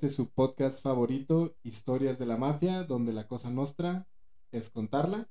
este 0.00 0.08
su 0.08 0.30
podcast 0.30 0.82
favorito, 0.82 1.58
Historias 1.62 2.18
de 2.18 2.24
la 2.24 2.38
Mafia, 2.38 2.84
donde 2.84 3.12
la 3.12 3.28
cosa 3.28 3.50
nuestra 3.50 4.08
es 4.50 4.70
contarla. 4.70 5.28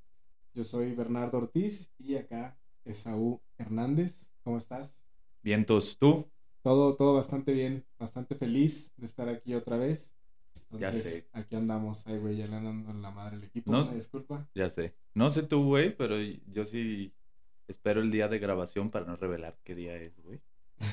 Yo 0.53 0.63
soy 0.63 0.93
Bernardo 0.93 1.39
Ortiz 1.39 1.91
y 1.97 2.17
acá 2.17 2.55
es 2.85 2.97
Saúl 2.97 3.39
Hernández. 3.57 4.31
¿Cómo 4.43 4.57
estás? 4.59 5.03
Vientos, 5.41 5.97
¿tú? 5.97 6.29
Todo, 6.61 6.95
todo 6.95 7.15
bastante 7.15 7.51
bien, 7.51 7.83
bastante 7.97 8.35
feliz 8.35 8.93
de 8.95 9.07
estar 9.07 9.27
aquí 9.27 9.55
otra 9.55 9.77
vez. 9.77 10.13
Entonces, 10.69 11.27
aquí 11.31 11.55
andamos, 11.55 12.05
ay, 12.05 12.19
güey, 12.19 12.37
ya 12.37 12.45
le 12.45 12.57
andamos 12.57 12.89
en 12.89 13.01
la 13.01 13.09
madre 13.09 13.37
el 13.37 13.45
equipo, 13.45 13.71
no, 13.71 13.83
disculpa. 13.83 14.47
Ya 14.53 14.69
sé. 14.69 14.93
No 15.15 15.31
sé 15.31 15.41
tú, 15.41 15.65
güey, 15.65 15.97
pero 15.97 16.21
yo 16.21 16.63
sí 16.63 17.11
espero 17.67 18.01
el 18.01 18.11
día 18.11 18.27
de 18.27 18.37
grabación 18.37 18.91
para 18.91 19.07
no 19.07 19.15
revelar 19.15 19.57
qué 19.63 19.73
día 19.73 19.95
es, 19.95 20.21
güey. 20.21 20.39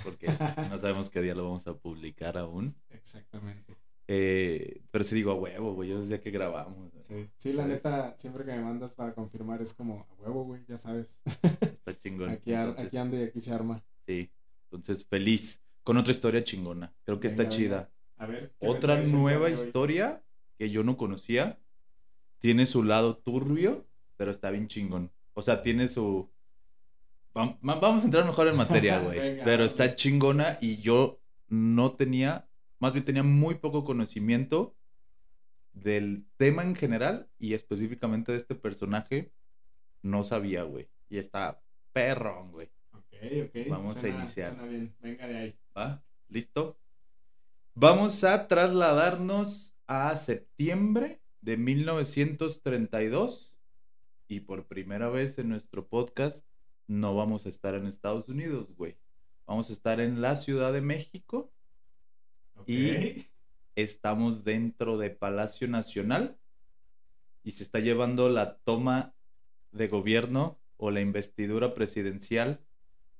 Porque 0.04 0.26
no 0.70 0.78
sabemos 0.78 1.10
qué 1.10 1.20
día 1.20 1.34
lo 1.34 1.44
vamos 1.44 1.66
a 1.66 1.76
publicar 1.76 2.36
aún. 2.38 2.74
Exactamente. 2.90 3.76
Eh, 4.08 4.82
pero 4.90 5.02
sí 5.04 5.16
digo 5.16 5.32
a 5.32 5.34
huevo, 5.34 5.74
güey, 5.74 5.90
yo 5.90 6.00
desde 6.00 6.20
que 6.20 6.30
grabamos. 6.30 6.92
Sí, 7.00 7.28
sí, 7.36 7.52
la 7.52 7.66
neta, 7.66 8.14
siempre 8.16 8.44
que 8.44 8.52
me 8.52 8.62
mandas 8.62 8.94
para 8.94 9.12
confirmar 9.14 9.60
es 9.60 9.74
como 9.74 10.06
a 10.08 10.22
huevo, 10.22 10.44
güey, 10.44 10.64
ya 10.68 10.78
sabes. 10.78 11.22
Está 11.42 11.98
chingón. 11.98 12.30
aquí, 12.30 12.54
aquí 12.54 12.96
ando 12.96 13.18
y 13.18 13.24
aquí 13.24 13.40
se 13.40 13.52
arma. 13.52 13.82
Sí, 14.06 14.30
entonces 14.64 15.04
feliz 15.04 15.60
con 15.82 15.96
otra 15.96 16.12
historia 16.12 16.44
chingona. 16.44 16.92
Creo 17.04 17.18
que 17.18 17.26
está 17.26 17.48
chida. 17.48 17.90
A 18.16 18.26
ver. 18.26 18.54
Otra 18.60 19.02
nueva 19.02 19.50
historia 19.50 20.22
que 20.58 20.70
yo 20.70 20.82
no 20.82 20.96
conocía. 20.96 21.60
Tiene 22.38 22.66
su 22.66 22.82
lado 22.82 23.16
turbio, 23.16 23.86
pero 24.16 24.30
está 24.30 24.50
bien 24.50 24.68
chingón. 24.68 25.10
O 25.32 25.42
sea, 25.42 25.62
tiene 25.62 25.88
su. 25.88 26.28
Vamos 27.36 28.02
a 28.02 28.06
entrar 28.06 28.24
mejor 28.24 28.48
en 28.48 28.56
materia, 28.56 28.98
güey. 29.00 29.38
pero 29.44 29.64
está 29.64 29.94
chingona 29.94 30.56
y 30.60 30.78
yo 30.78 31.20
no 31.48 31.92
tenía, 31.92 32.48
más 32.78 32.94
bien 32.94 33.04
tenía 33.04 33.22
muy 33.22 33.56
poco 33.56 33.84
conocimiento 33.84 34.74
del 35.74 36.24
tema 36.38 36.62
en 36.62 36.74
general 36.74 37.28
y 37.38 37.52
específicamente 37.52 38.32
de 38.32 38.38
este 38.38 38.54
personaje. 38.54 39.34
No 40.02 40.24
sabía, 40.24 40.62
güey. 40.62 40.88
Y 41.10 41.18
está 41.18 41.62
perrón, 41.92 42.52
güey. 42.52 42.70
Ok, 42.92 43.12
ok. 43.44 43.68
Vamos 43.68 44.02
a 44.02 44.08
iniciar. 44.08 44.54
Suena 44.54 44.68
bien. 44.68 44.96
Venga 45.00 45.26
de 45.26 45.36
ahí. 45.36 45.54
¿Va? 45.76 46.02
¿Listo? 46.28 46.78
Vamos 47.74 48.24
a 48.24 48.48
trasladarnos 48.48 49.76
a 49.86 50.16
septiembre 50.16 51.20
de 51.42 51.58
1932 51.58 53.58
y 54.28 54.40
por 54.40 54.66
primera 54.66 55.10
vez 55.10 55.38
en 55.38 55.50
nuestro 55.50 55.86
podcast 55.86 56.46
no 56.86 57.14
vamos 57.14 57.46
a 57.46 57.48
estar 57.48 57.74
en 57.74 57.86
Estados 57.86 58.28
Unidos, 58.28 58.68
güey. 58.76 58.96
Vamos 59.46 59.70
a 59.70 59.72
estar 59.72 60.00
en 60.00 60.20
la 60.20 60.36
Ciudad 60.36 60.72
de 60.72 60.80
México. 60.80 61.52
Y 62.66 63.26
estamos 63.74 64.44
dentro 64.44 64.98
de 64.98 65.10
Palacio 65.10 65.68
Nacional. 65.68 66.38
Y 67.42 67.52
se 67.52 67.62
está 67.62 67.78
llevando 67.80 68.28
la 68.28 68.58
toma 68.58 69.14
de 69.72 69.88
gobierno 69.88 70.58
o 70.76 70.90
la 70.90 71.00
investidura 71.00 71.74
presidencial 71.74 72.60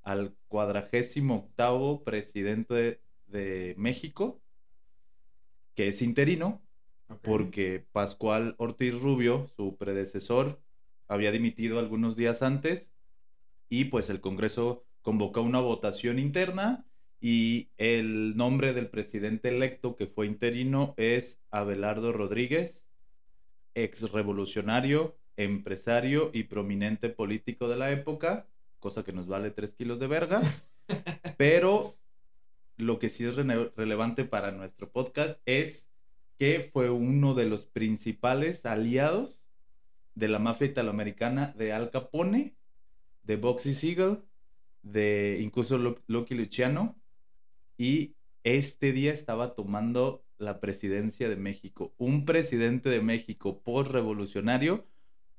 al 0.03 0.34
cuadragésimo 0.48 1.36
octavo 1.36 2.03
presidente 2.05 3.01
de 3.27 3.75
México 3.77 4.41
que 5.77 5.89
es 5.89 6.03
interino, 6.03 6.62
porque 7.23 7.86
Pascual 7.92 8.56
Ortiz 8.58 8.98
Rubio, 8.98 9.47
su 9.55 9.77
predecesor, 9.77 10.61
había 11.06 11.30
dimitido 11.30 11.78
algunos 11.78 12.17
días 12.17 12.42
antes 12.42 12.91
y 13.69 13.86
pues 13.86 14.11
el 14.11 14.20
Congreso 14.20 14.85
convocó 15.02 15.42
una 15.42 15.61
votación 15.61 16.18
interna 16.18 16.85
y 17.20 17.70
el 17.79 18.36
nombre 18.36 18.73
del 18.73 18.89
presidente 18.89 19.48
electo 19.48 19.96
que 19.96 20.07
fue 20.07 20.27
interino 20.27 20.95
es 20.96 21.40
Abelardo 21.51 22.13
Rodríguez, 22.13 22.86
ex 23.74 24.11
revolucionario, 24.13 25.17
empresario 25.36 26.30
y 26.33 26.45
prominente 26.45 27.08
político 27.08 27.68
de 27.68 27.77
la 27.77 27.90
época, 27.90 28.46
cosa 28.80 29.02
que 29.02 29.13
nos 29.13 29.27
vale 29.27 29.51
tres 29.51 29.74
kilos 29.74 29.98
de 29.98 30.07
verga, 30.07 30.40
pero 31.36 31.96
lo 32.77 32.98
que 32.98 33.08
sí 33.08 33.24
es 33.24 33.36
relevante 33.36 34.24
para 34.24 34.52
nuestro 34.52 34.90
podcast 34.90 35.40
es 35.46 35.89
que 36.39 36.61
fue 36.61 36.90
uno 36.90 37.35
de 37.35 37.46
los 37.46 37.64
principales 37.64 38.67
aliados 38.67 39.42
de 40.14 40.29
la 40.29 40.39
mafia 40.39 40.67
italoamericana 40.67 41.55
de 41.57 41.73
Al 41.73 41.90
Capone, 41.90 42.55
de 43.27 43.37
Boxy 43.37 43.75
Siegel, 43.75 44.23
de 44.83 45.39
incluso 45.42 45.79
Lucky 46.07 46.35
Luciano, 46.35 46.97
y 47.77 48.14
este 48.45 48.92
día 48.92 49.13
estaba 49.13 49.55
tomando 49.55 50.25
la 50.39 50.61
presidencia 50.61 51.29
de 51.29 51.37
México. 51.37 51.92
Un 51.98 52.25
presidente 52.25 52.89
de 52.89 53.01
México 53.01 53.61
post-revolucionario, 53.63 54.87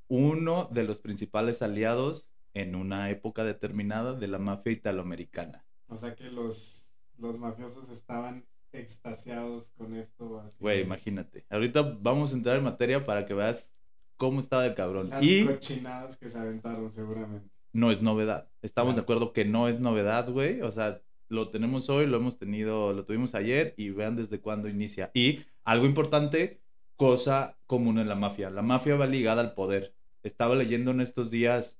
uno 0.07 0.69
de 0.71 0.83
los 0.83 0.99
principales 0.99 1.61
aliados 1.61 2.29
en 2.53 2.75
una 2.75 3.09
época 3.09 3.43
determinada 3.43 4.13
de 4.13 4.27
la 4.27 4.39
mafia 4.39 4.73
italoamericana. 4.73 5.65
O 5.87 5.95
sea 5.95 6.15
que 6.15 6.29
los 6.29 6.97
los 7.17 7.39
mafiosos 7.39 7.89
estaban 7.89 8.45
extasiados 8.71 9.71
con 9.77 9.95
esto. 9.95 10.39
Así. 10.39 10.57
Güey, 10.59 10.81
imagínate. 10.81 11.45
Ahorita 11.49 11.81
vamos 11.81 12.31
a 12.33 12.35
entrar 12.35 12.57
en 12.57 12.63
materia 12.63 13.05
para 13.05 13.25
que 13.25 13.33
veas 13.33 13.73
cómo 14.17 14.39
estaba 14.39 14.65
el 14.65 14.75
cabrón. 14.75 15.09
Las 15.09 15.23
y 15.23 15.45
cochinadas 15.45 16.17
que 16.17 16.29
se 16.29 16.37
aventaron 16.37 16.89
seguramente. 16.89 17.56
No 17.73 17.91
es 17.91 18.01
novedad. 18.01 18.49
Estamos 18.61 18.95
de 18.95 19.01
acuerdo 19.01 19.33
que 19.33 19.45
no 19.45 19.67
es 19.67 19.79
novedad, 19.79 20.29
güey. 20.29 20.61
O 20.61 20.71
sea, 20.71 21.01
lo 21.29 21.49
tenemos 21.49 21.89
hoy, 21.89 22.07
lo 22.07 22.17
hemos 22.17 22.37
tenido, 22.37 22.93
lo 22.93 23.05
tuvimos 23.05 23.35
ayer 23.35 23.73
y 23.77 23.89
vean 23.89 24.15
desde 24.15 24.39
cuándo 24.39 24.69
inicia. 24.69 25.11
Y 25.13 25.41
algo 25.63 25.85
importante, 25.85 26.61
cosa 26.95 27.57
común 27.67 27.99
en 27.99 28.07
la 28.07 28.15
mafia. 28.15 28.49
La 28.49 28.61
mafia 28.61 28.95
va 28.95 29.07
ligada 29.07 29.41
al 29.41 29.53
poder. 29.53 29.93
Estaba 30.23 30.55
leyendo 30.55 30.91
en 30.91 31.01
estos 31.01 31.31
días 31.31 31.77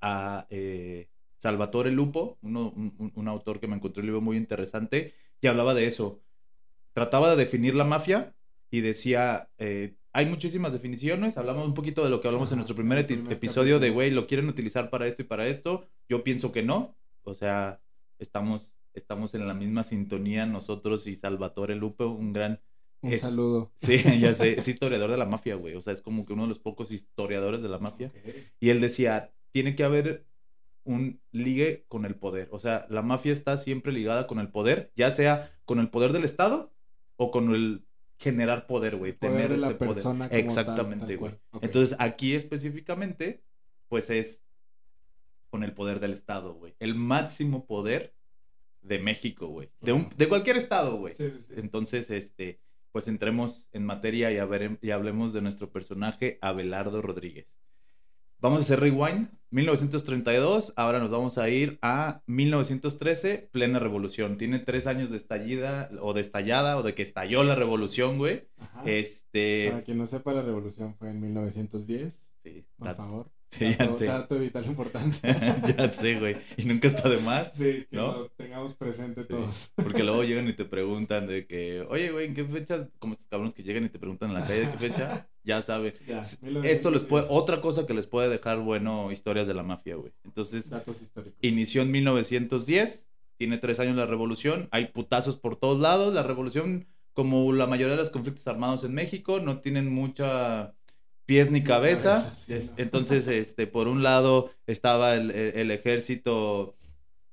a 0.00 0.46
eh, 0.50 1.08
Salvatore 1.36 1.90
Lupo, 1.90 2.38
un, 2.42 3.28
autor 3.28 3.60
que 3.60 3.66
me 3.66 3.76
encontró 3.76 4.00
un 4.00 4.06
libro 4.06 4.20
muy 4.20 4.36
interesante, 4.36 5.14
y 5.40 5.46
hablaba 5.46 5.74
de 5.74 5.86
eso. 5.86 6.20
Trataba 6.92 7.30
de 7.30 7.36
definir 7.36 7.74
la 7.74 7.84
mafia 7.84 8.34
y 8.70 8.80
decía, 8.80 9.50
eh, 9.58 9.94
hay 10.18 10.26
muchísimas 10.26 10.72
definiciones, 10.72 11.38
hablamos 11.38 11.64
un 11.64 11.74
poquito 11.74 12.02
de 12.02 12.10
lo 12.10 12.20
que 12.20 12.26
hablamos 12.26 12.50
en 12.50 12.56
nuestro 12.56 12.74
primer, 12.74 12.98
episodio 12.98 13.78
de, 13.78 13.90
güey, 13.90 14.10
lo 14.10 14.26
quieren 14.26 14.48
utilizar 14.48 14.90
para 14.90 15.06
esto 15.06 15.22
y 15.22 15.26
para 15.26 15.46
esto, 15.46 15.86
yo 16.08 16.24
pienso 16.24 16.50
que 16.50 16.64
no, 16.64 16.96
o 17.22 17.34
sea, 17.36 17.80
estamos, 18.18 18.72
estamos 18.94 19.34
en 19.34 19.46
la 19.46 19.54
misma 19.54 19.84
sintonía 19.84 20.44
nosotros 20.44 21.06
y 21.06 21.14
Salvatore 21.14 21.76
Lupo, 21.76 22.08
un 22.08 22.32
gran... 22.32 22.60
Un 23.00 23.16
saludo. 23.16 23.70
Sí, 23.76 23.98
ya 24.18 24.34
sé, 24.34 24.58
es 24.58 24.66
historiador 24.66 25.08
de 25.08 25.18
la 25.18 25.24
mafia, 25.24 25.54
güey, 25.54 25.76
o 25.76 25.80
sea, 25.80 25.92
es 25.92 26.02
como 26.02 26.26
que 26.26 26.32
uno 26.32 26.42
de 26.42 26.48
los 26.48 26.58
pocos 26.58 26.90
historiadores 26.90 27.62
de 27.62 27.68
la 27.68 27.78
mafia. 27.78 28.12
Y 28.58 28.70
él 28.70 28.80
decía, 28.80 29.32
tiene 29.52 29.76
que 29.76 29.84
haber 29.84 30.26
un 30.82 31.20
ligue 31.30 31.84
con 31.86 32.06
el 32.06 32.16
poder. 32.16 32.48
O 32.50 32.58
sea, 32.58 32.86
la 32.90 33.02
mafia 33.02 33.32
está 33.32 33.56
siempre 33.56 33.92
ligada 33.92 34.26
con 34.26 34.40
el 34.40 34.48
poder, 34.48 34.90
ya 34.96 35.12
sea 35.12 35.56
con 35.64 35.78
el 35.78 35.90
poder 35.90 36.12
del 36.12 36.24
Estado 36.24 36.72
o 37.14 37.30
con 37.30 37.54
el 37.54 37.84
generar 38.18 38.66
poder, 38.66 38.96
güey. 38.96 39.12
Tener 39.12 39.52
ese 39.52 39.74
poder. 39.74 40.04
Exactamente, 40.32 41.16
güey. 41.16 41.34
Entonces, 41.60 41.96
aquí 42.00 42.34
específicamente, 42.34 43.42
pues 43.88 44.10
es 44.10 44.42
con 45.50 45.64
el 45.64 45.72
poder 45.72 46.00
del 46.00 46.12
Estado, 46.12 46.54
güey. 46.54 46.74
El 46.78 46.94
máximo 46.94 47.66
poder 47.66 48.14
de 48.82 48.98
México, 48.98 49.48
güey. 49.48 49.70
De, 49.80 50.08
de 50.16 50.28
cualquier 50.28 50.56
estado, 50.56 50.96
güey. 50.98 51.14
Entonces, 51.56 52.10
este, 52.10 52.60
pues 52.92 53.08
entremos 53.08 53.68
en 53.72 53.84
materia 53.84 54.32
y, 54.32 54.38
a 54.38 54.44
ver, 54.44 54.78
y 54.82 54.90
hablemos 54.90 55.32
de 55.32 55.42
nuestro 55.42 55.70
personaje, 55.70 56.38
Abelardo 56.40 57.02
Rodríguez. 57.02 57.58
Vamos 58.40 58.58
a 58.58 58.62
hacer 58.62 58.80
rewind. 58.80 59.28
1932, 59.50 60.74
ahora 60.76 60.98
nos 60.98 61.10
vamos 61.10 61.38
a 61.38 61.48
ir 61.48 61.78
a 61.80 62.22
1913, 62.26 63.48
plena 63.50 63.78
revolución. 63.78 64.36
Tiene 64.36 64.58
tres 64.58 64.86
años 64.86 65.10
de 65.10 65.16
estallida 65.16 65.88
o 66.02 66.12
de 66.12 66.20
estallada 66.20 66.76
o 66.76 66.82
de 66.82 66.94
que 66.94 67.02
estalló 67.02 67.42
la 67.44 67.54
revolución, 67.54 68.18
güey. 68.18 68.46
Este. 68.84 69.68
Para 69.70 69.82
quien 69.82 69.96
no 69.96 70.06
sepa, 70.06 70.34
la 70.34 70.42
revolución 70.42 70.94
fue 70.96 71.08
en 71.08 71.20
1910. 71.20 72.34
Sí. 72.44 72.66
Por 72.76 72.94
favor. 72.94 73.30
Sí, 73.50 73.74
ya 73.78 73.88
sé. 73.88 74.04
Dato 74.06 74.38
vital 74.38 74.66
importancia. 74.66 75.34
ya 75.76 75.88
sé, 75.90 76.18
güey. 76.18 76.36
Y 76.56 76.64
nunca 76.64 76.88
está 76.88 77.08
de 77.08 77.18
más. 77.18 77.54
Sí, 77.54 77.86
que 77.90 77.96
¿no? 77.96 78.12
lo 78.12 78.28
tengamos 78.30 78.74
presente 78.74 79.24
todos. 79.24 79.72
Porque 79.74 80.04
luego 80.04 80.22
llegan 80.24 80.48
y 80.48 80.52
te 80.52 80.64
preguntan 80.64 81.26
de 81.26 81.46
que, 81.46 81.80
oye, 81.88 82.10
güey, 82.10 82.26
¿en 82.26 82.34
qué 82.34 82.44
fecha? 82.44 82.88
Como 82.98 83.14
estos 83.14 83.26
cabrones 83.28 83.54
que 83.54 83.62
llegan 83.62 83.84
y 83.84 83.88
te 83.88 83.98
preguntan 83.98 84.30
en 84.30 84.34
la 84.34 84.42
calle 84.42 84.66
de 84.66 84.70
qué 84.70 84.78
fecha, 84.78 85.28
ya 85.44 85.62
saben. 85.62 85.94
Esto 86.62 86.90
les 86.90 87.04
puede, 87.04 87.26
otra 87.30 87.60
cosa 87.60 87.86
que 87.86 87.94
les 87.94 88.06
puede 88.06 88.28
dejar 88.28 88.58
bueno 88.58 89.10
historias 89.10 89.46
de 89.46 89.54
la 89.54 89.62
mafia, 89.62 89.96
güey. 89.96 90.12
Entonces, 90.24 90.68
datos 90.68 91.00
históricos. 91.00 91.38
Inició 91.40 91.82
en 91.82 91.90
1910, 91.90 93.10
tiene 93.38 93.56
tres 93.58 93.80
años 93.80 93.96
la 93.96 94.06
revolución, 94.06 94.68
hay 94.72 94.86
putazos 94.88 95.36
por 95.36 95.56
todos 95.56 95.80
lados. 95.80 96.12
La 96.12 96.22
revolución, 96.22 96.86
como 97.14 97.52
la 97.52 97.66
mayoría 97.66 97.92
de 97.92 98.00
los 98.02 98.10
conflictos 98.10 98.46
armados 98.46 98.84
en 98.84 98.94
México, 98.94 99.40
no 99.40 99.60
tienen 99.60 99.90
mucha 99.90 100.74
pies 101.28 101.50
ni 101.50 101.62
cabeza. 101.62 102.34
Entonces, 102.78 103.26
este, 103.26 103.66
por 103.66 103.86
un 103.86 104.02
lado 104.02 104.50
estaba 104.66 105.14
el, 105.14 105.70
ejército, 105.70 106.74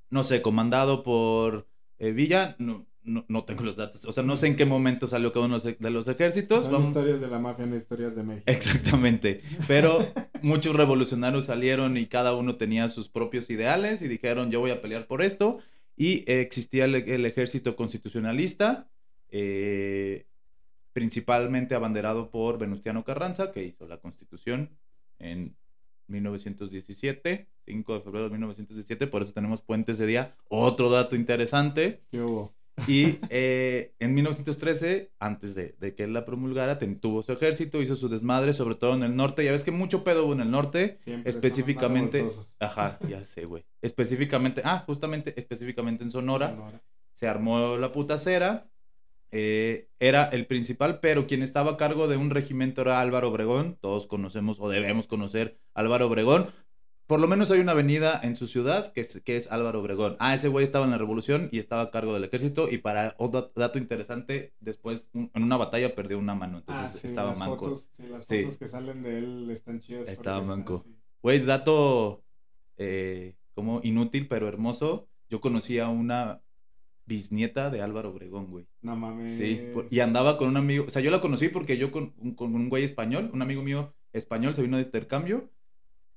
no 0.10 0.26
sé, 0.26 0.42
comandado 0.42 1.02
por 1.02 1.66
eh, 1.98 2.12
Villa, 2.12 2.58
no, 2.60 2.86
no, 3.04 3.24
no 3.30 3.46
tengo 3.46 3.64
los 3.64 3.78
datos, 3.78 4.04
o 4.04 4.12
sea, 4.12 4.22
no 4.22 4.36
sé 4.36 4.48
en 4.48 4.58
qué 4.58 4.66
momento 4.66 5.08
salió 5.08 5.32
cada 5.32 5.46
uno 5.46 5.60
de 5.60 5.92
los 5.92 6.10
ejércitos. 6.10 6.64
Son 6.64 6.82
historias 6.82 7.22
de 7.22 7.30
la 7.30 7.40
mafia, 7.40 7.66
no 7.66 7.74
historias 7.78 8.18
de 8.18 8.24
México. 8.24 8.44
Exactamente, 8.48 9.42
pero 9.68 10.06
muchos 10.42 10.76
revolucionarios 10.76 11.46
salieron 11.46 11.96
y 11.96 12.08
cada 12.08 12.36
uno 12.36 12.58
tenía 12.58 12.90
sus 12.90 13.08
propios 13.08 13.50
ideales 13.50 14.02
y 14.02 14.10
dijeron, 14.10 14.52
yo 14.52 14.60
voy 14.60 14.72
a 14.72 14.82
pelear 14.82 15.08
por 15.08 15.22
esto. 15.22 15.60
Y 15.96 16.30
existía 16.30 16.84
el, 16.84 16.96
el 16.96 17.26
ejército 17.26 17.78
constitucionalista, 17.78 18.90
eh, 19.30 20.26
principalmente 20.96 21.76
abanderado 21.76 22.32
por 22.32 22.58
Venustiano 22.58 23.04
Carranza, 23.04 23.52
que 23.52 23.62
hizo 23.66 23.86
la 23.86 23.98
constitución 23.98 24.70
en 25.20 25.58
1917, 26.08 27.50
5 27.66 27.94
de 27.96 28.00
febrero 28.00 28.24
de 28.24 28.32
1917, 28.32 29.06
por 29.08 29.22
eso 29.22 29.34
tenemos 29.34 29.62
puente 29.62 29.92
ese 29.92 30.06
día. 30.06 30.38
Otro 30.48 30.90
dato 30.90 31.18
interesante. 31.18 32.02
¿Qué 32.10 32.22
hubo? 32.22 32.56
Y 32.88 33.20
eh, 33.30 33.94
en 34.00 34.14
1913, 34.14 35.12
antes 35.20 35.54
de, 35.54 35.76
que 35.96 36.04
él 36.06 36.14
la 36.14 36.24
promulgara, 36.24 36.80
tuvo 36.80 37.24
su 37.24 37.34
ejército, 37.34 37.82
hizo 37.82 37.98
su 37.98 38.08
desmadre, 38.08 38.54
sobre 38.54 38.76
todo 38.76 38.94
en 38.96 39.04
el 39.04 39.18
norte. 39.18 39.44
Ya 39.44 39.52
ves 39.52 39.66
que 39.66 39.72
mucho 39.72 40.06
pedo 40.06 40.24
hubo 40.26 40.32
en 40.32 40.40
el 40.40 40.52
norte. 40.52 40.98
específicamente. 41.26 42.26
Ajá, 42.62 43.00
ya 43.10 43.22
sé, 43.22 43.44
güey. 43.44 43.66
Específicamente, 43.82 44.62
ah, 44.64 44.82
justamente, 44.86 45.34
específicamente 45.38 46.06
en 46.06 46.12
Sonora, 46.12 46.52
Sonora. 46.52 46.82
Se 47.14 47.28
armó 47.28 47.76
la 47.76 47.92
putacera. 47.92 48.70
Eh, 49.38 49.90
era 50.00 50.24
el 50.24 50.48
principal, 50.48 51.02
pero 51.02 51.28
quien 51.28 51.44
estaba 51.44 51.72
a 51.72 51.78
cargo 51.78 52.08
de 52.08 52.16
un 52.16 52.30
regimiento 52.30 52.84
era 52.84 53.02
Álvaro 53.02 53.28
Obregón. 53.28 53.78
Todos 53.82 54.08
conocemos 54.08 54.62
o 54.62 54.70
debemos 54.70 55.08
conocer 55.08 55.60
Álvaro 55.74 56.08
Obregón. 56.08 56.48
Por 57.06 57.20
lo 57.20 57.28
menos 57.28 57.52
hay 57.52 57.60
una 57.60 57.74
avenida 57.74 58.18
en 58.24 58.38
su 58.38 58.48
ciudad 58.48 58.94
que 58.94 59.02
es, 59.02 59.22
que 59.24 59.36
es 59.36 59.52
Álvaro 59.52 59.82
Obregón. 59.82 60.16
Ah, 60.20 60.34
ese 60.34 60.48
güey 60.48 60.64
estaba 60.64 60.86
en 60.86 60.92
la 60.92 60.98
revolución 60.98 61.50
y 61.52 61.60
estaba 61.60 61.82
a 61.82 61.92
cargo 61.92 62.14
del 62.14 62.24
ejército. 62.24 62.70
Y 62.72 62.78
para 62.78 63.14
otro 63.18 63.52
dato 63.58 63.78
interesante, 63.78 64.54
después 64.62 65.10
en 65.14 65.44
una 65.44 65.58
batalla 65.58 65.94
perdió 65.96 66.18
una 66.18 66.34
mano. 66.34 66.60
Entonces 66.60 66.88
ah, 66.88 66.98
sí, 66.98 67.08
estaba 67.08 67.32
las 67.32 67.40
manco. 67.40 67.58
Fotos, 67.58 67.90
sí, 67.92 68.08
las 68.08 68.26
fotos 68.26 68.58
que 68.58 68.68
salen 68.68 69.04
de 69.04 69.18
él 69.18 69.50
están 69.52 69.82
chidas. 69.82 70.08
Estaba 70.08 70.42
manco. 70.44 70.82
Güey, 71.22 71.42
dato 71.42 72.24
eh, 72.78 73.36
como 73.54 73.82
inútil 73.84 74.30
pero 74.30 74.48
hermoso. 74.48 75.10
Yo 75.30 75.42
conocí 75.42 75.78
a 75.80 75.90
una 75.90 76.42
bisnieta 77.06 77.70
de 77.70 77.82
Álvaro 77.82 78.12
Obregón, 78.12 78.48
güey. 78.48 78.68
No 78.82 78.96
mames. 78.96 79.38
Sí, 79.38 79.62
y 79.90 80.00
andaba 80.00 80.38
con 80.38 80.48
un 80.48 80.58
amigo, 80.58 80.86
o 80.88 80.90
sea, 80.90 81.02
yo 81.02 81.12
la 81.12 81.22
conocí 81.22 81.50
porque 81.50 81.78
yo 81.78 81.92
con, 81.92 82.12
con 82.36 82.56
un 82.56 82.70
güey 82.70 82.84
español, 82.84 83.30
un 83.34 83.42
amigo 83.42 83.62
mío 83.62 83.94
español 84.14 84.54
se 84.54 84.62
vino 84.62 84.78
de 84.78 84.84
intercambio. 84.84 85.50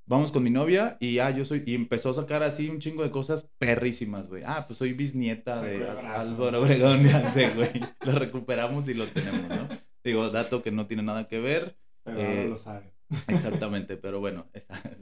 Vamos 0.05 0.31
con 0.31 0.41
mi 0.41 0.49
novia 0.49 0.97
y 0.99 1.19
ah, 1.19 1.29
yo 1.29 1.45
soy 1.45 1.61
y 1.67 1.75
empezó 1.75 2.09
a 2.09 2.15
sacar 2.15 2.41
así 2.41 2.67
un 2.67 2.79
chingo 2.79 3.03
de 3.03 3.11
cosas 3.11 3.47
perrísimas, 3.59 4.27
güey. 4.27 4.41
Ah, 4.43 4.63
pues 4.65 4.79
soy 4.79 4.93
bisnieta 4.93 5.61
de 5.61 5.87
Álvaro 5.87 6.61
Obregón, 6.61 7.03
ya 7.07 7.23
sé, 7.31 7.51
güey. 7.51 7.69
Lo 8.03 8.13
recuperamos 8.13 8.87
y 8.89 8.95
lo 8.95 9.05
tenemos, 9.05 9.47
¿no? 9.49 9.69
Digo, 10.03 10.27
dato 10.29 10.63
que 10.63 10.71
no 10.71 10.87
tiene 10.87 11.03
nada 11.03 11.27
que 11.27 11.39
ver. 11.39 11.77
Pero 12.03 12.19
eh, 12.19 12.47
lo 12.49 12.57
sabe. 12.57 12.91
Exactamente, 13.27 13.97
pero 13.97 14.19
bueno, 14.19 14.47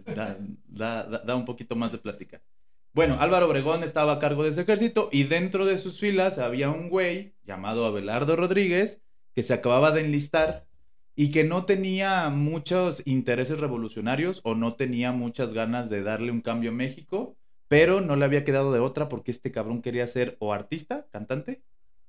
da, 0.05 0.37
da, 0.67 1.03
da 1.03 1.35
un 1.35 1.45
poquito 1.45 1.75
más 1.75 1.91
de 1.93 1.99
plática. 1.99 2.41
Bueno, 2.93 3.17
Álvaro 3.19 3.47
Obregón 3.47 3.83
estaba 3.83 4.13
a 4.13 4.19
cargo 4.19 4.43
de 4.43 4.49
ese 4.49 4.61
ejército 4.61 5.09
y 5.11 5.23
dentro 5.23 5.65
de 5.65 5.77
sus 5.77 5.99
filas 5.99 6.39
había 6.39 6.69
un 6.69 6.89
güey 6.89 7.35
llamado 7.43 7.85
Abelardo 7.85 8.35
Rodríguez 8.35 9.01
que 9.35 9.43
se 9.43 9.53
acababa 9.53 9.91
de 9.91 10.01
enlistar 10.01 10.65
y 11.15 11.31
que 11.31 11.43
no 11.43 11.65
tenía 11.65 12.29
muchos 12.29 13.01
intereses 13.05 13.59
revolucionarios 13.59 14.41
o 14.43 14.55
no 14.55 14.75
tenía 14.75 15.11
muchas 15.11 15.53
ganas 15.53 15.89
de 15.89 16.01
darle 16.01 16.31
un 16.31 16.41
cambio 16.41 16.71
a 16.71 16.73
México, 16.73 17.35
pero 17.67 18.01
no 18.01 18.15
le 18.15 18.25
había 18.25 18.43
quedado 18.43 18.71
de 18.71 18.79
otra 18.79 19.09
porque 19.09 19.31
este 19.31 19.51
cabrón 19.51 19.81
quería 19.81 20.07
ser 20.07 20.37
o 20.39 20.53
artista, 20.53 21.07
cantante, 21.11 21.63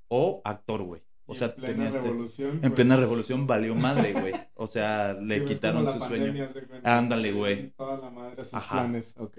o 0.09 0.41
actor, 0.45 0.83
güey. 0.83 1.03
O 1.27 1.35
sea, 1.35 1.49
en 1.49 1.55
plena 1.55 1.87
este 1.87 2.01
revolución. 2.01 2.61
En 2.63 2.73
plena 2.73 2.95
pues, 2.95 3.07
revolución 3.07 3.47
valió 3.47 3.75
madre, 3.75 4.15
güey. 4.15 4.33
O 4.55 4.67
sea, 4.67 5.13
le 5.21 5.45
quitaron 5.45 5.91
su 5.93 5.99
sueño. 5.99 6.49
Ándale, 6.83 7.33
güey. 7.33 7.71
Toda 7.73 7.99
la 7.99 8.11
madre 8.11 8.45
sus 8.45 8.63
planes, 8.65 9.15
ok. 9.19 9.39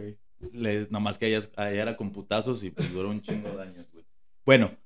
Nomás 0.89 1.17
que 1.17 1.25
allá, 1.25 1.71
era 1.71 1.97
con 1.97 2.11
putazos 2.11 2.63
y 2.63 2.71
pues 2.71 2.91
duró 2.93 3.09
un 3.09 3.21
chingo 3.21 3.49
de 3.51 3.63
años, 3.63 3.85
güey. 3.91 4.05
Bueno, 4.45 4.77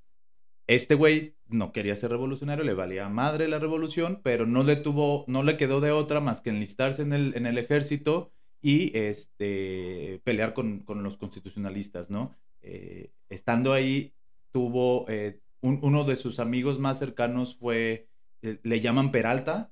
este 0.67 0.95
güey 0.95 1.35
no 1.47 1.71
quería 1.71 1.95
ser 1.95 2.11
revolucionario, 2.11 2.63
le 2.63 2.73
valía 2.73 3.07
madre 3.09 3.47
la 3.47 3.59
revolución, 3.59 4.21
pero 4.23 4.45
no 4.45 4.63
le 4.63 4.75
tuvo, 4.75 5.25
no 5.27 5.43
le 5.43 5.57
quedó 5.57 5.81
de 5.81 5.91
otra 5.91 6.19
más 6.19 6.41
que 6.41 6.49
enlistarse 6.49 7.01
en 7.01 7.13
el, 7.13 7.35
en 7.35 7.45
el 7.45 7.57
ejército 7.57 8.31
y 8.61 8.97
este, 8.97 10.21
pelear 10.23 10.53
con, 10.53 10.79
con 10.79 11.03
los 11.03 11.17
constitucionalistas, 11.17 12.09
¿no? 12.09 12.35
Eh, 12.61 13.11
estando 13.29 13.73
ahí, 13.73 14.13
tuvo, 14.51 15.05
eh, 15.09 15.41
uno 15.61 16.03
de 16.05 16.15
sus 16.15 16.39
amigos 16.39 16.79
más 16.79 16.97
cercanos 16.97 17.55
fue, 17.55 18.07
eh, 18.41 18.59
le 18.63 18.79
llaman 18.79 19.11
Peralta, 19.11 19.69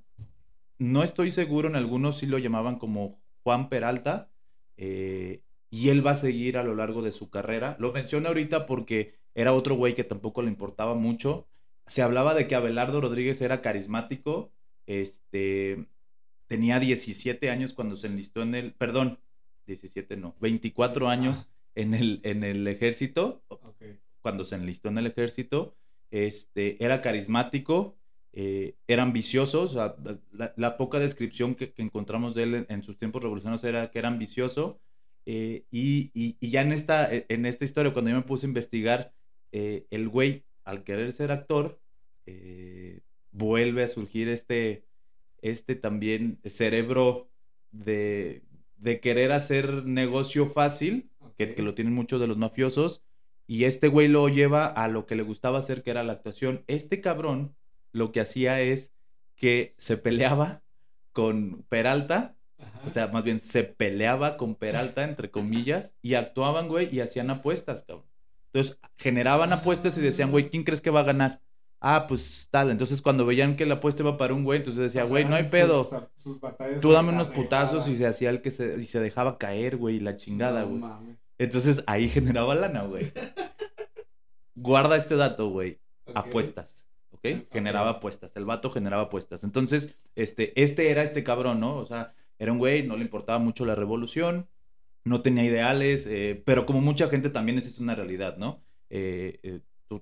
no 0.77 1.03
estoy 1.03 1.31
seguro, 1.31 1.69
en 1.69 1.75
algunos 1.75 2.17
sí 2.17 2.25
lo 2.25 2.37
llamaban 2.37 2.77
como 2.77 3.19
Juan 3.43 3.69
Peralta, 3.69 4.29
y 5.71 5.89
él 5.89 6.05
va 6.05 6.11
a 6.11 6.15
seguir 6.15 6.57
a 6.57 6.63
lo 6.63 6.75
largo 6.75 7.01
de 7.01 7.13
su 7.13 7.29
carrera. 7.29 7.77
Lo 7.79 7.93
menciono 7.93 8.27
ahorita 8.27 8.65
porque 8.65 9.15
era 9.33 9.53
otro 9.53 9.75
güey 9.75 9.95
que 9.95 10.03
tampoco 10.03 10.41
le 10.41 10.49
importaba 10.49 10.93
mucho. 10.95 11.47
Se 11.87 12.01
hablaba 12.01 12.35
de 12.35 12.47
que 12.47 12.55
Abelardo 12.55 12.99
Rodríguez 12.99 13.41
era 13.41 13.61
carismático. 13.61 14.51
Este 14.85 15.87
tenía 16.47 16.79
17 16.79 17.49
años 17.49 17.73
cuando 17.73 17.95
se 17.95 18.07
enlistó 18.07 18.41
en 18.41 18.53
el, 18.55 18.73
perdón, 18.73 19.19
17 19.65 20.17
no, 20.17 20.35
24 20.41 21.07
años 21.07 21.47
en 21.75 21.93
el, 21.93 22.19
en 22.23 22.43
el 22.43 22.67
ejército. 22.67 23.41
Cuando 24.21 24.43
se 24.43 24.55
enlistó 24.55 24.89
en 24.89 24.97
el 24.97 25.07
ejército, 25.07 25.73
este, 26.11 26.83
era 26.83 27.01
carismático, 27.01 27.95
eh, 28.33 28.75
era 28.87 29.03
ambicioso. 29.03 29.61
O 29.61 29.67
sea, 29.69 29.95
la, 30.33 30.75
poca 30.75 30.99
descripción 30.99 31.55
que, 31.55 31.73
encontramos 31.77 32.35
de 32.35 32.43
él 32.43 32.55
en, 32.55 32.65
en, 32.67 32.83
sus 32.83 32.97
tiempos 32.97 33.23
revolucionarios 33.23 33.63
era 33.63 33.89
que 33.89 33.99
era 33.99 34.09
ambicioso 34.09 34.81
eh, 35.25 35.65
y, 35.71 36.35
ya 36.41 36.61
en 36.61 36.71
esta, 36.71 37.13
e, 37.13 37.25
en 37.29 37.45
esta 37.45 37.65
historia, 37.65 37.93
cuando 37.93 38.11
yo 38.11 38.17
me 38.17 38.23
puse 38.23 38.45
a 38.45 38.49
investigar, 38.49 39.13
eh, 39.51 39.85
el 39.91 40.09
güey, 40.09 40.45
al 40.63 40.83
querer 40.83 41.11
ser 41.13 41.31
actor, 41.31 41.79
eh, 42.25 43.01
vuelve 43.31 43.83
a 43.83 43.87
surgir 43.87 44.27
este, 44.29 44.85
este 45.41 45.75
también 45.75 46.39
cerebro 46.45 47.29
de, 47.71 48.43
de 48.77 48.99
querer 48.99 49.31
hacer 49.31 49.85
negocio 49.85 50.47
fácil, 50.47 51.09
que, 51.37 51.53
que, 51.55 51.61
lo 51.61 51.73
tienen 51.73 51.93
muchos 51.93 52.19
de 52.19 52.27
los 52.27 52.37
mafiosos, 52.37 53.03
y 53.47 53.65
este 53.65 53.87
güey 53.87 54.07
lo 54.07 54.29
lleva 54.29 54.67
a 54.67 54.87
lo 54.87 55.05
que 55.05 55.15
le 55.15 55.23
gustaba 55.23 55.59
hacer, 55.59 55.83
que 55.83 55.91
era 55.91 56.03
la 56.03 56.13
actuación. 56.13 56.63
Este 56.67 57.01
cabrón 57.01 57.55
lo 57.91 58.11
que 58.11 58.21
hacía 58.21 58.61
es 58.61 58.93
que 59.35 59.73
se 59.77 59.97
peleaba 59.97 60.63
con 61.11 61.63
Peralta 61.67 62.37
o 62.85 62.89
sea, 62.89 63.07
más 63.07 63.23
bien 63.23 63.39
se 63.39 63.63
peleaba 63.63 64.37
con 64.37 64.55
Peralta, 64.55 65.03
entre 65.03 65.29
comillas, 65.29 65.93
y 66.01 66.15
actuaban, 66.15 66.67
güey, 66.67 66.93
y 66.93 66.99
hacían 66.99 67.29
apuestas, 67.29 67.83
cabrón. 67.83 68.05
Entonces, 68.53 68.77
generaban 68.97 69.53
apuestas 69.53 69.97
y 69.97 70.01
decían, 70.01 70.31
güey, 70.31 70.49
¿quién 70.49 70.63
crees 70.63 70.81
que 70.81 70.89
va 70.89 71.01
a 71.01 71.03
ganar? 71.03 71.41
Ah, 71.79 72.05
pues 72.07 72.47
tal. 72.51 72.69
Entonces, 72.69 73.01
cuando 73.01 73.25
veían 73.25 73.55
que 73.55 73.65
la 73.65 73.75
apuesta 73.75 74.03
iba 74.03 74.17
para 74.17 74.33
un 74.33 74.43
güey, 74.43 74.59
entonces 74.59 74.83
decía, 74.83 75.05
güey, 75.05 75.25
no 75.25 75.35
hay 75.35 75.45
pedo. 75.45 75.87
Tú 76.81 76.91
dame 76.91 77.09
unos 77.11 77.27
putazos 77.29 77.87
y 77.87 77.95
se 77.95 78.07
hacía 78.07 78.29
el 78.29 78.41
que 78.41 78.51
se, 78.51 78.77
y 78.77 78.83
se 78.83 78.99
dejaba 78.99 79.37
caer, 79.37 79.77
güey, 79.77 79.99
la 79.99 80.15
chingada, 80.17 80.63
güey. 80.63 80.83
Entonces, 81.37 81.83
ahí 81.87 82.09
generaba 82.09 82.53
lana, 82.53 82.83
güey. 82.83 83.11
Guarda 84.55 84.97
este 84.97 85.15
dato, 85.15 85.49
güey. 85.49 85.79
Apuestas. 86.13 86.87
¿ok? 87.11 87.47
Generaba 87.51 87.91
apuestas. 87.91 88.35
El 88.35 88.45
vato 88.45 88.69
generaba 88.69 89.03
apuestas. 89.03 89.43
Entonces, 89.43 89.95
este, 90.15 90.61
este 90.61 90.91
era 90.91 91.03
este 91.03 91.23
cabrón, 91.23 91.59
¿no? 91.59 91.75
O 91.75 91.85
sea, 91.85 92.13
era 92.41 92.51
un 92.51 92.57
güey, 92.57 92.81
no 92.87 92.97
le 92.97 93.03
importaba 93.03 93.37
mucho 93.37 93.65
la 93.65 93.75
revolución, 93.75 94.49
no 95.03 95.21
tenía 95.21 95.43
ideales, 95.43 96.07
eh, 96.07 96.41
pero 96.43 96.65
como 96.65 96.81
mucha 96.81 97.07
gente 97.07 97.29
también 97.29 97.59
es 97.59 97.77
una 97.77 97.93
realidad, 97.93 98.37
¿no? 98.37 98.63
Eh, 98.89 99.39
eh, 99.43 99.59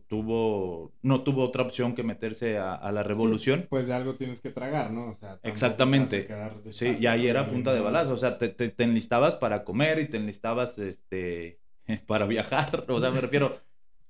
tuvo, 0.07 0.93
no 1.01 1.21
tuvo 1.23 1.43
otra 1.43 1.63
opción 1.63 1.95
que 1.95 2.03
meterse 2.03 2.57
a, 2.57 2.89
la 2.93 3.03
revolución. 3.03 3.67
pues 3.69 3.87
de 3.87 3.93
algo 3.93 4.15
tienes 4.15 4.39
que 4.39 4.51
tragar, 4.51 4.89
¿no? 4.91 5.09
O 5.09 5.13
sea, 5.13 5.37
Exactamente. 5.43 6.29
Sí, 6.71 6.95
y 6.97 7.07
ahí 7.07 7.27
era 7.27 7.45
punta 7.45 7.73
de 7.73 7.81
balazo, 7.81 8.13
o 8.13 8.17
sea, 8.17 8.37
te, 8.37 8.47
te, 8.47 8.83
enlistabas 8.85 9.35
para 9.35 9.65
comer 9.65 9.99
y 9.99 10.07
te 10.07 10.15
enlistabas 10.15 10.79
este, 10.79 11.59
para 12.07 12.25
viajar, 12.25 12.85
o 12.87 13.01
sea, 13.01 13.11
me 13.11 13.19
refiero, 13.19 13.59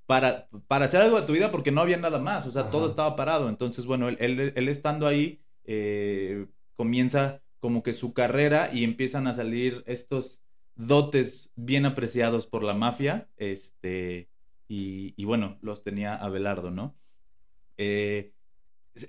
para, 0.05 0.47
para 0.67 0.85
hacer 0.85 1.01
algo 1.01 1.19
de 1.19 1.25
tu 1.25 1.33
vida 1.33 1.49
porque 1.49 1.71
no 1.71 1.81
había 1.81 1.97
nada 1.97 2.19
más, 2.19 2.45
o 2.45 2.51
sea, 2.51 2.69
todo 2.69 2.85
estaba 2.85 3.15
parado. 3.15 3.49
Entonces, 3.49 3.87
bueno, 3.87 4.07
él, 4.07 4.17
él, 4.19 4.53
él 4.55 4.67
estando 4.67 5.07
ahí, 5.07 5.41
comienza 6.75 7.41
como 7.59 7.83
que 7.83 7.93
su 7.93 8.13
carrera 8.13 8.69
y 8.73 8.83
empiezan 8.83 9.27
a 9.27 9.33
salir 9.33 9.83
estos 9.87 10.41
dotes 10.75 11.49
bien 11.55 11.85
apreciados 11.85 12.47
por 12.47 12.63
la 12.63 12.73
mafia, 12.73 13.27
este, 13.37 14.29
y, 14.67 15.23
bueno, 15.25 15.57
los 15.61 15.83
tenía 15.83 16.15
Abelardo, 16.15 16.71
¿no? 16.71 16.95
Eh, 17.77 18.33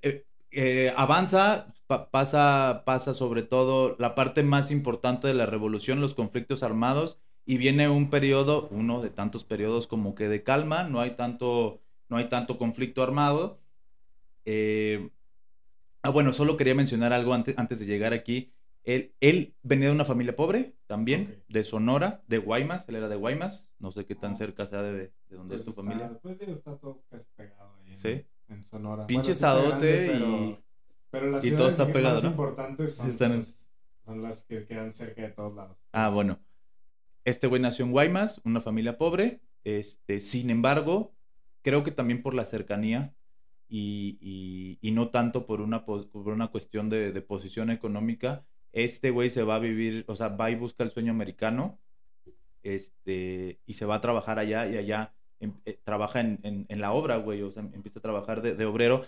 eh, 0.02 0.24
eh, 0.50 0.92
avanza, 0.96 1.74
pasa, 2.10 2.82
pasa 2.84 3.14
sobre 3.14 3.42
todo 3.42 3.96
la 3.98 4.14
parte 4.14 4.42
más 4.42 4.70
importante 4.70 5.28
de 5.28 5.34
la 5.34 5.46
revolución, 5.46 6.00
los 6.00 6.14
conflictos 6.14 6.62
armados, 6.62 7.18
y 7.46 7.56
viene 7.56 7.88
un 7.88 8.10
periodo, 8.10 8.68
uno 8.70 9.00
de 9.00 9.10
tantos 9.10 9.44
periodos 9.44 9.86
como 9.86 10.14
que 10.14 10.28
de 10.28 10.42
calma, 10.42 10.84
no 10.84 11.00
hay 11.00 11.12
tanto 11.12 11.80
no 12.10 12.16
hay 12.16 12.28
tanto 12.28 12.58
conflicto 12.58 13.02
armado. 13.02 13.60
Eh, 14.44 15.10
ah, 16.02 16.10
bueno, 16.10 16.32
solo 16.32 16.56
quería 16.56 16.74
mencionar 16.74 17.12
algo 17.12 17.34
antes, 17.34 17.58
antes 17.58 17.80
de 17.80 17.86
llegar 17.86 18.12
aquí. 18.12 18.52
Él, 18.84 19.14
él 19.20 19.54
venía 19.62 19.88
de 19.88 19.94
una 19.94 20.04
familia 20.06 20.34
pobre 20.34 20.74
también, 20.86 21.42
de 21.48 21.64
Sonora, 21.64 22.22
de 22.26 22.38
Guaymas, 22.38 22.88
él 22.88 22.96
era 22.96 23.08
de 23.08 23.16
Guaymas, 23.16 23.68
no 23.78 23.90
sé 23.92 24.06
qué 24.06 24.14
tan 24.14 24.32
Ah. 24.32 24.36
cerca 24.36 24.66
sea 24.66 24.82
de, 24.82 24.92
de 24.94 25.12
donde 25.36 25.48
Pues 25.56 25.60
es 25.60 25.64
tu 25.64 25.70
está- 25.70 25.82
familia. 25.82 26.18
Pues 26.22 26.40
está 26.40 26.76
todo 26.78 27.02
casi 27.10 27.26
pegado 27.36 27.74
ahí 27.76 27.90
en, 27.92 27.98
Sí. 27.98 28.26
en 28.48 28.64
Sonora. 28.64 29.06
Pinche 29.06 29.34
Bueno, 29.34 29.60
sí 29.60 29.66
grande, 29.68 30.04
y- 30.04 30.08
pero, 30.08 30.58
pero 31.10 31.30
las 31.30 31.44
y 31.44 31.50
todo 31.50 31.68
está 31.68 31.84
más 31.84 31.92
pegado, 31.92 32.22
¿no? 32.22 32.28
importantes 32.30 32.94
son, 32.96 33.10
están 33.10 33.32
en- 33.32 33.36
pues, 33.38 33.70
son 34.06 34.22
las 34.22 34.44
que 34.44 34.64
quedan 34.64 34.92
cerca 34.94 35.22
de 35.22 35.28
todos 35.28 35.54
lados. 35.54 35.76
Ah, 35.92 36.06
Pues, 36.06 36.14
bueno. 36.14 36.40
Este 37.26 37.46
güey 37.46 37.60
nació 37.60 37.84
en 37.84 37.90
Guaymas, 37.92 38.40
una 38.44 38.62
familia 38.62 38.96
pobre. 38.96 39.42
Este, 39.62 40.20
sin 40.20 40.48
embargo, 40.48 41.12
creo 41.62 41.84
que 41.84 41.90
también 41.90 42.22
por 42.22 42.32
la 42.32 42.46
cercanía 42.46 43.14
y, 43.70 44.18
y- 44.20 44.78
y 44.82 44.90
no 44.92 45.10
tanto 45.10 45.46
por 45.46 45.60
una, 45.62 45.84
por 45.86 46.08
una 46.28 46.48
cuestión 46.48 46.90
de, 46.90 47.12
de 47.12 47.22
posición 47.22 47.70
económica, 47.70 48.44
este 48.72 49.10
güey 49.10 49.30
se 49.30 49.42
va 49.44 49.56
a 49.56 49.58
vivir, 49.60 50.04
o 50.08 50.16
sea, 50.16 50.28
va 50.28 50.50
y 50.50 50.56
busca 50.56 50.84
el 50.84 50.90
sueño 50.90 51.12
americano 51.12 51.80
este, 52.62 53.60
y 53.66 53.74
se 53.74 53.86
va 53.86 53.96
a 53.96 54.00
trabajar 54.00 54.38
allá 54.38 54.68
y 54.68 54.76
allá 54.76 55.14
em- 55.40 55.54
eh, 55.64 55.78
trabaja 55.84 56.20
en, 56.20 56.38
en- 56.42 56.66
en 56.68 56.80
la 56.80 56.92
obra, 56.92 57.16
güey, 57.16 57.42
o 57.42 57.50
sea, 57.50 57.62
empieza 57.72 57.98
a 57.98 58.02
trabajar 58.02 58.42
de, 58.42 58.54
de 58.54 58.66
obrero. 58.66 59.04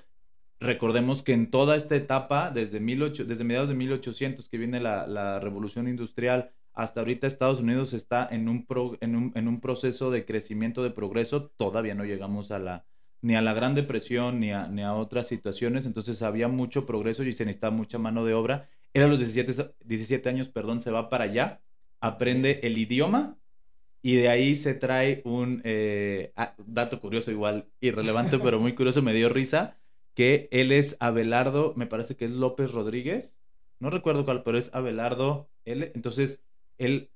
Recordemos 0.61 1.23
que 1.23 1.33
en 1.33 1.51
toda 1.51 1.77
esta 1.77 1.97
etapa, 1.97 2.51
desde, 2.51 2.79
18 2.81 3.25
desde 3.25 3.45
mediados 3.45 3.69
de 3.69 3.75
1800 3.75 4.49
que 4.49 4.59
viene 4.59 4.81
la, 4.81 5.07
la 5.07 5.41
revolución 5.41 5.89
industrial, 5.89 6.53
hasta 6.73 7.01
ahorita 7.01 7.27
Estados 7.27 7.61
Unidos 7.61 7.93
está 7.93 8.27
en 8.31 8.49
un, 8.49 8.65
pro- 8.67 8.97
en, 9.01 9.17
un, 9.17 9.33
en 9.35 9.49
un 9.49 9.61
proceso 9.61 10.11
de 10.11 10.25
crecimiento, 10.25 10.83
de 10.83 10.91
progreso, 10.91 11.51
todavía 11.57 11.95
no 11.95 12.05
llegamos 12.05 12.51
a 12.51 12.59
la, 12.59 12.87
ni 13.23 13.37
a 13.37 13.41
la 13.41 13.55
Gran 13.55 13.75
Depresión, 13.75 14.41
ni 14.41 14.53
a, 14.53 14.67
ni 14.69 14.83
a 14.83 14.95
otras 14.95 15.29
situaciones, 15.29 15.87
entonces 15.87 16.23
había 16.23 16.49
mucho 16.49 16.85
progreso 16.85 17.23
y 17.23 17.33
se 17.33 17.45
necesitaba 17.45 17.75
mucha 17.75 17.99
mano 17.99 18.25
de 18.25 18.35
obra. 18.35 18.69
Él 18.93 19.05
a 19.05 19.07
los 19.07 19.21
17, 19.21 19.73
17 19.85 20.29
años, 20.29 20.49
perdón, 20.49 20.81
se 20.81 20.91
va 20.91 21.09
para 21.09 21.25
allá, 21.25 21.63
aprende 22.01 22.61
el 22.65 22.77
idioma 22.77 23.39
y 24.03 24.17
de 24.17 24.29
ahí 24.29 24.57
se 24.57 24.75
trae 24.75 25.23
un 25.25 25.63
eh, 25.65 26.33
ah, 26.37 26.55
dato 26.67 27.01
curioso, 27.01 27.31
igual 27.31 27.69
irrelevante, 27.81 28.39
pero 28.43 28.59
muy 28.59 28.75
curioso, 28.75 29.01
me 29.01 29.15
dio 29.15 29.29
risa, 29.29 29.79
que 30.15 30.49
él 30.51 30.73
es 30.73 30.97
Abelardo, 30.99 31.75
me 31.77 31.87
parece 31.87 32.17
que 32.17 32.25
es 32.25 32.33
López 32.33 32.73
Rodríguez, 32.73 33.37
no 33.79 33.89
recuerdo 33.89 34.25
cuál, 34.25 34.43
pero 34.43 34.59
es 34.59 34.75
Abelardo 34.75 35.49
L. 35.65 35.93
Entonces, 35.95 36.43
él 36.79 37.12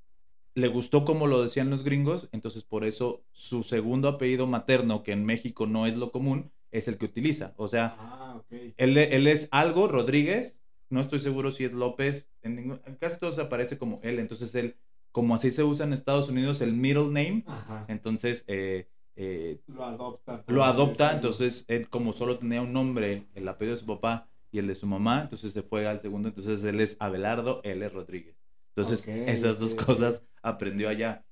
le 0.56 0.68
gustó 0.68 1.04
como 1.04 1.28
lo 1.28 1.42
decían 1.42 1.70
los 1.70 1.84
gringos, 1.84 2.28
entonces 2.32 2.64
por 2.64 2.84
eso 2.84 3.22
su 3.30 3.62
segundo 3.62 4.08
apellido 4.08 4.46
materno, 4.48 5.02
que 5.04 5.12
en 5.12 5.24
México 5.24 5.66
no 5.66 5.86
es 5.86 5.96
lo 5.96 6.10
común, 6.10 6.50
es 6.72 6.88
el 6.88 6.98
que 6.98 7.04
utiliza. 7.04 7.54
O 7.58 7.68
sea, 7.68 7.94
Ah, 7.98 8.42
él, 8.78 8.96
él 8.98 9.26
es 9.28 9.48
algo, 9.52 9.86
Rodríguez, 9.86 10.58
no 10.90 11.00
estoy 11.00 11.18
seguro 11.18 11.50
si 11.52 11.64
es 11.64 11.72
López, 11.72 12.28
en 12.42 12.56
ningún- 12.56 12.80
casi 12.98 13.18
todo 13.20 13.32
se 13.32 13.42
aparece 13.42 13.78
como 13.78 14.00
él, 14.02 14.18
entonces 14.18 14.54
él, 14.54 14.76
como 15.12 15.34
así 15.34 15.50
se 15.50 15.62
usa 15.62 15.86
en 15.86 15.92
Estados 15.92 16.28
Unidos, 16.30 16.60
el 16.62 16.72
middle 16.72 17.06
name, 17.08 17.44
Ajá. 17.46 17.84
entonces 17.88 18.44
eh, 18.48 18.88
eh, 19.16 19.60
Lo 19.66 19.84
adopta. 19.84 20.42
lo 20.48 20.64
adopta, 20.64 21.12
entonces 21.14 21.64
él 21.68 21.88
como 21.88 22.12
solo 22.14 22.38
tenía 22.38 22.62
un 22.62 22.72
nombre, 22.72 23.26
el 23.34 23.46
apellido 23.48 23.76
de 23.76 23.80
su 23.80 23.86
papá 23.86 24.28
y 24.50 24.58
el 24.58 24.66
de 24.68 24.74
su 24.74 24.86
mamá, 24.86 25.20
entonces 25.22 25.52
se 25.52 25.62
fue 25.62 25.86
al 25.86 26.00
segundo, 26.00 26.28
entonces 26.28 26.64
él 26.64 26.80
es 26.80 26.96
Abelardo 26.98 27.60
L. 27.62 27.86
Rodríguez. 27.90 28.36
Entonces 28.74 29.08
esas 29.08 29.58
dos 29.58 29.74
cosas 29.74 30.22
aprendió 30.48 30.88
allá. 30.88 31.24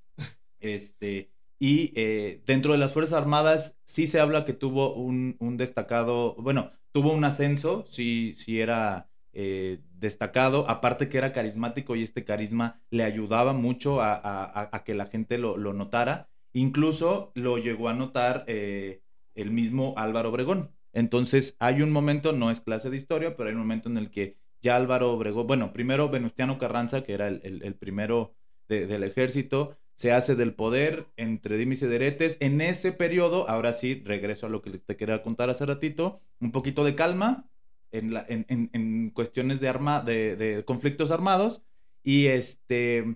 Este, 0.59 1.31
y 1.59 1.91
eh, 1.95 2.41
dentro 2.45 2.71
de 2.71 2.77
las 2.77 2.93
Fuerzas 2.93 3.13
Armadas 3.21 3.79
sí 3.85 4.07
se 4.07 4.19
habla 4.19 4.45
que 4.45 4.53
tuvo 4.53 4.93
un, 4.95 5.35
un 5.39 5.57
destacado, 5.57 6.35
bueno, 6.35 6.71
tuvo 6.91 7.13
un 7.13 7.23
ascenso, 7.25 7.85
sí, 7.87 8.33
sí 8.35 8.59
era 8.61 9.09
eh, 9.33 9.81
destacado, 9.93 10.69
aparte 10.69 11.09
que 11.09 11.17
era 11.17 11.33
carismático 11.33 11.95
y 11.95 12.03
este 12.03 12.23
carisma 12.25 12.81
le 12.89 13.03
ayudaba 13.03 13.53
mucho 13.53 14.01
a, 14.01 14.13
a- 14.15 14.69
a- 14.71 14.83
que 14.83 14.95
la 14.95 15.05
gente 15.07 15.37
lo, 15.37 15.57
lo 15.57 15.73
notara. 15.73 16.29
Incluso 16.53 17.31
lo 17.35 17.57
llegó 17.57 17.89
a 17.89 17.93
notar 17.93 18.45
eh, 18.47 19.01
el 19.35 19.51
mismo 19.51 19.93
Álvaro 19.97 20.29
Obregón. 20.29 20.71
Entonces 20.93 21.55
hay 21.59 21.81
un 21.81 21.91
momento, 21.91 22.31
no 22.31 22.49
es 22.51 22.61
clase 22.61 22.89
de 22.89 22.95
historia, 22.97 23.35
pero 23.35 23.49
hay 23.49 23.55
un 23.55 23.61
momento 23.61 23.89
en 23.89 23.97
el 23.97 24.09
que 24.09 24.37
ya 24.61 24.77
Álvaro 24.77 25.11
Obregón, 25.13 25.47
bueno, 25.47 25.73
primero 25.73 26.09
Venustiano 26.09 26.57
Carranza, 26.57 27.03
que 27.03 27.13
era 27.13 27.27
el- 27.27 27.61
el 27.63 27.75
primero 27.75 28.35
de- 28.67 28.87
del 28.87 29.03
ejército, 29.03 29.77
se 29.95 30.11
hace 30.11 30.35
del 30.35 30.53
poder 30.53 31.07
entre 31.17 31.57
dimes 31.57 31.81
y 31.81 31.87
diretes. 31.87 32.37
En 32.41 32.59
ese 32.61 32.91
periodo, 32.91 33.49
ahora 33.49 33.73
sí, 33.73 34.01
regreso 34.05 34.45
a 34.47 34.49
lo 34.49 34.61
que 34.61 34.71
te 34.79 34.97
quería 34.97 35.21
contar 35.21 35.49
hace 35.49 35.65
ratito, 35.65 36.19
un 36.41 36.51
poquito 36.51 36.83
de 36.83 36.95
calma 36.95 37.45
en, 37.91 38.13
la, 38.13 38.25
en, 38.27 38.45
en- 38.49 38.69
en 38.73 39.09
cuestiones 39.11 39.61
de, 39.61 39.69
arma, 39.69 40.01
de, 40.01 40.35
de 40.35 40.65
conflictos 40.65 41.11
armados 41.11 41.63
y 42.03 42.27
este, 42.27 43.15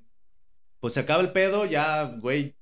pues 0.80 0.94
se 0.94 1.02
acaba 1.02 1.22
el 1.22 1.32
pedo, 1.34 1.66
ya, 1.66 2.06
güey, 2.06 2.56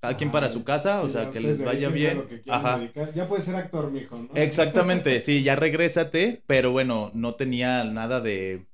cada 0.00 0.16
quien 0.16 0.30
para 0.30 0.50
su 0.50 0.64
casa, 0.64 1.02
o 1.02 1.08
sea, 1.08 1.30
que 1.30 1.40
les 1.40 1.64
vaya 1.64 1.88
bien. 1.88 2.18
lo 2.18 2.28
que 2.28 2.40
quieran 2.40 2.66
Ajá. 2.66 2.78
dedicar. 2.78 3.12
Ya 3.12 3.26
puedes 3.26 3.44
ser 3.46 3.56
actor, 3.56 3.90
mijo, 3.90 4.16
¿no? 4.18 4.28
Exactamente, 4.34 5.20
sí, 5.22 5.42
ya 5.42 5.56
regrésate, 5.56 6.42
pero 6.46 6.70
bueno, 6.70 7.10
no 7.14 7.32
tenía 7.34 7.82
nada 7.84 8.20
de, 8.20 8.66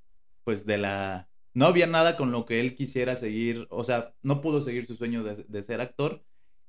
pues 0.45 0.67
de 0.67 0.77
la, 0.79 1.30
no 1.55 1.67
había 1.67 1.87
nada 1.87 2.17
con 2.17 2.33
lo 2.33 2.47
que 2.47 2.61
él 2.61 2.75
quisiera 2.75 3.17
seguir, 3.17 3.67
o 3.71 3.85
sea, 3.85 4.15
no 4.23 4.41
pudo 4.41 4.63
seguir 4.63 4.87
su 4.87 4.97
sueño 4.97 5.23
de, 5.25 5.45
de 5.45 5.63
ser 5.63 5.81
actor 5.81 6.23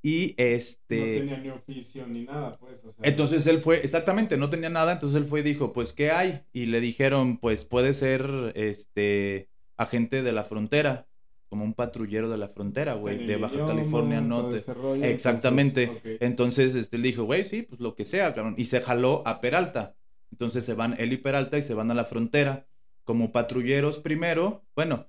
y 0.04 0.36
No 0.38 0.44
este, 0.46 1.20
tenía 1.20 1.38
ni 1.38 1.50
oficio 1.50 2.08
ni 2.08 2.24
nada, 2.24 2.58
pues. 2.60 2.84
O 2.84 2.92
sea, 2.92 3.00
entonces 3.04 3.46
él 3.48 3.60
fue, 3.60 3.84
exactamente, 3.84 4.38
no 4.38 4.50
tenía 4.50 4.70
nada, 4.70 4.94
entonces 4.94 5.22
él 5.22 5.28
fue 5.28 5.42
y 5.42 5.44
dijo, 5.44 5.74
pues, 5.74 5.94
¿qué 5.94 6.12
hay? 6.12 6.42
Y 6.54 6.66
le 6.68 6.80
dijeron, 6.80 7.38
pues, 7.38 7.66
puede 7.66 7.94
ser, 7.94 8.52
este, 8.56 9.50
agente 9.78 10.24
de 10.24 10.32
la 10.32 10.44
frontera, 10.44 11.08
como 11.50 11.66
un 11.66 11.74
patrullero 11.74 12.30
de 12.30 12.38
la 12.38 12.48
frontera, 12.48 12.94
güey, 12.94 13.28
de 13.28 13.36
Baja 13.36 13.56
idioma, 13.56 13.74
California 13.74 14.22
Norte. 14.22 14.74
rollo, 14.74 15.04
Exactamente. 15.04 15.84
entonces, 15.84 16.16
ok. 16.16 16.22
Entonces, 16.22 16.76
este, 16.76 16.96
él 16.96 17.04
dijo, 17.04 17.24
güey, 17.26 17.46
sí, 17.46 17.62
pues 17.62 17.80
lo 17.82 17.94
que 17.94 18.06
sea, 18.06 18.34
cabrón. 18.34 18.56
Y 18.58 18.66
se 18.66 18.82
jaló 18.82 19.22
a 19.28 19.42
Peralta. 19.42 19.96
Entonces 20.32 20.64
se 20.64 20.74
van 20.74 20.96
él 20.98 21.12
y 21.12 21.18
Peralta 21.18 21.58
y 21.58 21.62
se 21.62 21.74
van 21.74 21.92
a 21.92 21.94
la 21.94 22.06
frontera 22.06 22.66
como 23.04 23.32
patrulleros 23.32 24.00
primero. 24.00 24.64
Bueno, 24.76 25.08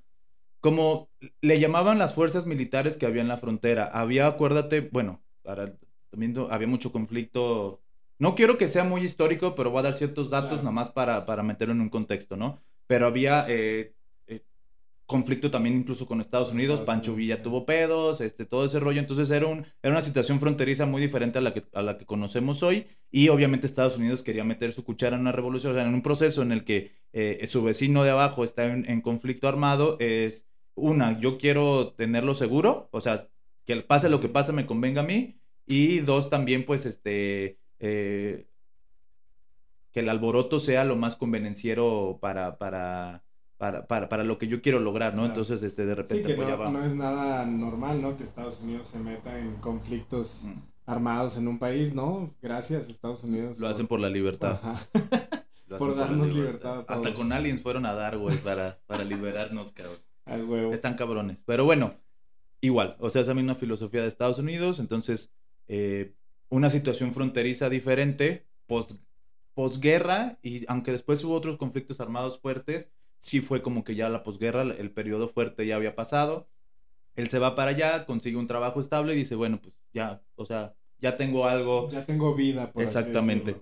como 0.60 1.10
le 1.40 1.58
llamaban 1.60 1.98
las 1.98 2.14
fuerzas 2.14 2.46
militares 2.46 2.96
que 2.96 3.06
había 3.06 3.22
en 3.22 3.28
la 3.28 3.36
frontera. 3.38 3.86
Había, 3.86 4.26
acuérdate, 4.26 4.80
bueno, 4.92 5.22
para, 5.42 5.74
también 6.10 6.34
había 6.50 6.68
mucho 6.68 6.92
conflicto. 6.92 7.82
No 8.18 8.34
quiero 8.34 8.58
que 8.58 8.68
sea 8.68 8.84
muy 8.84 9.02
histórico, 9.02 9.54
pero 9.54 9.70
voy 9.70 9.80
a 9.80 9.82
dar 9.82 9.94
ciertos 9.94 10.30
datos 10.30 10.60
Claro. 10.60 10.64
nomás 10.64 10.90
para, 10.90 11.26
para 11.26 11.42
meterlo 11.42 11.74
en 11.74 11.80
un 11.80 11.88
contexto, 11.90 12.36
¿no? 12.36 12.60
Pero 12.86 13.06
había 13.06 13.46
eh, 13.48 13.94
conflicto 15.12 15.52
también 15.52 15.76
incluso 15.76 16.06
con 16.06 16.20
Estados 16.20 16.50
Unidos. 16.50 16.80
Estados 16.80 16.96
Pancho 16.96 17.14
Villa 17.14 17.40
tuvo 17.40 17.64
pedos, 17.64 18.20
este, 18.20 18.44
todo 18.44 18.64
ese 18.64 18.80
rollo. 18.80 18.98
Entonces 18.98 19.30
era, 19.30 19.46
un, 19.46 19.64
era 19.82 19.92
una 19.92 20.02
situación 20.02 20.40
fronteriza 20.40 20.84
muy 20.86 21.00
diferente 21.00 21.38
a 21.38 21.40
la, 21.40 21.54
que, 21.54 21.62
a 21.72 21.82
la 21.82 21.96
que 21.96 22.04
conocemos 22.04 22.64
hoy. 22.64 22.88
Y 23.12 23.28
obviamente 23.28 23.68
Estados 23.68 23.96
Unidos 23.96 24.24
quería 24.24 24.42
meter 24.42 24.72
su 24.72 24.82
cuchara 24.82 25.14
en 25.14 25.20
una 25.20 25.30
revolución, 25.30 25.72
o 25.72 25.76
sea, 25.76 25.86
en 25.86 25.94
un 25.94 26.02
proceso 26.02 26.42
en 26.42 26.50
el 26.50 26.64
que 26.64 26.90
eh, 27.12 27.46
su 27.46 27.62
vecino 27.62 28.02
de 28.02 28.10
abajo 28.10 28.42
está 28.42 28.64
en, 28.66 28.90
en 28.90 29.00
conflicto 29.00 29.46
armado. 29.46 29.96
Es 30.00 30.48
una, 30.74 31.20
yo 31.20 31.38
quiero 31.38 31.92
tenerlo 31.92 32.34
seguro, 32.34 32.88
o 32.90 33.00
sea, 33.00 33.28
que 33.66 33.76
pase 33.82 34.08
lo 34.08 34.20
que 34.20 34.28
pase 34.28 34.52
me 34.52 34.66
convenga 34.66 35.02
a 35.02 35.04
mí. 35.06 35.38
Y 35.66 36.00
dos, 36.00 36.30
también 36.30 36.64
pues 36.64 36.86
este... 36.86 37.58
eh, 37.78 38.48
que 39.92 40.00
el 40.00 40.08
alboroto 40.08 40.58
sea 40.58 40.84
lo 40.84 40.96
más 40.96 41.16
convenenciero 41.16 42.18
para, 42.20 42.56
para, 42.56 43.24
para, 43.62 43.86
para, 43.86 44.08
para 44.08 44.24
lo 44.24 44.38
que 44.38 44.48
yo 44.48 44.60
quiero 44.60 44.80
lograr, 44.80 45.12
¿no? 45.12 45.18
Claro. 45.20 45.28
Entonces, 45.28 45.62
este, 45.62 45.86
de 45.86 45.92
Sí, 45.92 45.96
repente, 45.96 46.28
que 46.30 46.34
pues 46.34 46.48
no, 46.48 46.84
es 46.84 46.96
nada 46.96 47.46
normal, 47.46 48.02
¿no? 48.02 48.16
Que 48.16 48.24
Estados 48.24 48.60
Unidos 48.60 48.88
se 48.88 48.98
meta 48.98 49.38
en 49.38 49.54
conflictos 49.58 50.46
Mm, 50.46 50.58
armados 50.84 51.36
en 51.36 51.46
un 51.46 51.60
país, 51.60 51.94
¿no? 51.94 52.34
Gracias, 52.42 52.88
Estados 52.88 53.22
Unidos. 53.22 53.60
Lo 53.60 53.68
hacen 53.68 53.86
por 53.86 54.00
la 54.00 54.08
libertad. 54.08 54.58
Ajá. 54.60 54.84
Por 55.78 55.96
darnos 55.96 56.26
libertad 56.34 56.78
a 56.78 56.80
Hasta 56.80 57.02
todos. 57.12 57.14
con 57.20 57.32
aliens 57.32 57.62
fueron 57.62 57.86
a 57.86 57.94
dar, 57.94 58.18
güey, 58.18 58.36
para, 58.38 58.78
para 58.86 59.04
liberarnos, 59.04 59.70
cabrón. 59.70 59.96
Al 60.26 60.44
huevo. 60.44 60.72
Están 60.72 60.94
cabrones. 60.96 61.44
Pero 61.46 61.64
bueno, 61.64 61.94
igual. 62.60 62.96
O 62.98 63.10
sea, 63.10 63.22
esa 63.22 63.32
misma 63.32 63.54
filosofía 63.54 64.02
de 64.02 64.08
Estados 64.08 64.38
Unidos. 64.38 64.80
Entonces, 64.80 65.30
eh, 65.68 66.14
una 66.50 66.68
situación 66.68 67.12
fronteriza 67.14 67.70
diferente, 67.70 68.44
post, 68.66 69.00
posguerra, 69.54 70.38
y 70.42 70.64
aunque 70.68 70.92
después 70.92 71.24
hubo 71.24 71.34
otros 71.36 71.56
conflictos 71.56 72.00
armados 72.00 72.38
fuertes, 72.38 72.90
sí 73.22 73.40
fue 73.40 73.62
como 73.62 73.84
que 73.84 73.94
ya 73.94 74.08
la 74.08 74.24
posguerra, 74.24 74.62
el 74.62 74.90
periodo 74.90 75.28
fuerte 75.28 75.64
ya 75.64 75.76
había 75.76 75.94
pasado. 75.94 76.48
Él 77.14 77.28
se 77.28 77.38
va 77.38 77.54
para 77.54 77.70
allá, 77.70 78.04
consigue 78.04 78.36
un 78.36 78.48
trabajo 78.48 78.80
estable 78.80 79.12
y 79.14 79.16
dice, 79.16 79.36
bueno, 79.36 79.60
pues 79.62 79.74
ya, 79.94 80.20
o 80.34 80.44
sea, 80.44 80.74
ya 80.98 81.16
tengo 81.16 81.46
algo. 81.46 81.88
Ya 81.90 82.04
tengo 82.04 82.34
vida, 82.34 82.72
por 82.72 82.82
así 82.82 82.98
Exactamente. 82.98 83.56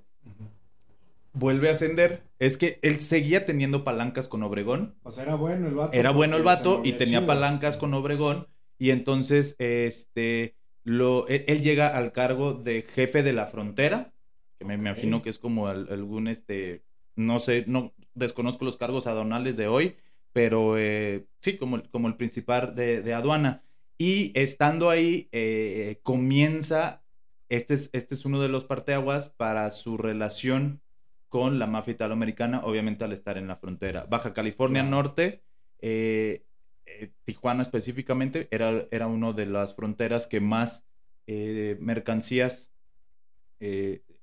Vuelve 1.33 1.69
a 1.69 1.73
ascender. 1.73 2.23
Es 2.39 2.57
que 2.57 2.79
él 2.83 3.01
seguía 3.01 3.47
teniendo 3.47 3.85
palancas 3.85 4.29
con 4.29 4.43
Obregón. 4.43 4.97
O 5.03 5.13
sea, 5.13 5.25
era 5.25 5.35
bueno 5.37 5.69
el 5.69 5.75
vato. 5.75 5.97
Era 5.97 6.11
bueno 6.11 6.37
el 6.37 6.43
vato 6.43 6.81
y 6.85 6.93
tenía 6.95 7.19
chido. 7.19 7.27
palancas 7.27 7.77
con 7.77 7.95
Obregón. 7.95 8.49
Y 8.79 8.91
entonces, 8.91 9.57
este, 9.59 10.57
lo, 10.85 11.29
él, 11.29 11.45
él 11.47 11.61
llega 11.63 11.97
al 11.97 12.13
cargo 12.13 12.55
de 12.55 12.83
jefe 12.83 13.23
de 13.23 13.33
la 13.33 13.47
frontera, 13.47 14.13
que 14.59 14.65
me 14.65 14.75
imagino 14.75 15.23
que 15.23 15.29
es 15.31 15.39
como 15.39 15.69
al- 15.69 15.89
algún, 15.91 16.29
este, 16.29 16.83
no 17.15 17.39
sé, 17.39 17.65
no 17.67 17.93
desconozco 18.15 18.65
los 18.65 18.77
cargos 18.77 19.07
aduanales 19.07 19.57
de 19.57 19.69
hoy, 19.69 19.97
pero 20.33 20.79
eh, 20.79 21.27
sí, 21.41 21.57
como, 21.59 21.77
el- 21.77 21.89
como 21.91 22.09
el 22.09 22.17
principal 22.17 22.75
de, 22.75 23.03
de 23.03 23.15
aduana. 23.15 23.63
Y 23.99 24.33
estando 24.39 24.91
ahí, 24.91 25.29
eh, 25.33 26.01
comienza, 26.03 27.03
este 27.49 27.75
es, 27.75 27.91
este 27.93 28.15
es 28.15 28.25
uno 28.25 28.41
de 28.41 28.49
los 28.49 28.65
parteaguas 28.65 29.29
para 29.29 29.71
su 29.71 29.99
relación 29.99 30.81
con 31.29 31.59
la 31.59 31.67
mafia 31.67 31.93
italoamericana, 31.93 32.61
obviamente 32.65 33.05
al 33.05 33.13
estar 33.13 33.37
en 33.39 33.47
la 33.47 33.57
frontera. 33.57 34.07
Baja 34.09 34.33
California 34.35 34.83
Claro. 34.83 34.97
Norte, 34.97 35.43
eh, 35.81 36.45
eh, 36.87 37.13
Tijuana 37.25 37.63
específicamente, 37.63 38.49
era, 38.51 38.87
era 38.91 39.07
una 39.07 39.33
de 39.33 39.47
las 39.47 39.75
fronteras 39.77 40.27
que 40.27 40.41
más 40.41 40.87
eh, 41.27 41.77
mercancías 41.81 42.71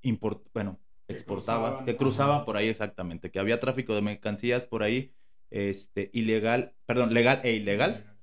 import, 0.01 0.47
bueno, 0.53 0.79
exportaba, 1.07 1.69
cruzaban, 1.69 1.85
que 1.85 1.95
cruzaba 1.95 2.35
ajá. 2.37 2.45
por 2.45 2.57
ahí 2.57 2.67
exactamente, 2.67 3.31
que 3.31 3.39
había 3.39 3.59
tráfico 3.59 3.95
de 3.95 4.01
mercancías 4.01 4.65
por 4.65 4.83
ahí, 4.83 5.13
este, 5.49 6.09
ilegal, 6.13 6.75
perdón, 6.85 7.13
legal 7.13 7.39
e 7.43 7.53
ilegal. 7.53 8.17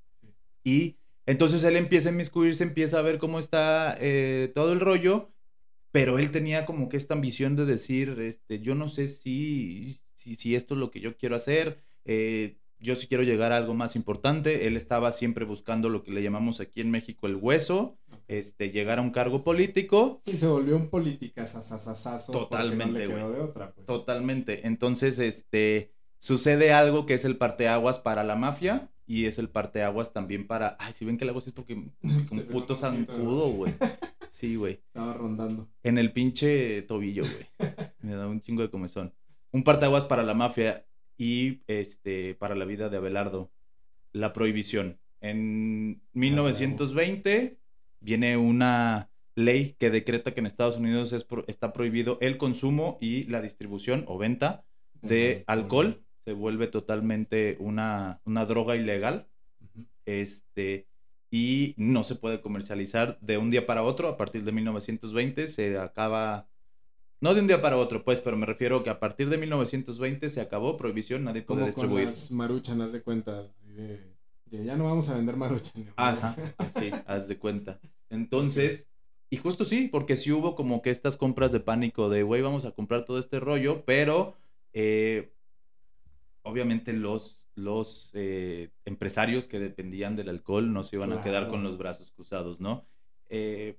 Y 0.63 0.99
entonces 1.27 1.65
él 1.65 1.77
empieza 1.77 2.09
a 2.09 2.13
inmiscuirse, 2.13 2.65
empieza 2.65 2.99
a 2.99 3.03
ver 3.03 3.19
cómo 3.19 3.39
está 3.39 3.97
eh, 4.01 4.53
todo 4.55 4.73
el 4.73 4.81
rollo, 4.81 5.33
pero 5.91 6.19
él 6.19 6.31
tenía 6.31 6.67
como 6.67 6.89
que 6.89 6.97
esta 6.97 7.15
ambición 7.15 7.57
de 7.57 7.65
decir, 7.65 8.19
este, 8.21 8.61
yo 8.61 8.75
no 8.75 8.89
sé 8.89 9.09
si, 9.09 10.01
si, 10.15 10.35
si 10.35 10.55
esto 10.55 10.75
es 10.75 10.81
lo 10.81 10.91
que 10.91 11.01
yo 11.01 11.17
quiero 11.17 11.37
hacer, 11.37 11.83
eh, 12.05 12.59
yo 12.85 12.95
sí 12.95 13.07
quiero 13.07 13.23
llegar 13.23 13.51
a 13.51 13.57
algo 13.57 13.75
más 13.75 13.97
importante. 13.97 14.67
Él 14.67 14.77
estaba 14.77 15.11
siempre 15.11 15.47
buscando 15.47 15.89
lo 15.89 16.05
que 16.05 16.13
le 16.13 16.23
llamamos 16.23 16.61
aquí 16.61 16.83
en 16.83 16.91
México 16.91 17.27
el 17.27 17.37
hueso, 17.37 17.97
este, 18.29 18.71
llegar 18.71 18.99
a 18.99 19.03
un 19.03 19.11
cargo 19.11 19.43
político. 19.43 20.21
Y 20.27 20.37
se 20.37 20.47
volvió 20.47 20.77
un 20.77 20.91
política 20.91 21.47
sasasasazo. 21.47 22.33
Totalmente, 22.33 23.09
no 23.09 23.31
le 23.31 23.37
güey. 23.37 23.53
pues. 23.53 23.87
Totalmente. 23.87 24.67
Entonces, 24.67 25.19
este, 25.19 25.93
sucede 26.19 26.73
algo 26.73 27.07
que 27.07 27.15
es 27.15 27.25
el 27.25 27.39
parteaguas 27.39 27.99
para 27.99 28.23
la 28.23 28.37
mafia 28.37 28.91
y 29.07 29.25
es 29.25 29.39
el 29.39 29.49
parteaguas 29.49 30.13
también 30.13 30.47
para, 30.47 30.77
ay, 30.79 30.93
si 30.93 31.07
ven 31.07 31.17
que 31.17 31.25
la 31.25 31.33
voz 31.33 31.47
es 31.47 31.55
porque 31.55 31.75
un 32.03 32.47
puto 32.51 32.77
zancudo, 32.77 33.49
güey. 33.49 33.75
Sí, 34.31 34.57
güey. 34.57 34.81
Estaba 34.89 35.15
rondando. 35.15 35.69
En 35.85 35.97
el 35.97 36.13
pinche 36.13 36.83
tobillo, 36.83 37.23
güey. 37.23 37.71
Me 38.01 38.17
da 38.17 38.27
un 38.27 38.41
chingo 38.41 38.63
de 38.63 38.69
comezón. 38.69 39.15
Un 39.53 39.63
parteaguas 39.63 40.07
para 40.07 40.25
la 40.25 40.35
mafia 40.35 40.85
y 41.17 41.61
este 41.67 42.35
para 42.35 42.55
la 42.55 42.65
vida 42.65 42.89
de 42.89 42.97
Abelardo. 42.97 43.51
La 44.13 44.33
prohibición. 44.33 44.99
En 45.21 46.01
1920 46.13 47.59
viene 48.01 48.37
una 48.37 49.11
ley 49.35 49.75
que 49.79 49.91
decreta 49.91 50.33
que 50.35 50.41
en 50.41 50.47
Estados 50.47 50.77
Unidos 50.77 51.13
es 51.13 51.25
pro- 51.25 51.45
está 51.49 51.73
prohibido 51.73 52.19
el 52.21 52.37
consumo 52.37 52.99
y 53.01 53.25
la 53.25 53.41
distribución 53.41 54.05
o 54.07 54.19
venta 54.19 54.65
de 55.03 55.45
alcohol. 55.47 56.03
Se 56.25 56.33
vuelve 56.33 56.67
totalmente 56.69 57.57
una, 57.61 58.21
una 58.25 58.47
droga 58.47 58.77
ilegal. 58.77 59.27
Este, 60.07 60.87
y 61.31 61.75
no 61.77 62.05
se 62.05 62.15
puede 62.15 62.41
comercializar 62.41 63.19
de 63.21 63.39
un 63.39 63.51
día 63.51 63.67
para 63.67 63.83
otro. 63.83 64.09
A 64.09 64.17
partir 64.17 64.45
de 64.45 64.53
1920 64.53 65.49
se 65.49 65.79
acaba. 65.79 66.49
No 67.21 67.33
de 67.35 67.41
un 67.41 67.47
día 67.47 67.61
para 67.61 67.79
otro, 67.79 68.05
pues, 68.05 68.21
pero 68.21 68.37
me 68.37 68.47
refiero 68.47 68.83
que 68.83 68.91
a 68.91 69.01
partir 69.01 69.29
de 69.31 69.39
1920 69.39 70.29
se 70.29 70.41
acabó 70.41 70.77
prohibición, 70.77 71.25
nadie 71.25 71.43
puede 71.43 71.61
Como 71.61 71.61
con 71.61 71.67
distribuir. 71.67 72.07
las 72.07 72.31
maruchan, 72.31 72.81
haz 72.83 72.93
de 72.93 73.03
cuentas. 73.03 73.55
De, 73.63 74.15
de 74.47 74.65
ya 74.65 74.77
no 74.77 74.85
vamos 74.85 75.09
a 75.09 75.15
vender 75.15 75.37
maruchan. 75.37 75.93
Ajá, 75.97 76.29
sí, 76.79 76.91
haz 77.07 77.29
de 77.29 77.39
cuenta. 77.39 77.81
Entonces, 78.11 78.89
y 79.31 79.37
justo 79.39 79.65
sí, 79.65 79.89
porque 79.91 80.17
sí 80.17 80.33
hubo 80.33 80.55
como 80.55 80.83
que 80.83 80.91
estas 80.91 81.17
compras 81.17 81.51
de 81.53 81.61
pánico 81.61 82.09
de, 82.11 82.23
güey, 82.23 82.43
vamos 82.43 82.65
a 82.67 82.73
comprar 82.73 83.05
todo 83.05 83.19
este 83.19 83.41
rollo, 83.41 83.85
pero 83.85 84.35
eh, 84.75 85.33
obviamente 86.43 86.93
los, 86.93 87.47
los 87.55 88.11
eh, 88.15 88.71
empresarios 88.85 89.49
que 89.49 89.59
dependían 89.59 90.15
del 90.15 90.29
alcohol 90.29 90.73
no 90.73 90.85
se 90.85 90.97
iban 90.97 91.13
a 91.13 91.23
quedar 91.23 91.49
con 91.49 91.63
los 91.65 91.79
brazos 91.79 92.13
cruzados, 92.13 92.61
¿no? 92.61 92.87
Eh, 93.31 93.79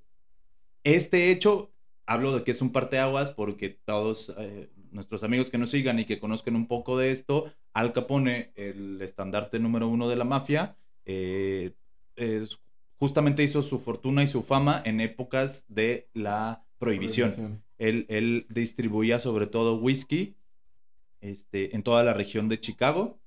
este 0.83 1.31
hecho, 1.31 1.71
hablo 2.05 2.37
de 2.37 2.43
que 2.43 2.51
es 2.51 2.61
un 2.61 2.71
parteaguas 2.71 3.31
porque 3.31 3.69
todos 3.69 4.33
eh, 4.37 4.69
nuestros 4.91 5.23
amigos 5.23 5.49
que 5.49 5.57
nos 5.57 5.71
sigan 5.71 5.99
y 5.99 6.05
que 6.05 6.19
conozcan 6.19 6.55
un 6.55 6.67
poco 6.67 6.97
de 6.97 7.11
esto, 7.11 7.51
Al 7.73 7.91
Capone, 7.93 8.51
el 8.55 9.01
estandarte 9.01 9.59
número 9.59 9.87
uno 9.87 10.07
de 10.07 10.15
la 10.15 10.23
mafia, 10.23 10.77
eh, 11.05 11.73
es- 12.15 12.59
justamente 12.97 13.43
hizo 13.43 13.61
su 13.61 13.79
fortuna 13.79 14.23
y 14.23 14.27
su 14.27 14.41
fama 14.41 14.81
en 14.85 15.01
épocas 15.01 15.65
de 15.67 16.07
la 16.13 16.65
prohibición. 16.79 17.29
Él, 17.77 18.05
él 18.07 18.45
distribuía 18.49 19.19
sobre 19.19 19.47
todo 19.47 19.75
whisky 19.75 20.35
este, 21.21 21.75
en 21.75 21.83
toda 21.83 22.03
la 22.03 22.13
región 22.13 22.47
de 22.49 22.59
Chicago. 22.59 23.19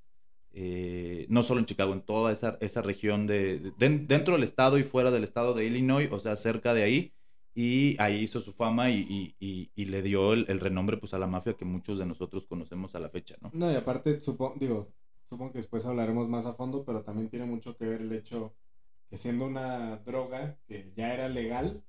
eh, 0.61 1.27
no 1.29 1.43
solo 1.43 1.61
en 1.61 1.67
Chicago, 1.67 1.93
en 1.93 2.01
toda 2.01 2.33
esa, 2.33 2.57
esa 2.61 2.81
región 2.81 3.27
de, 3.27 3.59
de- 3.59 3.73
den- 3.79 4.09
dentro 4.09 4.35
del 4.35 4.43
estado 4.43 4.79
y 4.79 4.83
fuera 4.83 5.11
del 5.11 5.23
estado 5.23 5.53
de 5.53 5.67
Illinois, 5.67 6.11
o 6.11 6.19
sea, 6.19 6.35
cerca 6.37 6.73
de 6.75 6.83
ahí. 6.83 7.12
Y 7.61 7.97
ahí 8.01 8.18
hizo 8.23 8.38
su 8.38 8.53
fama 8.53 8.88
y, 8.88 9.01
y- 9.09 9.35
y- 9.40 9.71
y 9.75 9.85
le 9.87 10.01
dio 10.03 10.33
el, 10.33 10.47
el 10.49 10.61
renombre 10.61 10.97
pues, 10.97 11.12
a 11.12 11.18
la 11.18 11.27
mafia 11.27 11.55
que 11.55 11.64
muchos 11.64 11.99
de 11.99 12.07
nosotros 12.07 12.47
conocemos 12.47 12.94
a 12.94 13.01
la 13.01 13.09
fecha, 13.11 13.35
¿no? 13.40 13.51
No, 13.53 13.71
y 13.73 13.75
aparte, 13.75 14.21
supongo, 14.21 14.55
digo, 14.61 14.88
supongo 15.29 15.51
que 15.51 15.59
después 15.59 15.85
hablaremos 15.85 16.29
más 16.29 16.47
a 16.47 16.55
fondo, 16.55 16.85
pero 16.85 17.03
también 17.03 17.29
tiene 17.29 17.47
mucho 17.47 17.77
que 17.77 17.85
ver 17.87 18.03
el 18.03 18.12
hecho 18.12 18.55
que 19.11 19.16
siendo 19.16 19.47
una 19.47 19.97
droga 20.07 20.57
que 20.68 20.92
ya 20.94 21.12
era 21.14 21.29
legal 21.29 21.83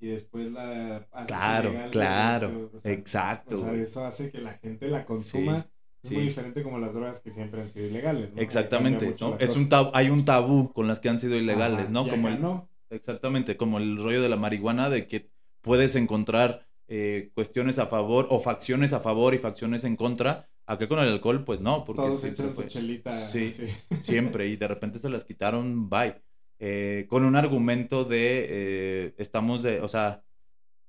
y 0.00 0.08
después 0.08 0.50
la 0.50 1.06
Claro, 1.28 1.72
claro, 1.92 2.70
o 2.74 2.80
sea, 2.80 2.92
exacto, 2.92 3.54
O 3.54 3.58
sea, 3.58 3.74
eso 3.74 4.04
hace 4.04 4.32
que 4.32 4.38
la 4.40 4.52
gente 4.54 4.88
la 4.88 5.04
consuma. 5.06 5.68
es 6.02 6.10
sí. 6.10 6.16
muy 6.16 6.24
diferente 6.24 6.62
como 6.62 6.78
las 6.78 6.92
drogas 6.94 7.20
que 7.20 7.30
siempre 7.30 7.62
han 7.62 7.70
sido 7.70 7.86
ilegales, 7.86 8.32
¿no? 8.32 8.38
Ahí 8.38 8.44
Exactamente, 8.44 9.06
¿no? 9.20 9.36
Es 9.38 9.50
cosa. 9.50 9.60
un 9.60 9.68
tab- 9.70 9.90
hay 9.94 10.10
un 10.10 10.24
tabú 10.24 10.72
con 10.72 10.88
las 10.88 11.00
que 11.00 11.08
han 11.08 11.18
sido 11.20 11.36
ilegales, 11.36 11.84
Ajá, 11.84 11.92
¿no? 11.92 12.04
y 12.06 12.10
Como 12.10 12.26
acá 12.28 12.36
el, 12.36 12.42
no. 12.42 12.68
Exactamente, 12.94 13.56
como 13.56 13.78
el 13.78 13.96
rollo 13.96 14.22
de 14.22 14.28
la 14.28 14.36
marihuana, 14.36 14.90
de 14.90 15.06
que 15.06 15.30
puedes 15.60 15.96
encontrar 15.96 16.66
eh, 16.88 17.30
cuestiones 17.34 17.78
a 17.78 17.86
favor 17.86 18.26
o 18.30 18.40
facciones 18.40 18.92
a 18.92 19.00
favor 19.00 19.34
y 19.34 19.38
facciones 19.38 19.84
en 19.84 19.96
contra. 19.96 20.48
Acá 20.66 20.88
con 20.88 20.98
el 20.98 21.08
alcohol, 21.08 21.44
pues 21.44 21.60
no, 21.60 21.84
porque 21.84 22.02
Todos 22.02 22.20
siempre 22.20 22.44
echan 22.44 22.56
su 22.56 22.62
chelita. 22.64 23.16
Sí. 23.16 23.46
así. 23.46 23.66
siempre 24.00 24.48
y 24.48 24.56
de 24.56 24.68
repente 24.68 24.98
se 24.98 25.10
las 25.10 25.24
quitaron, 25.24 25.88
bye. 25.90 26.22
Eh, 26.58 27.06
con 27.08 27.24
un 27.24 27.36
argumento 27.36 28.04
de, 28.04 28.46
eh, 28.48 29.14
estamos 29.18 29.62
de, 29.62 29.80
o 29.80 29.88
sea, 29.88 30.24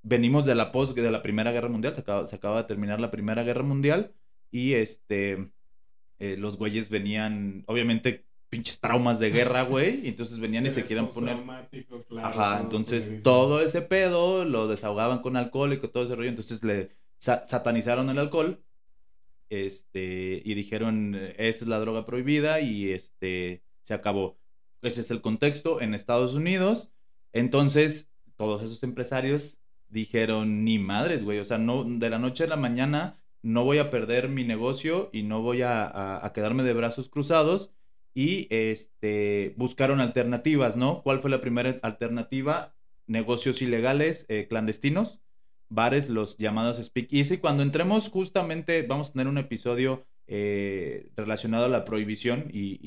venimos 0.03 0.45
de 0.45 0.55
la 0.55 0.71
post, 0.71 0.95
de 0.95 1.11
la 1.11 1.21
Primera 1.21 1.51
Guerra 1.51 1.69
Mundial, 1.69 1.93
se 1.93 2.01
acaba, 2.01 2.27
se 2.27 2.35
acaba 2.35 2.61
de 2.61 2.67
terminar 2.67 3.01
la 3.01 3.11
Primera 3.11 3.43
Guerra 3.43 3.63
Mundial 3.63 4.13
y 4.51 4.73
este, 4.73 5.51
eh, 6.19 6.37
los 6.37 6.57
güeyes 6.57 6.89
venían, 6.89 7.63
obviamente, 7.67 8.25
pinches 8.55 8.79
traumas 8.79 9.19
de 9.19 9.29
guerra, 9.31 9.63
güey, 9.63 10.05
y 10.05 10.09
entonces 10.09 10.39
venían 10.39 10.65
y 10.65 10.69
se 10.69 10.81
quieran 10.87 11.07
poner... 11.15 11.35
claro, 12.07 12.27
Ajá, 12.27 12.59
entonces 12.61 13.23
todo 13.23 13.61
ese 13.61 13.81
pedo 13.81 14.45
lo 14.45 14.67
desahogaban 14.67 15.19
con 15.19 15.35
alcohol 15.37 15.73
y 15.73 15.77
con 15.77 15.91
todo 15.91 16.03
ese 16.03 16.15
rollo, 16.15 16.29
entonces 16.29 16.63
le 16.63 16.91
sa- 17.17 17.45
satanizaron 17.45 18.09
el 18.09 18.17
alcohol, 18.19 18.61
este, 19.49 20.41
y 20.43 20.53
dijeron, 20.55 21.13
eh, 21.15 21.35
esa 21.37 21.65
es 21.65 21.67
la 21.67 21.79
droga 21.79 22.05
prohibida 22.05 22.59
y 22.61 22.91
este, 22.91 23.61
se 23.83 23.93
acabó. 23.93 24.37
Ese 24.81 25.01
es 25.01 25.11
el 25.11 25.21
contexto 25.21 25.81
en 25.81 25.93
Estados 25.93 26.33
Unidos, 26.33 26.89
entonces 27.33 28.09
todos 28.37 28.61
esos 28.63 28.83
empresarios 28.83 29.59
dijeron, 29.89 30.63
ni 30.63 30.79
madres, 30.79 31.23
güey, 31.23 31.39
o 31.39 31.45
sea, 31.45 31.57
no, 31.57 31.83
de 31.83 32.09
la 32.09 32.19
noche 32.19 32.43
a 32.43 32.47
la 32.47 32.55
mañana 32.55 33.15
no 33.41 33.63
voy 33.63 33.77
a 33.77 33.89
perder 33.91 34.27
mi 34.29 34.43
negocio 34.43 35.09
y 35.13 35.23
no 35.23 35.41
voy 35.41 35.61
a, 35.61 35.83
a- 35.85 36.25
a 36.25 36.33
quedarme 36.33 36.63
de 36.63 36.73
brazos 36.73 37.09
cruzados 37.09 37.71
y 38.15 38.47
este, 38.49 39.53
buscaron 39.57 39.99
alternativas, 39.99 40.77
¿no? 40.77 41.03
¿Cuál 41.03 41.19
fue 41.19 41.29
la 41.29 41.41
primera 41.41 41.77
alternativa? 41.83 42.73
Negocios 43.05 43.61
ilegales, 43.61 44.25
eh, 44.29 44.47
clandestinos, 44.47 45.19
bares, 45.69 46.09
los 46.09 46.37
llamados 46.37 46.77
speakeasy. 46.83 47.37
Cuando 47.37 47.61
entremos 47.61 48.09
justamente, 48.09 48.81
vamos 48.83 49.09
a 49.09 49.13
tener 49.13 49.27
un 49.27 49.37
episodio 49.37 50.07
eh, 50.27 51.11
relacionado 51.15 51.65
a 51.65 51.69
la 51.69 51.85
prohibición 51.85 52.49
y, 52.51 52.79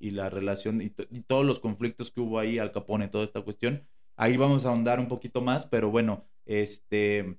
y- 0.00 0.10
la 0.12 0.30
relación 0.30 0.80
y, 0.80 0.90
to- 0.90 1.06
y 1.10 1.20
todos 1.22 1.44
los 1.44 1.60
conflictos 1.60 2.10
que 2.10 2.20
hubo 2.20 2.38
ahí, 2.38 2.58
Al 2.58 2.72
Capone, 2.72 3.08
toda 3.08 3.24
esta 3.24 3.42
cuestión. 3.42 3.86
Ahí 4.16 4.36
vamos 4.38 4.64
a 4.64 4.70
ahondar 4.70 4.98
un 5.00 5.08
poquito 5.08 5.42
más, 5.42 5.66
pero 5.66 5.90
bueno, 5.90 6.26
este, 6.46 7.38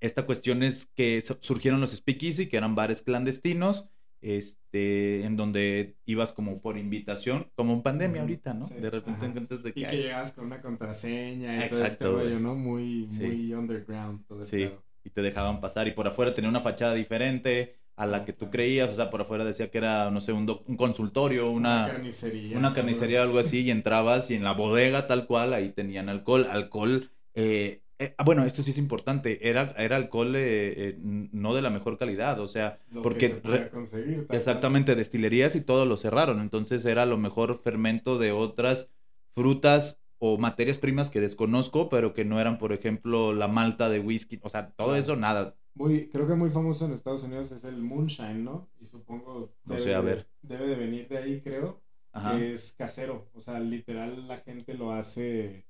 esta 0.00 0.26
cuestión 0.26 0.62
es 0.62 0.86
que 0.86 1.20
su- 1.20 1.38
surgieron 1.40 1.80
los 1.80 1.92
speakeasy, 1.92 2.48
que 2.48 2.56
eran 2.56 2.74
bares 2.74 3.02
clandestinos, 3.02 3.90
este, 4.20 5.24
en 5.24 5.36
donde 5.36 5.96
ibas 6.04 6.32
como 6.32 6.60
por 6.60 6.76
invitación, 6.78 7.50
como 7.54 7.72
en 7.74 7.82
pandemia 7.82 8.22
ahorita, 8.22 8.54
¿no? 8.54 8.64
sí, 8.64 8.74
de 8.74 8.90
repente 8.90 9.26
encuentras 9.26 9.62
de 9.62 9.72
que, 9.72 9.80
Y 9.80 9.86
que 9.86 9.96
llegabas 9.96 10.32
con 10.32 10.46
una 10.46 10.60
contraseña 10.60 11.56
y 11.66 11.68
todo 11.68 11.84
este 11.84 12.04
Exacto, 12.04 12.12
rollo, 12.12 12.38
¿no? 12.40 12.54
Muy, 12.54 13.06
Sí. 13.06 13.22
muy 13.22 13.54
underground 13.54 14.26
todo 14.26 14.40
el 14.40 14.44
Sí. 14.46 14.70
y 15.04 15.10
te 15.10 15.22
dejaban 15.22 15.60
pasar 15.60 15.88
y 15.88 15.92
por 15.92 16.06
afuera 16.06 16.34
tenía 16.34 16.50
una 16.50 16.60
fachada 16.60 16.94
diferente, 16.94 17.76
a 17.96 18.06
la 18.06 18.18
Ah, 18.18 18.24
que 18.24 18.32
tú 18.32 18.38
claro. 18.40 18.52
creías, 18.52 18.90
o 18.90 18.94
sea, 18.94 19.10
por 19.10 19.20
afuera 19.20 19.44
decía 19.44 19.70
que 19.70 19.76
era, 19.78 20.10
no 20.10 20.20
sé, 20.20 20.32
un, 20.32 20.46
un 20.66 20.76
consultorio, 20.76 21.50
una, 21.50 21.86
carnicería. 21.86 22.56
una 22.56 22.72
carnicería 22.72 23.22
algo 23.22 23.38
así, 23.38 23.60
y 23.62 23.70
entrabas 23.70 24.30
y 24.30 24.36
en 24.36 24.44
la 24.44 24.52
bodega 24.52 25.06
tal 25.06 25.26
cual, 25.26 25.52
ahí 25.52 25.70
tenían 25.70 26.08
alcohol, 26.08 26.46
alcohol, 26.50 27.10
eh, 27.34 27.82
eh, 28.00 28.14
ah, 28.18 28.24
bueno, 28.24 28.44
esto 28.44 28.62
sí 28.62 28.70
es 28.72 28.78
importante, 28.78 29.48
era, 29.48 29.72
era 29.78 29.96
alcohol 29.96 30.34
eh, 30.36 30.72
eh, 30.76 30.96
no 31.00 31.54
de 31.54 31.62
la 31.62 31.70
mejor 31.70 31.98
calidad, 31.98 32.40
o 32.40 32.48
sea, 32.48 32.80
Lo 32.90 33.02
porque 33.02 33.20
que 33.20 33.28
se 33.28 33.40
podía 33.40 33.60
re- 33.62 33.70
conseguir. 33.70 34.26
tal 34.26 34.26
cual. 34.26 34.36
exactamente 34.38 34.94
destilerías 34.96 35.54
y 35.56 35.60
todo 35.62 35.86
lo 35.86 35.96
cerraron, 35.96 36.40
entonces 36.40 36.84
era 36.84 37.06
lo 37.06 37.18
mejor 37.18 37.58
fermento 37.60 38.18
de 38.18 38.32
otras 38.32 38.90
frutas 39.32 40.00
o 40.18 40.38
materias 40.38 40.78
primas 40.78 41.10
que 41.10 41.20
desconozco, 41.20 41.88
pero 41.88 42.12
que 42.14 42.24
no 42.24 42.40
eran, 42.40 42.58
por 42.58 42.72
ejemplo, 42.72 43.32
la 43.32 43.48
malta 43.48 43.88
de 43.88 44.00
whisky, 44.00 44.38
o 44.42 44.48
sea, 44.50 44.70
todo 44.72 44.96
eso, 44.96 45.16
nada. 45.16 45.56
Muy, 45.74 46.08
creo 46.10 46.26
que 46.26 46.34
muy 46.34 46.50
famoso 46.50 46.84
en 46.86 46.92
Estados 46.92 47.22
Unidos 47.22 47.52
es 47.52 47.64
el 47.64 47.76
moonshine, 47.82 48.44
¿no? 48.44 48.68
Y 48.80 48.84
supongo 48.86 49.54
No 49.64 49.74
debe 49.74 49.80
sé, 49.84 49.94
a 49.94 50.00
de- 50.00 50.06
ver. 50.06 50.26
debe 50.42 50.66
de 50.66 50.74
venir 50.76 51.08
de 51.08 51.18
ahí, 51.18 51.40
creo, 51.40 51.80
Ajá. 52.12 52.36
que 52.36 52.52
es 52.52 52.74
casero. 52.76 53.30
O 53.34 53.40
sea, 53.40 53.60
literal 53.60 54.26
la 54.28 54.38
gente 54.38 54.74
lo 54.74 54.92
hace 54.92 55.64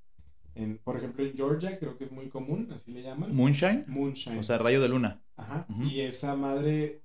en, 0.54 0.78
por 0.78 0.96
ejemplo, 0.96 1.24
en 1.24 1.34
Georgia 1.34 1.78
creo 1.78 1.96
que 1.96 2.04
es 2.04 2.12
muy 2.12 2.28
común, 2.28 2.68
así 2.72 2.92
le 2.92 3.02
llaman. 3.02 3.34
Moonshine, 3.34 3.84
moonshine. 3.86 4.38
o 4.38 4.42
sea, 4.42 4.58
rayo 4.58 4.80
de 4.80 4.88
luna. 4.88 5.22
Ajá. 5.36 5.66
Y 5.84 6.00
esa 6.00 6.36
madre, 6.36 7.02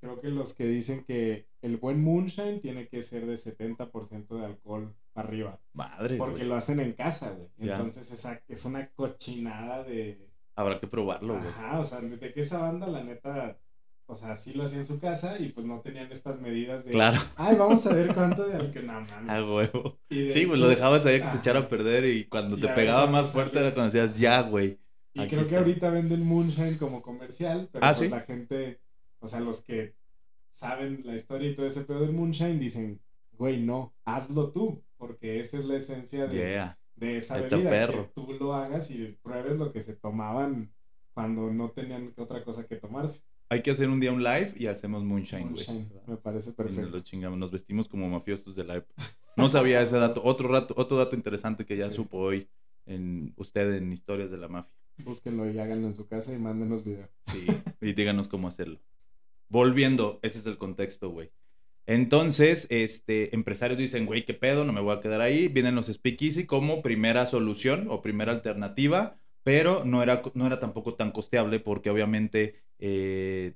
creo 0.00 0.20
que 0.20 0.28
los 0.28 0.54
que 0.54 0.66
dicen 0.66 1.04
que 1.04 1.48
el 1.62 1.76
buen 1.76 2.02
moonshine 2.02 2.60
tiene 2.60 2.88
que 2.88 3.02
ser 3.02 3.26
de 3.26 3.34
70% 3.34 4.28
de 4.28 4.44
alcohol 4.44 4.94
para 5.12 5.28
arriba. 5.28 5.60
Madre. 5.72 6.16
Porque 6.16 6.44
lo 6.44 6.54
hacen 6.54 6.80
en 6.80 6.92
casa, 6.92 7.30
güey. 7.30 7.48
Ya. 7.58 7.76
Entonces 7.76 8.10
esa, 8.10 8.42
es 8.48 8.64
una 8.64 8.88
cochinada 8.90 9.82
de... 9.84 10.28
Habrá 10.54 10.78
que 10.78 10.86
probarlo, 10.86 11.34
güey. 11.34 11.46
Ajá, 11.46 11.78
o 11.78 11.84
sea, 11.84 12.00
de 12.00 12.32
que 12.32 12.40
esa 12.40 12.58
banda, 12.58 12.86
la 12.88 13.04
neta, 13.04 13.58
o 14.10 14.16
sea, 14.16 14.34
sí 14.36 14.54
lo 14.54 14.64
hacía 14.64 14.78
en 14.78 14.86
su 14.86 14.98
casa 14.98 15.38
y 15.38 15.50
pues 15.50 15.66
no 15.66 15.80
tenían 15.80 16.10
estas 16.10 16.40
medidas 16.40 16.84
de... 16.84 16.90
Claro, 16.92 17.18
Ay, 17.36 17.56
vamos 17.56 17.86
a 17.86 17.94
ver 17.94 18.14
cuánto 18.14 18.46
de 18.46 18.54
alcohol. 18.56 18.86
No, 18.86 19.00
mames. 19.02 19.30
a 19.38 19.44
huevo. 19.44 19.98
Sí, 20.10 20.24
pues 20.32 20.36
hecho- 20.40 20.56
lo 20.56 20.68
dejabas 20.68 21.04
ahí 21.06 21.20
que 21.20 21.28
se 21.28 21.38
echara 21.38 21.60
a 21.60 21.68
perder 21.68 22.04
y 22.06 22.24
cuando 22.24 22.56
Y 22.56 22.60
te 22.62 22.68
pegaba 22.68 23.06
más 23.06 23.28
fuerte 23.28 23.58
era 23.60 23.74
cuando 23.74 23.92
decías, 23.92 24.18
ya, 24.18 24.40
güey. 24.42 24.78
Y 25.14 25.26
creo 25.26 25.40
que 25.40 25.44
está. 25.46 25.58
ahorita 25.58 25.90
venden 25.90 26.24
moonshine 26.26 26.78
como 26.78 27.02
comercial, 27.02 27.68
pero 27.72 27.84
Ah, 27.84 27.88
pues 27.90 27.98
¿sí? 27.98 28.08
la 28.08 28.20
gente, 28.20 28.80
o 29.20 29.28
sea, 29.28 29.40
los 29.40 29.62
que 29.62 29.94
saben 30.52 31.02
la 31.04 31.14
historia 31.14 31.50
y 31.50 31.54
todo 31.54 31.66
ese 31.66 31.82
pedo 31.82 32.00
del 32.00 32.12
moonshine 32.12 32.58
dicen, 32.58 33.00
güey, 33.32 33.60
no, 33.60 33.94
hazlo 34.04 34.50
tú, 34.52 34.82
porque 34.96 35.38
esa 35.40 35.58
es 35.58 35.64
la 35.66 35.76
esencia 35.76 36.26
de, 36.26 36.36
Yeah. 36.36 36.78
de 36.96 37.16
esa 37.18 37.38
Está 37.38 37.56
bebida, 37.56 37.70
perro. 37.70 38.04
que 38.06 38.12
tú 38.14 38.32
lo 38.40 38.54
hagas 38.54 38.90
y 38.90 39.18
pruebes 39.22 39.56
lo 39.58 39.72
que 39.72 39.80
se 39.80 39.94
tomaban 39.96 40.72
cuando 41.14 41.50
no 41.52 41.70
tenían 41.70 42.12
otra 42.16 42.44
cosa 42.44 42.66
que 42.66 42.76
tomarse. 42.76 43.22
Hay 43.50 43.62
que 43.62 43.70
hacer 43.70 43.88
un 43.88 43.98
día 44.00 44.12
un 44.12 44.22
live 44.22 44.52
y 44.58 44.66
hacemos 44.66 45.04
moonshine, 45.04 45.50
güey. 45.50 45.66
Me 46.06 46.16
parece 46.16 46.50
Y 46.50 46.52
nos 46.52 46.56
perfecto. 46.56 46.90
lo 46.90 47.00
chingamos, 47.00 47.38
nos 47.38 47.50
vestimos 47.50 47.88
como 47.88 48.08
mafiosos 48.08 48.54
de 48.54 48.64
live. 48.64 48.84
No 49.36 49.48
sabía 49.48 49.80
ese 49.80 49.96
dato. 49.96 50.20
Otro, 50.24 50.48
rato, 50.48 50.74
otro 50.76 50.96
dato 50.98 51.16
interesante 51.16 51.64
que 51.64 51.76
ya 51.76 51.88
Sí. 51.88 51.94
supo 51.94 52.18
hoy 52.18 52.48
en 52.86 53.32
usted 53.36 53.74
en 53.76 53.90
Historias 53.92 54.30
de 54.30 54.36
la 54.36 54.48
Mafia. 54.48 54.74
Búsquenlo 55.04 55.50
y 55.50 55.58
háganlo 55.58 55.86
en 55.86 55.94
su 55.94 56.06
casa 56.06 56.34
y 56.34 56.38
mándenos 56.38 56.84
video. 56.84 57.08
Sí, 57.22 57.46
y 57.80 57.92
díganos 57.94 58.28
cómo 58.28 58.48
hacerlo. 58.48 58.80
Volviendo, 59.48 60.18
ese 60.22 60.38
es 60.40 60.46
el 60.46 60.58
contexto, 60.58 61.10
güey. 61.10 61.30
Entonces, 61.86 62.66
este, 62.68 63.34
empresarios 63.34 63.78
dicen, 63.78 64.04
güey, 64.04 64.26
qué 64.26 64.34
pedo, 64.34 64.64
no 64.64 64.74
me 64.74 64.82
voy 64.82 64.94
a 64.94 65.00
quedar 65.00 65.22
ahí. 65.22 65.48
Vienen 65.48 65.74
los 65.74 65.86
speakeasy 65.86 66.44
como 66.44 66.82
primera 66.82 67.24
solución 67.24 67.86
o 67.88 68.02
primera 68.02 68.32
alternativa, 68.32 69.16
pero 69.48 69.82
no 69.82 70.02
era, 70.02 70.20
no 70.34 70.46
era 70.46 70.60
tampoco 70.60 70.94
tan 70.94 71.10
costeable 71.10 71.58
porque 71.58 71.88
obviamente 71.88 72.56
eh, 72.78 73.54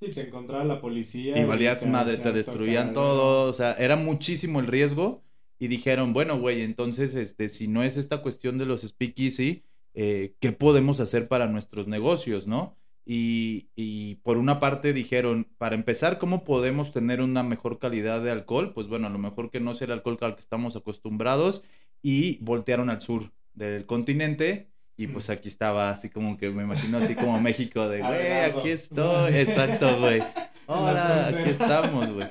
Sí, 0.00 0.10
te 0.10 0.22
encontraba 0.22 0.64
la 0.64 0.80
policía. 0.80 1.38
y 1.38 1.44
valías 1.44 1.78
te 1.78 1.86
madre, 1.86 2.16
te 2.16 2.32
destruían 2.32 2.88
tocar, 2.88 2.94
todo, 3.04 3.50
o 3.50 3.52
sea, 3.54 3.74
era 3.74 3.94
muchísimo 3.94 4.58
el 4.58 4.66
riesgo 4.66 5.22
y 5.60 5.68
dijeron, 5.68 6.12
bueno, 6.12 6.40
güey, 6.40 6.62
entonces, 6.62 7.14
este, 7.14 7.48
si 7.48 7.68
no 7.68 7.84
es 7.84 7.96
esta 7.96 8.20
cuestión 8.20 8.58
de 8.58 8.66
los 8.66 8.82
speakeasy, 8.82 9.62
eh, 9.94 10.34
¿qué 10.40 10.50
podemos 10.50 10.98
hacer 10.98 11.28
para 11.28 11.46
nuestros 11.46 11.86
negocios, 11.86 12.48
no? 12.48 12.76
Y, 13.04 13.68
y 13.76 14.16
por 14.24 14.38
una 14.38 14.58
parte 14.58 14.92
dijeron, 14.92 15.46
para 15.56 15.76
empezar, 15.76 16.18
¿cómo 16.18 16.42
podemos 16.42 16.90
tener 16.90 17.20
una 17.20 17.44
mejor 17.44 17.78
calidad 17.78 18.22
de 18.24 18.32
alcohol? 18.32 18.72
Pues 18.74 18.88
bueno, 18.88 19.06
a 19.06 19.10
lo 19.10 19.18
mejor 19.18 19.52
que 19.52 19.60
no 19.60 19.72
sea 19.74 19.84
el 19.86 19.92
alcohol 19.92 20.18
al 20.22 20.34
que 20.34 20.40
estamos 20.40 20.74
acostumbrados 20.74 21.62
y 22.02 22.38
voltearon 22.44 22.90
al 22.90 23.00
sur 23.00 23.30
del 23.54 23.86
continente 23.86 24.71
y 25.02 25.08
pues 25.08 25.30
aquí 25.30 25.48
estaba 25.48 25.90
así 25.90 26.08
como 26.08 26.36
que 26.38 26.50
me 26.50 26.62
imagino 26.62 26.98
así 26.98 27.16
como 27.16 27.40
México 27.40 27.88
de, 27.88 28.00
güey, 28.02 28.32
aquí 28.32 28.70
estoy, 28.70 29.34
exacto, 29.34 29.98
güey. 29.98 30.22
Ahora, 30.68 31.26
aquí 31.26 31.50
estamos, 31.50 32.12
güey. 32.12 32.28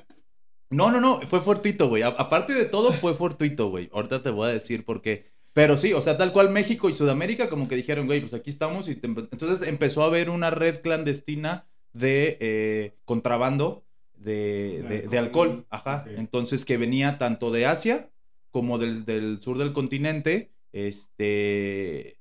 No, 0.69 0.89
no, 0.89 1.01
no, 1.01 1.19
fue 1.21 1.41
fortuito, 1.41 1.89
güey. 1.89 2.01
Aparte 2.03 2.53
de 2.53 2.63
todo, 2.63 2.93
fue 2.93 3.13
fortuito, 3.13 3.69
güey. 3.69 3.89
Ahorita 3.91 4.23
te 4.23 4.29
voy 4.29 4.49
a 4.49 4.53
decir 4.53 4.85
por 4.85 5.01
qué. 5.01 5.25
Pero 5.51 5.75
sí, 5.75 5.91
o 5.91 6.01
sea, 6.01 6.17
tal 6.17 6.31
cual 6.31 6.49
México 6.49 6.87
y 6.87 6.93
Sudamérica 6.93 7.49
como 7.49 7.67
que 7.67 7.75
dijeron, 7.75 8.05
güey, 8.05 8.21
pues 8.21 8.33
aquí 8.33 8.49
estamos. 8.49 8.87
Y 8.87 8.97
entonces 9.03 9.67
empezó 9.67 10.03
a 10.03 10.07
haber 10.07 10.29
una 10.29 10.49
red 10.49 10.79
clandestina 10.79 11.67
de 11.91 12.37
eh, 12.39 12.95
contrabando 13.03 13.83
de, 14.15 15.07
De 15.09 15.17
alcohol. 15.17 15.65
Ajá. 15.69 16.05
Entonces 16.07 16.63
que 16.63 16.77
venía 16.77 17.17
tanto 17.17 17.51
de 17.51 17.65
Asia 17.65 18.09
como 18.49 18.77
del, 18.77 19.03
del 19.03 19.41
sur 19.41 19.57
del 19.57 19.73
continente. 19.73 20.53
Este, 20.71 22.20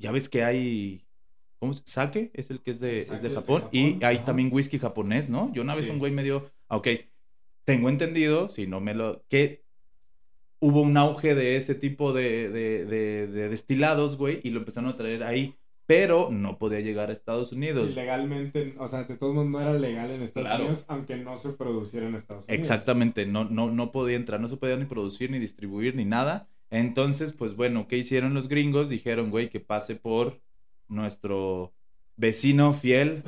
ya 0.00 0.10
ves 0.12 0.28
que 0.28 0.42
hay... 0.42 1.06
¿Cómo 1.58 1.74
se 1.74 1.82
Sake 1.84 2.30
es 2.34 2.50
el 2.50 2.60
que 2.62 2.70
es 2.72 2.80
de, 2.80 3.00
es 3.00 3.22
de 3.22 3.28
de 3.28 3.34
Japón. 3.34 3.62
Japón, 3.62 3.78
Y 3.78 4.02
hay 4.04 4.16
ajá. 4.16 4.24
también 4.24 4.48
whisky 4.50 4.78
japonés, 4.78 5.28
¿no? 5.28 5.52
Yo 5.52 5.62
una 5.62 5.74
vez 5.74 5.84
Sí. 5.86 5.90
un 5.92 5.98
güey 5.98 6.10
me 6.10 6.22
dio... 6.24 6.50
ah, 6.68 6.78
Ok, 6.78 6.88
tengo 7.64 7.88
entendido, 7.90 8.48
si 8.48 8.66
no 8.66 8.80
me 8.80 8.94
lo... 8.94 9.22
que 9.28 9.62
hubo 10.58 10.80
un 10.82 10.96
auge 10.96 11.34
de 11.34 11.56
ese 11.56 11.74
tipo 11.74 12.12
de, 12.12 12.48
de, 12.50 12.84
de- 12.86 13.26
de 13.26 13.48
destilados, 13.48 14.16
güey, 14.16 14.40
y 14.42 14.50
lo 14.50 14.60
empezaron 14.60 14.90
a 14.90 14.96
traer 14.96 15.22
ahí, 15.22 15.56
pero 15.86 16.28
no 16.30 16.58
podía 16.58 16.80
llegar 16.80 17.10
a 17.10 17.12
Estados 17.12 17.52
Unidos. 17.52 17.88
Sí, 17.88 17.94
legalmente, 17.94 18.74
o 18.78 18.86
sea, 18.88 19.04
de 19.04 19.16
todos 19.16 19.34
modos 19.34 19.48
no 19.50 19.60
era 19.60 19.72
legal 19.74 20.10
en 20.10 20.22
Estados 20.22 20.48
Claro. 20.48 20.64
Unidos, 20.64 20.84
aunque 20.88 21.16
no 21.16 21.36
se 21.38 21.50
produciera 21.54 22.06
en 22.08 22.14
Estados 22.14 22.44
Unidos. 22.44 22.58
Exactamente, 22.60 23.26
no, 23.26 23.44
no, 23.44 23.70
no 23.70 23.90
podía 23.92 24.16
entrar, 24.16 24.40
no 24.40 24.48
se 24.48 24.56
podía 24.56 24.76
ni 24.76 24.84
producir, 24.86 25.30
ni 25.30 25.38
distribuir, 25.38 25.94
ni 25.96 26.04
nada. 26.04 26.48
Entonces, 26.70 27.32
pues 27.32 27.56
bueno, 27.56 27.88
¿qué 27.88 27.96
hicieron 27.98 28.34
los 28.34 28.48
gringos? 28.48 28.88
Dijeron, 28.88 29.30
güey, 29.30 29.48
que 29.50 29.60
pase 29.60 29.96
por 29.96 30.40
nuestro 30.88 31.72
vecino 32.16 32.72
fiel 32.74 33.22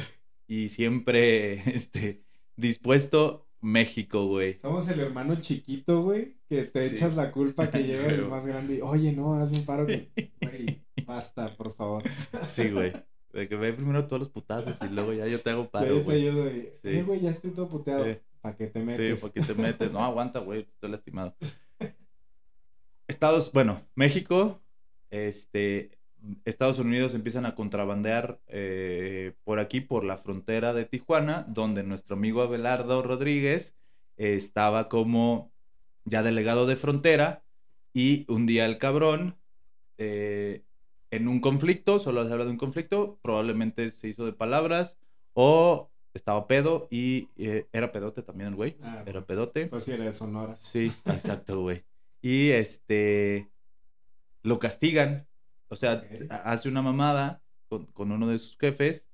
y 0.46 0.68
siempre 0.68 1.55
este, 1.74 2.22
dispuesto 2.57 3.48
México, 3.61 4.26
güey. 4.26 4.59
Somos 4.59 4.88
el 4.88 5.00
hermano 5.00 5.40
chiquito, 5.40 6.02
güey, 6.02 6.35
que 6.48 6.64
te 6.64 6.88
Sí. 6.88 6.96
echas 6.96 7.14
la 7.14 7.31
culpa 7.33 7.70
que 7.70 7.83
llega 7.85 8.07
el 8.07 8.26
más 8.28 8.46
grande 8.46 8.76
y, 8.76 8.81
oye, 8.81 9.12
no, 9.12 9.35
haz 9.35 9.52
un 9.59 9.64
paro. 9.64 9.87
con-". 9.87 10.09
Güey, 10.40 10.83
basta, 11.07 11.57
por 11.57 11.72
favor. 11.72 12.02
Sí, 12.42 12.70
güey. 12.70 12.92
De 13.33 13.48
que 13.48 13.57
ve 13.57 13.72
primero 13.72 14.07
todos 14.07 14.20
los 14.20 14.28
putazos 14.28 14.78
y 14.83 14.92
luego 14.92 15.14
ya 15.14 15.26
yo 15.26 15.40
te 15.40 15.50
hago 15.50 15.70
paro, 15.70 15.87
yo 15.87 15.96
te 15.98 16.02
güey. 16.02 16.28
ayudo 16.28 16.50
y, 16.50 16.68
Sí. 16.83 17.00
güey, 17.02 17.20
ya 17.20 17.31
estoy 17.31 17.52
todo 17.52 17.68
puteado. 17.68 18.05
Sí. 18.05 18.18
¿Para 18.42 18.57
qué 18.57 18.66
te 18.66 18.81
Sí, 18.81 18.85
metes? 18.85 19.20
porque 19.22 19.40
te 19.40 19.55
metes. 19.55 19.92
No, 19.92 20.00
aguanta, 20.05 20.40
güey, 20.40 20.61
estoy 20.62 20.90
lastimado. 20.90 21.35
Estados, 23.12 23.53
bueno, 23.53 23.83
México, 23.94 24.61
este, 25.11 25.90
Estados 26.44 26.79
Unidos 26.79 27.14
empiezan 27.14 27.44
a 27.46 27.55
contrabandear 27.55 28.40
eh, 28.48 29.35
por 29.44 29.59
aquí, 29.59 29.81
por 29.81 30.05
la 30.05 30.16
frontera 30.16 30.72
de 30.72 30.87
Tijuana, 30.87 31.44
donde 31.48 31.83
nuestro 31.83 32.16
amigo 32.16 32.42
Abelardo 32.42 33.03
Rodríguez 33.03 33.75
eh, 34.16 34.35
estaba 34.35 34.88
como 34.88 35.53
ya 36.05 36.22
delegado 36.22 36.66
de 36.66 36.77
frontera 36.77 37.44
y 37.92 38.25
un 38.29 38.46
día 38.46 38.64
el 38.64 38.79
cabrón, 38.79 39.37
eh, 39.98 40.62
en 41.11 41.29
un 41.29 41.40
conflicto, 41.40 41.98
solo 41.98 42.27
se 42.27 42.33
habla 42.33 42.46
de 42.46 42.53
un 42.53 42.57
conflicto, 42.57 43.18
probablemente 43.20 43.90
se 43.90 44.09
hizo 44.09 44.25
de 44.25 44.33
palabras 44.33 44.96
o 45.35 45.90
estaba 46.14 46.46
pedo 46.46 46.88
y 46.90 47.29
eh, 47.37 47.66
era 47.72 47.92
pedote 47.92 48.22
también 48.22 48.48
el 48.48 48.57
güey, 48.57 48.77
Ah, 48.83 49.03
era 49.07 49.27
pedote. 49.27 49.66
Pues 49.66 49.85
sí, 49.85 49.92
era 49.92 50.07
de 50.07 50.12
Sonora. 50.12 50.57
Sí, 50.57 50.90
exacto, 51.07 51.61
güey. 51.61 51.85
Y 52.23 52.51
este 52.51 53.51
lo 54.43 54.59
castigan. 54.59 55.27
O 55.69 55.77
sea, 55.77 56.05
hace 56.45 56.69
una 56.69 56.83
mamada 56.83 57.43
con, 57.69 57.87
con 57.87 58.13
uno 58.13 58.29
de 58.29 58.39
sus 58.39 58.57
jefes. 58.59 59.09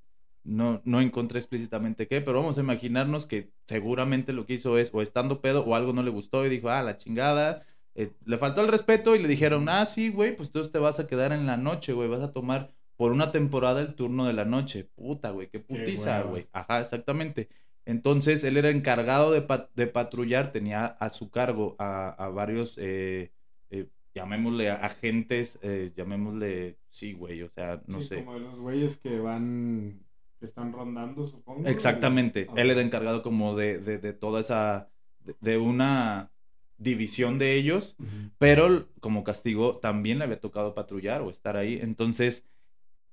No, 0.45 0.81
no 0.85 1.01
encontré 1.01 1.39
explícitamente 1.39 2.07
qué, 2.07 2.21
pero 2.21 2.41
vamos 2.41 2.57
a 2.57 2.63
imaginarnos 2.63 3.27
que 3.27 3.53
seguramente 3.67 4.33
lo 4.33 4.47
que 4.47 4.55
hizo 4.55 4.79
es 4.79 4.91
o 4.95 5.03
estando 5.03 5.43
pedo 5.43 5.65
o 5.65 5.75
algo 5.75 5.93
no 5.93 6.03
le 6.03 6.11
gustó 6.11 6.47
y 6.47 6.49
dijo, 6.49 6.71
ah, 6.71 6.83
la 6.83 6.97
chingada. 6.97 7.67
Eh, 7.95 8.13
le 8.25 8.39
faltó 8.39 8.61
el 8.61 8.69
respeto 8.69 9.15
y 9.15 9.19
le 9.19 9.29
dijeron, 9.29 9.69
ah, 9.69 9.85
sí, 9.85 10.09
güey, 10.09 10.35
pues 10.37 10.49
entonces 10.49 10.73
te 10.73 10.79
vas 10.79 11.01
a 11.01 11.07
quedar 11.07 11.33
en 11.33 11.47
la 11.47 11.57
noche, 11.57 11.93
güey, 11.93 12.09
vas 12.09 12.23
a 12.23 12.33
tomar 12.33 12.71
por 12.97 13.13
una 13.13 13.31
temporada 13.31 13.81
el 13.81 13.95
turno 13.95 14.27
de 14.27 14.33
la 14.33 14.45
noche. 14.45 14.85
Puta, 14.85 15.31
güey, 15.31 15.49
qué 15.49 15.61
putiza, 15.61 16.23
güey. 16.23 16.49
Ajá, 16.53 16.81
exactamente. 16.81 17.49
Entonces 17.89 18.45
él 18.45 18.57
era 18.59 18.69
encargado 18.69 19.33
de, 19.33 19.41
pat- 19.43 19.71
de 19.75 19.87
patrullar, 19.87 20.53
tenía 20.53 20.85
a 20.87 21.09
su 21.09 21.31
cargo 21.31 21.75
a, 21.79 22.11
a 22.11 22.29
varios, 22.29 22.77
eh, 22.77 23.33
eh, 23.71 23.89
llamémosle 24.15 24.71
agentes, 24.71 25.59
eh, 25.63 25.91
llamémosle, 25.97 26.77
sí, 26.89 27.15
güey, 27.15 27.43
o 27.43 27.49
sea, 27.49 27.83
no 27.87 27.99
Sí, 28.01 28.09
sé. 28.09 28.17
Como 28.17 28.35
de 28.35 28.41
los 28.41 28.61
güeyes 28.61 28.97
que 28.99 29.19
van 29.19 30.05
que 30.39 30.45
están 30.45 30.73
rondando, 30.73 31.25
supongo. 31.25 31.69
Exactamente. 31.69 32.49
y- 32.55 32.61
Él 32.61 32.71
era 32.71 32.83
encargado 32.83 33.23
como 33.23 33.57
de, 33.57 33.79
de, 33.79 33.99
de 33.99 34.13
toda 34.13 34.41
esa, 34.41 34.91
de, 35.25 35.35
de 35.41 35.59
una 35.59 36.31
división 36.77 37.39
de 37.39 37.55
ellos, 37.55 37.97
pero 38.39 38.87
como 39.01 39.25
castigo 39.25 39.79
también 39.79 40.19
le 40.19 40.25
había 40.25 40.41
tocado 40.41 40.75
patrullar 40.75 41.23
o 41.23 41.31
estar 41.31 41.57
ahí. 41.57 41.79
Entonces, 41.83 42.45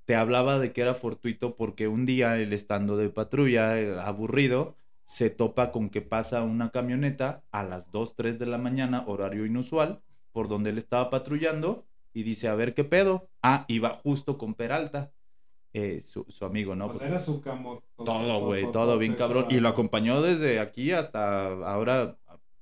te 0.05 0.15
hablaba 0.15 0.59
de 0.59 0.71
que 0.71 0.81
era 0.81 0.93
fortuito 0.93 1.55
porque 1.55 1.87
un 1.87 2.05
día 2.05 2.37
él 2.37 2.53
estando 2.53 2.95
de 2.95 3.09
patrulla, 3.09 3.79
eh, 3.79 3.99
aburrido, 3.99 4.75
se 5.03 5.29
topa 5.29 5.71
con 5.71 5.89
que 5.89 6.01
pasa 6.01 6.43
una 6.43 6.71
camioneta 6.71 7.43
a 7.51 7.63
las 7.63 7.91
2, 7.91 8.15
3 8.15 8.39
de 8.39 8.45
la 8.45 8.57
mañana, 8.57 9.03
horario 9.07 9.45
inusual, 9.45 10.01
por 10.31 10.47
donde 10.47 10.71
él 10.71 10.77
estaba 10.77 11.09
patrullando 11.09 11.85
y 12.13 12.23
dice, 12.23 12.47
a 12.47 12.55
ver 12.55 12.73
qué 12.73 12.83
pedo. 12.83 13.29
Ah, 13.43 13.65
iba 13.67 13.89
justo 13.89 14.37
con 14.37 14.55
Peralta, 14.55 15.11
eh, 15.73 16.01
su, 16.01 16.25
su 16.29 16.45
amigo, 16.45 16.75
¿no? 16.75 16.93
Sea, 16.93 17.07
era 17.07 17.19
su 17.19 17.41
camo. 17.41 17.83
Todo, 17.97 18.39
güey, 18.39 18.71
todo 18.71 18.97
bien 18.97 19.15
cabrón. 19.15 19.47
Y 19.49 19.59
lo 19.59 19.69
acompañó 19.69 20.21
desde 20.21 20.59
aquí 20.59 20.91
hasta 20.91 21.47
ahora. 21.47 22.17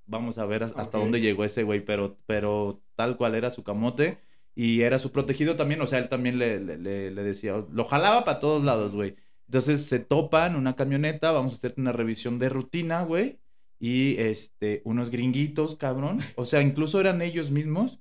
Vamos 0.06 0.38
a 0.38 0.46
ver 0.46 0.64
hasta 0.64 0.98
dónde 0.98 1.22
llegó 1.22 1.46
ese 1.46 1.64
güey, 1.64 1.80
pero, 1.80 2.18
pero 2.26 2.82
tal 2.96 3.16
cual 3.16 3.36
era 3.36 3.52
su 3.52 3.64
camote. 3.64 4.18
Y 4.56 4.82
era 4.82 5.00
su 5.00 5.12
protegido 5.12 5.56
también, 5.56 5.82
o 5.82 5.88
sea, 5.88 6.00
él 6.00 6.10
también 6.10 6.38
le, 6.38 6.60
le, 6.60 6.78
le- 6.78 7.12
le 7.12 7.24
decía, 7.24 7.66
lo 7.72 7.86
jalaba 7.86 8.24
para 8.24 8.40
todos 8.40 8.64
lados, 8.64 8.96
güey. 8.96 9.16
Entonces 9.48 9.82
se 9.86 10.00
topan 10.00 10.56
una 10.56 10.76
camioneta, 10.76 11.32
vamos 11.32 11.54
a 11.54 11.58
hacer 11.58 11.74
una 11.78 11.92
revisión 11.92 12.40
de 12.40 12.50
rutina, 12.50 13.04
güey. 13.04 13.40
Y 13.80 14.16
este, 14.20 14.82
unos 14.86 15.10
gringuitos, 15.10 15.76
cabrón. 15.76 16.20
O 16.36 16.46
sea, 16.46 16.62
incluso 16.62 17.00
eran 17.00 17.22
ellos 17.22 17.52
mismos. 17.52 18.00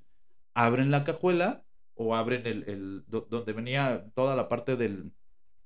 Abren 0.55 0.91
la 0.91 1.03
cajuela 1.05 1.65
o 1.95 2.15
abren 2.15 2.47
el, 2.47 2.65
el 2.69 3.05
do- 3.09 3.27
donde 3.31 3.53
venía 3.53 4.07
toda 4.15 4.37
la 4.37 4.49
parte 4.49 4.77
del, 4.77 5.13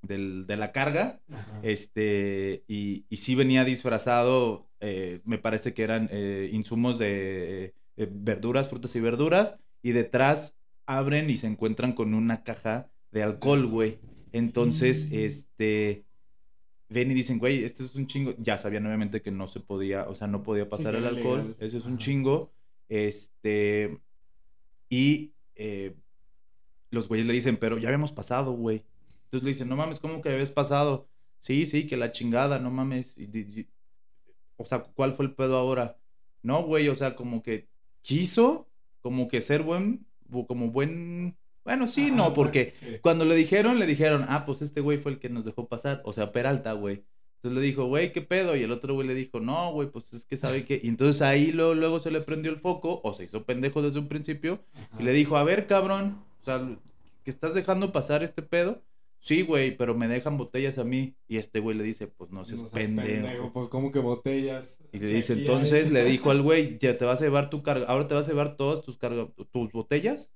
del, 0.03 0.46
de 0.46 0.57
la 0.57 0.72
carga. 0.72 1.20
Ajá. 1.31 1.61
Este, 1.62 2.64
y, 2.68 3.05
y 3.09 3.16
sí 3.18 3.35
venía 3.35 3.64
disfrazado, 3.64 4.68
eh, 4.81 5.20
me 5.25 5.38
parece 5.38 5.75
que 5.75 5.83
eran 5.83 6.09
eh, 6.12 6.49
insumos 6.53 6.99
de 6.99 7.75
eh, 7.96 8.09
verduras, 8.11 8.68
frutas 8.68 8.94
y 8.96 9.01
verduras, 9.01 9.59
y 9.83 9.92
detrás 9.92 10.56
abren 10.87 11.29
y 11.31 11.37
se 11.37 11.46
encuentran 11.46 11.92
con 11.92 12.14
una 12.14 12.42
caja 12.44 12.90
de 13.11 13.22
alcohol, 13.22 13.66
güey. 13.66 13.99
Entonces, 14.33 15.09
Mm. 15.11 15.14
este, 15.14 16.05
ven 16.88 17.11
y 17.11 17.14
dicen, 17.14 17.38
güey, 17.38 17.64
esto 17.64 17.85
es 17.85 17.94
un 17.94 18.07
chingo. 18.07 18.35
Ya 18.38 18.59
sabían 18.59 18.87
obviamente 18.87 19.22
que 19.22 19.31
no 19.31 19.49
se 19.49 19.61
podía, 19.61 20.09
o 20.09 20.14
sea, 20.14 20.27
no 20.29 20.42
podía 20.42 20.68
pasar 20.68 20.94
el 20.94 21.07
alcohol, 21.07 21.57
eso 21.61 21.77
es 21.79 21.87
un 21.87 21.99
chingo. 21.99 22.53
Este, 22.88 23.99
y 24.88 25.33
eh, 25.55 25.96
los 26.90 27.09
güeyes 27.09 27.27
le 27.27 27.33
dicen, 27.33 27.57
pero 27.57 27.79
ya 27.79 27.88
habíamos 27.88 28.12
pasado, 28.12 28.53
güey. 28.53 28.85
Entonces 29.25 29.42
le 29.44 29.49
dicen, 29.51 29.68
no 29.68 29.77
mames, 29.77 29.99
¿cómo 30.01 30.22
que 30.22 30.29
habías 30.31 30.51
pasado? 30.53 31.09
Sí, 31.40 31.66
sí, 31.66 31.87
que 31.87 31.96
la 31.96 32.11
chingada, 32.12 32.59
no 32.59 32.70
mames. 32.70 33.18
Y 33.18 33.68
o 34.57 34.64
sea, 34.64 34.83
¿cuál 34.83 35.12
fue 35.12 35.27
el 35.27 35.35
pedo 35.35 35.57
ahora? 35.57 35.99
No, 36.42 36.62
güey, 36.62 36.88
o 36.88 36.94
sea, 36.94 37.16
como 37.16 37.42
que 37.42 37.68
quiso, 38.03 38.70
como 39.01 39.27
que 39.29 39.40
ser 39.40 39.62
buen, 39.62 40.01
bu- 40.01 40.06
como 40.47 40.71
buen... 40.71 41.37
Bueno, 41.65 41.87
sí, 41.87 42.11
no, 42.12 42.33
porque 42.33 42.71
sí. 42.71 42.99
cuando 43.03 43.25
le 43.25 43.35
dijeron, 43.35 43.79
le 43.79 43.87
dijeron, 43.87 44.25
ah, 44.29 44.45
pues 44.45 44.62
este 44.62 44.81
güey 44.81 44.99
fue 44.99 45.12
el 45.12 45.19
que 45.19 45.29
nos 45.29 45.45
dejó 45.45 45.67
pasar, 45.67 46.01
o 46.05 46.12
sea, 46.12 46.31
Peralta, 46.31 46.73
güey. 46.73 47.05
Entonces 47.37 47.61
le 47.61 47.67
dijo, 47.67 47.87
güey, 47.87 48.12
¿qué 48.12 48.23
pedo? 48.23 48.57
Y 48.57 48.62
el 48.62 48.73
otro 48.73 48.95
güey 48.95 49.07
le 49.07 49.15
dijo, 49.15 49.41
no, 49.41 49.73
güey, 49.73 49.91
pues 49.91 50.12
es 50.12 50.25
que 50.25 50.37
sabe 50.37 50.65
que... 50.65 50.81
Y 50.83 50.89
entonces 50.89 51.23
ahí 51.23 51.53
luego, 51.53 51.75
luego 51.75 51.99
se 51.99 52.11
le 52.11 52.21
prendió 52.21 52.51
el 52.51 52.57
foco, 52.57 53.01
o 53.03 53.12
se 53.12 53.25
hizo 53.25 53.45
pendejo 53.45 53.83
desde 53.83 53.99
un 53.99 54.09
principio, 54.09 54.61
Ajá. 54.75 54.97
y 55.01 55.03
le 55.05 55.12
dijo, 55.12 55.37
a 55.37 55.45
ver, 55.45 55.67
cabrón, 55.67 56.23
o 56.41 56.45
sea, 56.45 56.67
¿que 57.25 57.31
estás 57.31 57.55
dejando 57.55 57.93
pasar 57.93 58.23
este 58.23 58.43
pedo? 58.43 58.83
Sí, 59.27 59.43
güey, 59.43 59.77
pero 59.77 59.97
me 59.97 60.07
dejan 60.07 60.39
botellas 60.39 60.79
a 60.79 60.85
mí. 60.85 61.17
Y 61.27 61.39
este 61.39 61.59
güey 61.59 61.77
le 61.77 61.83
dice, 61.83 62.07
pues 62.07 62.31
no 62.31 62.45
seas 62.45 62.62
No 62.62 62.69
seas 62.69 62.87
pendejo. 62.87 63.53
pues 63.53 63.69
como 63.69 63.91
que 63.91 63.99
botellas. 63.99 64.79
Y 64.93 65.01
le 65.01 65.09
Si 65.09 65.15
dice, 65.15 65.33
entonces 65.33 65.87
hay- 65.89 65.93
le 65.93 66.05
dijo 66.05 66.31
al 66.31 66.43
güey, 66.43 66.79
ya 66.79 66.97
te 66.97 67.05
vas 67.05 67.21
a 67.21 67.25
llevar 67.25 67.51
tu 67.51 67.65
carga, 67.65 67.87
ahora 67.87 68.07
te 68.07 68.15
vas 68.15 68.27
a 68.27 68.31
llevar 68.31 68.57
todas 68.57 68.83
tus 68.83 68.99
carga, 68.99 69.29
tus 69.51 69.73
botellas, 69.73 70.31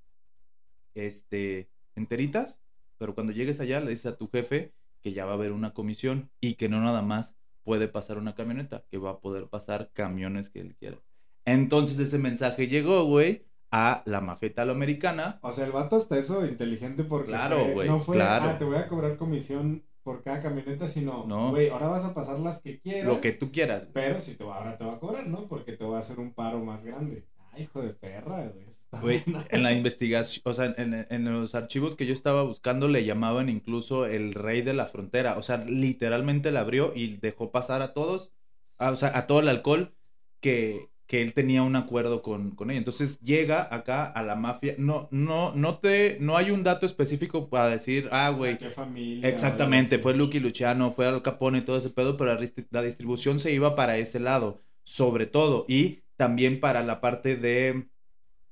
este, 0.93 1.69
enteritas, 1.95 2.59
pero 2.97 3.15
cuando 3.15 3.31
llegues 3.33 3.61
allá 3.61 3.79
le 3.79 3.91
dices 3.91 4.07
a 4.07 4.17
tu 4.17 4.27
jefe 4.29 4.73
que 5.01 5.13
ya 5.13 5.23
va 5.25 5.31
a 5.31 5.35
haber 5.35 5.53
una 5.53 5.73
comisión 5.73 6.29
y 6.41 6.55
que 6.55 6.67
no 6.69 6.81
nada 6.81 7.01
más 7.01 7.37
puede 7.63 7.87
pasar 7.87 8.17
una 8.17 8.35
camioneta, 8.35 8.85
que 8.89 8.97
va 8.97 9.11
a 9.11 9.19
poder 9.21 9.47
pasar 9.47 9.89
camiones 9.93 10.49
que 10.49 10.59
él 10.59 10.75
quiera. 10.75 11.01
Entonces 11.45 11.97
ese 11.99 12.17
mensaje 12.17 12.67
llegó, 12.67 13.05
güey, 13.05 13.45
a 13.71 14.03
la 14.05 14.21
mafia 14.21 14.47
italoamericana. 14.49 15.39
O 15.41 15.51
sea, 15.51 15.65
el 15.65 15.71
vato 15.71 15.95
hasta 15.95 16.17
eso 16.17 16.45
inteligente 16.45 17.03
porque 17.03 17.29
Claro, 17.29 17.59
fue- 17.63 17.73
güey, 17.73 17.89
no 17.89 17.99
fue, 17.99 18.15
claro. 18.17 18.45
ah, 18.49 18.57
te 18.57 18.65
voy 18.65 18.75
a 18.77 18.87
cobrar 18.87 19.17
comisión 19.17 19.83
por 20.03 20.23
cada 20.23 20.41
camioneta, 20.41 20.87
sino, 20.87 21.25
No. 21.27 21.51
güey, 21.51 21.69
ahora 21.69 21.87
vas 21.87 22.03
a 22.05 22.13
pasar 22.13 22.39
las 22.39 22.59
que 22.61 22.79
quieras. 22.79 23.05
Lo 23.05 23.21
que 23.21 23.31
tú 23.33 23.51
quieras. 23.51 23.87
Pero 23.93 24.19
si 24.19 24.35
te 24.35 24.43
va, 24.43 24.57
ahora 24.57 24.77
te 24.77 24.83
va 24.83 24.93
a 24.93 24.99
cobrar, 24.99 25.27
¿no? 25.27 25.47
Porque 25.47 25.73
te 25.73 25.85
va 25.85 25.97
a 25.97 25.99
hacer 25.99 26.19
un 26.19 26.33
paro 26.33 26.59
más 26.59 26.83
grande. 26.83 27.25
Ay, 27.53 27.63
hijo 27.63 27.81
de 27.81 27.93
perra, 27.93 28.47
güey. 28.47 28.65
está 28.67 29.55
en 29.55 29.63
la 29.63 29.73
investigación, 29.73 30.41
o 30.45 30.53
sea, 30.53 30.65
en, 30.77 31.05
en 31.09 31.33
los 31.33 31.53
archivos 31.53 31.95
que 31.95 32.05
yo 32.05 32.13
estaba 32.13 32.43
buscando 32.43 32.87
le 32.87 33.05
llamaban 33.05 33.47
incluso 33.49 34.05
el 34.05 34.33
rey 34.33 34.61
de 34.63 34.73
la 34.73 34.85
frontera. 34.85 35.37
O 35.37 35.43
sea, 35.43 35.57
literalmente 35.57 36.51
la 36.51 36.61
abrió 36.61 36.93
y 36.95 37.17
dejó 37.17 37.51
pasar 37.51 37.81
a 37.81 37.93
todos, 37.93 38.31
a- 38.79 38.91
o 38.91 38.95
sea, 38.95 39.17
a 39.17 39.27
todo 39.27 39.39
el 39.41 39.49
alcohol 39.49 39.93
que, 40.39 40.89
que 41.11 41.21
él 41.21 41.33
tenía 41.33 41.61
un 41.61 41.75
acuerdo 41.75 42.21
con, 42.21 42.51
con 42.51 42.71
ella. 42.71 42.77
Entonces 42.77 43.19
llega 43.19 43.67
acá 43.69 44.05
a 44.05 44.23
la 44.23 44.37
mafia. 44.37 44.75
No, 44.77 45.09
no, 45.11 45.53
no 45.53 45.77
te, 45.79 46.15
no 46.21 46.37
hay 46.37 46.51
un 46.51 46.63
dato 46.63 46.85
específico 46.85 47.49
para 47.49 47.67
decir, 47.67 48.07
ah, 48.13 48.29
güey, 48.29 48.57
¿Qué 48.57 48.69
familia? 48.69 49.27
Exactamente, 49.27 49.99
fue. 49.99 50.15
Lucky 50.15 50.39
Luciano, 50.39 50.89
fue 50.89 51.07
Al 51.07 51.21
Capone 51.21 51.57
y 51.57 51.61
todo 51.63 51.75
ese 51.75 51.89
pedo, 51.89 52.15
pero 52.15 52.33
la, 52.69 52.81
distribución 52.81 53.41
se 53.41 53.51
iba 53.51 53.75
para 53.75 53.97
ese 53.97 54.21
lado, 54.21 54.61
sobre 54.83 55.25
todo, 55.25 55.65
y 55.67 55.99
también 56.15 56.61
para 56.61 56.81
la 56.81 57.01
parte 57.01 57.35
de, 57.35 57.87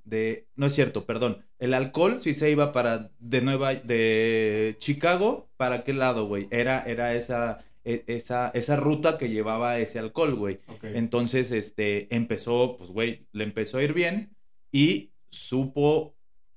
de, 0.03 0.49
no 0.57 0.65
es 0.65 0.73
cierto, 0.73 1.05
perdón, 1.05 1.45
el 1.59 1.73
alcohol 1.73 2.19
sí 2.19 2.33
se 2.33 2.51
iba 2.51 2.73
para 2.73 3.11
de 3.19 3.39
Nueva, 3.39 3.73
de 3.75 4.75
Chicago, 4.79 5.49
¿para 5.55 5.85
qué 5.85 5.93
lado, 5.93 6.27
güey? 6.27 6.49
Era, 6.51 6.83
era 6.85 7.13
esa, 7.13 7.59
esa, 8.07 8.49
esa 8.53 8.75
ruta 8.75 9.17
que 9.17 9.29
llevaba 9.29 9.79
ese 9.79 9.99
alcohol, 9.99 10.35
güey. 10.35 10.59
Entonces, 10.81 11.51
este, 11.51 12.13
empezó, 12.15 12.75
pues, 12.77 12.91
güey, 12.91 13.27
le 13.31 13.43
empezó 13.43 13.77
a 13.77 13.83
ir 13.83 13.93
bien 13.93 14.35
y 14.71 15.11
supo 15.29 16.15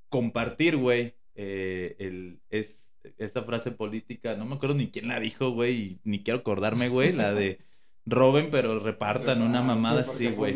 compartir, 0.09 0.77
güey, 0.77 1.15
eh, 1.35 1.97
el, 1.99 2.41
es, 2.51 2.97
esta 3.19 3.43
frase 3.43 3.73
política, 3.73 4.37
no 4.37 4.45
me 4.45 4.55
acuerdo 4.57 4.75
ni 4.75 4.91
quién 4.91 5.09
la 5.09 5.19
dijo, 5.19 5.51
güey, 5.51 5.99
ni 6.05 6.23
quiero 6.23 6.41
acordarme, 6.41 6.89
güey, 6.89 7.13
la 7.13 7.33
de 7.33 7.59
roben 8.05 8.51
pero 8.51 8.81
repartan 8.81 9.43
una 9.43 9.61
Ah, 9.61 9.63
mamada 9.63 10.05
sí, 10.05 10.27
así, 10.27 10.35
güey. 10.35 10.55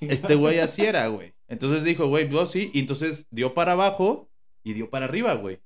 Este 0.00 0.34
güey 0.34 0.58
así 0.60 0.84
era, 0.84 1.06
güey. 1.08 1.34
Entonces 1.48 1.84
dijo, 1.84 2.06
güey, 2.06 2.28
yo 2.28 2.46
sí, 2.46 2.70
y 2.72 2.80
entonces 2.80 3.26
dio 3.30 3.54
para 3.54 3.72
abajo 3.72 4.30
y 4.62 4.74
dio 4.74 4.90
para 4.90 5.06
arriba, 5.06 5.34
güey. 5.34 5.56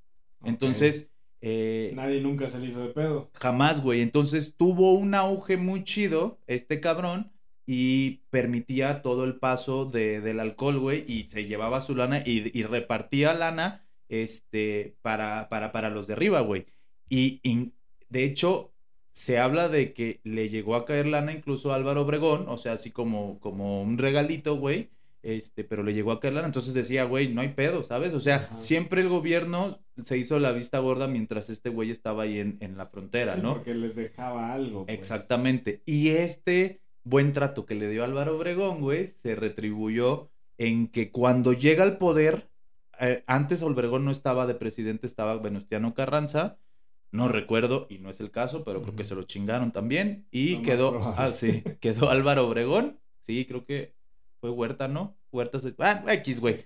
Ok. 0.41 0.49
Entonces, 0.49 1.12
eh, 1.43 1.93
Nadie 1.95 2.21
nunca 2.21 2.49
se 2.49 2.59
le 2.61 2.67
hizo 2.69 2.81
de 2.83 2.95
pedo. 2.95 3.31
Jamás, 3.35 3.83
güey. 3.83 4.01
Entonces 4.01 4.55
tuvo 4.57 4.93
un 4.95 5.15
auge 5.15 5.57
muy 5.57 5.85
chido 5.85 6.39
este 6.47 6.81
cabrón 6.81 7.33
y 7.67 8.23
permitía 8.31 9.03
todo 9.03 9.25
el 9.25 9.37
paso 9.37 9.85
de, 9.85 10.21
del 10.21 10.41
alcohol, 10.41 10.79
güey, 10.79 11.05
y 11.07 11.29
se 11.29 11.45
llevaba 11.47 11.81
su 11.81 11.95
lana 11.95 12.23
y, 12.25 12.57
y 12.59 12.63
repartía 12.65 13.35
lana 13.35 13.85
este, 14.09 14.97
para, 15.03 15.49
para, 15.49 15.73
para 15.73 15.91
los 15.91 16.07
de 16.07 16.15
arriba, 16.15 16.41
güey. 16.41 16.67
Y, 17.09 17.41
y, 17.43 17.73
de 18.09 18.25
hecho 18.25 18.73
se 19.13 19.39
habla 19.39 19.69
de 19.69 19.93
que 19.95 20.21
le 20.25 20.49
llegó 20.49 20.75
a 20.77 20.85
caer 20.85 21.07
lana 21.07 21.33
incluso 21.33 21.73
a 21.73 21.77
Álvaro 21.77 22.03
Obregón, 22.03 22.47
o 22.49 22.57
sea, 22.57 22.73
así 22.73 22.91
como, 22.91 23.39
como 23.41 23.83
un 23.83 23.99
regalito, 23.99 24.57
güey. 24.57 24.91
Este, 25.23 25.63
pero 25.63 25.85
le 25.85 25.95
llegó 25.95 26.11
a 26.11 26.19
caer 26.19 26.35
lana, 26.35 26.47
entonces 26.49 26.75
decía, 26.75 27.05
güey, 27.05 27.33
no 27.33 27.41
hay 27.43 27.51
pedo, 27.51 27.85
¿sabes? 27.85 28.13
O 28.13 28.19
sea, 28.21 28.37
Ajá. 28.37 28.59
siempre 28.59 29.03
el 29.03 29.09
gobierno 29.09 29.81
se 30.03 30.19
hizo 30.19 30.39
la 30.41 30.51
vista 30.53 30.81
gorda 30.81 31.07
mientras 31.07 31.49
este 31.49 31.71
güey 31.71 31.91
estaba 31.93 32.25
ahí 32.25 32.41
en, 32.41 32.57
en 32.61 32.77
la 32.77 32.87
frontera, 32.87 33.37
Sí, 33.37 33.41
¿no? 33.41 33.55
Porque 33.55 33.75
les 33.75 33.95
dejaba 33.95 34.53
algo. 34.53 34.85
pues. 34.87 34.99
Exactamente. 34.99 35.83
Y 35.87 36.09
este 36.09 36.81
buen 37.05 37.33
trato 37.33 37.67
que 37.67 37.77
le 37.77 37.89
dio 37.89 38.03
Álvaro 38.05 38.37
Obregón, 38.37 38.81
güey, 38.81 39.09
se 39.09 39.37
retribuyó 39.37 40.31
en 40.59 40.89
que 40.89 41.11
cuando 41.13 41.53
llega 41.53 41.85
al 41.85 41.99
poder, 41.99 42.49
eh, 43.01 43.23
antes 43.27 43.63
Obregón 43.63 44.05
no 44.05 44.11
estaba 44.11 44.47
de 44.47 44.55
presidente, 44.55 45.07
estaba 45.07 45.37
Venustiano 45.39 45.95
Carranza, 45.95 46.59
no 47.13 47.29
recuerdo, 47.29 47.87
y 47.91 47.99
no 47.99 48.11
es 48.11 48.21
el 48.21 48.31
caso, 48.31 48.65
pero 48.65 48.83
creo 48.83 48.97
que 48.97 49.05
se 49.05 49.15
lo 49.15 49.23
chingaron 49.25 49.71
también, 49.73 50.27
y 50.31 50.63
quedó, 50.63 51.15
ah, 51.17 51.31
sí, 51.33 51.63
quedó 51.81 52.11
Álvaro 52.11 52.47
Obregón, 52.49 52.99
sí, 53.21 53.45
creo 53.47 53.65
que 53.65 53.95
fue 54.43 54.51
Huerta, 54.51 54.89
¿no? 54.89 55.17
Huerta, 55.31 55.61
se- 55.61 55.73
ah, 55.79 56.03
X, 56.09 56.41
güey. 56.41 56.57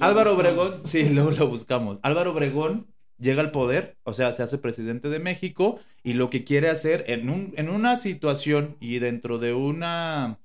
Álvaro 0.00 0.34
buscamos. 0.34 0.70
Obregón, 0.72 0.86
sí, 0.90 1.08
luego 1.10 1.30
lo 1.32 1.48
buscamos. 1.48 1.98
Álvaro 2.02 2.32
Obregón 2.32 2.86
llega 3.18 3.42
al 3.42 3.50
poder, 3.50 3.98
o 4.04 4.14
sea, 4.14 4.32
se 4.32 4.42
hace 4.42 4.56
presidente 4.56 5.10
de 5.10 5.18
México 5.18 5.78
y 6.02 6.14
lo 6.14 6.30
que 6.30 6.44
quiere 6.44 6.70
hacer 6.70 7.04
en, 7.08 7.28
un, 7.28 7.52
en 7.58 7.68
una 7.68 7.98
situación 7.98 8.78
y 8.80 9.00
dentro 9.00 9.38
de 9.38 9.52
una 9.52 10.40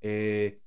eh, 0.00 0.60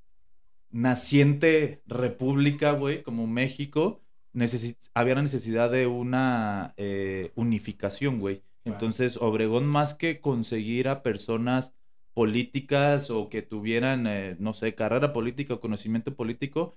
naciente 0.69 1.81
república, 1.87 2.73
güey, 2.73 3.01
como 3.01 3.25
México, 3.25 4.01
necesi- 4.33 4.75
había 4.93 5.15
la 5.15 5.21
necesidad 5.21 5.71
de 5.71 5.87
una 5.87 6.73
eh, 6.75 7.31
unificación, 7.35 8.19
güey. 8.19 8.41
Entonces, 8.65 9.15
Obregón, 9.15 9.65
más 9.65 9.93
que 9.93 10.19
conseguir 10.19 10.89
a 10.89 11.01
personas 11.03 11.73
políticas 12.13 13.09
o 13.09 13.29
que 13.29 13.41
tuvieran, 13.41 14.07
eh, 14.07 14.35
no 14.39 14.53
sé, 14.53 14.75
carrera 14.75 15.13
política 15.13 15.55
o 15.55 15.59
conocimiento 15.59 16.15
político, 16.15 16.75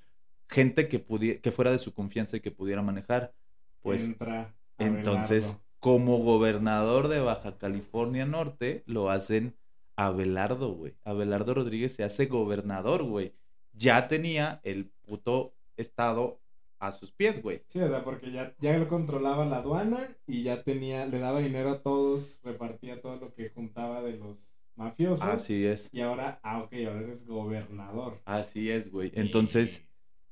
gente 0.49 0.89
que, 0.89 0.99
pudiera, 1.01 1.41
que 1.41 1.53
fuera 1.53 1.71
de 1.73 1.79
su 1.79 1.95
confianza 1.95 2.37
y 2.37 2.41
que 2.41 2.51
pudiera 2.51 2.83
manejar. 2.83 3.35
Pues 3.81 4.07
Entra 4.07 4.55
entonces, 4.79 5.45
Abelardo. 5.45 5.65
como 5.81 6.19
gobernador 6.19 7.09
de 7.09 7.21
Baja 7.21 7.59
California 7.59 8.27
Norte, 8.27 8.83
lo 8.87 9.11
hacen 9.11 9.57
Abelardo, 9.97 10.75
güey. 10.75 10.95
Abelardo 11.05 11.55
Rodríguez 11.55 11.95
se 11.95 12.05
hace 12.05 12.27
gobernador, 12.27 13.05
güey. 13.05 13.35
Ya 13.73 14.09
tenía 14.09 14.61
el 14.65 14.87
puto 15.07 15.55
estado 15.77 16.41
a 16.79 16.93
sus 16.93 17.13
pies, 17.13 17.43
güey. 17.43 17.63
Sí, 17.67 17.81
o 17.81 17.89
sea, 17.89 18.05
porque 18.05 18.31
ya, 18.31 18.55
ya 18.59 18.77
lo 18.79 18.89
controlaba 18.89 19.47
la 19.47 19.59
aduana 19.59 20.17
y 20.27 20.43
ya 20.43 20.63
tenía, 20.63 21.07
le 21.07 21.19
daba 21.19 21.41
dinero 21.41 21.71
a 21.71 21.83
todos, 21.83 22.41
repartía 22.43 23.01
todo 23.01 23.17
lo 23.17 23.33
que 23.35 23.51
juntaba 23.51 24.03
de 24.03 24.17
los 24.17 24.59
mafiosos. 24.77 25.25
Así 25.25 25.65
es. 25.67 25.89
Y 25.93 26.01
ahora, 26.01 26.41
ah, 26.43 26.61
ok, 26.63 26.73
ahora 26.87 27.01
eres 27.01 27.27
gobernador. 27.27 28.21
Así 28.25 28.71
es, 28.71 28.91
güey. 28.91 29.13
Entonces, 29.15 29.87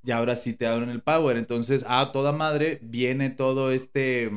y 0.04 0.10
ahora 0.10 0.36
sí 0.36 0.54
te 0.54 0.66
abren 0.66 0.90
el 0.90 1.02
power. 1.02 1.36
Entonces, 1.36 1.84
a 1.88 2.12
toda 2.12 2.32
madre 2.32 2.78
viene 2.82 3.30
todo 3.30 3.70
este. 3.72 4.30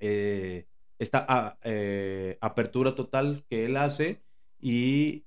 eh, 0.00 0.66
esta 0.98 1.24
ah, 1.28 1.58
eh, 1.64 2.36
apertura 2.40 2.94
total 2.94 3.44
que 3.48 3.64
él 3.64 3.76
hace 3.76 4.22
y 4.60 5.24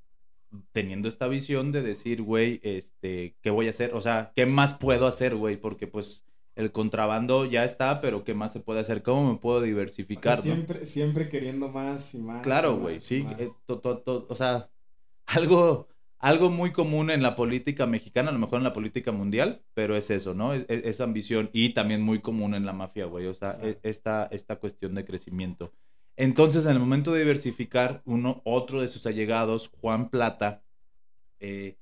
teniendo 0.71 1.10
esta 1.10 1.27
visión 1.27 1.71
de 1.71 1.82
decir, 1.82 2.21
güey, 2.21 2.60
este, 2.63 3.36
¿qué 3.41 3.49
voy 3.49 3.67
a 3.67 3.71
hacer? 3.71 3.93
O 3.95 4.01
sea, 4.01 4.32
¿qué 4.36 4.45
más 4.45 4.75
puedo 4.75 5.08
hacer, 5.08 5.36
güey? 5.36 5.58
Porque 5.58 5.88
pues 5.88 6.25
el 6.56 6.72
contrabando 6.72 7.46
ya 7.46 7.63
está, 7.63 8.00
pero 8.02 8.24
¿qué 8.24 8.34
más 8.34 8.54
se 8.54 8.60
puede 8.60 8.80
hacer? 8.82 9.02
¿Cómo 9.04 9.32
me 9.34 9.39
puedo 9.39 9.58
O 9.58 9.60
sea, 9.62 9.68
diversificar? 9.68 10.38
no? 10.38 10.42
siempre, 10.44 10.86
siempre 10.86 11.30
queriendo 11.30 11.70
más 11.70 12.13
y 12.13 12.20
más. 12.20 12.42
Claro, 12.44 12.78
güey, 12.78 13.00
sí, 13.00 13.24
más. 13.24 13.39
eh, 13.39 13.50
to- 13.66 13.80
to- 13.80 14.00
to- 14.00 14.28
o 14.30 14.36
sea, 14.36 14.70
algo, 15.26 15.88
algo 16.20 16.50
muy 16.50 16.72
común 16.72 17.10
en 17.10 17.22
la 17.24 17.36
política 17.36 17.86
mexicana, 17.88 18.30
a 18.30 18.34
lo 18.34 18.39
mejor 18.39 18.58
en 18.60 18.63
la 18.66 18.74
política 18.74 19.12
mundial, 19.12 19.63
pero 19.74 19.96
es 19.98 20.10
eso, 20.10 20.34
¿no? 20.34 20.54
Es, 20.54 20.66
es- 20.70 20.86
es 20.86 21.02
ambición 21.02 21.50
y 21.54 21.74
también 21.74 22.02
muy 22.02 22.20
común 22.20 22.54
en 22.54 22.66
la 22.66 22.74
mafia, 22.74 23.06
güey, 23.06 23.26
o 23.28 23.34
sea, 23.34 23.54
Claro. 23.54 23.68
e- 23.70 23.80
esta, 23.84 24.26
esta 24.32 24.58
cuestión 24.58 24.94
de 24.96 25.06
crecimiento. 25.06 25.74
Entonces, 26.16 26.66
en 26.66 26.74
el 26.74 26.80
momento 26.80 27.12
de 27.12 27.22
diversificar, 27.22 28.04
uno, 28.06 28.42
otro 28.46 28.82
de 28.82 28.88
sus 28.88 29.08
allegados, 29.08 29.72
Juan 29.82 30.10
Plata, 30.10 30.62
eh, 31.39 31.78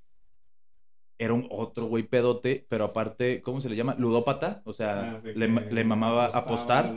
era 1.24 1.34
un 1.34 1.48
otro 1.52 1.86
güey 1.86 2.04
pedote, 2.04 2.66
pero 2.68 2.86
aparte, 2.86 3.42
¿cómo 3.42 3.62
se 3.62 3.70
le 3.70 3.76
llama? 3.76 3.96
Ludópata, 3.98 4.62
o 4.66 4.74
sea, 4.74 5.22
Ah, 5.22 5.22
le, 5.24 5.84
mamaba 5.84 6.26
apostar. 6.26 6.94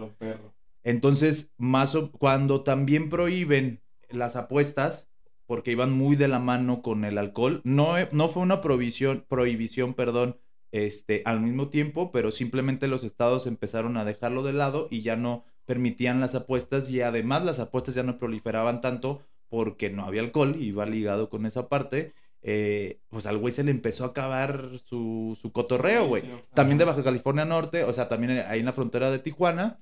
Entonces, 0.83 1.53
más 1.57 1.95
o- 1.95 2.11
cuando 2.13 2.63
también 2.63 3.09
prohíben 3.11 3.83
las 4.11 4.37
apuestas, 4.37 5.09
porque 5.47 5.73
iban 5.73 5.93
muy 5.93 6.17
de 6.17 6.29
la 6.29 6.39
mano 6.39 6.83
con 6.83 7.05
el 7.05 7.19
alcohol, 7.19 7.61
no, 7.65 7.95
no 8.13 8.29
fue 8.29 8.43
una 8.43 8.61
prohibición, 8.61 9.25
prohibición, 9.29 9.95
perdón, 9.95 10.39
este, 10.73 11.23
al 11.27 11.41
mismo 11.41 11.69
tiempo, 11.69 12.11
pero 12.11 12.33
simplemente 12.33 12.89
los 12.89 13.05
estados 13.05 13.47
empezaron 13.47 13.97
a 13.97 14.05
dejarlo 14.05 14.43
de 14.43 14.53
lado 14.55 14.89
y 14.91 15.03
ya 15.03 15.17
no 15.17 15.45
permitían 15.67 16.21
las 16.21 16.35
apuestas 16.35 16.91
y 16.91 17.01
además 17.01 17.45
las 17.45 17.61
apuestas 17.61 17.95
ya 17.95 18.03
no 18.03 18.19
proliferaban 18.19 18.81
tanto 18.81 19.23
porque 19.49 19.91
no 19.91 20.05
había 20.05 20.23
alcohol 20.23 20.57
y 20.59 20.65
iba 20.67 20.85
ligado 20.87 21.29
con 21.31 21.47
esa 21.47 21.69
parte. 21.69 22.13
Eh, 22.47 23.01
pues 23.09 23.25
al 23.25 23.39
güey 23.39 23.55
se 23.55 23.65
le 23.65 23.71
empezó 23.71 24.05
a 24.05 24.09
acabar 24.09 24.69
su, 24.85 25.37
su 25.41 25.51
cotorreo, 25.51 26.07
güey. 26.07 26.23
También 26.53 26.77
de. 26.77 26.85
Baja 26.85 27.03
California 27.03 27.47
Norte, 27.47 27.85
o 27.85 27.93
sea, 27.95 28.07
también 28.07 28.45
ahí 28.47 28.61
en 28.61 28.67
la 28.67 28.75
frontera 28.75 29.11
de 29.11 29.19
Tijuana. 29.19 29.81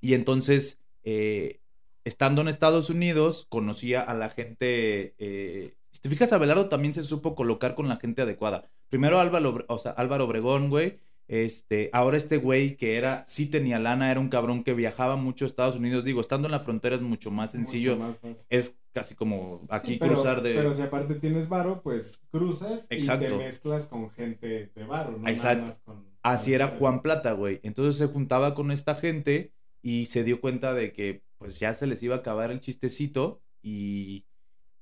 Y 0.00 0.14
entonces, 0.14 0.80
eh, 1.02 1.60
estando 2.04 2.40
en 2.40 2.48
Estados 2.48 2.88
Unidos, 2.88 3.46
conocía 3.48 4.00
a 4.00 4.14
la 4.14 4.30
gente. 4.30 5.16
eh, 5.18 5.74
si 5.90 6.00
te 6.00 6.08
fijas, 6.08 6.32
Abelardo 6.32 6.68
también 6.68 6.94
se 6.94 7.02
supo 7.02 7.34
colocar 7.34 7.74
con 7.74 7.88
la 7.88 7.96
gente 7.96 8.22
adecuada. 8.22 8.70
Primero 8.88 9.18
Álvaro, 9.18 9.64
o 9.66 9.78
sea, 9.78 9.90
Álvaro 9.90 10.26
Obregón, 10.26 10.70
güey. 10.70 11.00
Este, 11.28 11.90
ahora 11.92 12.16
este 12.16 12.38
güey 12.38 12.76
que 12.76 12.96
era, 12.96 13.22
sí 13.28 13.46
tenía 13.46 13.78
lana, 13.78 14.10
era 14.10 14.18
un 14.18 14.30
cabrón 14.30 14.64
que 14.64 14.72
viajaba 14.72 15.16
mucho 15.16 15.44
a 15.44 15.48
Estados 15.48 15.76
Unidos. 15.76 16.04
Digo, 16.04 16.22
estando 16.22 16.48
en 16.48 16.52
la 16.52 16.60
frontera 16.60 16.94
es 16.96 17.02
mucho 17.02 17.30
más 17.30 17.52
sencillo. 17.52 17.96
Mucho 17.96 18.06
más 18.08 18.20
fácil. 18.20 18.46
Es 18.48 18.76
casi 18.92 19.14
como 19.14 19.60
aquí 19.68 19.92
Sí, 19.92 19.98
pero- 20.00 20.14
cruzar 20.14 20.42
de. 20.42 20.54
Pero 20.54 20.72
si 20.72 20.80
aparte 20.82 21.14
tienes 21.16 21.48
varo, 21.48 21.82
pues 21.82 22.20
cruzas 22.30 22.84
y 22.86 22.88
te 22.88 22.96
Exacto. 22.96 23.36
mezclas 23.36 23.86
con 23.86 24.10
gente 24.10 24.70
de 24.74 24.84
varo, 24.84 25.18
¿no? 25.18 25.28
Exacto. 25.28 25.58
Nada 25.60 25.68
más 25.68 25.80
con- 25.84 26.08
Así 26.22 26.46
con 26.46 26.54
era. 26.54 26.68
Juan 26.68 27.02
Plata, 27.02 27.32
güey. 27.32 27.60
Entonces 27.62 27.98
se 27.98 28.06
juntaba 28.12 28.54
con 28.54 28.70
esta 28.72 28.94
gente 28.94 29.52
y 29.82 30.06
se 30.06 30.24
dio 30.24 30.40
cuenta 30.40 30.72
de 30.72 30.92
que 30.94 31.22
pues 31.36 31.60
ya 31.60 31.74
se 31.74 31.86
les 31.86 32.02
iba 32.02 32.16
a 32.16 32.18
acabar 32.18 32.50
el 32.50 32.60
chistecito 32.60 33.40
y, 33.62 34.24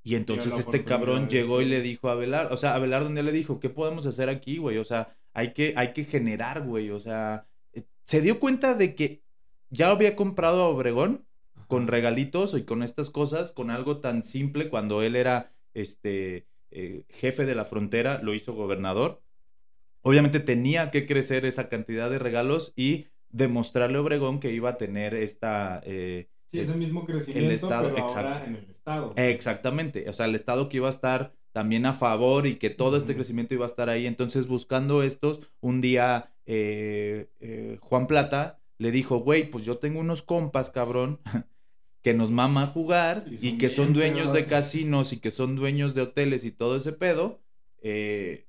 y 0.01 0.15
entonces 0.15 0.57
este 0.57 0.81
cabrón 0.81 1.27
llegó 1.27 1.59
y 1.61 1.65
este. 1.65 1.75
le 1.75 1.81
dijo 1.83 2.09
a 2.09 2.13
Abelardo, 2.13 2.53
o 2.53 2.57
sea, 2.57 2.73
Abelardo 2.73 3.07
un 3.07 3.13
día 3.15 3.23
le 3.23 3.31
dijo, 3.33 3.59
¿qué 3.59 3.69
podemos 3.69 4.07
hacer 4.07 4.29
aquí, 4.29 4.57
güey? 4.57 4.77
O 4.79 4.85
sea, 4.85 5.15
hay 5.37 5.53
que, 5.53 5.75
hay 5.77 5.93
que 5.93 6.03
generar, 6.03 6.63
güey. 6.65 6.89
O 6.89 6.99
sea, 6.99 7.45
eh, 7.71 7.83
se 8.03 8.21
dio 8.21 8.39
cuenta 8.39 8.73
de 8.73 8.95
que 8.95 9.21
ya 9.69 9.91
había 9.91 10.15
comprado 10.15 10.63
a 10.63 10.67
Obregón 10.67 11.27
con 11.67 11.87
regalitos 11.87 12.55
y 12.55 12.63
con 12.63 12.81
estas 12.81 13.11
cosas, 13.11 13.51
con 13.51 13.69
algo 13.69 13.99
tan 13.99 14.23
simple 14.23 14.69
cuando 14.69 15.03
él 15.03 15.15
era 15.15 15.53
este 15.75 16.47
eh, 16.71 17.03
jefe 17.09 17.45
de 17.45 17.53
la 17.53 17.65
frontera, 17.65 18.19
lo 18.23 18.33
hizo 18.33 18.53
gobernador. 18.53 19.21
Obviamente 20.01 20.39
tenía 20.39 20.89
que 20.89 21.05
crecer 21.05 21.45
esa 21.45 21.69
cantidad 21.69 22.09
de 22.09 22.17
regalos 22.17 22.73
y 22.75 23.05
demostrarle 23.29 23.99
a 23.99 24.01
Obregón 24.01 24.39
que 24.39 24.51
iba 24.53 24.71
a 24.71 24.77
tener 24.77 25.13
esta... 25.13 25.81
eh, 25.85 26.29
Sí, 26.47 26.61
ese 26.61 26.75
mismo 26.75 27.05
crecimiento, 27.05 27.53
estado, 27.53 27.93
pero 27.93 28.07
ahora 28.07 28.45
en 28.45 28.55
el 28.55 28.69
estado. 28.69 29.13
Exactamente, 29.17 30.09
o 30.09 30.13
sea, 30.13 30.27
el 30.27 30.33
Estado 30.33 30.69
que 30.69 30.77
iba 30.77 30.87
a 30.87 30.91
estar 30.91 31.33
también 31.57 31.87
a 31.87 31.93
favor 31.95 32.45
y 32.45 32.57
que 32.57 32.69
todo 32.69 32.97
este 32.97 33.15
crecimiento 33.15 33.55
iba 33.55 33.65
a 33.65 33.67
estar 33.67 33.89
ahí. 33.89 34.05
Entonces, 34.05 34.45
buscando 34.45 35.01
estos, 35.01 35.41
un 35.59 35.81
día 35.81 36.31
eh, 36.45 37.31
eh, 37.39 37.79
Juan 37.81 38.05
Plata 38.05 38.59
le 38.77 38.91
dijo, 38.91 39.21
güey, 39.21 39.49
pues 39.49 39.65
yo 39.65 39.79
tengo 39.79 39.99
unos 39.99 40.21
compas, 40.21 40.69
cabrón, 40.69 41.19
que 42.03 42.13
nos 42.13 42.29
mama 42.29 42.67
jugar 42.67 43.25
Y 43.41 43.57
que 43.57 43.69
son 43.69 43.93
dueños 43.93 44.33
de 44.33 44.41
pedotes". 44.41 44.49
casinos 44.49 45.13
y 45.13 45.19
que 45.19 45.31
son 45.31 45.55
dueños 45.55 45.95
de 45.95 46.03
hoteles 46.03 46.45
y 46.45 46.51
todo 46.51 46.77
ese 46.77 46.93
pedo, 46.93 47.41
eh, 47.81 48.45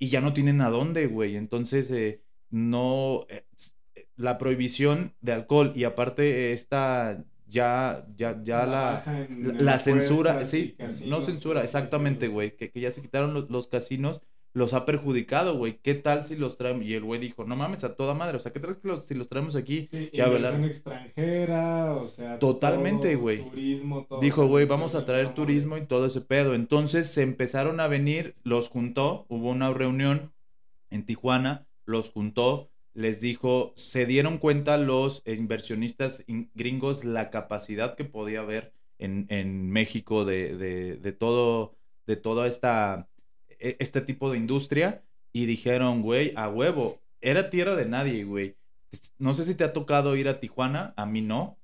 y 0.00 0.08
ya 0.08 0.20
no 0.20 0.32
tienen 0.32 0.60
a 0.60 0.70
dónde, 0.70 1.06
güey. 1.06 1.36
Entonces, 1.36 1.88
eh, 1.92 2.20
no, 2.50 3.28
la 4.16 4.38
prohibición 4.38 5.14
de 5.20 5.34
alcohol 5.34 5.70
y 5.76 5.84
aparte 5.84 6.50
esta, 6.50 7.24
ya, 7.50 8.06
ya, 8.16 8.40
ya 8.42 8.64
la 8.64 9.04
la, 9.28 9.78
censura, 9.78 10.44
sí, 10.44 10.76
no 11.06 11.20
censura, 11.20 11.62
exactamente, 11.62 12.28
güey, 12.28 12.56
que, 12.56 12.70
que 12.70 12.80
ya 12.80 12.90
se 12.90 13.02
quitaron 13.02 13.34
los, 13.34 13.50
los 13.50 13.66
casinos, 13.66 14.22
los 14.52 14.74
ha 14.74 14.84
perjudicado, 14.84 15.56
güey. 15.56 15.78
¿Qué 15.80 15.94
tal 15.94 16.24
si 16.24 16.36
los 16.36 16.56
traemos? 16.56 16.84
Y 16.84 16.94
el 16.94 17.04
güey 17.04 17.20
dijo, 17.20 17.44
no 17.44 17.56
mames, 17.56 17.84
a 17.84 17.94
toda 17.94 18.14
madre, 18.14 18.36
o 18.36 18.40
sea, 18.40 18.52
¿qué 18.52 18.60
tal 18.60 18.78
si 19.04 19.14
los 19.14 19.28
traemos 19.28 19.56
aquí? 19.56 19.88
Sí, 19.90 20.10
Ya, 20.12 20.26
inversión 20.26 20.64
extranjera, 20.64 21.94
o 21.94 22.06
sea, 22.06 22.38
Totalmente, 22.38 23.14
güey. 23.14 23.42
Turismo, 23.48 24.06
todo. 24.08 24.20
Dijo, 24.20 24.46
güey, 24.46 24.66
vamos 24.66 24.94
a 24.94 25.04
traer 25.04 25.34
turismo 25.34 25.76
y 25.76 25.86
todo 25.86 26.06
ese 26.06 26.20
pedo. 26.20 26.54
Entonces 26.54 27.08
se 27.08 27.22
empezaron 27.22 27.80
a 27.80 27.86
venir, 27.86 28.34
los 28.42 28.68
juntó, 28.68 29.26
hubo 29.28 29.50
una 29.50 29.72
reunión 29.72 30.32
en 30.90 31.06
Tijuana, 31.06 31.66
los 31.84 32.10
juntó, 32.10 32.70
les 32.94 33.20
dijo, 33.20 33.72
se 33.76 34.06
dieron 34.06 34.38
cuenta 34.38 34.76
los 34.76 35.22
inversionistas 35.26 36.24
in- 36.26 36.50
gringos 36.54 37.04
la 37.04 37.30
capacidad 37.30 37.96
que 37.96 38.04
podía 38.04 38.40
haber 38.40 38.72
en, 38.98 39.26
en 39.30 39.70
México 39.70 40.24
de, 40.24 40.56
de, 40.56 41.12
todo, 41.12 41.76
de 42.06 42.16
toda 42.16 42.46
esta, 42.46 43.08
e- 43.58 43.76
este 43.80 44.00
tipo 44.00 44.30
de 44.30 44.38
industria 44.38 45.04
y 45.32 45.46
dijeron, 45.46 46.02
güey, 46.02 46.32
a 46.36 46.48
huevo, 46.48 47.00
era 47.20 47.50
tierra 47.50 47.76
de 47.76 47.86
nadie, 47.86 48.24
güey. 48.24 48.56
No 49.18 49.34
sé 49.34 49.44
si 49.44 49.54
te 49.54 49.64
ha 49.64 49.72
tocado 49.72 50.16
ir 50.16 50.28
a 50.28 50.40
Tijuana, 50.40 50.92
a 50.96 51.06
mí 51.06 51.22
no, 51.22 51.58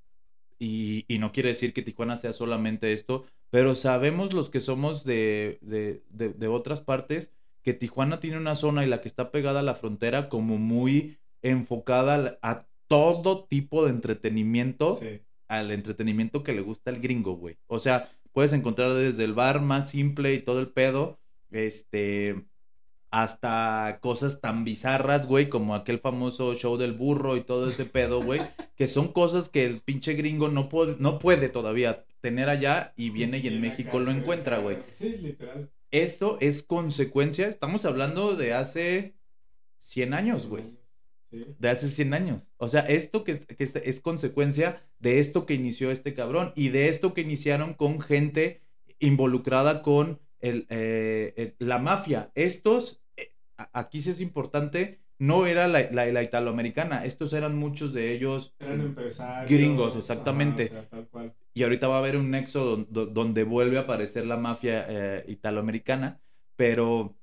y, 0.59 1.05
y 1.09 1.19
no 1.19 1.33
quiere 1.33 1.51
decir 1.51 1.73
que 1.73 1.83
Tijuana 1.83 2.17
sea 2.17 2.33
solamente 2.33 2.93
esto, 2.93 3.27
pero 3.51 3.75
sabemos 3.75 4.33
los 4.33 4.51
que 4.51 4.61
somos 4.61 5.05
de, 5.05 5.59
de, 5.63 6.03
de 6.11 6.49
otras 6.49 6.81
partes 6.81 7.33
que 7.63 7.75
Tijuana 7.75 8.21
tiene 8.21 8.39
una 8.39 8.55
zona 8.55 8.85
y 8.85 8.89
la 8.89 9.01
que 9.01 9.09
está 9.09 9.31
pegada 9.31 9.61
a 9.61 9.63
la 9.65 9.75
frontera 9.75 10.29
como 10.29 10.57
muy 10.59 11.19
enfocada 11.43 12.39
a 12.43 12.67
todo 12.89 13.45
tipo 13.45 13.85
de 13.85 13.91
entretenimiento, 13.91 14.95
Sí. 14.97 15.21
al 15.49 15.71
entretenimiento 15.71 16.43
que 16.43 16.53
le 16.53 16.61
gusta 16.61 16.91
al 16.91 17.01
gringo, 17.01 17.37
güey. 17.37 17.57
O 17.67 17.79
sea, 17.79 18.09
puedes 18.33 18.53
encontrar 18.53 18.95
desde 18.95 19.25
el 19.25 19.35
bar 19.35 19.61
más 19.61 19.91
simple 19.91 20.35
y 20.35 20.39
todo 20.41 20.61
el 20.61 20.69
pedo, 20.69 21.19
este, 21.51 22.45
hasta 23.11 23.99
cosas 24.03 24.41
tan 24.41 24.65
bizarras, 24.65 25.27
güey, 25.27 25.49
como 25.49 25.75
aquel 25.75 25.99
famoso 26.01 26.55
show 26.55 26.77
del 26.77 26.93
burro 26.93 27.37
y 27.37 27.41
todo 27.43 27.69
ese 27.71 27.85
pedo, 27.87 28.21
güey, 28.21 28.41
que 28.77 28.89
son 28.89 29.09
cosas 29.09 29.49
que 29.49 29.65
el 29.65 29.81
pinche 29.81 30.15
gringo 30.15 30.49
no 30.49 30.69
puede, 30.69 30.97
no 30.99 31.19
puede 31.19 31.49
todavía 31.49 32.05
tener 32.21 32.49
allá 32.49 32.93
y 32.97 33.11
viene 33.11 33.39
y 33.39 33.47
en 33.49 33.61
México 33.61 34.01
lo 34.01 34.11
encuentra, 34.11 34.59
güey. 34.59 34.79
Sí, 34.93 35.17
literal. 35.23 35.71
Esto 35.93 36.37
es 36.41 36.63
consecuencia, 36.65 37.47
estamos 37.47 37.85
hablando 37.87 38.35
de 38.37 38.53
hace 38.55 39.15
100 39.79 40.13
años, 40.13 40.49
güey. 40.49 40.65
De 41.59 41.69
hace 41.69 41.91
100 41.91 42.15
años. 42.15 42.43
O 42.57 42.69
sea, 42.69 42.81
esto 42.81 43.25
que, 43.25 43.39
que 43.41 43.65
es 43.65 44.01
consecuencia 44.01 44.77
de 44.99 45.21
esto 45.21 45.47
que 45.47 45.55
inició 45.55 45.91
este 45.91 46.15
cabrón 46.15 46.53
y 46.55 46.69
de 46.71 46.89
esto 46.89 47.15
que 47.15 47.21
iniciaron 47.21 47.75
con 47.75 48.01
gente 48.01 48.63
involucrada 48.99 49.83
con 49.83 50.21
el, 50.41 50.67
eh, 50.69 51.55
la 51.59 51.79
mafia. 51.79 52.31
Estos, 52.35 53.03
eh, 53.17 53.33
aquí 53.73 54.01
sí 54.01 54.11
es 54.11 54.21
importante, 54.21 55.01
no 55.19 55.47
era 55.47 55.67
la, 55.67 55.91
la, 55.91 56.23
italoamericana, 56.23 57.05
estos 57.05 57.33
eran 57.33 57.57
muchos 57.57 57.95
de 57.95 58.13
ellos 58.13 58.55
eran 58.59 58.83
empresarios, 58.83 59.51
gringos, 59.51 59.97
exactamente. 59.97 60.71
Y 61.55 61.63
ahorita 61.63 61.89
va 61.89 61.97
a 61.97 61.99
haber 62.01 62.17
un 62.17 62.31
nexo 62.31 62.77
donde, 62.91 63.45
vuelve 63.45 63.79
a 63.79 63.83
aparecer 63.83 64.27
la 64.27 64.37
mafia 64.37 64.85
eh, 64.89 65.25
italoamericana, 65.27 66.21
pero 66.55 67.17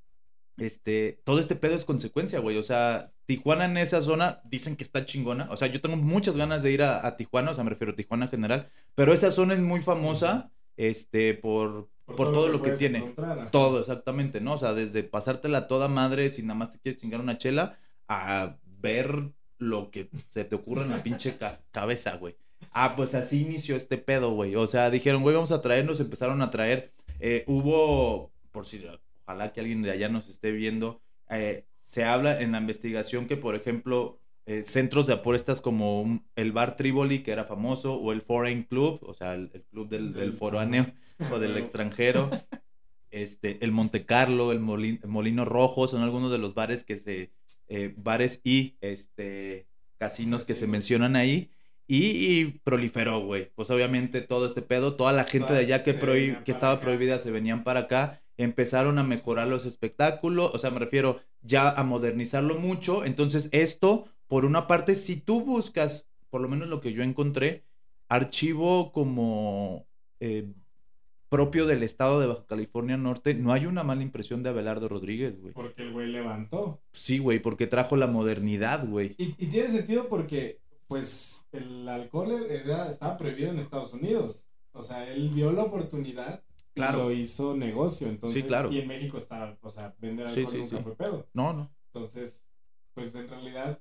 este, 0.58 1.22
todo 1.24 1.40
este 1.40 1.56
pedo 1.56 1.76
es 1.76 1.86
consecuencia, 1.86 2.40
güey. 2.40 2.58
O 2.58 2.64
sea, 2.64 3.13
Tijuana 3.26 3.66
en 3.66 3.78
esa 3.78 4.02
zona 4.02 4.42
dicen 4.44 4.76
que 4.76 4.84
está 4.84 5.06
chingona. 5.06 5.48
O 5.50 5.58
sea, 5.58 5.68
yo 5.68 5.82
tengo 5.82 5.96
muchas 5.98 6.38
ganas 6.38 6.64
de 6.64 6.72
ir 6.72 6.84
a, 6.84 7.16
Tijuana, 7.16 7.52
o 7.52 7.54
sea, 7.54 7.64
me 7.64 7.70
refiero 7.70 7.94
a 7.94 7.96
Tijuana 7.96 8.26
en 8.26 8.32
general, 8.32 8.70
pero 8.96 9.14
esa 9.14 9.32
zona 9.32 9.54
es 9.54 9.62
muy 9.62 9.82
famosa 9.82 10.52
este, 10.78 11.34
por, 11.34 11.90
por, 12.06 12.32
todo, 12.32 12.48
lo 12.50 12.62
que, 12.62 12.72
tiene. 12.72 13.14
Todo, 13.52 13.80
exactamente, 13.80 14.42
¿no? 14.42 14.54
O 14.54 14.58
sea, 14.58 14.74
desde 14.74 15.04
pasártela 15.04 15.68
toda 15.68 15.88
madre 15.88 16.30
si 16.30 16.42
nada 16.42 16.56
más 16.56 16.72
te 16.72 16.80
quieres 16.80 17.02
chingar 17.02 17.22
una 17.22 17.38
chela, 17.38 17.78
a 18.08 18.58
ver 18.82 19.32
lo 19.58 19.90
que 19.90 20.10
se 20.30 20.44
te 20.44 20.56
ocurre 20.56 20.84
en 20.84 20.90
la 20.90 21.04
pinche 21.04 21.38
cabeza, 21.72 22.18
güey. 22.18 22.36
Ah, 22.72 22.96
pues 22.96 23.14
así 23.16 23.42
inició 23.42 23.76
este 23.76 23.98
pedo, 23.98 24.32
güey. 24.32 24.56
O 24.56 24.68
sea, 24.68 24.90
dijeron, 24.90 25.22
güey, 25.22 25.36
vamos 25.36 25.52
a 25.52 25.62
traernos, 25.62 26.00
empezaron 26.00 26.42
a 26.42 26.50
traer. 26.50 26.92
Eh, 27.20 27.44
hubo, 27.48 28.32
por 28.52 28.66
si, 28.66 28.86
ojalá 29.26 29.54
que 29.54 29.62
alguien 29.62 29.82
de 29.82 29.92
allá 29.92 30.10
nos 30.10 30.28
esté 30.28 30.52
viendo, 30.52 31.02
eh, 31.30 31.66
se 31.94 32.06
habla 32.06 32.42
en 32.42 32.54
la 32.54 32.58
investigación 32.58 33.28
que, 33.28 33.38
por 33.38 33.54
ejemplo, 33.54 34.20
eh, 34.48 34.64
centros 34.64 35.06
de 35.06 35.14
apuestas 35.14 35.62
como 35.62 36.26
el 36.36 36.52
Bar 36.52 36.76
Trivoli, 36.76 37.22
que 37.22 37.30
era 37.30 37.46
famoso, 37.46 37.94
o 37.94 38.12
el 38.12 38.24
Foreign 38.24 38.64
Club, 38.64 38.98
o 39.04 39.14
sea, 39.14 39.36
el, 39.36 39.52
club 39.70 39.90
del, 39.90 40.12
del 40.12 40.34
foráneo 40.34 40.92
o 41.32 41.38
del 41.38 41.56
extranjero, 41.56 42.32
este, 43.12 43.64
el 43.64 43.72
Monte 43.72 44.08
Carlo, 44.08 44.52
el 44.52 44.60
Molino, 44.60 45.46
Rojo, 45.46 45.88
son 45.88 46.02
algunos 46.02 46.32
de 46.32 46.40
los 46.40 46.56
bares 46.56 46.84
que 46.84 46.96
se, 46.96 47.30
eh, 47.68 47.94
bares 47.96 48.42
y 48.44 48.76
este, 48.82 49.68
casinos 50.00 50.46
que 50.46 50.56
se 50.56 50.66
mencionan 50.66 51.16
ahí. 51.16 51.52
Y, 51.86 52.46
proliferó, 52.64 53.20
güey. 53.20 53.52
Pues 53.54 53.70
obviamente 53.70 54.22
todo 54.22 54.48
este 54.48 54.64
pedo, 54.64 54.96
toda 54.96 55.14
la 55.14 55.26
gente 55.26 55.54
de 55.54 55.60
allá 55.60 55.84
que, 55.84 55.94
que 55.94 56.52
estaba 56.52 56.82
prohibida 56.82 57.20
se 57.20 57.30
venían 57.30 57.64
para 57.64 57.82
acá 57.82 58.23
empezaron 58.38 59.00
a 59.00 59.04
mejorar 59.04 59.48
los 59.48 59.66
espectáculos, 59.66 60.52
o 60.54 60.58
sea, 60.58 60.72
me 60.72 60.80
refiero 60.80 61.18
ya 61.42 61.70
a 61.70 61.84
modernizarlo 61.84 62.60
mucho. 62.60 63.06
Entonces, 63.06 63.50
esto 63.52 64.06
por 64.28 64.46
una 64.46 64.66
parte, 64.66 64.96
si 64.96 65.22
tú 65.22 65.42
buscas, 65.42 66.08
por 66.32 66.42
lo 66.42 66.50
menos 66.50 66.68
lo 66.68 66.82
que 66.82 66.94
yo 66.94 67.04
encontré, 67.04 67.64
archivo 68.08 68.92
como 68.92 69.86
eh, 70.20 70.52
propio 71.30 71.66
del 71.66 71.84
estado 71.84 72.20
de 72.20 72.28
Baja 72.28 72.46
California 72.48 72.98
Norte, 72.98 73.36
no 73.36 73.54
hay 73.54 73.66
una 73.66 73.84
mala 73.84 74.02
impresión 74.02 74.42
de 74.44 74.50
Abelardo 74.50 74.88
Rodríguez, 74.88 75.40
güey. 75.40 75.54
Porque 75.54 75.84
el 75.84 75.92
güey 75.92 76.08
levantó. 76.08 76.82
Sí, 76.94 77.20
güey, 77.20 77.40
porque 77.40 77.68
trajo 77.68 77.96
la 77.96 78.08
modernidad, 78.08 78.88
güey. 78.88 79.16
Y, 79.18 79.34
tiene 79.34 79.70
sentido 79.70 80.10
porque, 80.10 80.60
pues, 80.88 81.48
el 81.52 81.88
alcohol 81.88 82.32
era, 82.50 82.90
estaba 82.90 83.18
prohibido 83.18 83.52
en 83.52 83.60
Estados 83.60 83.94
Unidos. 83.94 84.48
O 84.72 84.82
sea, 84.82 85.12
él 85.12 85.30
vio 85.30 85.52
la 85.52 85.64
oportunidad 85.64 86.44
Claro. 86.74 87.04
lo 87.04 87.12
hizo 87.12 87.56
negocio. 87.56 88.08
Entonces, 88.08 88.42
sí, 88.42 88.48
claro. 88.48 88.72
Y 88.72 88.80
en 88.80 88.88
México 88.88 89.18
está, 89.18 89.58
o 89.62 89.70
sea, 89.70 89.96
vender 90.00 90.28
alcohol 90.28 90.58
nunca 90.60 90.78
fue 90.80 90.96
pedo. 90.96 91.28
No, 91.34 91.54
no. 91.54 91.72
Entonces, 91.94 92.46
pues 92.94 93.14
en 93.16 93.30
realidad 93.30 93.80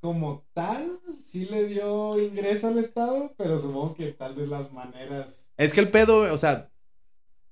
como 0.00 0.46
tal, 0.54 0.98
sí 1.22 1.44
le 1.44 1.66
dio 1.66 2.18
ingreso 2.18 2.68
al 2.68 2.78
Estado, 2.78 3.34
pero 3.36 3.58
supongo 3.58 3.94
que 3.94 4.12
tal 4.12 4.34
vez 4.34 4.48
las 4.48 4.72
maneras. 4.72 5.52
Es 5.58 5.74
que 5.74 5.80
el 5.80 5.90
pedo, 5.90 6.32
o 6.32 6.38
sea, 6.38 6.70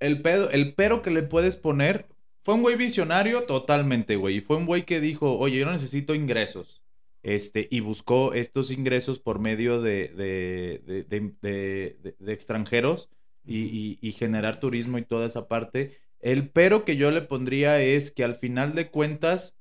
el 0.00 0.22
pedo, 0.22 0.50
el 0.50 0.74
pero 0.74 1.02
que 1.02 1.10
le 1.10 1.22
puedes 1.22 1.56
poner, 1.56 2.08
fue 2.40 2.54
un 2.54 2.62
güey 2.62 2.76
visionario 2.76 3.42
totalmente, 3.42 4.16
güey. 4.16 4.36
Y 4.38 4.40
fue 4.40 4.56
un 4.56 4.64
güey 4.64 4.86
que 4.86 5.00
dijo, 5.00 5.38
oye, 5.38 5.58
yo 5.58 5.70
necesito 5.70 6.14
ingresos. 6.14 6.82
Este, 7.22 7.68
y 7.70 7.80
buscó 7.80 8.32
estos 8.32 8.70
ingresos 8.70 9.20
por 9.20 9.40
medio 9.40 9.82
de, 9.82 10.08
de, 10.08 11.04
de, 11.42 12.14
de 12.18 12.32
extranjeros 12.32 13.10
y, 13.48 13.98
y 14.00 14.12
generar 14.12 14.60
turismo 14.60 14.98
y 14.98 15.02
toda 15.02 15.26
esa 15.26 15.48
parte. 15.48 15.92
El 16.20 16.50
pero 16.50 16.84
que 16.84 16.96
yo 16.96 17.10
le 17.10 17.22
pondría 17.22 17.80
es 17.80 18.10
que 18.10 18.24
al 18.24 18.34
final 18.34 18.74
de 18.74 18.90
cuentas, 18.90 19.56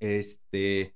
este, 0.00 0.94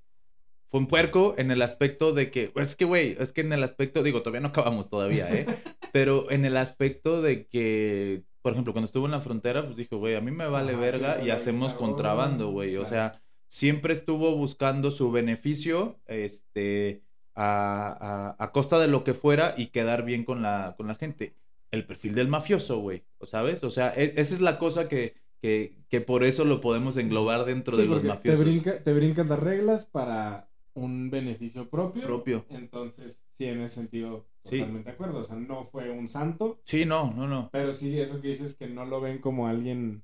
fue 0.67 0.81
un 0.81 0.87
puerco 0.87 1.33
en 1.37 1.51
el 1.51 1.61
aspecto 1.61 2.13
de 2.13 2.29
que, 2.29 2.51
es 2.55 2.75
que, 2.75 2.85
güey, 2.85 3.15
es 3.19 3.31
que 3.31 3.41
en 3.41 3.53
el 3.53 3.63
aspecto, 3.63 4.03
digo, 4.03 4.21
todavía 4.21 4.41
no 4.41 4.49
acabamos 4.49 4.89
todavía, 4.89 5.33
¿eh? 5.33 5.45
Pero 5.93 6.29
en 6.29 6.45
el 6.45 6.57
aspecto 6.57 7.21
de 7.21 7.47
que, 7.47 8.23
por 8.41 8.51
ejemplo, 8.51 8.73
cuando 8.73 8.87
estuvo 8.87 9.05
en 9.05 9.11
la 9.11 9.21
frontera, 9.21 9.65
pues 9.65 9.77
dijo, 9.77 9.97
güey, 9.97 10.15
a 10.15 10.21
mí 10.21 10.31
me 10.31 10.47
vale 10.47 10.75
verga 10.75 11.23
y 11.23 11.29
hacemos 11.29 11.73
contrabando, 11.73 12.49
güey. 12.49 12.75
O 12.75 12.85
sea, 12.85 13.21
siempre 13.47 13.93
estuvo 13.93 14.35
buscando 14.35 14.91
su 14.91 15.11
beneficio, 15.11 15.99
este, 16.05 17.01
a, 17.33 18.35
a, 18.37 18.43
a, 18.43 18.51
costa 18.51 18.77
de 18.79 18.87
lo 18.87 19.03
que 19.03 19.13
fuera 19.13 19.53
y 19.55 19.67
quedar 19.67 20.03
bien 20.03 20.25
con 20.25 20.41
la, 20.41 20.73
con 20.75 20.87
la 20.87 20.95
gente. 20.95 21.33
El 21.71 21.85
perfil 21.85 22.15
del 22.15 22.27
mafioso, 22.27 22.79
güey, 22.79 23.03
¿sabes? 23.23 23.63
O 23.63 23.69
sea, 23.69 23.93
e, 23.95 24.13
esa 24.15 24.33
es 24.33 24.41
la 24.41 24.57
cosa 24.57 24.87
que, 24.87 25.15
que, 25.41 25.75
que, 25.89 26.01
por 26.01 26.23
eso 26.23 26.45
lo 26.45 26.61
podemos 26.61 26.97
englobar 26.97 27.45
dentro 27.45 27.75
de 27.75 27.85
los 27.85 28.03
mafiosos. 28.03 28.45
Te, 28.45 28.49
brinca, 28.49 28.83
te 28.83 28.93
brincas 28.93 29.27
las 29.27 29.39
reglas 29.39 29.85
para 29.85 30.49
un 30.73 31.09
beneficio 31.09 31.69
propio. 31.69 32.03
Propio. 32.03 32.45
Entonces, 32.49 33.19
sí, 33.33 33.45
en 33.45 33.61
ese 33.61 33.75
sentido, 33.75 34.27
totalmente 34.43 34.89
de 34.89 34.93
acuerdo. 34.93 35.19
O 35.19 35.23
sea, 35.23 35.35
no 35.35 35.67
fue 35.71 35.89
un 35.89 36.07
santo. 36.07 36.61
Sí, 36.63 36.85
no, 36.85 37.13
no, 37.13 37.27
no. 37.27 37.49
Pero 37.51 37.73
sí, 37.73 37.99
eso 37.99 38.21
que 38.21 38.29
dices 38.29 38.55
que 38.55 38.67
no 38.67 38.85
lo 38.85 39.01
ven 39.01 39.19
como 39.19 39.47
alguien 39.47 40.03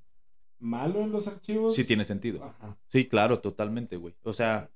malo 0.58 1.00
en 1.00 1.12
los 1.12 1.28
archivos. 1.28 1.74
Sí, 1.76 1.84
tiene 1.84 2.04
sentido. 2.04 2.54
Sí, 2.88 3.06
claro, 3.06 3.40
totalmente, 3.40 3.96
güey. 3.96 4.14
O 4.22 4.32
sea, 4.32 4.70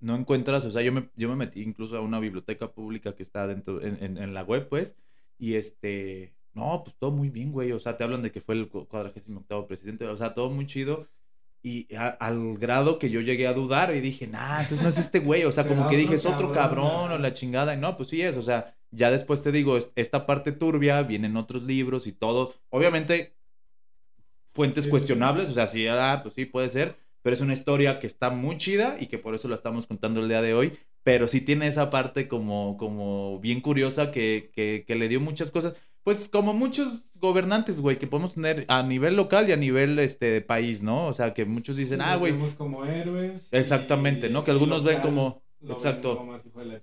no 0.00 0.16
encuentras, 0.16 0.64
o 0.64 0.70
sea, 0.70 0.82
yo 0.82 0.92
me, 0.92 1.08
yo 1.16 1.28
me 1.28 1.36
metí 1.36 1.62
incluso 1.62 1.96
a 1.96 2.00
una 2.00 2.18
biblioteca 2.18 2.72
pública 2.72 3.14
que 3.14 3.22
está 3.22 3.46
dentro, 3.46 3.80
en, 3.80 4.18
en 4.18 4.34
la 4.34 4.42
web, 4.42 4.68
pues, 4.68 4.96
y 5.42 5.56
este, 5.56 6.36
no, 6.54 6.84
pues 6.84 6.94
todo 6.94 7.10
muy 7.10 7.28
bien, 7.28 7.50
güey. 7.50 7.72
O 7.72 7.80
sea, 7.80 7.96
te 7.96 8.04
hablan 8.04 8.22
de 8.22 8.30
que 8.30 8.40
fue 8.40 8.54
el 8.54 8.68
cuadragésimo 8.68 9.40
octavo 9.40 9.66
presidente, 9.66 10.06
o 10.06 10.16
sea, 10.16 10.34
todo 10.34 10.50
muy 10.50 10.66
chido. 10.66 11.08
Y 11.64 11.88
al 11.96 12.58
grado 12.58 13.00
que 13.00 13.10
yo 13.10 13.20
llegué 13.20 13.48
a 13.48 13.52
dudar 13.52 13.92
y 13.92 14.00
dije, 14.00 14.28
nah, 14.28 14.60
entonces 14.60 14.84
no 14.84 14.88
es 14.88 14.98
este 14.98 15.18
güey. 15.18 15.42
O 15.42 15.50
sea, 15.50 15.66
como 15.68 15.88
que 15.88 15.96
dije, 15.96 16.14
es 16.14 16.26
otro 16.26 16.52
cabrón, 16.52 17.10
o 17.10 17.18
la 17.18 17.32
chingada. 17.32 17.74
Y 17.74 17.76
no, 17.76 17.96
pues 17.96 18.10
sí 18.10 18.22
es. 18.22 18.36
O 18.36 18.42
sea, 18.42 18.76
ya 18.92 19.10
después 19.10 19.42
te 19.42 19.50
digo, 19.50 19.76
esta 19.96 20.26
parte 20.26 20.52
turbia, 20.52 21.02
vienen 21.02 21.36
otros 21.36 21.64
libros 21.64 22.06
y 22.06 22.12
todo. 22.12 22.54
Obviamente, 22.70 23.34
fuentes 24.46 24.86
cuestionables. 24.86 25.50
O 25.50 25.54
sea, 25.54 25.66
sí, 25.66 25.88
ah, 25.88 26.20
pues 26.22 26.36
sí, 26.36 26.44
puede 26.44 26.68
ser. 26.68 26.96
Pero 27.22 27.34
es 27.34 27.40
una 27.40 27.54
historia 27.54 27.98
que 27.98 28.06
está 28.06 28.30
muy 28.30 28.58
chida 28.58 28.94
y 29.00 29.06
que 29.06 29.18
por 29.18 29.34
eso 29.34 29.48
la 29.48 29.56
estamos 29.56 29.88
contando 29.88 30.20
el 30.20 30.28
día 30.28 30.40
de 30.40 30.54
hoy. 30.54 30.78
Pero 31.04 31.26
sí 31.28 31.40
tiene 31.40 31.66
esa 31.66 31.90
parte 31.90 32.28
como, 32.28 32.76
como 32.76 33.40
bien 33.40 33.60
curiosa 33.60 34.12
que, 34.12 34.50
que, 34.54 34.84
que 34.86 34.94
le 34.94 35.08
dio 35.08 35.20
muchas 35.20 35.50
cosas 35.50 35.74
pues 36.04 36.28
como 36.28 36.52
muchos 36.52 37.10
gobernantes, 37.20 37.80
güey, 37.80 37.98
que 37.98 38.06
podemos 38.06 38.34
tener 38.34 38.64
a 38.68 38.82
nivel 38.82 39.14
local 39.14 39.48
y 39.48 39.52
a 39.52 39.56
nivel 39.56 39.98
este 39.98 40.26
de 40.26 40.40
país, 40.40 40.82
¿no? 40.82 41.06
O 41.06 41.12
sea, 41.12 41.32
que 41.32 41.44
muchos 41.44 41.76
dicen, 41.76 42.00
ah, 42.00 42.16
güey. 42.16 42.34
como 42.58 42.84
héroes. 42.84 43.52
Exactamente, 43.52 44.28
¿no? 44.28 44.42
Que 44.42 44.50
algunos 44.50 44.82
ven 44.82 45.00
como. 45.00 45.42
Exacto. 45.68 46.26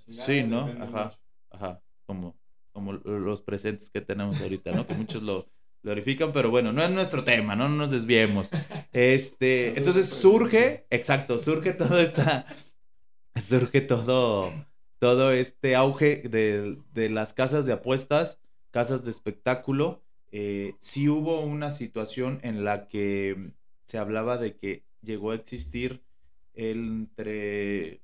sí, 0.09 0.43
¿no? 0.43 0.71
Ajá. 0.81 1.11
Ajá. 1.49 1.81
Como, 2.05 2.37
como 2.71 2.93
los 2.93 3.41
presentes 3.41 3.89
que 3.89 3.99
tenemos 3.99 4.41
ahorita, 4.41 4.71
¿no? 4.71 4.87
Que 4.87 4.93
muchos 4.93 5.21
lo 5.21 5.49
glorifican, 5.83 6.31
pero 6.31 6.49
bueno, 6.49 6.71
no 6.71 6.81
es 6.81 6.89
nuestro 6.89 7.23
tema, 7.23 7.55
no, 7.55 7.67
nos 7.67 7.91
desviemos. 7.91 8.49
Este, 8.91 9.77
entonces 9.77 10.09
surge, 10.09 10.85
exacto, 10.89 11.37
surge 11.37 11.73
todo 11.73 11.99
esta, 11.99 12.45
surge 13.41 13.81
todo, 13.81 14.51
todo 14.99 15.31
este 15.31 15.75
auge 15.75 16.23
de, 16.29 16.77
de 16.93 17.09
las 17.09 17.33
casas 17.33 17.65
de 17.65 17.73
apuestas 17.73 18.39
casas 18.71 19.03
de 19.03 19.09
espectáculo, 19.09 20.01
eh, 20.31 20.75
sí 20.79 21.09
hubo 21.09 21.41
una 21.41 21.69
situación 21.69 22.39
en 22.43 22.63
la 22.63 22.87
que 22.87 23.51
se 23.85 23.97
hablaba 23.97 24.37
de 24.37 24.55
que 24.55 24.83
llegó 25.01 25.31
a 25.31 25.35
existir 25.35 26.03
entre, 26.53 28.01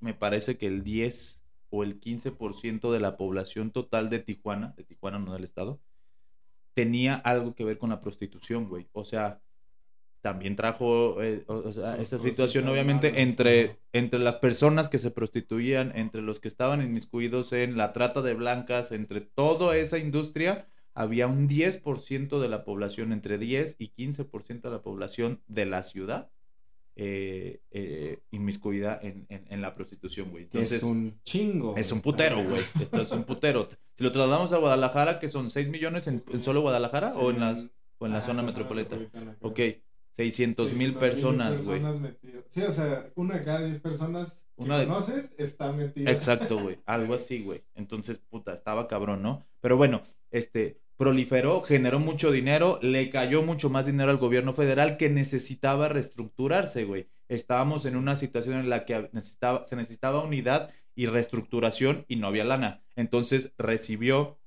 me 0.00 0.14
parece 0.14 0.56
que 0.56 0.66
el 0.66 0.84
10 0.84 1.42
o 1.70 1.82
el 1.82 2.00
15% 2.00 2.92
de 2.92 3.00
la 3.00 3.16
población 3.16 3.70
total 3.70 4.08
de 4.10 4.20
Tijuana, 4.20 4.74
de 4.76 4.84
Tijuana 4.84 5.18
no 5.18 5.32
del 5.32 5.44
estado, 5.44 5.80
tenía 6.74 7.16
algo 7.16 7.54
que 7.54 7.64
ver 7.64 7.78
con 7.78 7.90
la 7.90 8.00
prostitución, 8.00 8.68
güey. 8.68 8.86
O 8.92 9.04
sea, 9.04 9.40
también 10.26 10.56
trajo 10.56 11.22
eh, 11.22 11.44
esta 12.00 12.18
situación 12.18 12.68
obviamente 12.68 13.22
entre, 13.22 13.78
entre 13.92 14.18
las 14.18 14.34
personas 14.34 14.88
que 14.88 14.98
se 14.98 15.12
prostituían, 15.12 15.92
entre 15.94 16.20
los 16.20 16.40
que 16.40 16.48
estaban 16.48 16.82
inmiscuidos 16.82 17.52
en 17.52 17.76
la 17.76 17.92
trata 17.92 18.22
de 18.22 18.34
blancas, 18.34 18.90
entre 18.90 19.20
toda 19.20 19.76
esa 19.76 19.98
industria, 19.98 20.66
había 20.94 21.28
un 21.28 21.48
10% 21.48 22.40
de 22.40 22.48
la 22.48 22.64
población, 22.64 23.12
entre 23.12 23.38
10 23.38 23.76
y 23.78 23.92
15% 23.96 24.62
de 24.62 24.70
la 24.70 24.82
población 24.82 25.44
de 25.46 25.64
la 25.64 25.84
ciudad 25.84 26.28
eh, 26.96 27.60
eh, 27.70 28.18
inmiscuida 28.32 28.98
en, 29.00 29.28
en, 29.28 29.62
la 29.62 29.76
prostitución, 29.76 30.32
güey. 30.32 30.48
es 30.54 30.82
un 30.82 31.20
chingo. 31.22 31.76
Es 31.76 31.92
un 31.92 32.00
putero, 32.00 32.42
güey. 32.42 32.64
Esto 32.80 33.00
es 33.00 33.12
un 33.12 33.22
putero. 33.22 33.68
Si 33.94 34.02
lo 34.02 34.10
trasladamos 34.10 34.52
a 34.52 34.58
Guadalajara, 34.58 35.20
que 35.20 35.28
son 35.28 35.52
6 35.52 35.68
millones 35.68 36.08
en, 36.08 36.24
solo 36.42 36.62
Guadalajara 36.62 37.14
o 37.14 37.30
en, 37.30 37.38
las, 37.38 37.66
o 37.98 38.06
en 38.06 38.12
la 38.12 38.22
zona 38.22 38.42
metropolitana. 38.42 39.08
ok. 39.40 39.60
600 40.16 40.72
mil 40.74 40.94
personas, 40.94 41.66
güey. 41.66 41.82
Sí, 42.48 42.62
o 42.62 42.70
sea, 42.70 43.10
una 43.16 43.36
de 43.36 43.44
cada 43.44 43.62
10 43.62 43.80
personas 43.80 44.46
que 44.56 44.64
conoces 44.64 45.34
está 45.36 45.72
metida. 45.72 46.10
Exacto, 46.10 46.58
güey. 46.58 46.78
Algo 46.86 47.14
así, 47.14 47.42
güey. 47.42 47.64
Entonces, 47.74 48.18
puta, 48.18 48.54
estaba 48.54 48.86
cabrón, 48.86 49.20
¿no? 49.20 49.44
Pero 49.60 49.76
bueno, 49.76 50.00
este, 50.30 50.80
proliferó, 50.96 51.60
generó 51.60 51.98
mucho 51.98 52.30
dinero, 52.30 52.78
le 52.80 53.10
cayó 53.10 53.42
mucho 53.42 53.68
más 53.68 53.84
dinero 53.84 54.10
al 54.10 54.16
gobierno 54.16 54.54
federal 54.54 54.96
que 54.96 55.10
necesitaba 55.10 55.90
reestructurarse, 55.90 56.84
güey. 56.84 57.08
Estábamos 57.28 57.84
en 57.84 57.96
una 57.96 58.16
situación 58.16 58.58
en 58.58 58.70
la 58.70 58.86
que 58.86 59.10
necesitaba, 59.12 59.66
se 59.66 59.76
necesitaba 59.76 60.24
unidad 60.24 60.70
y 60.94 61.06
reestructuración 61.06 62.06
y 62.08 62.16
no 62.16 62.28
había 62.28 62.44
lana. 62.44 62.82
Entonces 62.94 63.52
recibió 63.58 64.38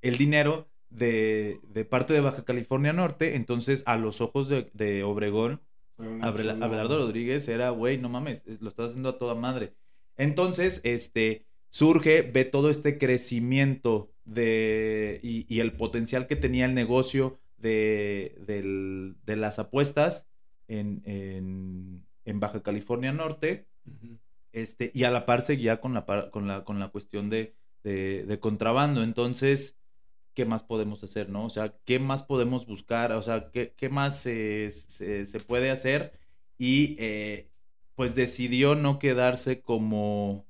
el 0.00 0.16
dinero 0.16 0.70
de, 0.90 1.60
de, 1.68 1.84
parte 1.84 2.14
de 2.14 2.20
Baja 2.20 2.44
California 2.44 2.92
Norte, 2.92 3.36
entonces 3.36 3.82
a 3.86 3.96
los 3.96 4.20
ojos 4.20 4.48
de, 4.48 4.70
de 4.72 5.02
Obregón, 5.02 5.60
Abelardo 5.98 6.98
Rodríguez 6.98 7.48
era, 7.48 7.70
güey, 7.70 7.98
no 7.98 8.08
mames, 8.08 8.44
lo 8.60 8.68
estás 8.68 8.90
haciendo 8.90 9.10
a 9.10 9.18
toda 9.18 9.34
madre. 9.34 9.74
Entonces, 10.16 10.80
este, 10.84 11.46
surge, 11.70 12.22
ve 12.22 12.44
todo 12.44 12.70
este 12.70 12.98
crecimiento 12.98 14.10
de, 14.24 15.20
y, 15.22 15.46
y 15.54 15.60
el 15.60 15.72
potencial 15.72 16.26
que 16.26 16.36
tenía 16.36 16.66
el 16.66 16.74
negocio 16.74 17.38
de, 17.56 18.36
del, 18.46 19.16
de 19.24 19.36
las 19.36 19.58
apuestas 19.58 20.26
en, 20.68 21.02
en, 21.04 22.04
en, 22.24 22.40
Baja 22.40 22.62
California 22.62 23.12
Norte, 23.12 23.66
este, 24.52 24.90
y 24.94 25.04
a 25.04 25.10
la 25.10 25.26
par 25.26 25.42
seguía 25.42 25.80
con 25.80 25.94
la, 25.94 26.04
con 26.30 26.48
la, 26.48 26.64
con 26.64 26.78
la 26.78 26.88
cuestión 26.88 27.30
de, 27.30 27.54
de, 27.84 28.24
de 28.24 28.40
contrabando. 28.40 29.02
Entonces, 29.02 29.76
qué 30.36 30.44
más 30.44 30.62
podemos 30.62 31.02
hacer, 31.02 31.30
¿no? 31.30 31.46
O 31.46 31.50
sea, 31.50 31.74
qué 31.86 31.98
más 31.98 32.22
podemos 32.22 32.66
buscar, 32.66 33.10
o 33.12 33.22
sea, 33.22 33.50
qué, 33.50 33.72
qué 33.74 33.88
más 33.88 34.20
se, 34.20 34.70
se, 34.70 35.40
puede 35.40 35.70
hacer. 35.70 36.12
Y 36.58 36.94
eh, 36.98 37.48
pues 37.94 38.14
decidió 38.14 38.74
no 38.74 38.98
quedarse 38.98 39.62
como, 39.62 40.46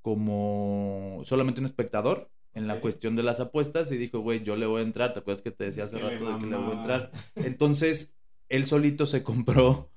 como 0.00 1.22
solamente 1.24 1.60
un 1.60 1.66
espectador 1.66 2.30
en 2.54 2.68
la 2.68 2.80
cuestión 2.80 3.16
de 3.16 3.24
las 3.24 3.40
apuestas 3.40 3.90
y 3.90 3.96
dijo, 3.96 4.20
güey, 4.20 4.44
yo 4.44 4.54
le 4.54 4.66
voy 4.66 4.80
a 4.80 4.84
entrar, 4.84 5.12
¿te 5.12 5.18
acuerdas 5.18 5.42
que 5.42 5.50
te 5.50 5.64
decía 5.64 5.84
hace 5.84 5.98
rato 5.98 6.32
de 6.32 6.38
que 6.38 6.46
le 6.46 6.56
voy 6.56 6.76
a 6.76 6.78
entrar? 6.78 7.10
Entonces, 7.34 8.14
él 8.48 8.64
solito 8.66 9.06
se 9.06 9.24
compró, 9.24 9.90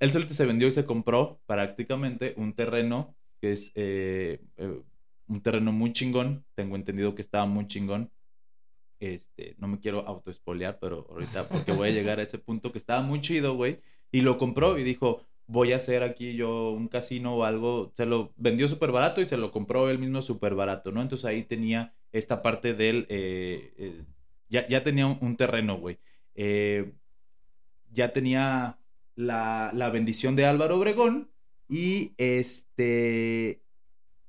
él 0.00 0.12
solito 0.12 0.34
se 0.34 0.44
vendió 0.44 0.68
y 0.68 0.72
se 0.72 0.84
compró 0.84 1.40
prácticamente 1.46 2.34
un 2.36 2.52
terreno 2.52 3.16
que 3.40 3.52
es 3.52 3.72
eh, 3.74 4.42
eh, 4.58 4.82
un 5.30 5.40
terreno 5.40 5.72
muy 5.72 5.92
chingón. 5.92 6.44
Tengo 6.54 6.76
entendido 6.76 7.14
que 7.14 7.22
estaba 7.22 7.46
muy 7.46 7.66
chingón. 7.66 8.10
Este, 8.98 9.54
no 9.58 9.68
me 9.68 9.78
quiero 9.78 10.06
autoespolear, 10.06 10.78
pero 10.80 11.06
ahorita, 11.08 11.48
porque 11.48 11.72
voy 11.72 11.88
a 11.88 11.92
llegar 11.92 12.18
a 12.18 12.22
ese 12.22 12.38
punto 12.38 12.72
que 12.72 12.78
estaba 12.78 13.00
muy 13.00 13.20
chido, 13.20 13.54
güey. 13.54 13.80
Y 14.12 14.22
lo 14.22 14.36
compró 14.36 14.76
y 14.76 14.82
dijo, 14.82 15.24
voy 15.46 15.72
a 15.72 15.76
hacer 15.76 16.02
aquí 16.02 16.34
yo 16.34 16.70
un 16.70 16.88
casino 16.88 17.36
o 17.36 17.44
algo. 17.44 17.92
Se 17.96 18.06
lo 18.06 18.34
vendió 18.36 18.66
súper 18.66 18.90
barato 18.90 19.20
y 19.20 19.26
se 19.26 19.36
lo 19.36 19.52
compró 19.52 19.88
él 19.88 20.00
mismo 20.00 20.20
súper 20.20 20.54
barato, 20.54 20.90
¿no? 20.90 21.00
Entonces 21.00 21.24
ahí 21.24 21.44
tenía 21.44 21.94
esta 22.12 22.42
parte 22.42 22.74
del... 22.74 23.06
Eh, 23.08 23.72
eh, 23.78 24.04
ya, 24.48 24.66
ya, 24.66 24.82
tenía 24.82 25.06
un, 25.06 25.36
terreno, 25.36 25.78
güey. 25.78 25.98
Eh, 26.34 26.92
ya 27.92 28.12
tenía 28.12 28.80
la, 29.14 29.70
la 29.74 29.90
bendición 29.90 30.34
de 30.34 30.44
Álvaro 30.44 30.76
Obregón 30.76 31.30
y 31.68 32.14
este, 32.18 33.62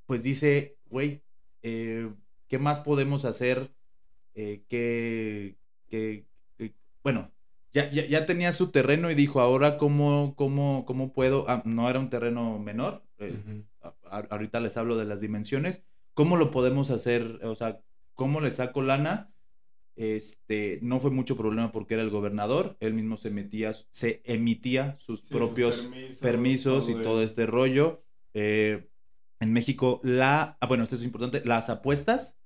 pues 0.06 0.22
dice, 0.22 0.76
güey, 0.92 1.22
eh, 1.62 2.08
¿qué 2.48 2.58
más 2.58 2.80
podemos 2.80 3.24
hacer? 3.24 3.72
Eh, 4.34 4.62
que, 4.68 5.56
bueno, 7.02 7.32
ya, 7.72 7.90
ya, 7.90 8.26
tenía 8.26 8.52
su 8.52 8.70
terreno 8.70 9.10
y 9.10 9.14
dijo, 9.14 9.40
ahora 9.40 9.78
cómo, 9.78 10.34
cómo, 10.36 10.84
cómo 10.86 11.12
puedo, 11.12 11.46
ah, 11.48 11.62
no 11.64 11.88
era 11.88 11.98
un 11.98 12.10
terreno 12.10 12.58
menor, 12.58 13.02
eh, 13.18 13.34
ahorita 14.30 14.60
les 14.60 14.76
hablo 14.76 14.96
de 14.96 15.06
las 15.06 15.20
dimensiones, 15.20 15.82
¿cómo 16.14 16.36
lo 16.36 16.50
podemos 16.50 16.90
hacer? 16.90 17.40
O 17.42 17.54
sea, 17.54 17.80
¿cómo 18.14 18.40
le 18.40 18.50
saco 18.50 18.82
lana? 18.82 19.32
Este, 19.96 20.78
no 20.82 21.00
fue 21.00 21.10
mucho 21.10 21.36
problema 21.36 21.72
porque 21.72 21.94
era 21.94 22.02
el 22.02 22.10
gobernador, 22.10 22.76
él 22.80 22.94
mismo 22.94 23.16
se 23.16 23.30
metía, 23.30 23.74
se 23.90 24.22
emitía 24.24 24.96
sus 24.96 25.22
propios 25.22 25.88
permisos, 26.20 26.88
y 26.88 26.94
todo 26.94 27.22
este 27.22 27.46
rollo. 27.46 28.02
Eh, 28.34 28.88
en 29.42 29.52
México 29.52 30.00
la, 30.04 30.56
ah, 30.60 30.66
bueno, 30.66 30.84
esto 30.84 30.94
es 30.94 31.02
importante, 31.02 31.42
las 31.44 31.68
apuestas 31.68 32.38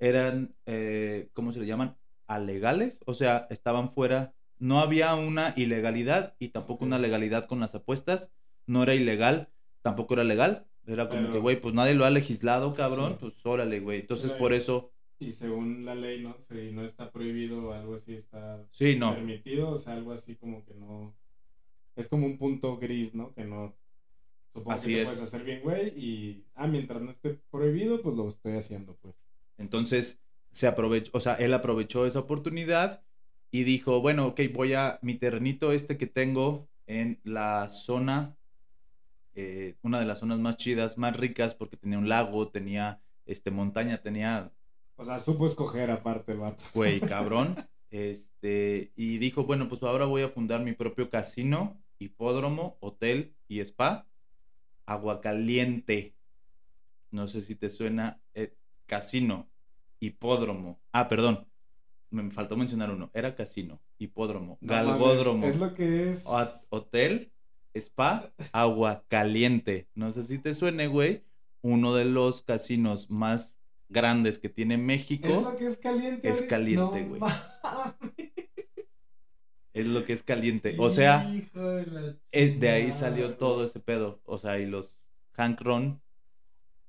eran, 0.00 0.56
eh, 0.66 1.30
¿cómo 1.32 1.52
se 1.52 1.60
le 1.60 1.66
llaman? 1.66 1.96
Alegales, 2.26 3.00
o 3.06 3.14
sea, 3.14 3.46
estaban 3.50 3.88
fuera, 3.88 4.34
no 4.58 4.80
había 4.80 5.14
una 5.14 5.54
ilegalidad 5.56 6.34
y 6.38 6.48
tampoco 6.48 6.84
una 6.84 6.98
legalidad 6.98 7.46
con 7.46 7.60
las 7.60 7.74
apuestas, 7.74 8.32
no 8.66 8.82
era 8.82 8.94
ilegal, 8.94 9.48
tampoco 9.82 10.14
era 10.14 10.24
legal, 10.24 10.66
era 10.86 11.08
como 11.08 11.30
que, 11.30 11.38
güey, 11.38 11.60
pues 11.60 11.74
nadie 11.74 11.94
lo 11.94 12.04
ha 12.04 12.10
legislado, 12.10 12.74
cabrón, 12.74 13.16
pues 13.20 13.34
órale, 13.46 13.78
güey, 13.78 14.00
entonces 14.00 14.32
por 14.32 14.52
eso... 14.52 14.92
Y 15.20 15.32
según 15.32 15.84
la 15.84 15.94
ley, 15.94 16.22
¿no? 16.22 16.34
Si 16.38 16.72
no 16.72 16.82
está 16.82 17.12
prohibido 17.12 17.68
o 17.68 17.72
algo 17.72 17.94
así 17.94 18.14
está 18.14 18.66
sí, 18.70 18.96
no. 18.96 19.14
permitido, 19.14 19.70
o 19.70 19.78
sea, 19.78 19.92
algo 19.92 20.12
así 20.12 20.34
como 20.34 20.64
que 20.64 20.74
no... 20.74 21.14
Es 21.94 22.08
como 22.08 22.24
un 22.26 22.38
punto 22.38 22.78
gris, 22.78 23.14
¿no? 23.14 23.34
Que 23.34 23.44
no 23.44 23.76
Supongo 24.52 24.72
Así 24.72 24.94
que 24.94 25.04
puedes 25.04 25.22
hacer 25.22 25.44
bien, 25.44 25.60
güey, 25.62 25.88
y, 25.96 26.44
ah, 26.54 26.66
mientras 26.66 27.00
no 27.00 27.10
esté 27.10 27.40
prohibido, 27.50 28.02
pues 28.02 28.16
lo 28.16 28.26
estoy 28.26 28.54
haciendo, 28.54 28.96
pues. 28.96 29.14
Entonces, 29.58 30.20
se 30.50 30.66
aprovechó, 30.66 31.10
o 31.14 31.20
sea, 31.20 31.34
él 31.34 31.54
aprovechó 31.54 32.06
esa 32.06 32.18
oportunidad 32.18 33.02
y 33.52 33.64
dijo, 33.64 34.00
bueno, 34.00 34.26
ok, 34.26 34.40
voy 34.52 34.74
a 34.74 34.98
mi 35.02 35.14
terrenito 35.14 35.72
este 35.72 35.96
que 35.96 36.06
tengo 36.06 36.68
en 36.86 37.20
la 37.22 37.68
zona, 37.68 38.36
eh, 39.34 39.76
una 39.82 40.00
de 40.00 40.06
las 40.06 40.18
zonas 40.18 40.38
más 40.40 40.56
chidas, 40.56 40.98
más 40.98 41.16
ricas, 41.16 41.54
porque 41.54 41.76
tenía 41.76 41.98
un 41.98 42.08
lago, 42.08 42.48
tenía, 42.48 43.00
este, 43.26 43.52
montaña, 43.52 44.02
tenía... 44.02 44.52
O 44.96 45.04
sea, 45.04 45.20
supo 45.20 45.46
escoger 45.46 45.90
aparte 45.90 46.32
el 46.32 46.38
vato. 46.38 46.64
Güey, 46.74 47.00
cabrón. 47.00 47.54
este, 47.90 48.92
y 48.96 49.18
dijo, 49.18 49.44
bueno, 49.44 49.68
pues 49.68 49.82
ahora 49.84 50.06
voy 50.06 50.22
a 50.22 50.28
fundar 50.28 50.62
mi 50.62 50.72
propio 50.72 51.08
casino, 51.08 51.80
hipódromo, 52.00 52.76
hotel 52.80 53.36
y 53.46 53.60
spa 53.60 54.09
Aguacaliente. 54.90 56.16
No 57.12 57.28
sé 57.28 57.42
si 57.42 57.54
te 57.54 57.70
suena. 57.70 58.20
Eh, 58.34 58.56
casino, 58.86 59.48
hipódromo. 60.00 60.80
Ah, 60.90 61.06
perdón. 61.06 61.46
Me 62.10 62.28
faltó 62.32 62.56
mencionar 62.56 62.90
uno. 62.90 63.08
Era 63.14 63.36
casino, 63.36 63.80
hipódromo, 63.98 64.58
galgódromo. 64.60 65.46
es 65.46 65.58
lo 65.58 65.74
que 65.74 66.08
es. 66.08 66.26
Hotel, 66.70 67.30
spa, 67.72 68.32
agua 68.50 69.04
caliente. 69.06 69.88
No 69.94 70.10
sé 70.10 70.24
si 70.24 70.38
te 70.38 70.54
suene, 70.54 70.88
güey. 70.88 71.22
Uno 71.62 71.94
de 71.94 72.06
los 72.06 72.42
casinos 72.42 73.10
más 73.10 73.60
grandes 73.88 74.40
que 74.40 74.48
tiene 74.48 74.76
México. 74.76 75.28
Es 75.28 75.42
lo 75.42 75.56
que 75.56 75.66
es 75.66 75.76
caliente. 75.76 76.28
Es 76.28 76.42
caliente, 76.42 77.04
güey. 77.04 77.20
Es 79.72 79.86
lo 79.86 80.04
que 80.04 80.12
es 80.12 80.22
caliente. 80.22 80.74
O 80.78 80.90
sea, 80.90 81.24
de, 81.24 82.16
eh, 82.32 82.56
de, 82.58 82.68
ahí 82.70 82.92
salió 82.92 83.36
todo 83.36 83.64
ese 83.64 83.80
pedo. 83.80 84.20
O 84.24 84.38
sea, 84.38 84.58
y 84.58 84.66
los 84.66 84.96
Hank 85.32 85.60
Ron 85.60 86.00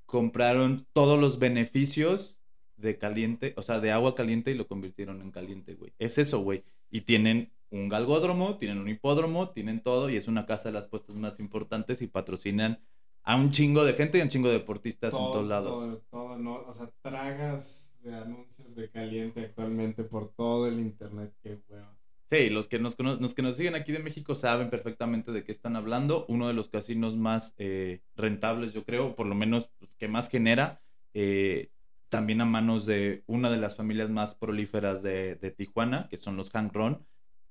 compraron 0.05 0.85
todos 0.93 1.19
los 1.19 1.39
beneficios 1.39 2.39
de 2.75 2.97
caliente, 2.97 3.53
o 3.57 3.61
sea, 3.61 3.79
de 3.79 3.91
agua 3.91 4.15
caliente 4.15 4.51
y 4.51 4.55
lo 4.55 4.67
convirtieron 4.67 5.21
en 5.21 5.31
caliente, 5.31 5.75
güey. 5.75 5.93
Es 5.99 6.17
eso, 6.17 6.39
güey. 6.39 6.63
Y 6.89 7.01
tienen 7.01 7.51
un 7.69 7.87
galgódromo, 7.87 8.57
tienen 8.57 8.79
un 8.79 8.89
hipódromo, 8.89 9.49
tienen 9.51 9.81
todo 9.81 10.09
y 10.09 10.17
es 10.17 10.27
una 10.27 10.45
casa 10.45 10.65
de 10.65 10.73
las 10.73 10.85
puestas 10.85 11.15
más 11.15 11.39
importantes 11.39 12.01
y 12.01 12.07
patrocinan 12.07 12.79
a 13.23 13.37
un 13.37 13.51
chingo 13.51 13.85
de 13.85 13.93
gente 13.93 14.17
y 14.17 14.21
a 14.21 14.23
un 14.23 14.29
chingo 14.29 14.49
de 14.49 14.55
deportistas 14.55 15.13
en 15.13 15.19
todos 15.19 15.47
lados. 15.47 15.71
Todo, 15.71 15.97
todo, 16.09 16.37
no, 16.37 16.63
o 16.67 16.73
sea, 16.73 16.91
tragas 17.01 17.99
de 18.03 18.15
anuncios 18.15 18.75
de 18.75 18.89
caliente 18.89 19.41
actualmente 19.41 20.03
por 20.03 20.27
todo 20.27 20.67
el 20.67 20.79
internet, 20.79 21.33
qué 21.41 21.59
hueva. 21.69 21.95
Sí, 22.31 22.49
los 22.49 22.69
que 22.69 22.79
nos, 22.79 22.97
los 22.97 23.33
que 23.35 23.41
nos 23.41 23.57
siguen 23.57 23.75
aquí 23.75 23.91
de 23.91 23.99
México 23.99 24.35
saben 24.35 24.69
perfectamente 24.69 25.33
de 25.33 25.43
qué 25.43 25.51
están 25.51 25.75
hablando. 25.75 26.25
Uno 26.29 26.47
de 26.47 26.53
los 26.53 26.69
casinos 26.69 27.17
más 27.17 27.55
eh, 27.57 27.99
rentables, 28.15 28.71
yo 28.71 28.85
creo, 28.85 29.17
por 29.17 29.27
lo 29.27 29.35
menos 29.35 29.73
pues, 29.79 29.95
que 29.95 30.07
más 30.07 30.29
genera, 30.29 30.81
eh, 31.13 31.71
también 32.07 32.39
a 32.39 32.45
manos 32.45 32.85
de 32.85 33.23
una 33.27 33.49
de 33.49 33.57
las 33.57 33.75
familias 33.75 34.09
más 34.09 34.33
prolíferas 34.33 35.03
de, 35.03 35.35
Tijuana, 35.57 36.07
que 36.09 36.17
son 36.17 36.37
los 36.37 36.51
Hank 36.51 36.73
Ron, 36.73 37.05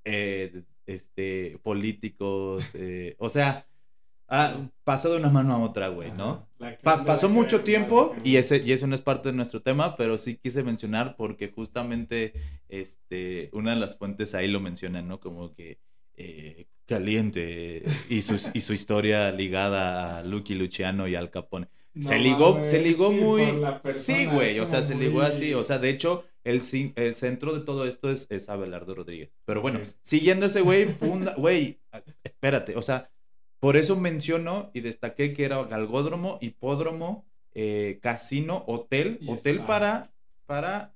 eh, 0.04 0.62
este, 0.86 1.58
políticos, 1.62 2.72
o 3.18 3.28
sea, 3.28 3.66
Ah, 4.30 4.54
pasó 4.84 5.10
de 5.10 5.16
una 5.16 5.28
mano 5.28 5.54
a 5.54 5.58
otra, 5.58 5.88
güey, 5.88 6.12
¿no? 6.12 6.48
pasó 6.82 7.28
mucho 7.28 7.62
tiempo 7.62 8.14
y 8.22 8.36
ese 8.36 8.58
y 8.58 8.72
eso 8.72 8.86
no 8.86 8.94
es 8.94 9.00
parte 9.00 9.30
de 9.30 9.34
nuestro 9.34 9.60
tema, 9.60 9.96
pero 9.96 10.18
sí 10.18 10.36
quise 10.36 10.62
mencionar 10.62 11.16
porque 11.16 11.50
justamente 11.50 12.32
este 12.68 13.50
una 13.52 13.74
de 13.74 13.80
las 13.80 13.96
fuentes 13.96 14.34
ahí 14.34 14.46
lo 14.46 14.60
mencionan, 14.60 15.08
¿no? 15.08 15.18
Como 15.18 15.52
que 15.54 15.78
eh, 16.14 16.66
caliente 16.90 17.84
y 18.08 18.20
su, 18.20 18.38
y 18.52 18.60
su 18.60 18.72
historia 18.74 19.30
ligada 19.32 20.18
a 20.18 20.22
Lucky 20.24 20.54
Luciano 20.54 21.06
y 21.08 21.14
Al 21.14 21.30
Capone. 21.30 21.68
se 22.00 22.18
ligó, 22.18 22.64
se 22.64 22.82
ligó 22.82 23.12
muy... 23.12 23.44
Sí, 23.92 24.26
güey, 24.26 24.58
o 24.58 24.66
sea, 24.66 24.82
se 24.82 24.96
ligó 24.96 25.22
así, 25.22 25.54
o 25.54 25.62
sea, 25.62 25.78
de 25.78 25.88
hecho, 25.88 26.24
el, 26.44 26.60
el 26.96 27.14
centro 27.14 27.54
de 27.54 27.64
todo 27.64 27.86
esto 27.86 28.10
es, 28.10 28.26
es 28.30 28.48
Abelardo 28.48 28.94
Rodríguez. 28.96 29.30
Pero 29.44 29.62
bueno, 29.62 29.80
siguiendo 30.02 30.46
ese 30.46 30.62
güey, 30.62 30.86
funda, 30.86 31.34
güey, 31.36 31.80
espérate, 32.24 32.76
o 32.76 32.82
sea, 32.82 33.10
por 33.60 33.76
eso 33.76 33.94
menciono 33.96 34.70
y 34.72 34.80
destaqué 34.80 35.32
que 35.34 35.44
era 35.44 35.62
galgódromo, 35.64 36.38
hipódromo, 36.40 37.26
eh, 37.52 37.98
casino, 38.02 38.64
hotel, 38.66 39.20
hotel 39.26 39.60
para, 39.60 40.10
para, 40.46 40.94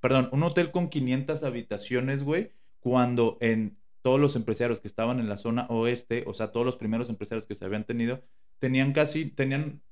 perdón, 0.00 0.28
un 0.32 0.42
hotel 0.42 0.70
con 0.70 0.88
500 0.88 1.44
habitaciones, 1.44 2.24
güey, 2.24 2.52
cuando 2.80 3.36
en 3.40 3.76
todos 4.00 4.18
los 4.20 4.36
empresarios 4.36 4.80
que 4.80 4.88
estaban 4.88 5.20
en 5.20 5.28
la 5.28 5.36
zona 5.36 5.66
oeste, 5.68 6.24
o 6.26 6.34
sea, 6.34 6.52
todos 6.52 6.64
los 6.64 6.76
primeros 6.76 7.08
empresarios 7.08 7.46
que 7.46 7.54
se 7.54 7.64
habían 7.64 7.84
tenido, 7.84 8.22
tenían 8.58 8.92
casi, 8.92 9.26
tenían, 9.26 9.82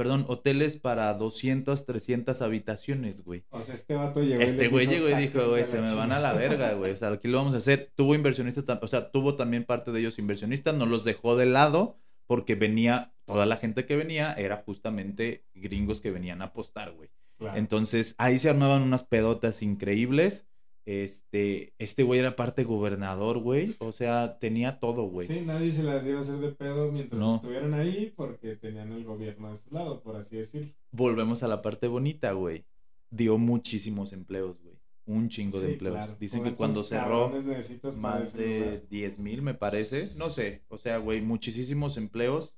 perdón, 0.00 0.24
hoteles 0.28 0.78
para 0.78 1.12
200, 1.12 1.84
300 1.84 2.40
habitaciones, 2.40 3.22
güey. 3.22 3.44
O 3.50 3.60
sea, 3.60 3.74
este 3.74 3.96
vato 3.96 4.22
llegó. 4.22 4.40
Este 4.40 4.68
güey 4.68 4.86
llegó 4.86 5.10
y 5.10 5.14
dijo, 5.14 5.46
güey, 5.46 5.66
se 5.66 5.78
me 5.82 5.94
van 5.94 6.10
a 6.10 6.18
la 6.18 6.32
verga, 6.32 6.72
güey. 6.72 6.92
O 6.92 6.96
sea, 6.96 7.10
aquí 7.10 7.28
lo 7.28 7.36
vamos 7.36 7.52
a 7.52 7.58
hacer. 7.58 7.92
Tuvo 7.96 8.14
inversionistas, 8.14 8.64
o 8.80 8.86
sea, 8.86 9.10
tuvo 9.10 9.36
también 9.36 9.64
parte 9.64 9.92
de 9.92 10.00
ellos 10.00 10.18
inversionistas, 10.18 10.74
no 10.74 10.86
los 10.86 11.04
dejó 11.04 11.36
de 11.36 11.44
lado 11.44 11.98
porque 12.26 12.54
venía, 12.54 13.12
toda 13.26 13.44
la 13.44 13.58
gente 13.58 13.84
que 13.84 13.96
venía 13.96 14.32
era 14.32 14.62
justamente 14.64 15.44
gringos 15.52 16.00
que 16.00 16.10
venían 16.10 16.40
a 16.40 16.46
apostar, 16.46 16.92
güey. 16.92 17.10
Entonces, 17.54 18.14
ahí 18.16 18.38
se 18.38 18.48
armaban 18.48 18.80
unas 18.80 19.02
pedotas 19.02 19.60
increíbles. 19.60 20.46
Este, 20.86 21.74
este 21.78 22.02
güey 22.02 22.20
era 22.20 22.36
parte 22.36 22.64
gobernador, 22.64 23.38
güey. 23.38 23.76
O 23.78 23.92
sea, 23.92 24.38
tenía 24.38 24.80
todo, 24.80 25.04
güey. 25.04 25.26
Sí, 25.26 25.42
nadie 25.44 25.72
se 25.72 25.82
las 25.82 26.04
iba 26.06 26.18
a 26.18 26.22
hacer 26.22 26.38
de 26.38 26.52
pedo 26.52 26.90
mientras 26.90 27.22
estuvieran 27.22 27.74
ahí 27.74 28.12
porque 28.16 28.56
tenían 28.56 28.92
el 28.92 29.04
gobierno 29.04 29.50
de 29.50 29.58
su 29.58 29.72
lado, 29.72 30.02
por 30.02 30.16
así 30.16 30.36
decirlo. 30.36 30.72
Volvemos 30.90 31.42
a 31.42 31.48
la 31.48 31.62
parte 31.62 31.86
bonita, 31.86 32.32
güey. 32.32 32.64
Dio 33.10 33.38
muchísimos 33.38 34.12
empleos, 34.12 34.56
güey. 34.62 34.76
Un 35.06 35.28
chingo 35.28 35.60
de 35.60 35.72
empleos. 35.72 36.18
Dicen 36.18 36.44
que 36.44 36.54
cuando 36.54 36.82
cerró 36.82 37.32
más 37.96 38.32
de 38.34 38.84
10 38.88 39.18
mil, 39.18 39.42
me 39.42 39.54
parece. 39.54 40.10
No 40.16 40.30
sé. 40.30 40.62
O 40.68 40.78
sea, 40.78 40.98
güey, 40.98 41.20
muchísimos 41.20 41.96
empleos 41.96 42.54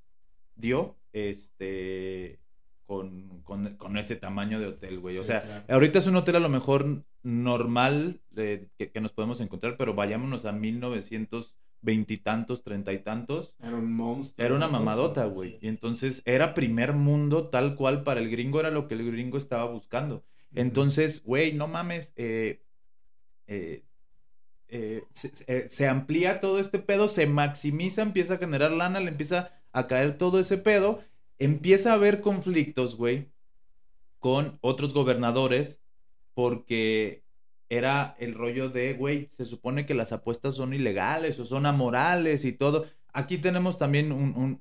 dio. 0.55 0.95
Este 1.13 2.39
con, 2.85 3.97
ese 3.97 4.15
tamaño 4.15 4.59
de 4.59 4.67
hotel, 4.67 4.99
güey. 4.99 5.17
o 5.17 5.23
sea, 5.23 5.65
ahorita 5.69 5.99
es 5.99 6.07
un 6.07 6.15
hotel 6.15 6.35
a 6.35 6.39
lo 6.39 6.49
mejor 6.49 7.03
normal 7.23 8.21
que, 8.35 8.91
nos 9.01 9.11
podemos 9.11 9.41
encontrar, 9.41 9.77
pero 9.77 9.93
vayámonos 9.93 10.45
a 10.45 10.51
1920 10.51 12.13
y 12.13 12.17
tantos, 12.17 12.63
treinta 12.63 12.93
y 12.93 12.99
tantos. 12.99 13.55
Era 13.61 13.75
un 13.75 13.93
monstruo. 13.93 14.45
Era 14.45 14.55
una 14.55 14.67
mamadota, 14.67 15.25
güey. 15.25 15.57
Y 15.61 15.67
entonces 15.67 16.21
era 16.25 16.53
primer 16.53 16.93
mundo 16.93 17.47
tal 17.49 17.75
cual 17.75 18.03
para 18.03 18.19
el 18.19 18.29
gringo 18.29 18.59
era 18.59 18.71
lo 18.71 18.87
que 18.87 18.95
el 18.95 19.05
gringo 19.05 19.37
estaba 19.37 19.65
buscando. 19.65 20.23
Entonces, 20.53 21.23
güey, 21.23 21.53
no 21.53 21.67
mames, 21.67 22.13
eh, 22.15 22.61
eh, 23.47 23.83
eh, 24.67 25.03
se, 25.13 25.67
se, 25.67 25.87
amplía 25.87 26.39
todo 26.39 26.59
este 26.59 26.79
pedo, 26.79 27.07
se 27.07 27.25
maximiza, 27.25 28.03
empieza 28.03 28.35
a 28.35 28.37
generar 28.37 28.71
lana, 28.71 28.99
le 28.99 29.09
empieza 29.09 29.51
a 29.71 29.87
caer 29.87 30.17
todo 30.17 30.39
ese 30.39 30.57
pedo 30.57 31.01
empieza 31.43 31.91
a 31.91 31.95
haber 31.95 32.21
conflictos, 32.21 32.95
güey, 32.95 33.29
con 34.19 34.57
otros 34.61 34.93
gobernadores 34.93 35.81
porque 36.33 37.23
era 37.69 38.15
el 38.19 38.33
rollo 38.33 38.69
de, 38.69 38.93
güey, 38.93 39.27
se 39.29 39.45
supone 39.45 39.85
que 39.85 39.95
las 39.95 40.11
apuestas 40.11 40.55
son 40.55 40.73
ilegales 40.73 41.39
o 41.39 41.45
son 41.45 41.65
amorales 41.65 42.45
y 42.45 42.53
todo. 42.53 42.85
Aquí 43.15 43.37
tenemos 43.37 43.77
también 43.77 44.11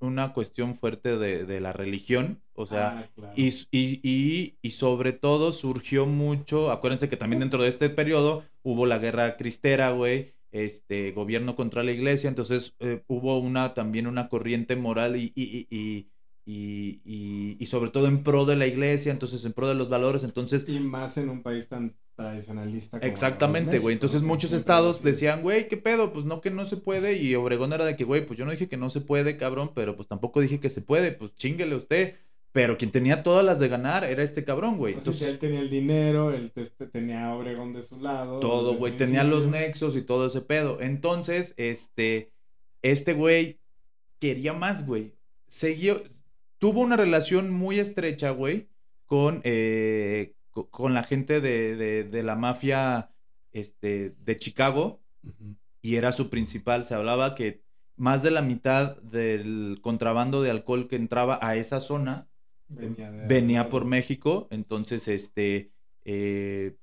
una 0.00 0.32
cuestión 0.34 0.74
fuerte 0.74 1.16
de, 1.16 1.60
la 1.60 1.72
religión, 1.72 2.42
o 2.52 2.66
sea, 2.66 3.08
ah, 3.16 3.32
y, 3.34 3.48
y, 3.70 4.58
y, 4.60 4.70
sobre 4.72 5.14
todo 5.14 5.52
surgió 5.52 6.04
mucho, 6.04 6.70
acuérdense 6.70 7.08
que 7.08 7.16
también 7.16 7.40
dentro 7.40 7.62
de 7.62 7.70
este 7.70 7.88
periodo 7.88 8.44
hubo 8.62 8.84
la 8.84 8.98
guerra 8.98 9.38
cristera, 9.38 9.90
güey, 9.92 10.34
este, 10.50 11.12
gobierno 11.12 11.56
contra 11.56 11.82
la 11.82 11.92
iglesia, 11.92 12.28
entonces 12.28 12.74
eh, 12.78 13.02
hubo 13.06 13.38
una, 13.38 13.72
también 13.72 14.06
una 14.06 14.28
corriente 14.28 14.76
moral 14.76 15.16
y, 15.16 15.32
y, 15.34 16.11
y, 16.44 17.64
sobre 17.66 17.90
todo 17.90 18.06
en 18.06 18.22
pro 18.22 18.44
de 18.44 18.56
la 18.56 18.66
iglesia, 18.66 19.12
entonces 19.12 19.44
en 19.44 19.52
pro 19.52 19.68
de 19.68 19.74
los 19.74 19.88
valores, 19.88 20.24
entonces... 20.24 20.66
Y 20.68 20.80
más 20.80 21.16
en 21.16 21.28
un 21.28 21.42
país 21.42 21.68
tan 21.68 21.94
tradicionalista. 22.16 22.98
Como 23.00 23.10
exactamente, 23.10 23.78
güey. 23.78 23.94
Entonces 23.94 24.22
muchos 24.22 24.52
estados 24.52 25.02
decían, 25.02 25.42
güey, 25.42 25.68
¿qué 25.68 25.76
pedo? 25.76 26.12
Pues 26.12 26.24
no 26.24 26.40
que 26.40 26.50
no 26.50 26.64
se 26.64 26.76
puede. 26.76 27.16
Y 27.16 27.34
Obregón 27.34 27.72
era 27.72 27.84
de 27.84 27.96
que, 27.96 28.04
güey, 28.04 28.26
pues 28.26 28.38
yo 28.38 28.44
no 28.44 28.50
dije 28.50 28.68
que 28.68 28.76
no 28.76 28.90
se 28.90 29.00
puede, 29.00 29.36
cabrón, 29.36 29.72
pero 29.74 29.96
pues 29.96 30.08
tampoco 30.08 30.40
dije 30.40 30.60
que 30.60 30.70
se 30.70 30.82
puede, 30.82 31.12
pues 31.12 31.34
chinguele 31.34 31.76
usted. 31.76 32.16
Pero 32.52 32.76
quien 32.76 32.90
tenía 32.90 33.22
todas 33.22 33.44
las 33.44 33.58
de 33.60 33.68
ganar 33.68 34.04
era 34.04 34.22
este 34.22 34.44
cabrón, 34.44 34.76
güey. 34.76 34.92
Entonces, 34.94 35.26
él 35.26 35.38
tenía 35.38 35.60
el 35.60 35.70
dinero, 35.70 36.34
él 36.34 36.52
tenía 36.92 37.28
a 37.28 37.34
Obregón 37.34 37.72
de 37.72 37.82
su 37.82 37.98
lado. 37.98 38.40
Todo, 38.40 38.76
güey, 38.76 38.94
tenía 38.94 39.24
los 39.24 39.46
nexos 39.46 39.96
y 39.96 40.02
todo 40.02 40.26
ese 40.26 40.42
pedo. 40.42 40.78
Entonces, 40.82 41.54
este, 41.56 42.30
este 42.82 43.14
güey 43.14 43.58
quería 44.18 44.52
más, 44.52 44.86
güey. 44.86 45.14
Siguió, 45.48 46.02
tuvo 46.62 46.80
una 46.80 46.96
relación 46.96 47.50
muy 47.50 47.80
estrecha, 47.80 48.30
güey, 48.30 48.68
con, 49.06 49.40
eh, 49.42 50.36
con 50.52 50.94
la 50.94 51.02
gente 51.02 51.40
de, 51.40 52.22
la 52.22 52.36
mafia 52.36 53.10
este, 53.50 54.14
de 54.20 54.38
Chicago. 54.38 55.02
Y 55.80 55.96
era 55.96 56.12
su 56.12 56.30
principal. 56.30 56.84
Se 56.84 56.94
hablaba 56.94 57.34
que 57.34 57.64
más 57.96 58.22
de 58.22 58.30
la 58.30 58.42
mitad 58.42 58.96
del 58.98 59.80
contrabando 59.82 60.40
de 60.40 60.50
alcohol 60.50 60.86
que 60.86 60.94
entraba 60.94 61.36
a 61.42 61.56
esa 61.56 61.80
zona 61.80 62.28
venía, 62.68 63.68
por 63.68 63.84
México. 63.84 64.46
Entonces, 64.52 65.08
este. 65.08 65.72
Eh, 66.04 66.76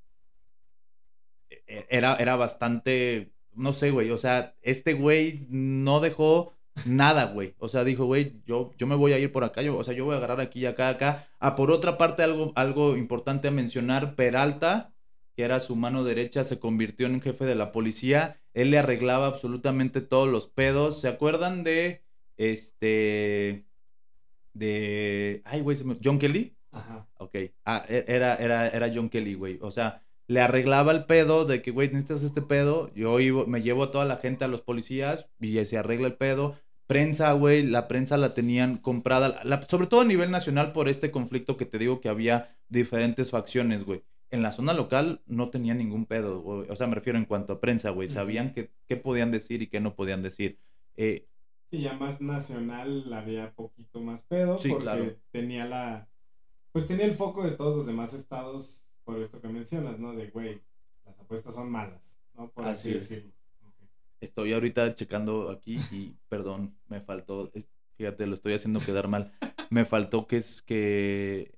e, 1.50 1.88
era, 1.90 2.18
era 2.18 2.36
bastante. 2.36 3.32
No 3.54 3.72
sé, 3.72 3.92
güey. 3.92 4.12
O 4.12 4.18
sea, 4.18 4.58
este 4.62 4.92
güey 4.92 5.48
no 5.48 6.02
dejó 6.02 6.52
Nada, 6.86 7.26
güey. 7.26 7.56
O 7.60 7.70
sea, 7.70 7.84
dijo, 7.84 8.06
güey, 8.06 8.42
yo, 8.46 8.72
yo 8.78 8.88
me 8.88 8.96
voy 8.96 9.14
a 9.14 9.20
ir 9.20 9.32
por 9.32 9.44
acá, 9.44 9.62
yo, 9.62 9.78
o 9.78 9.84
sea, 9.84 9.94
yo 9.94 10.06
voy 10.06 10.16
a 10.16 10.18
agarrar 10.18 10.42
aquí 10.42 10.62
y 10.62 10.66
acá, 10.66 10.90
acá. 10.90 11.28
Ah, 11.40 11.56
por 11.56 11.72
otra 11.72 11.98
parte, 11.98 12.24
algo, 12.24 12.52
algo 12.56 12.98
importante 12.98 13.48
a 13.48 13.52
mencionar, 13.52 14.16
Peralta, 14.16 14.94
que 15.36 15.44
era 15.44 15.60
su 15.60 15.76
mano 15.76 16.04
derecha, 16.04 16.44
se 16.44 16.60
convirtió 16.60 17.08
en 17.08 17.22
jefe 17.22 17.46
de 17.46 17.56
la 17.56 17.72
policía. 17.72 18.42
Él 18.54 18.72
le 18.72 18.78
arreglaba 18.78 19.28
absolutamente 19.28 20.02
todos 20.02 20.28
los 20.28 20.48
pedos. 20.48 21.00
¿Se 21.00 21.08
acuerdan 21.08 21.64
de 21.64 22.04
este 22.38 23.66
de 24.54 25.42
ay, 25.46 25.62
güey, 25.62 25.78
John 26.04 26.20
Kelly? 26.20 26.58
Ajá. 26.72 27.08
Ok. 27.18 27.36
Ah, 27.66 27.86
e, 27.88 28.04
era 28.08 28.36
era 28.36 28.68
era 28.68 28.92
John 28.94 29.10
Kelly, 29.10 29.36
güey. 29.36 29.60
O 29.62 29.72
sea, 29.72 30.04
le 30.28 30.42
arreglaba 30.42 30.92
el 30.92 31.06
pedo 31.06 31.46
de 31.46 31.62
que, 31.62 31.72
güey, 31.72 31.88
necesitas 31.88 32.24
este 32.24 32.42
pedo. 32.42 32.92
Yo 32.94 33.20
iba, 33.20 33.46
me 33.46 33.62
llevo 33.62 33.84
a 33.84 33.92
toda 33.92 34.06
la 34.06 34.18
gente 34.18 34.46
a 34.46 34.48
los 34.48 34.62
policías 34.62 35.30
y 35.40 35.64
se 35.66 35.78
arregla 35.78 36.08
el 36.08 36.18
pedo 36.18 36.56
prensa, 36.90 37.32
güey, 37.34 37.62
la 37.62 37.88
prensa 37.88 38.18
la 38.18 38.34
tenían 38.34 38.78
comprada, 38.80 39.40
sobre 39.68 39.86
todo 39.86 40.02
a 40.02 40.06
nivel 40.06 40.32
nacional 40.32 40.74
por 40.74 40.90
este 40.90 41.12
conflicto 41.12 41.56
que 41.56 41.68
te 41.68 41.78
digo 41.78 42.02
que 42.02 42.10
había 42.10 42.58
diferentes 42.68 43.30
facciones, 43.30 43.84
güey. 43.84 44.04
En 44.32 44.42
la 44.42 44.52
zona 44.52 44.74
local 44.74 45.22
no 45.28 45.52
tenía 45.52 45.76
ningún 45.76 46.08
pedo, 46.08 46.44
o 46.44 46.76
sea, 46.76 46.88
me 46.88 46.96
refiero 46.96 47.20
en 47.20 47.26
cuanto 47.26 47.54
a 47.54 47.62
prensa, 47.62 47.92
güey. 47.92 48.10
Sabían 48.10 48.56
qué 48.56 48.98
podían 48.98 49.30
decir 49.30 49.62
y 49.62 49.68
qué 49.68 49.80
no 49.80 49.94
podían 49.94 50.24
decir. 50.24 50.58
Eh, 50.98 51.28
y 51.70 51.82
ya 51.82 51.94
más 51.94 52.22
nacional 52.22 53.14
había 53.14 53.54
poquito 53.54 54.02
más 54.02 54.24
pedo 54.24 54.58
porque 54.58 55.20
tenía 55.30 55.66
la, 55.66 56.10
pues 56.72 56.88
tenía 56.88 57.06
el 57.06 57.14
foco 57.14 57.44
de 57.44 57.52
todos 57.52 57.76
los 57.76 57.86
demás 57.86 58.16
estados 58.16 58.90
por 59.04 59.20
esto 59.20 59.40
que 59.40 59.50
mencionas, 59.50 60.00
¿no? 60.00 60.14
De, 60.14 60.32
güey, 60.32 60.64
las 61.06 61.20
apuestas 61.20 61.54
son 61.54 61.70
malas, 61.70 62.20
¿no? 62.34 62.50
Por 62.50 62.66
así 62.66 62.94
decirlo. 62.94 63.32
Estoy 64.22 64.54
ahorita 64.54 64.96
checando 64.96 65.50
aquí 65.50 65.80
y 65.92 66.16
perdón, 66.28 66.76
me 66.88 67.00
faltó, 67.00 67.52
fíjate, 67.98 68.28
lo 68.28 68.36
estoy 68.36 68.54
haciendo 68.54 68.80
quedar 68.80 69.08
mal. 69.08 69.32
Me 69.70 69.86
faltó 69.86 70.28
que 70.28 70.38
es 70.38 70.62
que 70.62 71.52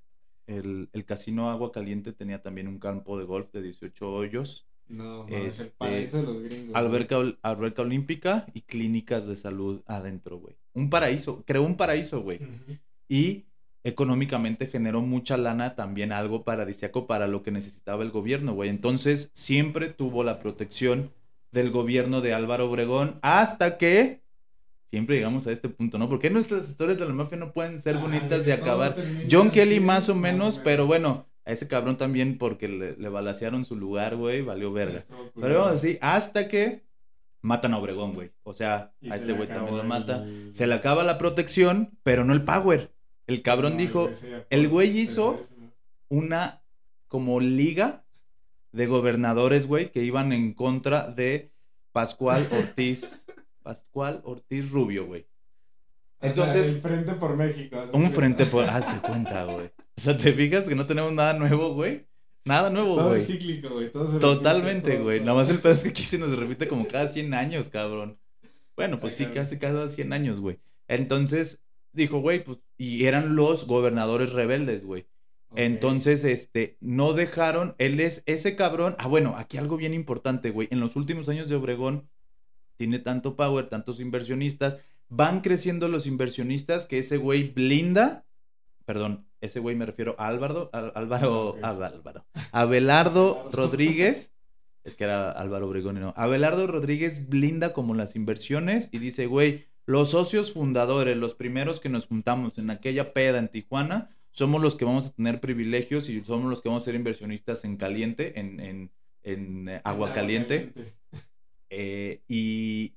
el, 0.46 0.88
casino 1.06 1.50
Agua 1.50 1.72
Caliente 1.72 2.12
tenía 2.12 2.42
también 2.42 2.68
un 2.68 2.78
campo 2.78 3.18
de 3.18 3.24
golf 3.24 3.50
de 3.52 3.62
18 3.62 4.12
hoyos. 4.12 4.66
No, 4.88 5.26
es 5.28 5.32
el 5.34 5.46
este, 5.46 5.74
paraíso 5.78 6.18
de 6.18 6.22
los 6.24 6.40
gringos. 6.40 6.76
Alberca, 6.76 7.16
alberca 7.42 7.82
olímpica 7.82 8.46
y 8.52 8.62
clínicas 8.62 9.26
de 9.26 9.36
salud 9.36 9.82
adentro, 9.86 10.38
güey. 10.38 10.56
Un 10.74 10.90
paraíso, 10.90 11.44
creó 11.46 11.62
un 11.62 11.76
paraíso, 11.76 12.22
güey. 12.22 12.40
Y 13.08 13.46
económicamente 13.84 14.66
generó 14.66 15.00
mucha 15.00 15.36
lana, 15.36 15.74
también 15.74 16.12
algo 16.12 16.44
paradisiaco 16.44 17.06
para 17.06 17.26
lo 17.26 17.42
que 17.42 17.50
necesitaba 17.50 18.02
el 18.02 18.10
gobierno, 18.10 18.52
güey. 18.54 18.70
Entonces 18.70 19.30
siempre 19.32 19.88
tuvo 19.88 20.24
la 20.24 20.38
protección 20.38 21.10
del 21.52 21.70
gobierno 21.70 22.20
de 22.20 22.34
Álvaro 22.34 22.68
Obregón 22.68 23.18
hasta 23.22 23.78
que 23.78 24.22
siempre 24.86 25.16
llegamos 25.16 25.46
a 25.46 25.52
este 25.52 25.68
punto, 25.68 25.98
¿no? 25.98 26.08
Porque 26.08 26.30
nuestras 26.30 26.68
historias 26.68 26.98
de 26.98 27.06
la 27.06 27.12
mafia 27.12 27.38
no 27.38 27.52
pueden 27.52 27.78
ser 27.78 27.98
bonitas 27.98 28.44
de 28.44 28.52
acabar. 28.52 28.96
John 29.30 29.50
Kelly 29.50 29.80
más 29.80 30.08
o 30.08 30.14
menos, 30.14 30.58
pero 30.58 30.86
bueno, 30.86 31.26
a 31.44 31.52
ese 31.52 31.68
cabrón 31.68 31.96
también 31.96 32.38
porque 32.38 32.68
le, 32.68 32.96
le 32.96 33.08
balacearon 33.08 33.64
su 33.64 33.76
lugar, 33.76 34.16
güey, 34.16 34.42
valió 34.42 34.72
verga. 34.72 35.02
Pero 35.40 35.54
vamos 35.54 35.70
a 35.70 35.74
decir, 35.74 35.98
hasta 36.00 36.48
que 36.48 36.82
matan 37.42 37.74
a 37.74 37.78
Obregón, 37.78 38.14
güey. 38.14 38.30
O 38.44 38.54
sea, 38.54 38.92
a 39.10 39.16
este 39.16 39.32
güey 39.32 39.48
también 39.48 39.76
lo 39.76 39.84
mata. 39.84 40.26
Se 40.50 40.66
le 40.66 40.74
acaba 40.74 41.04
la 41.04 41.18
protección, 41.18 41.90
pero 42.02 42.24
no 42.24 42.32
el 42.32 42.44
power. 42.44 42.92
El 43.26 43.42
cabrón 43.42 43.76
dijo, 43.76 44.08
el 44.50 44.68
güey 44.68 44.98
hizo 44.98 45.36
una 46.08 46.62
como 47.08 47.40
liga 47.40 48.01
de 48.72 48.86
gobernadores, 48.86 49.66
güey, 49.66 49.92
que 49.92 50.02
iban 50.02 50.32
en 50.32 50.54
contra 50.54 51.08
de 51.08 51.52
Pascual 51.92 52.48
Ortiz, 52.50 53.26
Pascual 53.62 54.22
Ortiz 54.24 54.70
Rubio, 54.70 55.06
güey. 55.06 55.26
Entonces, 56.20 56.68
el 56.68 56.80
frente 56.80 57.14
por 57.14 57.36
México. 57.36 57.82
Un 57.92 58.10
frente 58.10 58.46
por, 58.46 58.64
hace 58.64 59.00
cuenta, 59.00 59.44
güey. 59.44 59.66
O 59.96 60.00
sea, 60.00 60.16
¿te 60.16 60.32
fijas 60.32 60.68
que 60.68 60.74
no 60.74 60.86
tenemos 60.86 61.12
nada 61.12 61.34
nuevo, 61.34 61.74
güey? 61.74 62.06
Nada 62.44 62.70
nuevo, 62.70 62.94
güey. 62.94 63.04
Todo 63.04 63.14
es 63.14 63.26
cíclico, 63.26 63.70
güey. 63.70 63.90
Totalmente, 63.90 64.98
güey. 64.98 65.20
Nada 65.20 65.34
más 65.34 65.50
el 65.50 65.58
pedo 65.58 65.72
es 65.72 65.82
que 65.82 65.90
aquí 65.90 66.04
se 66.04 66.18
nos 66.18 66.36
repite 66.36 66.68
como 66.68 66.86
cada 66.86 67.08
100 67.08 67.34
años, 67.34 67.68
cabrón. 67.68 68.18
Bueno, 68.76 69.00
pues 69.00 69.14
sí, 69.16 69.26
casi 69.26 69.58
cada 69.58 69.88
100 69.88 70.12
años, 70.12 70.40
güey. 70.40 70.60
Entonces, 70.88 71.60
dijo, 71.92 72.20
güey, 72.20 72.42
pues, 72.42 72.58
y 72.78 73.04
eran 73.04 73.36
los 73.36 73.66
gobernadores 73.66 74.32
rebeldes, 74.32 74.84
güey. 74.84 75.06
Entonces, 75.54 76.24
este, 76.24 76.76
no 76.80 77.12
dejaron, 77.12 77.74
él 77.78 78.00
es 78.00 78.22
ese 78.26 78.56
cabrón. 78.56 78.96
Ah, 78.98 79.08
bueno, 79.08 79.34
aquí 79.36 79.58
algo 79.58 79.76
bien 79.76 79.94
importante, 79.94 80.50
güey. 80.50 80.68
En 80.70 80.80
los 80.80 80.96
últimos 80.96 81.28
años 81.28 81.48
de 81.48 81.56
Obregón, 81.56 82.08
tiene 82.76 82.98
tanto 82.98 83.36
power, 83.36 83.68
tantos 83.68 84.00
inversionistas. 84.00 84.78
Van 85.08 85.40
creciendo 85.40 85.88
los 85.88 86.06
inversionistas 86.06 86.86
que 86.86 86.98
ese 86.98 87.16
güey 87.16 87.52
blinda. 87.52 88.26
Perdón, 88.84 89.26
ese 89.40 89.60
güey 89.60 89.76
me 89.76 89.86
refiero 89.86 90.16
a 90.18 90.26
Álvaro, 90.26 90.70
Álvaro, 90.72 91.58
ah, 91.62 91.68
Álvaro, 91.68 92.24
Abelardo 92.52 93.48
Rodríguez. 93.52 94.32
Es 94.84 94.96
que 94.96 95.04
era 95.04 95.30
Álvaro 95.30 95.68
Obregón 95.68 95.96
y 95.96 96.00
no. 96.00 96.12
Abelardo 96.16 96.66
Rodríguez 96.66 97.28
blinda 97.28 97.72
como 97.72 97.94
las 97.94 98.16
inversiones 98.16 98.88
y 98.90 98.98
dice, 98.98 99.26
güey, 99.26 99.66
los 99.86 100.10
socios 100.10 100.52
fundadores, 100.52 101.16
los 101.16 101.34
primeros 101.34 101.78
que 101.78 101.88
nos 101.88 102.06
juntamos 102.06 102.58
en 102.58 102.70
aquella 102.70 103.12
peda 103.12 103.38
en 103.38 103.48
Tijuana, 103.48 104.10
somos 104.32 104.60
los 104.60 104.74
que 104.74 104.84
vamos 104.84 105.06
a 105.06 105.12
tener 105.12 105.40
privilegios 105.40 106.08
y 106.08 106.24
somos 106.24 106.50
los 106.50 106.62
que 106.62 106.70
vamos 106.70 106.82
a 106.82 106.86
ser 106.86 106.94
inversionistas 106.94 107.64
en 107.64 107.76
caliente, 107.76 108.40
en, 108.40 108.58
en, 108.60 108.90
en 109.22 109.68
eh, 109.68 109.80
agua 109.84 110.12
caliente. 110.12 110.72
Eh, 111.74 112.20
y, 112.28 112.96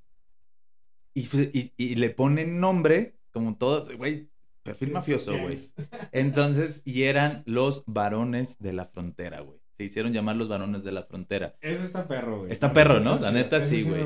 y, 1.14 1.72
y, 1.78 1.96
le 1.96 2.10
ponen 2.10 2.60
nombre, 2.60 3.16
como 3.32 3.56
todo, 3.56 3.88
güey, 3.96 4.28
perfil 4.64 4.92
mafioso, 4.92 5.32
güey. 5.40 5.58
Entonces, 6.12 6.82
y 6.84 7.04
eran 7.04 7.44
los 7.46 7.86
varones 7.88 8.58
de 8.60 8.74
la 8.74 8.86
frontera, 8.86 9.40
güey. 9.40 9.62
Se 9.78 9.86
hicieron 9.86 10.12
llamar 10.12 10.36
los 10.36 10.50
varones 10.50 10.84
de 10.84 10.92
la 10.92 11.04
frontera. 11.04 11.56
Ese 11.62 11.86
está 11.86 12.06
perro, 12.06 12.40
güey. 12.40 12.52
Está 12.52 12.74
perro, 12.74 13.00
¿no? 13.00 13.18
La 13.18 13.32
neta 13.32 13.62
sí, 13.62 13.84
güey. 13.84 14.04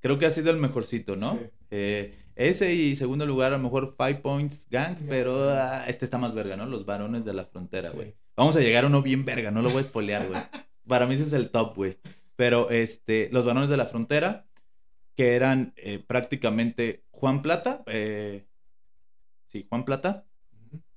Creo 0.00 0.18
que 0.18 0.26
ha 0.26 0.30
sido 0.30 0.50
el 0.50 0.58
mejorcito, 0.58 1.16
¿no? 1.16 1.40
Eh, 1.70 2.14
ese 2.40 2.72
y 2.74 2.96
segundo 2.96 3.26
lugar, 3.26 3.52
a 3.52 3.56
lo 3.58 3.62
mejor 3.62 3.94
Five 3.96 4.16
Points 4.16 4.66
Gang, 4.70 4.96
pero 5.08 5.50
ah, 5.50 5.84
este 5.88 6.06
está 6.06 6.16
más 6.16 6.32
verga, 6.32 6.56
¿no? 6.56 6.66
Los 6.66 6.86
varones 6.86 7.24
de 7.24 7.34
la 7.34 7.44
frontera, 7.44 7.90
güey. 7.90 8.14
Vamos 8.34 8.56
a 8.56 8.60
llegar 8.60 8.84
a 8.84 8.86
uno 8.86 9.02
bien 9.02 9.26
verga, 9.26 9.50
no 9.50 9.60
lo 9.60 9.70
voy 9.70 9.80
a 9.80 9.84
spoilear, 9.84 10.26
güey. 10.26 10.40
Para 10.88 11.06
mí 11.06 11.14
ese 11.14 11.24
es 11.24 11.34
el 11.34 11.50
top, 11.50 11.76
güey. 11.76 11.98
Pero 12.36 12.70
este, 12.70 13.28
los 13.30 13.44
varones 13.44 13.68
de 13.68 13.76
la 13.76 13.84
frontera, 13.84 14.46
que 15.14 15.34
eran 15.34 15.74
eh, 15.76 15.98
prácticamente 15.98 17.04
Juan 17.10 17.42
Plata, 17.42 17.82
eh, 17.86 18.46
sí, 19.48 19.66
Juan 19.68 19.84
Plata, 19.84 20.24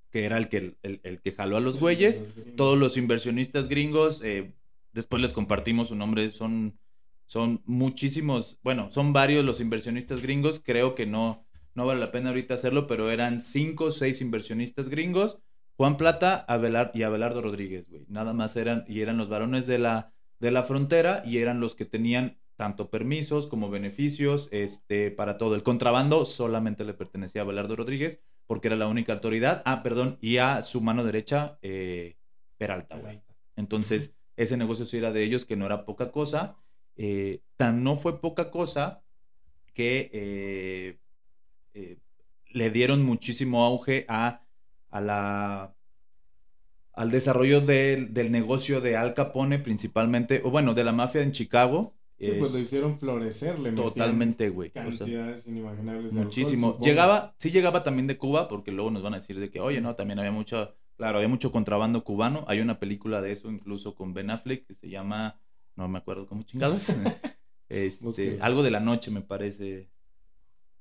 que 0.10 0.24
era 0.24 0.38
el 0.38 0.48
que, 0.48 0.78
el, 0.84 1.22
que 1.22 1.32
jaló 1.34 1.58
a 1.58 1.60
los 1.60 1.78
güeyes. 1.80 2.24
Todos 2.56 2.80
los 2.80 2.96
inversionistas 2.96 3.68
gringos, 3.68 4.22
eh, 4.24 4.54
después 4.94 5.22
les 5.22 5.34
compartimos 5.34 5.90
su 5.90 5.96
nombre, 5.96 6.30
son 6.30 6.80
son 7.26 7.62
muchísimos, 7.66 8.60
bueno, 8.64 8.92
son 8.92 9.14
varios 9.14 9.46
los 9.46 9.60
inversionistas 9.60 10.22
gringos, 10.22 10.62
creo 10.64 10.96
que 10.96 11.06
no, 11.06 11.46
no 11.74 11.86
vale 11.86 12.00
la 12.00 12.12
pena 12.12 12.30
ahorita 12.30 12.54
hacerlo, 12.54 12.88
pero 12.88 13.12
eran 13.12 13.40
cinco 13.40 13.86
o 13.86 13.92
seis 13.92 14.22
inversionistas 14.22 14.90
gringos, 14.90 15.40
Juan 15.76 15.98
Plata 15.98 16.46
Abelar, 16.48 16.92
y 16.94 17.04
Abelardo 17.04 17.42
Rodríguez, 17.42 17.90
güey, 17.90 18.06
nada 18.08 18.34
más 18.34 18.56
eran, 18.56 18.86
y 18.88 19.02
eran 19.02 19.18
los 19.18 19.30
varones 19.30 19.66
de 19.68 19.80
la, 19.80 20.14
de 20.40 20.52
la 20.52 20.64
frontera 20.64 21.24
y 21.26 21.38
eran 21.38 21.60
los 21.60 21.76
que 21.76 21.86
tenían 21.86 22.38
tanto 22.56 22.90
permisos 22.90 23.48
como 23.48 23.70
beneficios 23.70 24.48
este, 24.52 25.10
para 25.10 25.38
todo. 25.38 25.56
El 25.56 25.64
contrabando 25.64 26.24
solamente 26.26 26.86
le 26.86 26.94
pertenecía 26.94 27.42
a 27.42 27.46
Abelardo 27.46 27.76
Rodríguez 27.76 28.22
porque 28.46 28.68
era 28.68 28.78
la 28.78 28.88
única 28.88 29.14
autoridad. 29.14 29.64
Ah, 29.66 29.82
perdón, 29.82 30.18
y 30.22 30.38
a 30.38 30.62
su 30.62 30.82
mano 30.82 31.04
derecha, 31.04 31.58
eh, 31.62 32.18
Peralta, 32.58 32.98
güey. 32.98 33.22
Entonces, 33.56 34.16
ese 34.38 34.58
negocio 34.58 34.86
sí 34.86 34.98
era 34.98 35.12
de 35.12 35.24
ellos, 35.24 35.46
que 35.46 35.56
no 35.56 35.66
era 35.66 35.86
poca 35.86 36.12
cosa. 36.12 36.56
Eh, 36.96 37.42
tan 37.58 37.84
no 37.84 37.96
fue 37.96 38.22
poca 38.22 38.52
cosa 38.52 39.04
que 39.74 40.10
eh, 40.14 41.00
eh, 41.74 41.98
le 42.52 42.70
dieron 42.70 43.04
muchísimo 43.04 43.64
auge 43.64 44.06
a, 44.08 44.42
a 44.90 45.02
la 45.02 45.76
al 46.94 47.10
desarrollo 47.10 47.62
del 47.62 48.32
negocio 48.32 48.80
de 48.80 48.96
Al 48.98 49.16
Capone 49.16 49.60
principalmente, 49.60 50.42
o 50.44 50.52
bueno, 50.52 50.74
de 50.76 50.84
la 50.84 50.92
mafia 50.92 51.24
en 51.24 51.32
Chicago. 51.32 51.96
Sí, 52.20 52.32
pues 52.40 52.54
lo 52.54 52.60
hicieron 52.60 53.00
florecer, 53.00 53.56
Totalmente, 53.76 54.50
güey. 54.50 54.70
Cantidades 54.70 55.46
inimaginables 55.48 56.14
Muchísimo. 56.14 56.80
llegaba, 56.80 57.34
sí 57.38 57.52
llegaba 57.52 57.84
también 57.84 58.08
de 58.08 58.18
Cuba, 58.18 58.48
porque 58.48 58.72
luego 58.72 58.92
nos 58.92 59.02
van 59.02 59.16
a 59.16 59.18
decir 59.18 59.40
de 59.40 59.50
que, 59.50 59.60
oye, 59.60 59.82
no, 59.82 59.96
también 59.96 60.20
había 60.20 60.32
mucho, 60.32 60.76
claro, 60.96 61.18
había 61.18 61.28
mucho 61.28 61.52
contrabando 61.52 62.04
cubano. 62.04 62.46
Hay 62.48 62.60
una 62.62 62.80
película 62.80 63.20
de 63.22 63.32
eso 63.32 63.52
incluso 63.52 63.96
con 63.96 64.14
Ben 64.14 64.30
Affleck 64.30 64.66
que 64.68 64.74
se 64.74 64.88
llama 64.88 65.42
no 65.76 65.88
me 65.88 65.98
acuerdo 65.98 66.28
cómo 66.28 66.44
chingados. 66.44 66.90
este, 67.70 68.38
algo 68.42 68.64
de 68.64 68.72
la 68.72 68.80
noche 68.80 69.12
me 69.12 69.22
parece. 69.22 69.90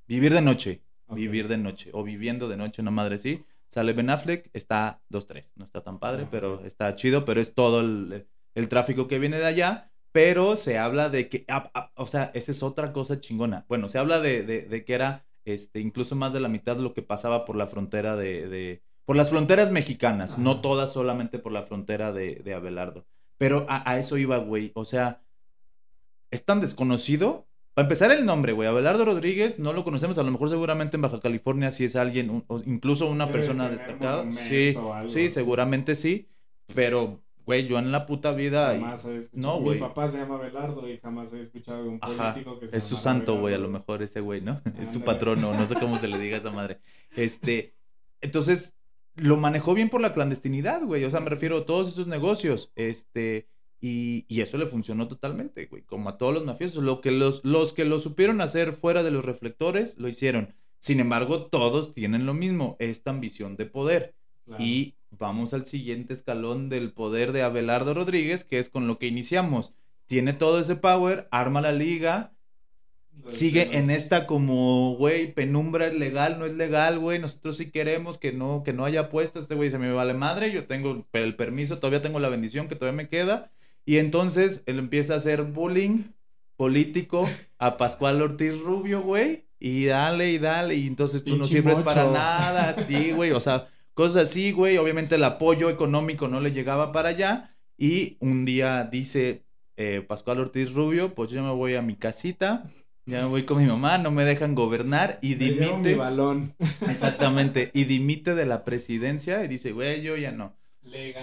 Vivir 0.07 0.35
de 0.35 0.43
noche. 0.43 0.83
Vivir 1.09 1.49
de 1.49 1.59
noche. 1.59 1.91
O 1.93 2.03
viviendo 2.03 2.49
de 2.49 2.57
noche, 2.57 2.83
una 2.83 2.91
madre 2.91 3.17
así. 3.17 3.45
Sale 3.69 3.95
Ben 3.95 4.11
Affleck, 4.11 4.51
está 4.53 5.03
2-3. 5.11 5.53
No 5.57 5.65
está 5.65 5.83
tan 5.83 5.99
padre, 5.99 6.27
pero 6.31 6.65
está 6.65 6.95
chido, 6.95 7.25
pero 7.25 7.41
es 7.41 7.55
todo 7.55 7.81
el, 7.81 8.69
tráfico 8.69 9.09
que 9.09 9.19
viene 9.19 9.39
de 9.39 9.47
allá. 9.47 9.91
Pero 10.13 10.57
se 10.57 10.79
habla 10.79 11.09
de 11.09 11.31
que, 11.31 11.47
ah, 11.49 11.71
ah, 11.73 11.91
o 11.97 12.07
sea, 12.07 12.31
esa 12.35 12.53
es 12.53 12.63
otra 12.63 12.93
cosa 12.93 13.19
chingona. 13.19 13.65
Bueno, 13.69 13.89
se 13.89 13.99
habla 13.99 14.21
de, 14.21 14.43
de, 14.43 14.85
que 14.85 14.93
era 14.93 15.25
este, 15.47 15.81
incluso 15.81 16.17
más 16.17 16.35
de 16.35 16.41
la 16.41 16.49
mitad 16.49 16.77
lo 16.77 16.93
que 16.93 17.01
pasaba 17.01 17.47
por 17.47 17.57
la 17.57 17.67
frontera 17.67 18.15
de, 18.15 18.47
de 18.47 18.83
por 19.07 19.17
las 19.17 19.31
fronteras 19.31 19.71
mexicanas, 19.71 20.39
no 20.39 20.61
todas 20.61 20.93
solamente 20.93 21.39
por 21.39 21.53
la 21.53 21.63
frontera 21.63 22.13
de, 22.13 22.37
de 22.37 22.55
Abelardo. 22.55 23.07
Pero 23.43 23.67
a, 23.69 23.99
eso 23.99 24.19
iba, 24.19 24.39
güey. 24.39 24.71
O 24.77 24.85
sea, 24.85 25.21
es 26.31 26.45
tan 26.45 26.61
desconocido. 26.61 27.49
Para 27.75 27.87
empezar 27.87 28.13
el 28.13 28.25
nombre, 28.25 28.53
güey. 28.53 28.69
Abelardo 28.69 29.05
Rodríguez, 29.05 29.59
no 29.59 29.73
lo 29.73 29.83
conocemos. 29.83 30.17
A 30.19 30.23
lo 30.23 30.31
mejor 30.31 30.49
seguramente 30.49 30.97
en 30.97 31.03
Baja 31.03 31.19
California 31.19 31.73
sí 31.73 31.85
es 31.85 31.97
alguien, 31.97 32.45
o 32.47 32.63
incluso 32.65 33.11
una 33.11 33.33
persona 33.33 33.69
destacada. 33.69 34.31
Sí, 34.31 34.77
sí, 35.09 35.29
seguramente 35.29 35.97
sí. 35.97 36.29
Pero, 36.73 37.21
güey, 37.45 37.67
yo 37.67 37.81
en 37.81 37.91
la 37.91 38.07
puta 38.07 38.31
vida. 38.31 38.75
Jamás 38.75 39.07
he 39.07 39.17
escuchado. 39.17 39.55
No, 39.57 39.61
güey. 39.61 39.81
Mi 39.81 39.89
papá 39.89 40.07
se 40.07 40.19
llama 40.19 40.37
Abelardo 40.37 40.89
y 40.89 40.99
jamás 40.99 41.33
he 41.33 41.41
escuchado 41.41 41.83
de 41.83 41.89
un 41.89 41.99
político 41.99 42.61
que 42.61 42.69
se 42.69 42.77
Es 42.77 42.85
su 42.85 42.97
santo, 42.97 43.41
güey, 43.41 43.57
a 43.57 43.59
lo 43.59 43.69
mejor 43.69 44.05
ese 44.05 44.21
güey, 44.21 44.41
¿no? 44.41 44.61
es 44.81 44.93
su 44.93 45.01
patrono, 45.01 45.53
no 45.53 45.67
sé 45.67 45.75
cómo 45.75 45.99
se 45.99 46.07
le 46.07 46.17
diga 46.21 46.37
a 46.37 46.39
esa 46.39 46.51
madre. 46.53 46.79
Este. 47.17 47.75
Entonces, 48.21 48.77
lo 49.17 49.37
manejó 49.37 49.75
bien 49.75 49.91
por 49.91 50.01
la 50.01 50.13
clandestinidad, 50.13 50.85
güey. 50.85 51.05
O 51.05 51.11
sea, 51.11 51.21
me 51.21 51.31
refiero 51.31 51.59
a 51.59 51.67
todos 51.67 51.89
esos 51.89 52.07
negocios. 52.07 52.73
Este, 52.77 53.49
y, 53.81 54.25
y, 54.29 54.41
eso 54.41 54.59
le 54.59 54.67
funcionó 54.67 55.09
totalmente, 55.09 55.67
güey. 55.67 55.83
Como 55.83 56.09
a 56.09 56.19
todos 56.19 56.35
los 56.35 56.45
mafiosos. 56.45 56.83
Lo 56.83 57.01
que 57.01 57.11
los, 57.11 57.45
los 57.45 57.73
que 57.73 57.85
lo 57.85 57.99
supieron 57.99 58.41
hacer 58.41 58.73
fuera 58.75 59.03
de 59.03 59.11
los 59.11 59.25
reflectores, 59.25 59.97
lo 59.99 60.09
hicieron. 60.09 60.55
Sin 60.79 60.99
embargo, 60.99 61.47
todos 61.47 61.93
tienen 61.93 62.27
lo 62.27 62.35
mismo, 62.35 62.77
esta 62.81 63.11
ambición 63.11 63.57
de 63.57 63.67
poder. 63.67 64.15
Y 64.59 64.97
vamos 65.11 65.55
al 65.55 65.65
siguiente 65.67 66.13
escalón 66.13 66.69
del 66.69 66.93
poder 66.93 67.31
de 67.31 67.43
Abelardo 67.43 67.95
Rodríguez, 67.95 68.45
que 68.45 68.59
es 68.59 68.69
con 68.69 68.89
lo 68.89 68.99
que 68.99 69.07
iniciamos. 69.07 69.75
Tiene 70.07 70.33
todo 70.33 70.59
ese 70.59 70.75
power, 70.75 71.29
arma 71.31 71.61
la 71.61 71.73
liga, 71.73 72.32
sigue 73.27 73.77
en 73.77 73.91
esta 73.91 74.27
como, 74.27 74.97
güey, 74.97 75.33
penumbra 75.33 75.87
es 75.87 75.95
legal, 75.95 76.39
no 76.39 76.47
es 76.47 76.55
legal, 76.55 76.99
güey, 76.99 77.19
nosotros 77.19 77.57
sí 77.57 77.71
queremos 77.71 78.19
que 78.19 78.33
no, 78.33 78.63
que 78.65 78.73
no 78.73 78.85
haya 78.85 79.01
apuestas, 79.01 79.45
este 79.45 79.55
güey 79.55 79.71
se 79.71 79.79
me 79.79 79.93
vale 79.93 80.15
madre, 80.15 80.53
yo 80.53 80.67
tengo 80.67 81.07
el 81.13 81.37
permiso, 81.37 81.79
todavía 81.79 82.03
tengo 82.03 82.21
la 82.21 82.29
bendición 82.29 82.69
que 82.69 82.77
todavía 82.77 82.97
me 82.97 83.09
queda, 83.09 83.51
y 83.85 83.99
entonces 83.99 84.63
él 84.67 84.79
empieza 84.79 85.15
a 85.15 85.19
hacer 85.19 85.43
bullying 85.43 86.05
político 86.57 87.29
a 87.59 87.77
Pascual 87.77 88.23
Ortiz 88.23 88.61
Rubio, 88.61 89.03
güey, 89.03 89.45
y 89.59 89.87
dale 89.87 90.31
y 90.31 90.39
dale, 90.39 90.75
y 90.75 90.87
entonces 90.87 91.25
tú 91.25 91.37
no 91.37 91.45
sirves 91.45 91.79
para 91.79 92.11
nada, 92.11 92.75
sí, 92.75 93.13
güey, 93.13 93.31
o 93.33 93.41
sea, 93.41 93.69
cosas 93.95 94.29
así, 94.29 94.53
güey, 94.53 94.79
obviamente 94.79 95.15
el 95.15 95.25
apoyo 95.25 95.71
económico 95.71 96.29
no 96.29 96.41
le 96.41 96.53
llegaba 96.53 96.93
para 96.93 97.11
allá, 97.11 97.57
y 97.79 98.17
un 98.21 98.45
día 98.45 98.85
dice 98.85 99.45
eh, 99.77 100.05
Pascual 100.07 100.41
Ortiz 100.41 100.73
Rubio, 100.73 101.15
pues 101.15 101.31
yo 101.31 101.43
me 101.43 101.51
voy 101.51 101.75
a 101.75 101.83
mi 101.83 101.97
casita, 101.97 102.71
ya 103.05 103.21
me 103.23 103.27
voy 103.27 103.45
con 103.45 103.59
mi 103.59 103.67
mamá, 103.67 103.99
no 103.99 104.11
me 104.11 104.25
dejan 104.25 104.55
gobernar 104.55 105.19
y 105.23 105.35
dimite. 105.35 105.91
Mi 105.91 105.95
balón. 105.95 106.55
Exactamente. 106.89 107.71
Y 107.75 107.85
dimite 107.85 108.35
de 108.35 108.47
la 108.47 108.65
presidencia 108.65 109.45
y 109.45 109.49
dice, 109.49 109.73
güey, 109.73 110.03
yo 110.03 110.17
ya 110.17 110.31
no. 110.31 110.57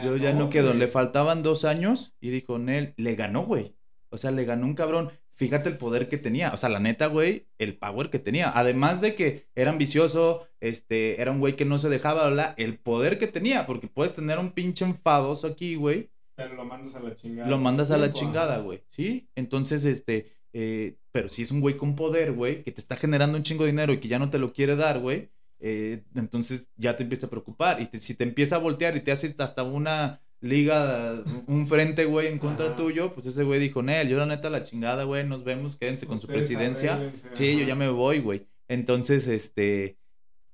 yo 0.04 0.18
ya 0.18 0.34
no 0.34 0.50
quedo. 0.50 0.74
Le 0.74 0.88
faltaban 0.88 1.42
dos 1.42 1.64
años 1.64 2.14
y 2.20 2.32
dijo, 2.32 2.60
Nel, 2.60 2.94
le 2.98 3.16
ganó, 3.16 3.46
güey. 3.46 3.76
O 4.10 4.18
sea, 4.18 4.32
le 4.32 4.44
ganó 4.44 4.66
un 4.66 4.74
cabrón. 4.74 5.12
fíjate 5.30 5.70
el 5.70 5.78
poder 5.78 6.10
que 6.10 6.18
tenía. 6.18 6.52
O 6.54 6.58
sea, 6.58 6.68
la 6.68 6.80
neta, 6.80 7.08
güey, 7.08 7.48
el 7.60 7.78
power 7.78 8.10
que 8.10 8.20
tenía. 8.20 8.52
Además 8.54 9.00
de 9.00 9.16
que 9.16 9.48
era 9.56 9.72
ambicioso, 9.72 10.48
este, 10.60 11.22
era 11.22 11.32
un 11.32 11.40
güey 11.40 11.56
que 11.56 11.66
no 11.66 11.78
se 11.78 11.88
dejaba 11.88 12.26
hablar, 12.26 12.56
el 12.58 12.78
poder 12.78 13.18
que 13.18 13.28
tenía, 13.28 13.66
porque 13.66 13.88
puedes 13.88 14.14
tener 14.14 14.38
un 14.40 14.52
pinche 14.52 14.84
enfadoso 14.84 15.48
aquí, 15.48 15.76
güey. 15.76 16.10
Pero 16.36 16.56
lo 16.56 16.66
mandas 16.66 16.96
a 16.96 17.02
la 17.02 17.16
chingada. 17.16 17.50
Lo 17.50 17.58
mandas 17.58 17.92
a 17.92 17.98
la 17.98 18.12
chingada, 18.12 18.58
güey. 18.60 18.84
Sí. 18.90 19.30
Entonces, 19.36 19.86
este, 19.86 20.39
eh, 20.54 20.98
pero 21.12 21.30
si 21.30 21.42
es 21.44 21.52
un 21.52 21.62
güey 21.62 21.78
con 21.78 21.96
poder, 21.96 22.34
güey, 22.34 22.64
que 22.64 22.72
te 22.72 22.82
está 22.82 22.96
generando 22.96 23.38
un 23.38 23.44
chingo 23.44 23.64
de 23.64 23.72
dinero 23.72 23.94
y 23.94 24.00
que 24.00 24.08
ya 24.08 24.20
no 24.20 24.30
te 24.30 24.40
lo 24.40 24.54
quiere 24.54 24.76
dar, 24.76 25.00
güey, 25.00 25.30
eh, 25.60 26.04
entonces 26.16 26.70
ya 26.78 26.96
te 26.96 27.04
empieza 27.04 27.28
a 27.28 27.30
preocupar. 27.30 27.82
Y 27.82 27.98
si 27.98 28.16
te 28.16 28.24
empieza 28.24 28.56
a 28.56 28.60
voltear 28.60 28.96
y 28.96 29.02
te 29.02 29.12
haces 29.12 29.40
hasta 29.40 29.64
una 29.64 30.22
liga, 30.42 31.24
un 31.48 31.68
frente, 31.68 32.06
güey, 32.06 32.28
en 32.28 32.40
contra 32.40 32.76
tuyo, 32.76 33.14
pues 33.14 33.26
ese 33.26 33.44
güey 33.44 33.60
dijo, 33.60 33.84
Nel, 33.84 34.08
yo 34.08 34.18
la 34.18 34.26
neta 34.26 34.50
la 34.50 34.64
chingada, 34.64 35.04
güey, 35.04 35.26
nos 35.26 35.44
vemos, 35.44 35.76
quédense 35.76 36.08
con 36.08 36.20
su 36.20 36.28
presidencia. 36.28 37.12
sí, 37.34 37.58
yo 37.60 37.66
ya 37.66 37.76
me 37.76 37.90
voy, 37.90 38.20
güey. 38.20 38.48
Entonces, 38.68 39.28
este, 39.28 39.98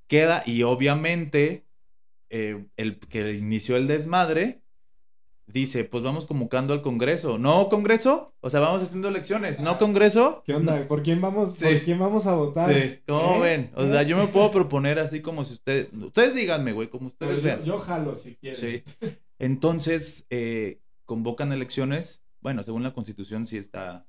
queda, 0.08 0.44
y 0.46 0.64
obviamente, 0.64 1.66
eh, 2.30 2.66
el 2.78 3.00
que 3.00 3.34
inició 3.34 3.78
el 3.78 3.88
desmadre, 3.88 4.62
dice, 5.48 5.84
pues 5.86 6.04
vamos 6.04 6.26
convocando 6.26 6.74
al 6.74 6.82
Congreso. 6.82 7.38
¿No, 7.38 7.70
Congreso? 7.70 8.34
O 8.42 8.50
sea, 8.50 8.60
vamos 8.60 8.84
haciendo 8.84 9.08
elecciones. 9.08 9.60
¿No, 9.60 9.78
Congreso? 9.78 10.44
¿Qué 10.46 10.54
onda? 10.54 10.82
¿Por 10.88 11.04
quién 11.04 11.22
vamos, 11.22 11.54
¿por 11.54 11.82
quién 11.82 12.00
vamos 12.00 12.28
a 12.28 12.34
votar? 12.34 12.74
Sí. 12.74 13.00
¿Cómo 13.08 13.36
¿Eh? 13.38 13.40
ven? 13.42 13.72
O 13.76 13.88
sea, 13.88 14.04
yo 14.04 14.18
me 14.18 14.28
puedo 14.28 14.52
proponer 14.52 15.00
así 15.00 15.22
como 15.22 15.44
si 15.44 15.54
ustedes... 15.54 15.90
Ustedes 15.94 16.36
díganme, 16.36 16.74
güey, 16.74 16.90
como 16.90 17.08
ustedes 17.08 17.34
pues 17.34 17.44
vean. 17.44 17.64
Yo, 17.64 17.80
jalo 17.80 18.16
si 18.16 18.36
quieren. 18.36 18.60
Sí. 18.60 18.84
Entonces, 19.40 20.26
eh, 20.30 20.80
convocan 21.06 21.52
elecciones. 21.52 22.22
Bueno, 22.42 22.64
según 22.64 22.84
la 22.84 22.94
Constitución 22.94 23.48
sí 23.48 23.58
está... 23.58 24.06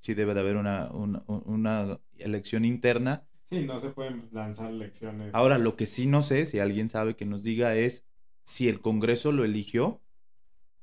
Sí, 0.00 0.14
debe 0.14 0.34
de 0.34 0.40
haber 0.40 0.56
una, 0.56 0.90
una, 0.90 1.22
una 1.26 1.98
elección 2.18 2.64
interna. 2.64 3.24
Sí, 3.44 3.64
no 3.66 3.78
se 3.78 3.90
pueden 3.90 4.28
lanzar 4.32 4.70
elecciones. 4.70 5.30
Ahora, 5.34 5.58
lo 5.58 5.76
que 5.76 5.86
sí 5.86 6.06
no 6.06 6.22
sé, 6.22 6.46
si 6.46 6.58
alguien 6.58 6.88
sabe 6.88 7.14
que 7.14 7.26
nos 7.26 7.42
diga 7.42 7.76
es 7.76 8.04
si 8.42 8.68
el 8.68 8.80
Congreso 8.80 9.32
lo 9.32 9.44
eligió 9.44 10.00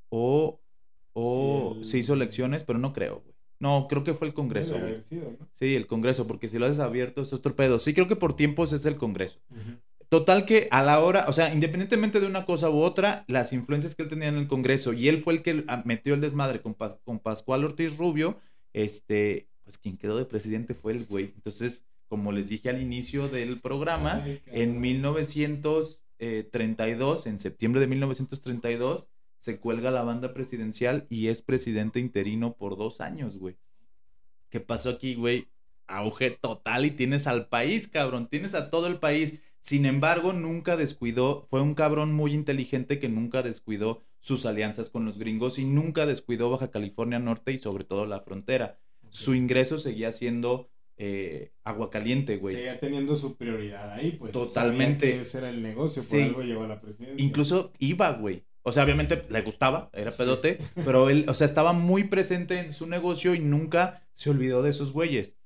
o, 0.10 0.62
o 1.14 1.78
se 1.82 1.98
hizo 1.98 2.14
elecciones, 2.14 2.64
pero 2.64 2.80
no 2.80 2.94
creo, 2.94 3.22
güey. 3.22 3.36
No, 3.60 3.88
creo 3.90 4.04
que 4.04 4.14
fue 4.14 4.28
el 4.28 4.34
Congreso, 4.34 4.80
güey. 4.80 5.02
Sí, 5.52 5.76
el 5.76 5.88
Congreso, 5.88 6.28
porque 6.28 6.48
si 6.48 6.60
lo 6.60 6.68
haces 6.68 6.80
abierto 6.80 7.22
es 7.22 7.34
otro 7.34 7.56
pedo. 7.56 7.80
Sí, 7.80 7.94
creo 7.94 8.08
que 8.08 8.16
por 8.16 8.36
tiempos 8.36 8.72
es 8.72 8.86
el 8.86 8.98
Congreso. 8.98 9.40
Total 10.10 10.46
que 10.46 10.68
a 10.72 10.84
la 10.84 11.02
hora, 11.02 11.26
o 11.28 11.34
sea, 11.34 11.54
independientemente 11.54 12.22
de 12.22 12.28
una 12.28 12.46
cosa 12.46 12.70
u 12.70 12.80
otra, 12.80 13.26
las 13.28 13.52
influencias 13.54 13.96
que 13.96 14.04
él 14.04 14.10
tenía 14.10 14.30
en 14.30 14.38
el 14.38 14.48
Congreso 14.48 14.94
y 14.94 15.10
él 15.10 15.18
fue 15.18 15.34
el 15.34 15.42
que 15.42 15.66
ah, 15.68 15.82
metió 15.86 16.14
el 16.14 16.22
desmadre 16.22 16.62
con, 16.62 16.78
con 17.04 17.20
Pascual 17.20 17.66
Ortiz 17.66 17.98
Rubio, 17.98 18.38
este, 18.74 19.50
pues 19.66 19.78
quien 19.78 19.98
quedó 19.98 20.18
de 20.18 20.24
presidente 20.26 20.74
fue 20.76 20.94
el 20.94 21.06
güey. 21.06 21.34
Entonces, 21.36 21.84
como 22.08 22.32
les 22.32 22.48
dije 22.48 22.70
al 22.70 22.82
inicio 22.82 23.28
del 23.28 23.60
programa, 23.60 24.26
en 24.46 24.80
1932, 24.80 27.28
en 27.28 27.40
septiembre 27.40 27.82
de 27.82 27.88
1932, 27.88 29.10
se 29.38 29.60
cuelga 29.60 29.92
la 29.92 30.04
banda 30.04 30.34
presidencial 30.34 31.06
y 31.10 31.28
es 31.28 31.42
presidente 31.42 32.00
interino 32.00 32.56
por 32.56 32.78
dos 32.78 33.02
años, 33.02 33.38
güey. 33.38 33.58
¿Qué 34.50 34.60
pasó 34.60 34.90
aquí, 34.90 35.16
güey? 35.16 35.48
Auge 35.88 36.32
total 36.32 36.86
y 36.86 36.92
tienes 36.92 37.28
al 37.28 37.48
país, 37.48 37.88
cabrón. 37.88 38.28
Tienes 38.28 38.54
a 38.54 38.70
todo 38.70 38.88
el 38.88 39.00
país. 39.00 39.40
Sin 39.62 39.86
embargo, 39.86 40.34
nunca 40.34 40.78
descuidó, 40.78 41.46
fue 41.50 41.62
un 41.62 41.76
cabrón 41.76 42.14
muy 42.14 42.34
inteligente 42.34 43.00
que 43.00 43.10
nunca 43.10 43.44
descuidó 43.44 44.02
sus 44.20 44.46
alianzas 44.46 44.90
con 44.90 45.06
los 45.06 45.18
gringos 45.18 45.60
y 45.60 45.66
nunca 45.66 46.06
descuidó 46.06 46.50
Baja 46.50 46.72
California 46.72 47.20
Norte 47.20 47.52
y 47.52 47.58
sobre 47.58 47.84
todo 47.84 48.06
la 48.06 48.22
frontera. 48.22 48.80
Su 49.10 49.36
ingreso 49.36 49.78
seguía 49.78 50.12
siendo 50.12 50.70
eh, 50.98 51.52
agua 51.64 51.90
caliente, 51.90 52.38
güey. 52.38 52.56
Seguía 52.56 52.80
teniendo 52.80 53.16
su 53.16 53.36
prioridad 53.36 53.92
ahí, 53.92 54.12
pues. 54.12 54.32
Totalmente. 54.32 55.18
ese 55.20 55.38
era 55.38 55.50
el 55.50 55.62
negocio, 55.62 56.04
por 56.04 56.20
algo 56.20 56.42
llegó 56.42 56.64
a 56.64 56.68
la 56.68 56.82
presidencia. 56.82 57.24
Incluso 57.24 57.72
iba, 57.80 58.12
güey. 58.12 58.44
O 58.68 58.74
sea, 58.74 58.84
obviamente 58.84 59.24
le 59.30 59.42
gustaba, 59.44 59.90
era 59.94 60.12
pedote, 60.12 60.60
pero 60.84 61.10
él, 61.10 61.24
o 61.30 61.34
sea, 61.34 61.46
estaba 61.46 61.72
muy 61.72 62.04
presente 62.04 62.60
en 62.60 62.74
su 62.74 62.86
negocio 62.86 63.34
y 63.34 63.40
nunca 63.40 64.06
se 64.12 64.30
olvidó 64.30 64.62
de 64.62 64.72
esos 64.72 64.92
güeyes. 64.92 65.38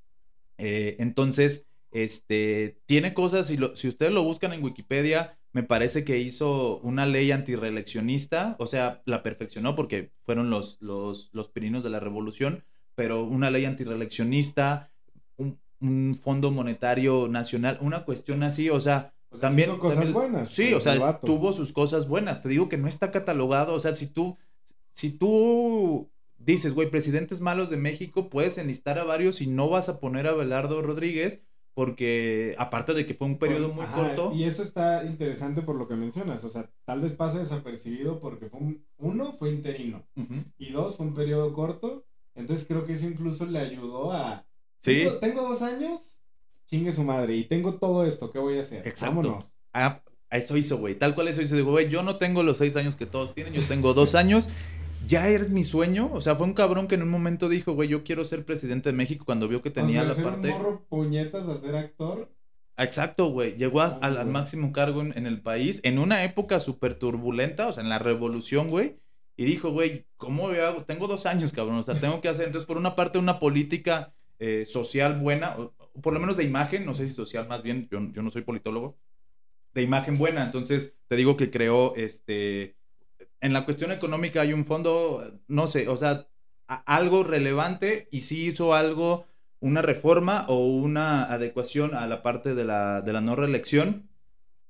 Eh, 0.57 0.95
entonces, 0.97 1.67
este, 1.91 2.81
tiene 2.87 3.13
cosas, 3.13 3.45
si 3.45 3.87
ustedes 3.87 4.11
lo 4.11 4.23
buscan 4.23 4.53
en 4.53 4.63
Wikipedia, 4.63 5.37
me 5.53 5.61
parece 5.61 6.03
que 6.03 6.17
hizo 6.17 6.79
una 6.79 7.05
ley 7.05 7.31
antireeleccionista, 7.31 8.55
o 8.57 8.65
sea, 8.65 9.03
la 9.05 9.21
perfeccionó 9.21 9.75
porque 9.75 10.13
fueron 10.23 10.49
los, 10.49 10.77
los, 10.81 11.29
los 11.31 11.47
pirinos 11.47 11.83
de 11.83 11.91
la 11.91 11.99
revolución, 11.99 12.63
pero 12.95 13.23
una 13.23 13.51
ley 13.51 13.65
antireeleccionista, 13.65 14.89
un, 15.37 15.59
un 15.79 16.15
fondo 16.15 16.49
monetario 16.49 17.27
nacional, 17.27 17.77
una 17.81 18.03
cuestión 18.03 18.41
así, 18.41 18.71
o 18.71 18.79
sea, 18.79 19.13
también, 19.39 19.77
cosas 19.77 20.11
buenas. 20.11 20.49
Sí, 20.49 20.73
o 20.73 20.79
sea, 20.79 21.19
tuvo 21.19 21.53
sus 21.53 21.71
cosas 21.71 22.07
buenas. 22.07 22.41
Te 22.41 22.49
digo 22.49 22.69
que 22.69 22.77
no 22.77 22.87
está 22.87 23.11
catalogado. 23.11 23.73
O 23.73 23.79
sea, 23.79 23.95
si 23.95 24.07
tú, 24.07 24.37
si 24.93 25.11
tú 25.11 26.09
dices, 26.37 26.73
güey, 26.73 26.89
presidentes 26.89 27.39
malos 27.39 27.69
de 27.69 27.77
México, 27.77 28.29
puedes 28.29 28.57
enlistar 28.57 28.99
a 28.99 29.03
varios 29.03 29.41
y 29.41 29.47
no 29.47 29.69
vas 29.69 29.89
a 29.89 29.99
poner 29.99 30.27
a 30.27 30.33
Belardo 30.33 30.81
Rodríguez 30.81 31.41
porque 31.73 32.55
aparte 32.57 32.93
de 32.93 33.05
que 33.05 33.13
fue 33.13 33.27
un 33.27 33.37
periodo 33.37 33.69
muy 33.69 33.85
corto. 33.87 34.33
Y 34.35 34.43
eso 34.43 34.63
está 34.63 35.05
interesante 35.05 35.61
por 35.61 35.75
lo 35.75 35.87
que 35.87 35.95
mencionas, 35.95 36.43
o 36.43 36.49
sea, 36.49 36.69
tal 36.85 37.01
vez 37.01 37.13
pase 37.13 37.39
desapercibido 37.39 38.19
porque 38.19 38.49
fue 38.49 38.59
un, 38.59 38.85
uno 38.97 39.33
fue 39.33 39.51
interino 39.51 40.05
y 40.57 40.71
dos 40.71 40.97
fue 40.97 41.05
un 41.05 41.13
periodo 41.13 41.53
corto, 41.53 42.05
entonces 42.35 42.67
creo 42.67 42.85
que 42.85 42.93
eso 42.93 43.07
incluso 43.07 43.45
le 43.45 43.59
ayudó 43.59 44.11
a... 44.11 44.45
Sí. 44.79 45.07
tengo 45.19 45.43
dos 45.43 45.61
años, 45.61 46.20
chingue 46.71 46.91
su 46.91 47.03
madre, 47.03 47.35
y 47.35 47.43
tengo 47.43 47.73
todo 47.73 48.05
esto, 48.05 48.31
¿qué 48.31 48.39
voy 48.39 48.57
a 48.57 48.61
hacer? 48.61 48.87
Exacto. 48.87 49.43
Ah, 49.73 50.01
eso 50.31 50.55
hizo, 50.55 50.77
güey. 50.77 50.95
Tal 50.95 51.13
cual 51.13 51.27
eso 51.27 51.41
hizo. 51.41 51.55
Digo, 51.55 51.71
güey, 51.71 51.89
yo 51.89 52.03
no 52.03 52.15
tengo 52.15 52.41
los 52.41 52.57
seis 52.57 52.77
años 52.77 52.95
que 52.95 53.05
todos 53.05 53.35
tienen, 53.35 53.53
yo 53.53 53.63
tengo 53.67 53.93
dos 53.93 54.15
años. 54.15 54.47
Ya 55.05 55.27
eres 55.27 55.49
mi 55.49 55.63
sueño. 55.63 56.09
O 56.13 56.21
sea, 56.21 56.35
fue 56.35 56.47
un 56.47 56.53
cabrón 56.53 56.87
que 56.87 56.95
en 56.95 57.01
un 57.01 57.09
momento 57.09 57.49
dijo, 57.49 57.73
güey, 57.73 57.89
yo 57.89 58.03
quiero 58.03 58.23
ser 58.23 58.45
presidente 58.45 58.89
de 58.89 58.93
México 58.93 59.25
cuando 59.25 59.47
vio 59.47 59.61
que 59.61 59.71
tenía 59.71 60.03
la 60.03 60.15
parte. 60.15 60.51
Un 60.51 60.57
morro 60.57 60.85
puñetas 60.87 61.49
a 61.49 61.55
ser 61.55 61.75
actor. 61.75 62.31
Exacto, 62.77 63.29
güey. 63.29 63.57
Llegó 63.57 63.81
al, 63.81 64.25
máximo 64.27 64.71
cargo 64.71 65.01
en, 65.01 65.27
el 65.27 65.41
país 65.41 65.81
en 65.83 65.99
una 65.99 66.23
época 66.23 66.59
súper 66.59 66.93
turbulenta, 66.95 67.67
o 67.67 67.73
sea, 67.73 67.83
en 67.83 67.89
la 67.89 67.99
revolución, 67.99 68.69
güey. 68.69 68.99
Y 69.35 69.43
dijo, 69.43 69.71
güey, 69.71 70.07
¿cómo 70.17 70.49
hago? 70.49 70.85
Tengo 70.85 71.07
dos 71.07 71.25
años, 71.25 71.51
cabrón. 71.51 71.77
O 71.77 71.83
sea, 71.83 71.95
tengo 71.95 72.21
que 72.21 72.29
hacer. 72.29 72.45
Entonces, 72.45 72.67
por 72.67 72.77
una 72.77 72.95
parte, 72.95 73.17
una 73.17 73.39
política 73.39 74.13
eh, 74.41 74.65
social 74.65 75.19
buena 75.19 75.55
por 76.01 76.13
lo 76.13 76.19
menos 76.19 76.37
de 76.37 76.43
imagen, 76.43 76.85
no 76.85 76.93
sé 76.93 77.07
si 77.07 77.13
social 77.13 77.47
más 77.47 77.63
bien, 77.63 77.87
yo, 77.91 77.99
yo 78.11 78.21
no 78.21 78.29
soy 78.29 78.43
politólogo, 78.43 78.97
de 79.73 79.81
imagen 79.81 80.17
buena. 80.17 80.43
Entonces, 80.43 80.95
te 81.07 81.15
digo 81.15 81.37
que 81.37 81.51
creó, 81.51 81.95
este, 81.95 82.75
en 83.41 83.53
la 83.53 83.65
cuestión 83.65 83.91
económica 83.91 84.41
hay 84.41 84.53
un 84.53 84.65
fondo, 84.65 85.39
no 85.47 85.67
sé, 85.67 85.87
o 85.87 85.97
sea, 85.97 86.27
algo 86.67 87.23
relevante 87.23 88.07
y 88.11 88.21
sí 88.21 88.45
hizo 88.45 88.73
algo, 88.73 89.25
una 89.59 89.81
reforma 89.81 90.45
o 90.47 90.65
una 90.65 91.23
adecuación 91.25 91.93
a 91.93 92.07
la 92.07 92.23
parte 92.23 92.55
de 92.55 92.65
la, 92.65 93.01
de 93.01 93.13
la 93.13 93.21
no 93.21 93.35
reelección. 93.35 94.09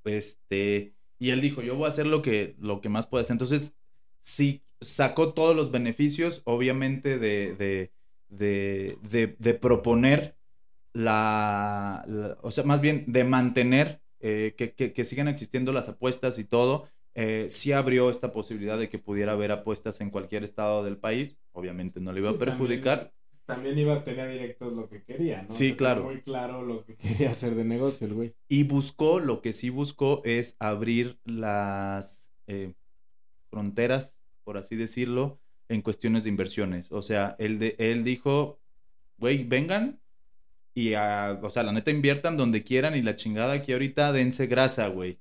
Este, 0.03 0.95
y 1.19 1.29
él 1.29 1.41
dijo, 1.41 1.61
yo 1.61 1.75
voy 1.75 1.85
a 1.85 1.89
hacer 1.89 2.07
lo 2.07 2.21
que, 2.21 2.55
lo 2.59 2.81
que 2.81 2.89
más 2.89 3.05
pueda 3.07 3.21
hacer. 3.21 3.35
Entonces, 3.35 3.75
sí 4.19 4.63
sacó 4.81 5.33
todos 5.33 5.55
los 5.55 5.71
beneficios, 5.71 6.41
obviamente, 6.45 7.19
de, 7.19 7.91
de, 8.31 8.97
de, 9.03 9.35
de 9.37 9.53
proponer 9.53 10.35
la, 10.93 12.05
o 12.41 12.51
sea, 12.51 12.63
más 12.63 12.81
bien 12.81 13.05
de 13.07 13.23
mantener 13.23 14.01
eh, 14.19 14.55
que, 14.57 14.73
que, 14.73 15.03
sigan 15.03 15.27
existiendo 15.27 15.71
las 15.71 15.89
apuestas 15.89 16.37
y 16.39 16.43
todo, 16.43 16.87
eh, 17.13 17.47
sí 17.49 17.71
abrió 17.71 18.09
esta 18.09 18.31
posibilidad 18.31 18.77
de 18.77 18.89
que 18.89 18.99
pudiera 18.99 19.33
haber 19.33 19.51
apuestas 19.51 20.01
en 20.01 20.09
cualquier 20.09 20.43
estado 20.43 20.83
del 20.83 20.97
país. 20.97 21.37
Obviamente 21.51 21.99
no 21.99 22.11
le 22.13 22.21
iba 22.21 22.31
a 22.31 22.37
perjudicar. 22.37 23.13
También, 23.45 23.77
iba 23.77 23.95
a 23.95 24.03
tener 24.03 24.31
directos 24.31 24.73
lo 24.73 24.87
que 24.87 25.03
quería, 25.03 25.41
¿no? 25.41 25.49
Sí, 25.49 25.75
claro. 25.75 26.03
Muy 26.03 26.21
claro 26.21 26.61
lo 26.61 26.85
que 26.85 26.95
quería 26.95 27.31
hacer 27.31 27.55
de 27.55 27.65
negocio 27.65 28.07
el 28.07 28.13
güey. 28.13 28.35
Y 28.47 28.63
buscó, 28.63 29.19
lo 29.19 29.41
que 29.41 29.51
sí 29.51 29.69
buscó 29.69 30.21
es 30.23 30.55
abrir 30.59 31.19
las 31.25 32.31
eh, 32.47 32.73
fronteras, 33.49 34.15
por 34.45 34.57
así 34.57 34.75
decirlo, 34.75 35.40
en 35.71 35.81
cuestiones 35.81 36.23
de 36.23 36.29
inversiones. 36.29 36.91
O 36.91 37.01
sea, 37.01 37.35
él, 37.39 37.59
de, 37.59 37.75
él 37.79 38.03
dijo, 38.03 38.59
güey, 39.17 39.43
vengan, 39.43 39.99
y, 40.73 40.93
a, 40.93 41.39
o 41.41 41.49
sea, 41.49 41.63
la 41.63 41.71
neta 41.71 41.91
inviertan 41.91 42.37
donde 42.37 42.63
quieran 42.63 42.95
y 42.95 43.01
la 43.01 43.15
chingada 43.15 43.53
aquí 43.53 43.73
ahorita 43.73 44.11
dense 44.11 44.47
grasa, 44.47 44.87
güey. 44.87 45.19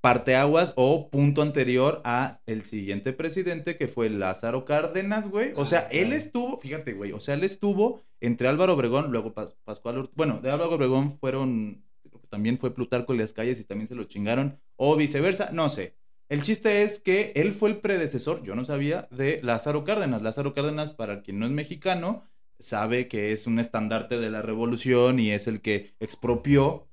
Parteaguas 0.00 0.72
o 0.76 1.10
punto 1.10 1.42
anterior 1.42 2.00
a 2.04 2.40
el 2.46 2.62
siguiente 2.62 3.12
presidente 3.12 3.76
que 3.76 3.88
fue 3.88 4.08
Lázaro 4.10 4.64
Cárdenas, 4.64 5.28
güey. 5.28 5.52
O 5.56 5.64
sea, 5.64 5.80
ah, 5.80 5.88
él 5.90 6.12
estuvo, 6.12 6.58
fíjate, 6.58 6.92
güey, 6.92 7.12
o 7.12 7.20
sea, 7.20 7.34
él 7.34 7.44
estuvo 7.44 8.02
entre 8.20 8.48
Álvaro 8.48 8.74
Obregón, 8.74 9.10
luego 9.10 9.34
Pascual, 9.64 10.10
bueno, 10.14 10.40
de 10.40 10.50
Álvaro 10.50 10.74
Obregón 10.74 11.10
fueron, 11.10 11.82
también 12.28 12.58
fue 12.58 12.74
Plutarco 12.74 13.14
y 13.14 13.18
las 13.18 13.32
calles 13.32 13.58
y 13.58 13.64
también 13.64 13.88
se 13.88 13.94
lo 13.94 14.04
chingaron, 14.04 14.60
o 14.76 14.96
viceversa, 14.96 15.50
no 15.52 15.68
sé. 15.68 15.96
El 16.28 16.42
chiste 16.42 16.82
es 16.82 16.98
que 16.98 17.32
él 17.36 17.52
fue 17.52 17.70
el 17.70 17.78
predecesor, 17.78 18.42
yo 18.42 18.54
no 18.54 18.64
sabía, 18.64 19.08
de 19.10 19.40
Lázaro 19.42 19.84
Cárdenas. 19.84 20.22
Lázaro 20.22 20.54
Cárdenas, 20.54 20.92
para 20.92 21.22
quien 21.22 21.38
no 21.38 21.46
es 21.46 21.52
mexicano, 21.52 22.24
sabe 22.58 23.06
que 23.06 23.32
es 23.32 23.46
un 23.46 23.58
estandarte 23.58 24.18
de 24.18 24.30
la 24.30 24.42
revolución 24.42 25.20
y 25.20 25.30
es 25.30 25.46
el 25.46 25.60
que 25.60 25.94
expropió 26.00 26.88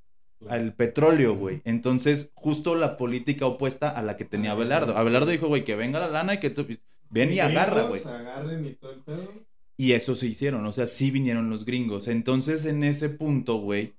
al 0.47 0.73
petróleo, 0.73 1.35
güey. 1.35 1.61
Entonces, 1.65 2.31
justo 2.35 2.75
la 2.75 2.97
política 2.97 3.45
opuesta 3.45 3.89
a 3.89 4.03
la 4.03 4.15
que 4.15 4.25
tenía 4.25 4.51
Abelardo. 4.51 4.97
Abelardo 4.97 5.31
dijo, 5.31 5.47
güey, 5.47 5.63
que 5.63 5.75
venga 5.75 5.99
la 5.99 6.09
lana 6.09 6.35
y 6.35 6.39
que 6.39 6.49
tú 6.49 6.67
ven 7.09 7.33
y 7.33 7.39
agarra, 7.39 7.83
güey. 7.83 8.01
y 8.01 8.73
todo 8.73 8.91
el 8.91 8.99
pedo. 8.99 9.31
Y 9.77 9.93
eso 9.93 10.15
se 10.15 10.27
hicieron, 10.27 10.65
o 10.65 10.71
sea, 10.71 10.85
sí 10.85 11.09
vinieron 11.09 11.49
los 11.49 11.65
gringos. 11.65 12.07
Entonces, 12.07 12.65
en 12.65 12.83
ese 12.83 13.09
punto, 13.09 13.57
güey, 13.57 13.93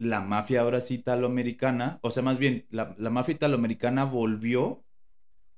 la 0.00 0.22
mafia 0.22 0.62
ahora 0.62 0.80
sí 0.80 0.94
italoamericana, 0.94 2.00
o 2.02 2.10
sea, 2.10 2.22
más 2.22 2.38
bien, 2.38 2.66
la, 2.70 2.94
la 2.98 3.10
mafia 3.10 3.34
italoamericana 3.34 4.06
volvió, 4.06 4.82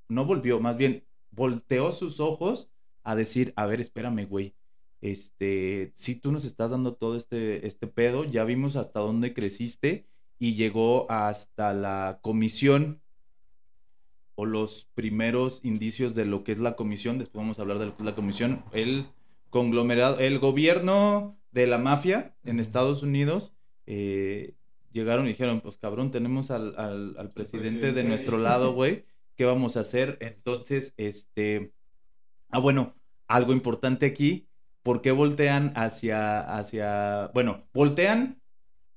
no 0.08 0.24
volvió, 0.24 0.58
más 0.58 0.76
bien, 0.76 1.04
volteó 1.30 1.92
sus 1.92 2.18
ojos 2.18 2.68
a 3.04 3.14
decir, 3.14 3.52
a 3.56 3.66
ver, 3.66 3.80
espérame, 3.80 4.26
güey. 4.26 4.54
Este, 5.00 5.92
si 5.94 6.16
tú 6.16 6.32
nos 6.32 6.44
estás 6.44 6.72
dando 6.72 6.94
todo 6.94 7.16
este, 7.16 7.66
este 7.68 7.86
pedo, 7.86 8.24
ya 8.24 8.44
vimos 8.44 8.74
hasta 8.74 8.98
dónde 8.98 9.32
creciste 9.32 10.06
y 10.40 10.54
llegó 10.54 11.08
hasta 11.08 11.72
la 11.72 12.18
comisión 12.20 13.00
o 14.34 14.44
los 14.44 14.88
primeros 14.94 15.60
indicios 15.62 16.16
de 16.16 16.24
lo 16.24 16.42
que 16.42 16.50
es 16.50 16.58
la 16.58 16.74
comisión, 16.74 17.18
después 17.18 17.42
vamos 17.42 17.58
a 17.58 17.62
hablar 17.62 17.78
de 17.78 17.86
lo 17.86 17.96
que 17.96 18.02
es 18.02 18.06
la 18.06 18.14
comisión, 18.16 18.64
el 18.72 19.06
conglomerado, 19.50 20.18
el 20.18 20.40
gobierno 20.40 21.38
de 21.52 21.68
la 21.68 21.78
mafia 21.78 22.34
en 22.44 22.58
Estados 22.58 23.04
Unidos, 23.04 23.54
eh, 23.86 24.54
llegaron 24.92 25.26
y 25.26 25.30
dijeron, 25.30 25.60
pues 25.60 25.78
cabrón, 25.78 26.10
tenemos 26.10 26.50
al, 26.50 26.74
al, 26.78 27.30
presidente, 27.32 27.92
de 27.92 28.04
nuestro 28.04 28.38
lado, 28.38 28.72
güey, 28.72 29.04
¿qué 29.36 29.44
vamos 29.44 29.76
a 29.76 29.80
hacer? 29.80 30.18
Entonces, 30.20 30.94
este, 30.96 31.72
ah, 32.50 32.58
bueno, 32.58 32.94
algo 33.26 33.52
importante 33.52 34.06
aquí, 34.06 34.48
¿por 34.82 35.02
qué 35.02 35.10
voltean 35.10 35.72
hacia, 35.74 36.40
hacia, 36.40 37.30
bueno, 37.34 37.68
voltean, 37.72 38.40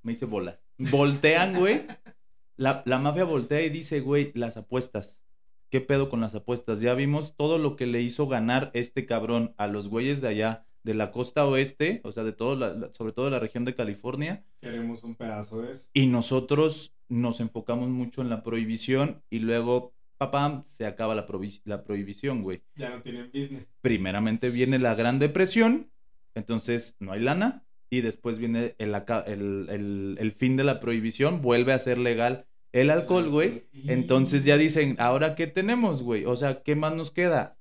me 0.01 0.11
hice 0.11 0.25
bolas, 0.25 0.65
voltean, 0.77 1.55
güey. 1.55 1.81
La, 2.57 2.83
mafia 2.85 3.25
voltea 3.25 3.61
y 3.63 3.69
dice, 3.69 3.99
güey, 3.99 4.31
las 4.33 4.55
apuestas. 4.55 5.23
¿Qué 5.69 5.81
pedo 5.81 6.07
con 6.07 6.21
las 6.21 6.35
apuestas? 6.35 6.79
Ya 6.79 6.93
vimos 6.93 7.35
todo 7.35 7.57
lo 7.57 7.75
que 7.75 7.85
le 7.85 8.01
hizo 8.01 8.27
ganar 8.27 8.71
este 8.73 9.05
cabrón 9.05 9.53
a 9.57 9.67
los 9.67 9.89
güeyes 9.89 10.21
de 10.21 10.29
allá, 10.29 10.64
de 10.85 10.93
la 10.93 11.11
costa 11.11 11.47
oeste, 11.47 11.99
o 12.03 12.11
sea, 12.11 12.23
de 12.23 12.31
todo, 12.31 12.93
sobre 12.93 13.11
todo 13.11 13.25
de 13.25 13.31
la 13.31 13.39
región 13.39 13.65
de 13.65 13.73
California. 13.73 14.45
Queremos 14.61 15.03
un 15.03 15.15
pedazo 15.15 15.63
de 15.63 15.71
eso. 15.71 15.87
Y 15.93 16.05
nosotros 16.05 16.93
nos 17.09 17.39
enfocamos 17.39 17.89
mucho 17.89 18.21
en 18.21 18.29
la 18.29 18.43
prohibición 18.43 19.23
y 19.31 19.39
luego, 19.39 19.95
papá, 20.17 20.61
se 20.63 20.85
acaba 20.85 21.15
la, 21.15 21.25
la 21.63 21.83
prohibición, 21.83 22.43
güey. 22.43 22.61
Ya 22.75 22.91
no 22.91 23.01
tienen 23.01 23.31
business. 23.33 23.65
Primeramente 23.81 24.51
viene 24.51 24.77
la 24.77 24.93
Gran 24.93 25.17
Depresión, 25.17 25.89
entonces 26.35 26.95
no 26.99 27.13
hay 27.13 27.21
lana 27.21 27.65
y 27.89 28.01
después 28.01 28.37
viene 28.37 28.75
el, 28.77 28.93
el, 29.25 30.17
el, 30.19 30.31
fin 30.33 30.55
de 30.55 30.65
la 30.65 30.79
prohibición, 30.79 31.41
vuelve 31.41 31.73
a 31.73 31.79
ser 31.79 31.97
legal 31.97 32.45
el 32.73 32.91
alcohol, 32.91 33.27
güey. 33.29 33.63
Entonces 33.87 34.45
ya 34.45 34.57
dicen, 34.57 34.97
¿ahora 34.99 35.33
qué 35.33 35.47
tenemos, 35.47 36.03
güey? 36.03 36.25
O 36.25 36.35
sea, 36.35 36.61
¿qué 36.61 36.75
más 36.75 36.95
nos 36.95 37.09
queda? 37.09 37.57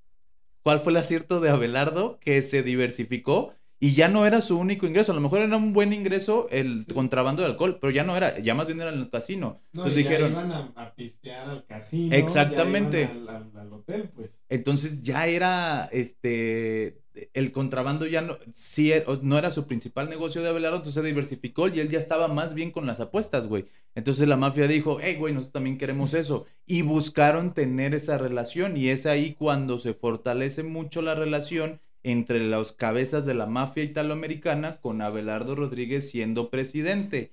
¿Cuál 0.65 0.81
fue 0.81 0.93
el 0.93 0.97
acierto 0.97 1.41
de 1.41 1.51
Abelardo 1.51 2.19
que 2.21 2.41
se 2.41 2.63
diversificó? 2.63 3.53
Y 3.79 3.93
ya 3.93 4.09
no 4.09 4.25
era 4.25 4.41
su 4.41 4.59
único 4.59 4.87
ingreso. 4.87 5.13
A 5.13 5.15
lo 5.15 5.21
mejor 5.21 5.43
era 5.43 5.59
un 5.59 5.75
buen 5.75 5.93
ingreso 5.93 6.47
el 6.51 6.87
contrabando 6.95 7.43
de 7.43 7.49
alcohol, 7.49 7.77
pero 7.79 7.91
ya 7.91 8.03
no 8.03 8.17
era, 8.17 8.39
ya 8.39 8.55
más 8.55 8.67
bien 8.67 8.81
era 8.81 8.91
en 8.91 8.99
el 8.99 9.11
casino. 9.11 9.61
Entonces 9.75 9.97
dijeron. 9.97 10.33
iban 10.33 10.53
a, 10.53 10.95
pistear 10.97 11.51
al 11.51 11.67
casino. 11.67 12.17
Exactamente. 12.17 13.11
al, 13.29 13.73
hotel, 13.75 14.11
pues. 14.15 14.43
Entonces 14.49 15.03
ya 15.03 15.27
era 15.27 15.87
este 15.93 17.04
el 17.33 17.53
contrabando 17.53 18.07
ya 18.07 18.21
no, 18.21 18.37
sí, 18.53 18.93
e, 18.93 19.05
no 19.23 19.39
era 19.39 19.51
su 19.51 19.67
principal 19.67 20.11
negocio 20.11 20.43
de 20.43 20.49
Abelardo, 20.49 20.79
entonces 20.79 21.01
se 21.03 21.07
diversificó 21.07 21.69
y 21.69 21.81
él 21.81 21.89
ya 21.89 21.99
estaba 21.99 22.29
más 22.29 22.55
bien 22.55 22.71
con 22.71 22.87
las 22.87 23.01
apuestas, 23.01 23.47
güey. 23.47 23.65
Entonces 23.95 24.27
la 24.27 24.37
mafia 24.37 24.67
dijo, 24.67 24.99
hey, 25.01 25.17
güey, 25.17 25.33
nosotros 25.33 25.53
también 25.53 25.79
queremos 25.79 26.15
eso. 26.15 26.47
Y 26.67 26.83
buscaron 26.83 27.55
tener 27.55 27.95
esa 27.95 28.19
relación 28.19 28.77
y 28.77 28.89
es 28.89 29.07
ahí 29.07 29.35
cuando 29.35 29.79
se 29.79 29.95
fortalece 29.95 30.63
mucho 30.63 31.03
la 31.03 31.15
relación 31.15 31.81
entre 32.03 32.41
las 32.41 32.73
cabezas 32.73 33.25
de 33.25 33.35
la 33.35 33.47
mafia 33.47 33.85
italoamericana 33.85 34.77
con 34.83 35.01
Abelardo 35.01 35.55
Rodríguez 35.55 36.11
siendo 36.11 36.51
presidente. 36.51 37.31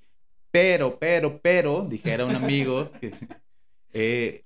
Pero, 0.51 0.99
pero, 0.99 1.39
pero, 1.41 1.87
dijera 1.89 2.25
un 2.25 2.35
amigo, 2.35 2.91
que, 3.01 3.11
eh, 3.93 4.43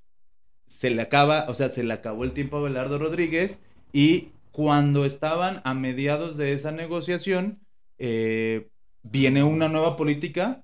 se 0.68 0.90
le 0.90 1.02
acaba, 1.02 1.46
o 1.48 1.54
sea, 1.54 1.70
se 1.70 1.84
le 1.84 1.94
acabó 1.94 2.24
el 2.24 2.34
tiempo 2.34 2.58
a 2.58 2.60
Abelardo 2.60 2.98
Rodríguez 2.98 3.60
y 3.94 4.30
cuando 4.56 5.04
estaban 5.04 5.60
a 5.66 5.74
mediados 5.74 6.38
de 6.38 6.54
esa 6.54 6.72
negociación, 6.72 7.60
eh, 7.98 8.70
viene 9.04 9.44
una 9.44 9.68
nueva 9.68 9.98
política 9.98 10.64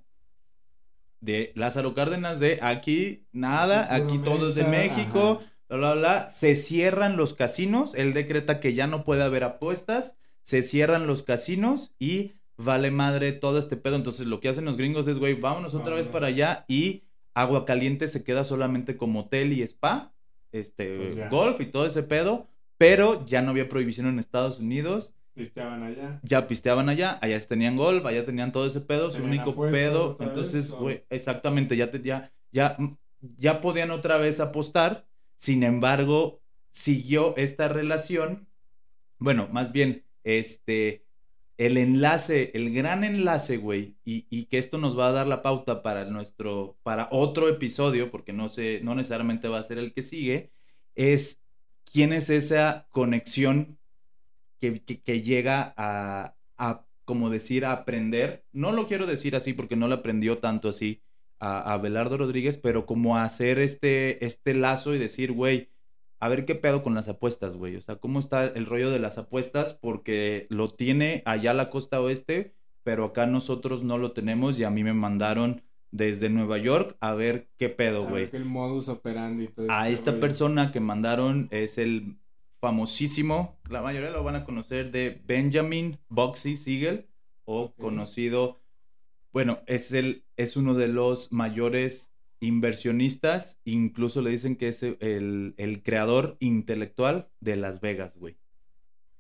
de 1.20 1.52
Lázaro 1.56 1.94
Cárdenas 1.94 2.40
de 2.40 2.60
aquí 2.62 3.26
nada, 3.34 3.94
aquí 3.94 4.18
todo 4.20 4.48
es 4.48 4.56
de 4.56 4.64
México, 4.64 5.42
bla, 5.68 5.78
bla, 5.78 5.94
bla. 5.94 6.30
Se 6.30 6.56
cierran 6.56 7.18
los 7.18 7.34
casinos, 7.34 7.94
él 7.94 8.14
decreta 8.14 8.62
que 8.62 8.74
ya 8.74 8.88
no 8.88 9.04
puede 9.04 9.24
haber 9.24 9.44
apuestas, 9.44 10.16
se 10.42 10.64
cierran 10.64 11.06
los 11.06 11.24
casinos 11.24 11.94
y 12.00 12.36
vale 12.56 12.92
madre 12.92 13.34
todo 13.34 13.60
este 13.60 13.76
pedo. 13.76 13.98
Entonces 13.98 14.26
lo 14.26 14.40
que 14.40 14.48
hacen 14.48 14.64
los 14.64 14.78
gringos 14.78 15.10
es, 15.10 15.20
güey, 15.20 15.34
vámonos 15.34 15.76
otra 15.76 15.96
vez 15.96 16.08
para 16.08 16.28
allá 16.28 16.64
y 16.70 17.04
Agua 17.34 17.66
Caliente 17.66 18.08
se 18.08 18.24
queda 18.24 18.46
solamente 18.46 18.96
como 18.96 19.20
hotel 19.24 19.52
y 19.52 19.64
spa, 19.64 20.14
este, 20.54 20.96
pues 20.96 21.30
golf 21.30 21.60
y 21.60 21.66
todo 21.66 21.86
ese 21.86 22.04
pedo 22.04 22.51
pero 22.82 23.24
ya 23.28 23.44
no 23.44 23.52
había 23.52 23.70
prohibición 23.70 24.08
en 24.08 24.18
Estados 24.18 24.60
Unidos. 24.60 25.14
Pisteaban 25.36 25.84
allá. 25.84 26.20
Ya 26.24 26.48
pisteaban 26.48 26.90
allá, 26.90 27.20
allá 27.22 27.40
tenían 27.48 27.76
golf, 27.76 28.04
allá 28.08 28.26
tenían 28.26 28.52
todo 28.52 28.66
ese 28.66 28.82
pedo, 28.82 29.12
su 29.12 29.24
único 29.24 29.56
pedo. 29.56 30.18
Entonces, 30.20 30.72
güey, 30.72 31.06
exactamente, 31.12 31.78
ya, 31.78 31.92
ya, 31.92 32.32
ya, 32.52 32.78
ya 33.38 33.62
podían 33.62 33.92
otra 33.92 34.18
vez 34.18 34.40
apostar. 34.40 35.06
Sin 35.36 35.62
embargo, 35.62 36.42
siguió 36.72 37.38
esta 37.38 37.68
relación. 37.68 38.48
Bueno, 39.20 39.48
más 39.52 39.72
bien, 39.72 40.04
este, 40.24 41.06
el 41.58 41.78
enlace, 41.78 42.50
el 42.56 42.74
gran 42.74 43.04
enlace, 43.04 43.58
güey, 43.58 43.96
y, 44.04 44.26
y, 44.32 44.46
que 44.46 44.58
esto 44.58 44.80
nos 44.80 44.98
va 44.98 45.10
a 45.10 45.12
dar 45.12 45.28
la 45.28 45.44
pauta 45.44 45.84
para 45.84 46.06
nuestro, 46.06 46.80
para 46.82 47.10
otro 47.12 47.48
episodio, 47.48 48.10
porque 48.10 48.34
no 48.34 48.50
sé, 48.50 48.80
no 48.82 48.96
necesariamente 48.96 49.50
va 49.50 49.60
a 49.60 49.64
ser 49.64 49.78
el 49.78 49.94
que 49.94 50.02
sigue, 50.02 50.52
es 50.96 51.42
quién 51.92 52.14
es 52.14 52.30
esa 52.30 52.88
conexión 52.92 53.78
que, 54.60 55.22
llega 55.22 55.74
a, 55.76 56.36
como 57.06 57.30
decir, 57.30 57.66
a 57.66 57.72
aprender. 57.74 58.46
No 58.52 58.72
lo 58.72 58.88
quiero 58.88 59.08
decir 59.08 59.36
así 59.36 59.54
porque 59.54 59.76
no 59.76 59.88
lo 59.88 59.96
aprendió 59.96 60.38
tanto 60.38 60.70
así 60.70 61.02
a, 61.40 61.76
Belardo 61.78 62.18
Rodríguez, 62.18 62.58
pero 62.58 62.86
como 62.86 63.18
a 63.18 63.24
hacer 63.24 63.58
este, 63.58 64.24
este 64.26 64.54
lazo 64.54 64.94
y 64.94 65.00
decir, 65.00 65.32
güey, 65.32 65.72
a 66.20 66.30
ver 66.30 66.46
qué 66.46 66.54
pedo 66.54 66.84
con 66.84 66.94
las 66.94 67.10
apuestas, 67.10 67.56
güey. 67.56 67.76
O 67.76 67.82
sea, 67.82 67.96
cómo 67.96 68.20
está 68.20 68.46
el 68.46 68.68
rollo 68.68 68.92
de 68.92 69.00
las 69.00 69.18
apuestas, 69.18 69.74
porque 69.74 70.46
lo 70.50 70.72
tiene 70.72 71.24
allá 71.26 71.56
la 71.56 71.72
costa 71.72 72.00
oeste, 72.00 72.54
pero 72.84 73.06
acá 73.06 73.26
nosotros 73.26 73.82
no 73.82 73.98
lo 73.98 74.12
tenemos 74.12 74.60
y 74.60 74.64
a 74.64 74.70
mí 74.70 74.84
me 74.84 74.94
mandaron 74.94 75.64
desde 75.92 76.30
Nueva 76.30 76.58
York 76.58 76.98
a 77.00 77.14
ver 77.14 77.50
qué 77.58 77.70
pedo, 77.70 78.08
güey. 78.08 78.30
El 78.32 78.46
modus 78.46 78.88
operandi. 78.88 79.48
Todo 79.48 79.68
a 79.70 79.90
esta 79.90 80.20
persona 80.20 80.72
que 80.72 80.80
mandaron 80.80 81.48
es 81.52 81.78
el 81.78 82.18
famosísimo, 82.60 83.60
la 83.70 83.82
mayoría 83.82 84.12
lo 84.12 84.24
van 84.24 84.36
a 84.36 84.44
conocer 84.44 84.92
de 84.92 85.22
Benjamin 85.26 86.00
Boxy 86.10 86.58
Siegel 86.58 87.08
o 87.44 87.74
conocido, 87.74 88.62
bueno, 89.34 89.60
es 89.66 89.92
el 89.92 90.24
es 90.38 90.56
uno 90.58 90.76
de 90.76 90.88
los 90.88 91.32
mayores 91.32 92.12
inversionistas, 92.40 93.60
incluso 93.66 94.22
le 94.22 94.32
dicen 94.32 94.56
que 94.56 94.68
es 94.68 94.84
el, 94.84 95.54
el 95.58 95.84
creador 95.84 96.38
intelectual 96.40 97.30
de 97.40 97.56
Las 97.56 97.82
Vegas, 97.82 98.16
güey. 98.16 98.38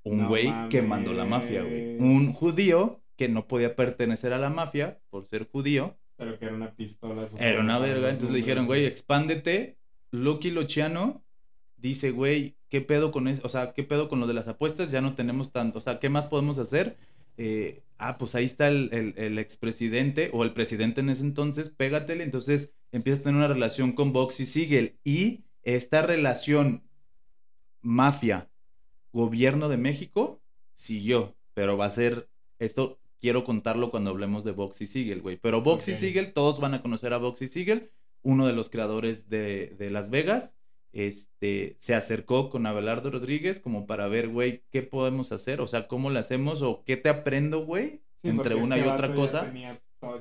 Un 0.04 0.28
güey 0.28 0.52
que 0.70 0.82
mandó 0.82 1.14
la 1.14 1.26
mafia, 1.26 1.62
güey. 1.62 1.98
Un 2.00 2.34
judío 2.34 3.04
que 3.18 3.28
no 3.28 3.48
podía 3.48 3.76
pertenecer 3.76 4.34
a 4.34 4.40
la 4.40 4.50
mafia 4.50 5.00
por 5.12 5.28
ser 5.28 5.48
judío 5.48 6.00
pero 6.22 6.38
que 6.38 6.46
era 6.46 6.54
una 6.54 6.76
pistola. 6.76 7.28
Era 7.40 7.62
una 7.62 7.80
verga. 7.80 8.12
Entonces 8.12 8.30
le 8.30 8.38
dijeron, 8.38 8.68
güey, 8.68 8.86
expándete. 8.86 9.80
Loki 10.12 10.52
Luciano 10.52 11.24
dice, 11.78 12.12
güey, 12.12 12.58
¿qué 12.70 12.80
pedo 12.80 13.10
con 13.10 13.28
eso? 13.28 13.42
O 13.44 13.50
sea, 13.50 13.74
¿qué 13.74 13.82
pedo 13.82 14.08
con 14.08 14.20
lo 14.20 14.28
de 14.28 14.36
las 14.36 14.48
apuestas? 14.48 14.92
Ya 14.92 15.02
no 15.02 15.16
tenemos 15.16 15.52
tanto. 15.52 15.80
O 15.80 15.82
sea, 15.82 15.98
¿qué 15.98 16.10
más 16.10 16.28
podemos 16.28 16.60
hacer? 16.60 16.96
Eh, 17.38 17.82
ah, 17.98 18.20
pues 18.20 18.36
ahí 18.36 18.46
está 18.46 18.68
el, 18.68 19.16
el, 19.18 19.40
expresidente 19.40 20.30
o 20.32 20.44
el 20.44 20.54
presidente 20.54 21.02
en 21.02 21.10
ese 21.10 21.24
entonces, 21.24 21.72
pégatele. 21.72 22.24
Entonces 22.24 22.72
empieza 22.92 23.22
a 23.22 23.24
tener 23.24 23.38
una 23.38 23.48
relación 23.48 23.94
con 23.94 24.14
Box 24.14 24.42
y 24.42 24.46
Siegel. 24.46 25.00
Y 25.04 25.46
esta 25.64 26.04
relación 26.04 26.84
mafia, 27.82 28.48
gobierno 29.12 29.70
de 29.70 29.78
México, 29.78 30.40
siguió. 30.76 31.36
Pero 31.56 31.78
va 31.78 31.88
a 31.88 31.90
ser 31.90 32.30
esto 32.60 33.01
quiero 33.22 33.44
contarlo 33.44 33.92
cuando 33.92 34.10
hablemos 34.10 34.44
de 34.44 34.52
Boxy 34.52 34.88
Siegel, 34.88 35.22
güey. 35.22 35.38
Pero 35.38 35.62
Boxy 35.62 35.94
Siegel, 35.94 36.34
todos 36.34 36.60
van 36.60 36.74
a 36.74 36.82
conocer 36.82 37.14
a 37.14 37.18
Boxy 37.18 37.48
Siegel, 37.48 37.92
uno 38.24 38.48
de 38.48 38.54
los 38.54 38.70
creadores 38.70 39.30
de, 39.30 39.76
Las 39.92 40.10
Vegas. 40.10 40.58
este, 40.92 41.76
se 41.80 41.96
acercó 41.96 42.50
con 42.50 42.66
Abelardo 42.66 43.12
Rodríguez 43.12 43.60
como 43.60 43.88
para 43.88 44.08
ver, 44.08 44.28
güey, 44.28 44.64
¿qué 44.72 44.82
podemos 44.82 45.32
hacer? 45.32 45.62
O 45.62 45.68
sea, 45.68 45.88
¿cómo 45.88 46.10
lo 46.10 46.20
hacemos? 46.20 46.62
¿O 46.62 46.84
qué 46.84 46.98
te 46.98 47.08
aprendo, 47.08 47.66
güey? 47.66 48.02
entre 48.24 48.56
una 48.56 48.78
y 48.78 48.82
otra 48.82 49.14
cosa. 49.14 49.52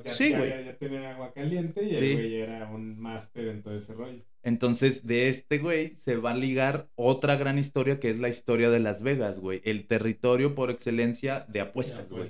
sí, 0.05 0.33
güey. 0.33 0.65
Ya, 0.65 0.77
tenía 0.77 1.11
agua 1.11 1.33
caliente 1.33 1.83
y 1.83 1.95
el 1.95 2.13
güey 2.13 2.35
era 2.35 2.69
un 2.69 2.99
máster 2.99 3.47
en 3.47 3.61
todo 3.61 3.75
ese 3.75 3.93
rollo. 3.93 4.23
Entonces, 4.43 5.05
de 5.05 5.29
este 5.29 5.59
güey 5.59 5.89
se 5.89 6.17
va 6.17 6.31
a 6.31 6.35
ligar 6.35 6.89
otra 6.95 7.35
gran 7.35 7.59
historia 7.59 7.99
que 7.99 8.09
es 8.09 8.19
la 8.19 8.29
historia 8.29 8.69
de 8.69 8.79
Las 8.79 9.03
Vegas, 9.03 9.39
güey. 9.39 9.61
El 9.63 9.87
territorio 9.87 10.55
por 10.55 10.71
excelencia 10.71 11.45
de 11.47 11.61
apuestas, 11.61 12.09
güey. 12.11 12.27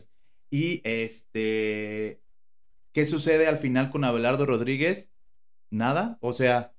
Y 0.51 0.81
este. 0.83 2.21
¿Qué 2.91 3.05
sucede 3.05 3.47
al 3.47 3.57
final 3.57 3.89
con 3.89 4.03
Abelardo 4.03 4.45
Rodríguez? 4.45 5.09
Nada. 5.71 6.17
O 6.21 6.33
sea, 6.33 6.73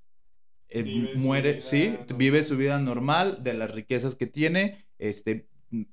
eh, 0.74 1.12
muere, 1.16 1.60
sí, 1.60 1.96
vive 2.16 2.42
su 2.42 2.56
vida 2.56 2.78
normal 2.78 3.42
de 3.42 3.54
las 3.54 3.74
riquezas 3.74 4.14
que 4.14 4.26
tiene. 4.26 4.86
Este, 4.98 5.48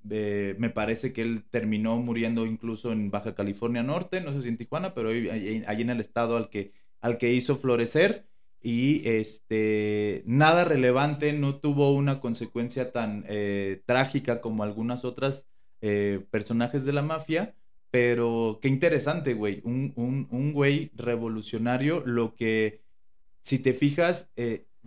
eh, 0.10 0.56
me 0.58 0.70
parece 0.70 1.12
que 1.12 1.22
él 1.22 1.44
terminó 1.50 1.98
muriendo 1.98 2.46
incluso 2.46 2.92
en 2.92 3.12
Baja 3.12 3.36
California 3.36 3.84
Norte, 3.84 4.22
no 4.22 4.32
sé 4.32 4.42
si 4.42 4.50
en 4.50 4.58
Tijuana, 4.58 4.94
pero 4.94 5.10
ahí, 5.10 5.64
en 5.66 5.90
el 5.90 6.00
estado 6.00 6.38
al 6.38 6.50
que, 6.50 6.72
al 7.02 7.18
que 7.18 7.34
hizo 7.34 7.58
florecer. 7.58 8.26
Y 8.62 9.08
este, 9.08 10.24
nada 10.26 10.66
relevante, 10.66 11.32
no 11.32 11.60
tuvo 11.60 11.94
una 11.94 12.20
consecuencia 12.20 12.92
tan 12.92 13.24
eh, 13.28 13.82
trágica 13.86 14.42
como 14.42 14.64
algunas 14.64 15.06
otras 15.06 15.48
personajes 16.30 16.84
de 16.84 16.92
la 16.92 17.02
mafia. 17.02 17.56
Pero 17.92 18.60
qué 18.62 18.68
interesante, 18.68 19.34
güey. 19.34 19.62
Un, 19.64 19.94
un, 19.96 20.28
un 20.32 20.54
güey 20.54 20.92
revolucionario, 20.96 22.04
lo 22.06 22.36
que, 22.36 22.82
si 23.42 23.60
te 23.60 23.74
fijas, 23.74 24.32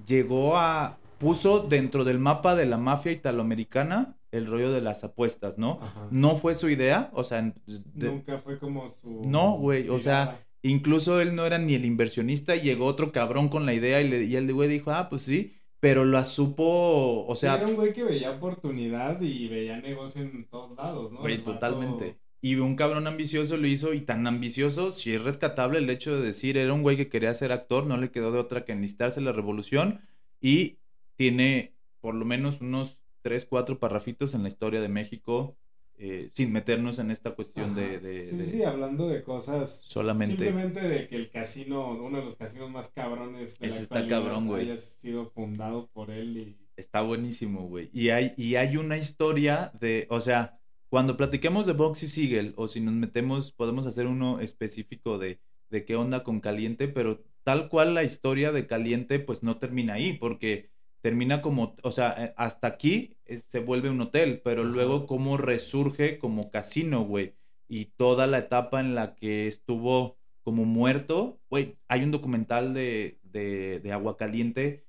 llegó 0.06 0.56
a, 0.56 0.98
puso 1.18 1.60
dentro 1.60 2.04
del 2.04 2.18
mapa 2.18 2.54
de 2.54 2.66
la 2.66 2.78
mafia 2.78 3.12
italoamericana 3.12 4.16
el 4.32 4.46
rollo 4.46 4.72
de 4.72 4.80
las 4.80 5.04
apuestas, 5.04 5.58
¿no? 5.58 5.78
No 6.10 6.36
fue 6.36 6.54
su 6.54 6.70
idea, 6.70 7.10
o 7.12 7.22
sea... 7.22 7.54
Nunca 7.94 8.38
fue 8.38 8.58
como 8.58 8.88
su... 8.88 9.22
No, 9.26 9.58
güey, 9.58 9.90
o 9.90 10.00
sea, 10.00 10.38
incluso 10.62 11.20
él 11.20 11.36
no 11.36 11.44
era 11.44 11.58
ni 11.58 11.74
el 11.74 11.84
inversionista, 11.84 12.56
y 12.56 12.62
llegó 12.62 12.86
otro 12.86 13.12
cabrón 13.12 13.50
con 13.50 13.66
la 13.66 13.74
idea 13.74 14.00
y, 14.00 14.08
le, 14.08 14.24
y 14.24 14.34
el 14.36 14.52
güey 14.52 14.70
dijo, 14.70 14.90
ah, 14.90 15.10
pues 15.10 15.22
sí, 15.22 15.54
pero 15.80 16.06
la 16.06 16.24
supo, 16.24 17.26
o 17.26 17.34
sea... 17.36 17.56
era 17.56 17.66
un 17.66 17.74
güey 17.74 17.92
que 17.92 18.04
veía 18.04 18.30
oportunidad 18.30 19.20
y 19.20 19.48
veía 19.48 19.78
negocio 19.80 20.22
en 20.22 20.46
todos 20.48 20.76
lados, 20.78 21.12
¿no? 21.12 21.20
Güey, 21.20 21.44
totalmente. 21.44 22.16
Y 22.44 22.56
un 22.56 22.74
cabrón 22.74 23.06
ambicioso 23.06 23.56
lo 23.56 23.68
hizo 23.68 23.94
y 23.94 24.00
tan 24.00 24.26
ambicioso, 24.26 24.90
si 24.90 25.14
es 25.14 25.22
rescatable 25.22 25.78
el 25.78 25.88
hecho 25.88 26.16
de 26.16 26.26
decir, 26.26 26.56
era 26.56 26.72
un 26.72 26.82
güey 26.82 26.96
que 26.96 27.08
quería 27.08 27.32
ser 27.34 27.52
actor, 27.52 27.86
no 27.86 27.96
le 27.98 28.10
quedó 28.10 28.32
de 28.32 28.40
otra 28.40 28.64
que 28.64 28.72
enlistarse 28.72 29.20
la 29.20 29.32
revolución 29.32 30.00
y 30.40 30.78
tiene 31.14 31.76
por 32.00 32.16
lo 32.16 32.24
menos 32.24 32.60
unos 32.60 33.04
tres, 33.20 33.46
cuatro 33.46 33.78
parrafitos 33.78 34.34
en 34.34 34.42
la 34.42 34.48
historia 34.48 34.80
de 34.80 34.88
México, 34.88 35.56
eh, 35.98 36.30
sin 36.34 36.52
meternos 36.52 36.98
en 36.98 37.12
esta 37.12 37.30
cuestión 37.30 37.76
de, 37.76 38.26
Sí, 38.26 38.44
sí, 38.44 38.64
hablando 38.64 39.06
de 39.06 39.22
cosas. 39.22 39.82
Solamente. 39.84 40.34
Simplemente 40.34 40.80
de 40.80 41.06
que 41.06 41.14
el 41.14 41.30
casino, 41.30 41.92
uno 41.92 42.18
de 42.18 42.24
los 42.24 42.34
casinos 42.34 42.68
más 42.72 42.88
cabrones 42.88 43.56
de 43.60 43.68
la 43.68 43.76
está 43.76 44.04
cabrón, 44.08 44.48
güey. 44.48 44.62
haya 44.62 44.76
sido 44.76 45.30
fundado 45.30 45.88
por 45.92 46.10
él 46.10 46.36
y... 46.36 46.58
Está 46.74 47.02
buenísimo, 47.02 47.68
güey. 47.68 47.88
Y 47.92 48.08
hay, 48.08 48.32
y 48.36 48.56
hay 48.56 48.78
una 48.78 48.96
historia 48.96 49.70
de, 49.78 50.08
o 50.10 50.20
sea 50.20 50.58
cuando 50.92 51.16
platiquemos 51.16 51.64
de 51.64 51.72
Box 51.72 52.02
y 52.02 52.06
Siegel, 52.06 52.52
o 52.54 52.68
si 52.68 52.82
nos 52.82 52.92
metemos, 52.92 53.50
podemos 53.50 53.86
hacer 53.86 54.06
uno 54.06 54.40
específico 54.40 55.16
de, 55.16 55.40
de 55.70 55.86
qué 55.86 55.96
onda 55.96 56.22
con 56.22 56.40
Caliente, 56.40 56.86
pero 56.86 57.24
tal 57.44 57.70
cual 57.70 57.94
la 57.94 58.02
historia 58.02 58.52
de 58.52 58.66
Caliente, 58.66 59.18
pues 59.18 59.42
no 59.42 59.56
termina 59.56 59.94
ahí, 59.94 60.12
porque 60.12 60.68
termina 61.00 61.40
como, 61.40 61.76
o 61.82 61.92
sea, 61.92 62.14
eh, 62.18 62.34
hasta 62.36 62.66
aquí 62.66 63.16
eh, 63.24 63.38
se 63.38 63.60
vuelve 63.60 63.88
un 63.88 64.02
hotel, 64.02 64.42
pero 64.44 64.64
luego 64.64 65.06
cómo 65.06 65.38
resurge 65.38 66.18
como 66.18 66.50
casino, 66.50 67.04
güey, 67.04 67.36
y 67.68 67.86
toda 67.96 68.26
la 68.26 68.36
etapa 68.36 68.78
en 68.80 68.94
la 68.94 69.14
que 69.14 69.46
estuvo 69.46 70.18
como 70.42 70.66
muerto, 70.66 71.40
güey, 71.48 71.78
hay 71.88 72.04
un 72.04 72.10
documental 72.10 72.74
de, 72.74 73.18
de, 73.22 73.80
de 73.80 73.92
Agua 73.92 74.18
Caliente 74.18 74.81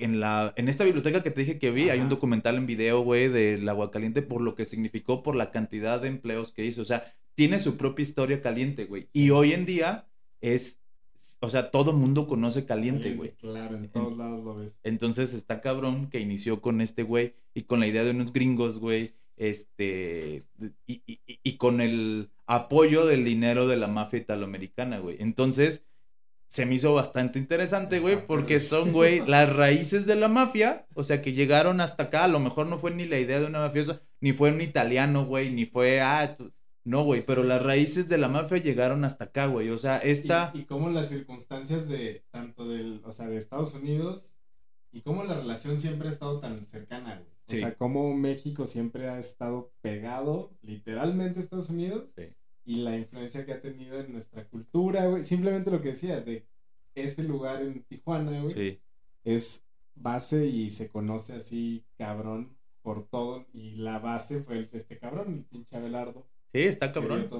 en, 0.00 0.20
la, 0.20 0.52
en 0.56 0.68
esta 0.68 0.84
biblioteca 0.84 1.22
que 1.22 1.30
te 1.30 1.40
dije 1.40 1.58
que 1.58 1.70
vi, 1.70 1.90
hay 1.90 2.00
un 2.00 2.08
documental 2.08 2.56
en 2.56 2.66
video, 2.66 3.00
güey, 3.00 3.28
del 3.28 3.68
agua 3.68 3.90
caliente 3.90 4.22
por 4.22 4.40
lo 4.40 4.54
que 4.54 4.64
significó, 4.64 5.22
por 5.22 5.36
la 5.36 5.50
cantidad 5.50 6.00
de 6.00 6.08
empleos 6.08 6.52
que 6.52 6.64
hizo. 6.64 6.82
O 6.82 6.84
sea, 6.84 7.04
tiene 7.34 7.58
su 7.58 7.76
propia 7.76 8.02
historia 8.02 8.40
caliente, 8.40 8.84
güey. 8.84 9.08
Y 9.12 9.30
hoy 9.30 9.52
en 9.52 9.66
día 9.66 10.06
es, 10.40 10.80
o 11.40 11.50
sea, 11.50 11.70
todo 11.70 11.92
mundo 11.92 12.26
conoce 12.26 12.64
caliente, 12.64 13.14
güey. 13.14 13.32
Claro, 13.36 13.76
en 13.76 13.88
todos 13.88 14.16
lados 14.16 14.44
lo 14.44 14.56
ves. 14.56 14.78
Entonces 14.82 15.34
está 15.34 15.60
cabrón 15.60 16.08
que 16.08 16.20
inició 16.20 16.60
con 16.60 16.80
este 16.80 17.02
güey 17.02 17.34
y 17.54 17.62
con 17.62 17.80
la 17.80 17.86
idea 17.86 18.04
de 18.04 18.10
unos 18.10 18.32
gringos, 18.32 18.78
güey, 18.78 19.10
este, 19.36 20.44
y, 20.86 21.02
y, 21.06 21.20
y 21.26 21.56
con 21.56 21.80
el 21.80 22.30
apoyo 22.46 23.06
del 23.06 23.24
dinero 23.24 23.66
de 23.66 23.76
la 23.76 23.86
mafia 23.86 24.20
italoamericana, 24.20 24.98
güey. 24.98 25.16
Entonces 25.20 25.82
se 26.48 26.64
me 26.64 26.76
hizo 26.76 26.94
bastante 26.94 27.38
interesante, 27.38 27.98
güey, 27.98 28.26
porque 28.26 28.60
son, 28.60 28.92
güey, 28.92 29.20
las 29.26 29.54
raíces 29.54 30.06
de 30.06 30.16
la 30.16 30.28
mafia, 30.28 30.86
o 30.94 31.02
sea, 31.02 31.22
que 31.22 31.32
llegaron 31.32 31.80
hasta 31.80 32.04
acá, 32.04 32.24
a 32.24 32.28
lo 32.28 32.40
mejor 32.40 32.66
no 32.66 32.78
fue 32.78 32.92
ni 32.92 33.04
la 33.04 33.18
idea 33.18 33.40
de 33.40 33.46
una 33.46 33.60
mafiosa, 33.60 34.00
ni 34.20 34.32
fue 34.32 34.52
un 34.52 34.60
italiano, 34.60 35.26
güey, 35.26 35.50
ni 35.50 35.66
fue, 35.66 36.00
ah, 36.00 36.36
no, 36.84 37.04
güey, 37.04 37.22
pero 37.22 37.42
las 37.42 37.62
raíces 37.62 38.08
de 38.08 38.18
la 38.18 38.28
mafia 38.28 38.58
llegaron 38.58 39.04
hasta 39.04 39.24
acá, 39.24 39.46
güey, 39.46 39.70
o 39.70 39.78
sea, 39.78 39.98
esta... 39.98 40.52
Y, 40.54 40.64
cómo 40.64 40.88
las 40.90 41.08
circunstancias 41.08 41.88
de, 41.88 42.24
tanto 42.30 42.68
del, 42.68 43.02
o 43.04 43.12
sea, 43.12 43.26
de 43.28 43.36
Estados 43.36 43.74
Unidos, 43.74 44.34
y 44.92 45.02
cómo 45.02 45.24
la 45.24 45.34
relación 45.34 45.80
siempre 45.80 46.08
ha 46.08 46.12
estado 46.12 46.40
tan 46.40 46.64
cercana, 46.64 47.16
güey. 47.16 47.36
O 47.48 47.60
sea, 47.60 47.76
cómo 47.76 48.12
México 48.16 48.66
siempre 48.66 49.08
ha 49.08 49.18
estado 49.18 49.72
pegado, 49.80 50.50
literalmente, 50.62 51.38
a 51.38 51.42
Estados 51.42 51.70
Unidos. 51.70 52.10
Sí 52.16 52.35
y 52.66 52.82
la 52.82 52.96
influencia 52.96 53.46
que 53.46 53.52
ha 53.52 53.62
tenido 53.62 53.98
en 54.00 54.12
nuestra 54.12 54.44
cultura, 54.44 55.06
güey. 55.06 55.24
Simplemente 55.24 55.70
lo 55.70 55.80
que 55.80 55.90
decías 55.90 56.26
de 56.26 56.44
ese 56.96 57.22
lugar 57.22 57.62
en 57.62 57.84
Tijuana, 57.84 58.40
güey. 58.40 58.52
Sí. 58.52 58.80
Es 59.22 59.64
base 59.94 60.46
y 60.46 60.70
se 60.70 60.90
conoce 60.90 61.34
así, 61.34 61.84
cabrón, 61.96 62.56
por 62.82 63.06
todo. 63.06 63.46
Y 63.52 63.76
la 63.76 64.00
base 64.00 64.42
fue 64.42 64.58
el, 64.58 64.68
este 64.72 64.98
cabrón, 64.98 65.32
el 65.34 65.44
pinche 65.44 65.76
Abelardo. 65.76 66.26
Sí, 66.52 66.62
está 66.62 66.90
cabrón. 66.90 67.30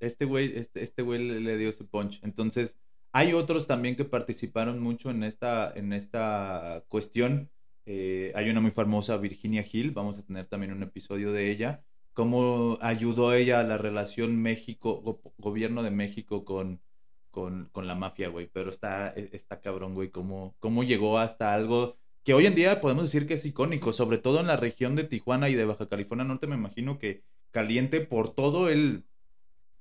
Este 0.00 0.24
güey, 0.24 0.56
este, 0.56 0.82
este 0.82 1.02
güey 1.02 1.40
le, 1.40 1.56
dio 1.56 1.68
ese 1.68 1.84
punch. 1.84 2.18
Entonces, 2.24 2.76
hay 3.12 3.34
otros 3.34 3.68
también 3.68 3.94
que 3.94 4.04
participaron 4.04 4.80
mucho 4.80 5.10
en 5.10 5.22
esta, 5.22 5.72
en 5.76 5.92
esta 5.92 6.84
cuestión. 6.88 7.50
Eh, 7.86 8.32
hay 8.34 8.50
una 8.50 8.60
muy 8.60 8.72
famosa, 8.72 9.16
Virginia 9.16 9.64
Hill. 9.70 9.92
Vamos 9.92 10.18
a 10.18 10.22
tener 10.22 10.46
también 10.46 10.72
un 10.72 10.82
episodio 10.82 11.30
de 11.30 11.52
ella 11.52 11.84
cómo 12.12 12.78
ayudó 12.80 13.34
ella 13.34 13.60
a 13.60 13.64
la 13.64 13.78
relación 13.78 14.40
México, 14.40 15.20
gobierno 15.38 15.82
de 15.82 15.90
México 15.90 16.44
con, 16.44 16.80
con, 17.30 17.68
con 17.72 17.86
la 17.86 17.94
mafia, 17.94 18.28
güey. 18.28 18.48
Pero 18.52 18.70
está, 18.70 19.12
e, 19.16 19.30
está 19.32 19.60
cabrón, 19.60 19.94
güey, 19.94 20.10
cómo, 20.10 20.56
cómo 20.60 20.84
llegó 20.84 21.18
hasta 21.18 21.54
algo 21.54 21.96
que 22.24 22.34
hoy 22.34 22.46
en 22.46 22.54
día 22.54 22.80
podemos 22.80 23.04
decir 23.04 23.26
que 23.26 23.34
es 23.34 23.44
icónico, 23.44 23.92
sobre 23.92 24.18
todo 24.18 24.40
en 24.40 24.46
la 24.46 24.56
región 24.56 24.94
de 24.96 25.04
Tijuana 25.04 25.48
y 25.48 25.54
de 25.54 25.64
Baja 25.64 25.88
California 25.88 26.24
Norte, 26.24 26.46
me 26.46 26.56
imagino 26.56 26.98
que 26.98 27.24
Caliente, 27.50 28.00
por 28.00 28.34
todo 28.34 28.68
el 28.68 29.04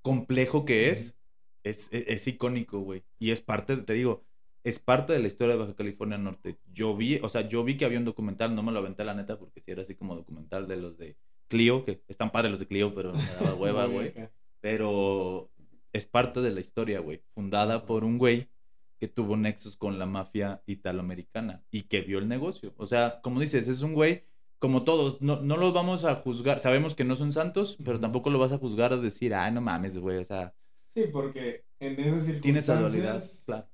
complejo 0.01 0.65
que 0.65 0.89
es, 0.89 1.17
es, 1.63 1.89
es, 1.91 2.05
es 2.07 2.27
icónico, 2.27 2.79
güey. 2.79 3.03
Y 3.19 3.31
es 3.31 3.41
parte, 3.41 3.77
te 3.77 3.93
digo, 3.93 4.25
es 4.63 4.79
parte 4.79 5.13
de 5.13 5.19
la 5.19 5.27
historia 5.27 5.55
de 5.55 5.61
Baja 5.61 5.75
California 5.75 6.17
Norte. 6.17 6.57
Yo 6.73 6.95
vi, 6.95 7.19
o 7.21 7.29
sea, 7.29 7.47
yo 7.47 7.63
vi 7.63 7.77
que 7.77 7.85
había 7.85 7.99
un 7.99 8.05
documental, 8.05 8.55
no 8.55 8.63
me 8.63 8.71
lo 8.71 8.79
aventé 8.79 9.03
la 9.05 9.13
neta 9.13 9.37
porque 9.39 9.61
si 9.61 9.71
era 9.71 9.83
así 9.83 9.95
como 9.95 10.15
documental 10.15 10.67
de 10.67 10.77
los 10.77 10.97
de 10.97 11.15
Clio, 11.51 11.83
que 11.83 12.01
están 12.07 12.31
padres 12.31 12.49
los 12.51 12.59
de 12.59 12.67
Clio, 12.67 12.95
pero 12.95 13.11
me 13.13 13.23
daba 13.39 13.53
hueva, 13.59 13.85
güey. 13.85 14.13
pero 14.61 15.51
es 15.93 16.05
parte 16.05 16.39
de 16.41 16.51
la 16.51 16.61
historia, 16.61 17.01
güey. 17.01 17.21
Fundada 17.35 17.85
por 17.85 18.05
un 18.05 18.17
güey 18.17 18.49
que 18.97 19.07
tuvo 19.07 19.35
nexos 19.35 19.75
con 19.75 19.99
la 19.99 20.05
mafia 20.05 20.63
italoamericana 20.65 21.63
y 21.69 21.83
que 21.83 22.01
vio 22.01 22.19
el 22.19 22.29
negocio. 22.29 22.73
O 22.77 22.85
sea, 22.85 23.19
como 23.21 23.39
dices, 23.41 23.67
es 23.67 23.81
un 23.81 23.93
güey, 23.93 24.23
como 24.59 24.83
todos, 24.83 25.21
no, 25.21 25.41
no 25.41 25.57
los 25.57 25.73
vamos 25.73 26.05
a 26.05 26.15
juzgar. 26.15 26.59
Sabemos 26.59 26.95
que 26.95 27.03
no 27.03 27.15
son 27.15 27.33
santos, 27.33 27.77
pero 27.83 27.99
tampoco 27.99 28.29
lo 28.29 28.39
vas 28.39 28.53
a 28.53 28.57
juzgar 28.57 28.93
a 28.93 28.97
decir, 28.97 29.33
ay, 29.33 29.51
no 29.51 29.59
mames, 29.59 29.97
güey, 29.97 30.17
o 30.17 30.25
sea. 30.25 30.55
Sí, 30.87 31.05
porque 31.11 31.65
en 31.79 31.99
esas 31.99 32.25
circunstancias. 32.25 32.41
Tienes 32.41 32.65
dualidad, 32.67 33.23
claro. 33.45 33.69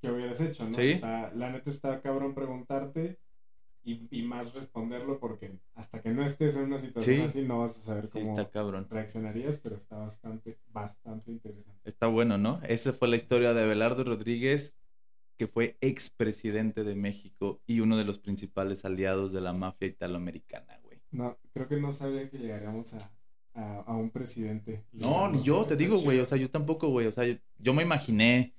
Que 0.00 0.10
hubieras 0.10 0.40
hecho, 0.40 0.64
¿no? 0.64 0.76
¿Sí? 0.76 1.00
la 1.00 1.50
neta 1.50 1.70
está 1.70 2.02
cabrón 2.02 2.34
preguntarte 2.34 3.18
y, 3.86 4.22
más 4.22 4.52
responderlo 4.52 5.20
porque 5.20 5.52
hasta 5.74 6.02
que 6.02 6.10
no 6.10 6.22
estés 6.22 6.56
en 6.56 6.64
una 6.64 6.78
situación 6.78 7.20
así 7.20 7.42
no 7.42 7.60
vas 7.60 7.78
a 7.78 7.82
saber 7.82 8.08
cómo 8.10 8.36
reaccionarías, 8.90 9.58
pero 9.58 9.76
está 9.76 9.96
bastante, 9.96 10.58
bastante 10.72 11.30
interesante. 11.30 11.80
Está 11.88 12.08
bueno, 12.08 12.36
¿no? 12.36 12.60
Esa 12.64 12.92
fue 12.92 13.06
la 13.06 13.14
historia 13.14 13.54
de 13.54 13.62
Abelardo 13.62 14.02
Rodríguez, 14.02 14.74
que 15.36 15.46
fue 15.46 15.76
expresidente 15.80 16.82
de 16.82 16.96
México 16.96 17.62
y 17.66 17.80
uno 17.80 17.96
de 17.96 18.04
los 18.04 18.18
principales 18.18 18.84
aliados 18.84 19.32
de 19.32 19.40
la 19.40 19.52
mafia 19.52 19.86
italoamericana, 19.86 20.80
güey. 20.82 21.00
No, 21.12 21.38
creo 21.52 21.68
que 21.68 21.80
no 21.80 21.92
sabía 21.92 22.28
que 22.28 22.38
llegaríamos 22.38 22.94
a, 22.94 23.12
un 23.88 24.10
presidente. 24.10 24.84
No, 24.92 25.30
ni 25.30 25.42
yo, 25.42 25.64
te 25.64 25.76
digo, 25.76 25.96
güey, 25.98 26.18
o 26.18 26.26
sea, 26.26 26.36
yo 26.36 26.50
tampoco, 26.50 26.88
güey, 26.88 27.06
o 27.06 27.12
sea, 27.12 27.24
yo, 27.58 27.72
me 27.72 27.82
imaginé 27.82 28.54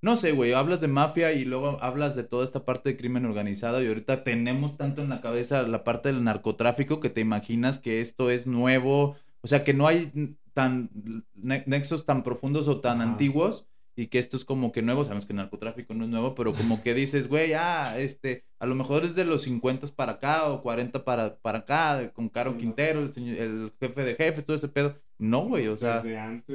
no 0.00 0.16
sé, 0.16 0.32
güey, 0.32 0.52
hablas 0.52 0.80
de 0.80 0.88
mafia 0.88 1.32
y 1.32 1.44
luego 1.44 1.78
hablas 1.82 2.14
de 2.14 2.24
toda 2.24 2.44
esta 2.44 2.64
parte 2.64 2.90
de 2.90 2.96
crimen 2.96 3.26
organizado 3.26 3.82
y 3.82 3.88
ahorita 3.88 4.22
tenemos 4.22 4.76
tanto 4.76 5.02
en 5.02 5.08
la 5.08 5.20
cabeza 5.20 5.62
la 5.62 5.82
parte 5.84 6.12
del 6.12 6.22
narcotráfico 6.22 7.00
que 7.00 7.10
te 7.10 7.20
imaginas 7.20 7.78
que 7.78 8.00
esto 8.00 8.30
es 8.30 8.46
nuevo, 8.46 9.16
o 9.40 9.48
sea, 9.48 9.64
que 9.64 9.74
no 9.74 9.86
hay 9.86 10.36
tan 10.54 10.90
nexos 11.34 12.04
tan 12.04 12.22
profundos 12.22 12.68
o 12.68 12.80
tan 12.80 13.00
antiguos 13.00 13.66
y 13.98 14.06
que 14.06 14.20
esto 14.20 14.36
es 14.36 14.44
como 14.44 14.70
que 14.70 14.80
nuevo, 14.80 15.02
sabemos 15.02 15.26
que 15.26 15.32
el 15.32 15.38
narcotráfico 15.38 15.92
no 15.92 16.04
es 16.04 16.10
nuevo, 16.10 16.36
pero 16.36 16.54
como 16.54 16.80
que 16.80 16.94
dices, 16.94 17.28
güey, 17.28 17.54
ah, 17.54 17.98
este, 17.98 18.44
a 18.60 18.66
lo 18.66 18.76
mejor 18.76 19.04
es 19.04 19.16
de 19.16 19.24
los 19.24 19.42
50 19.42 19.88
para 19.96 20.12
acá 20.12 20.48
o 20.50 20.62
40 20.62 21.04
para, 21.04 21.36
para 21.38 21.58
acá, 21.58 22.12
con 22.12 22.28
Caro 22.28 22.56
Quintero, 22.56 23.00
el, 23.00 23.72
jefe 23.80 24.04
de 24.04 24.14
jefes, 24.14 24.44
todo 24.44 24.54
ese 24.54 24.68
pedo. 24.68 24.96
No, 25.18 25.48
güey, 25.48 25.66
o 25.66 25.76
sea, 25.76 26.04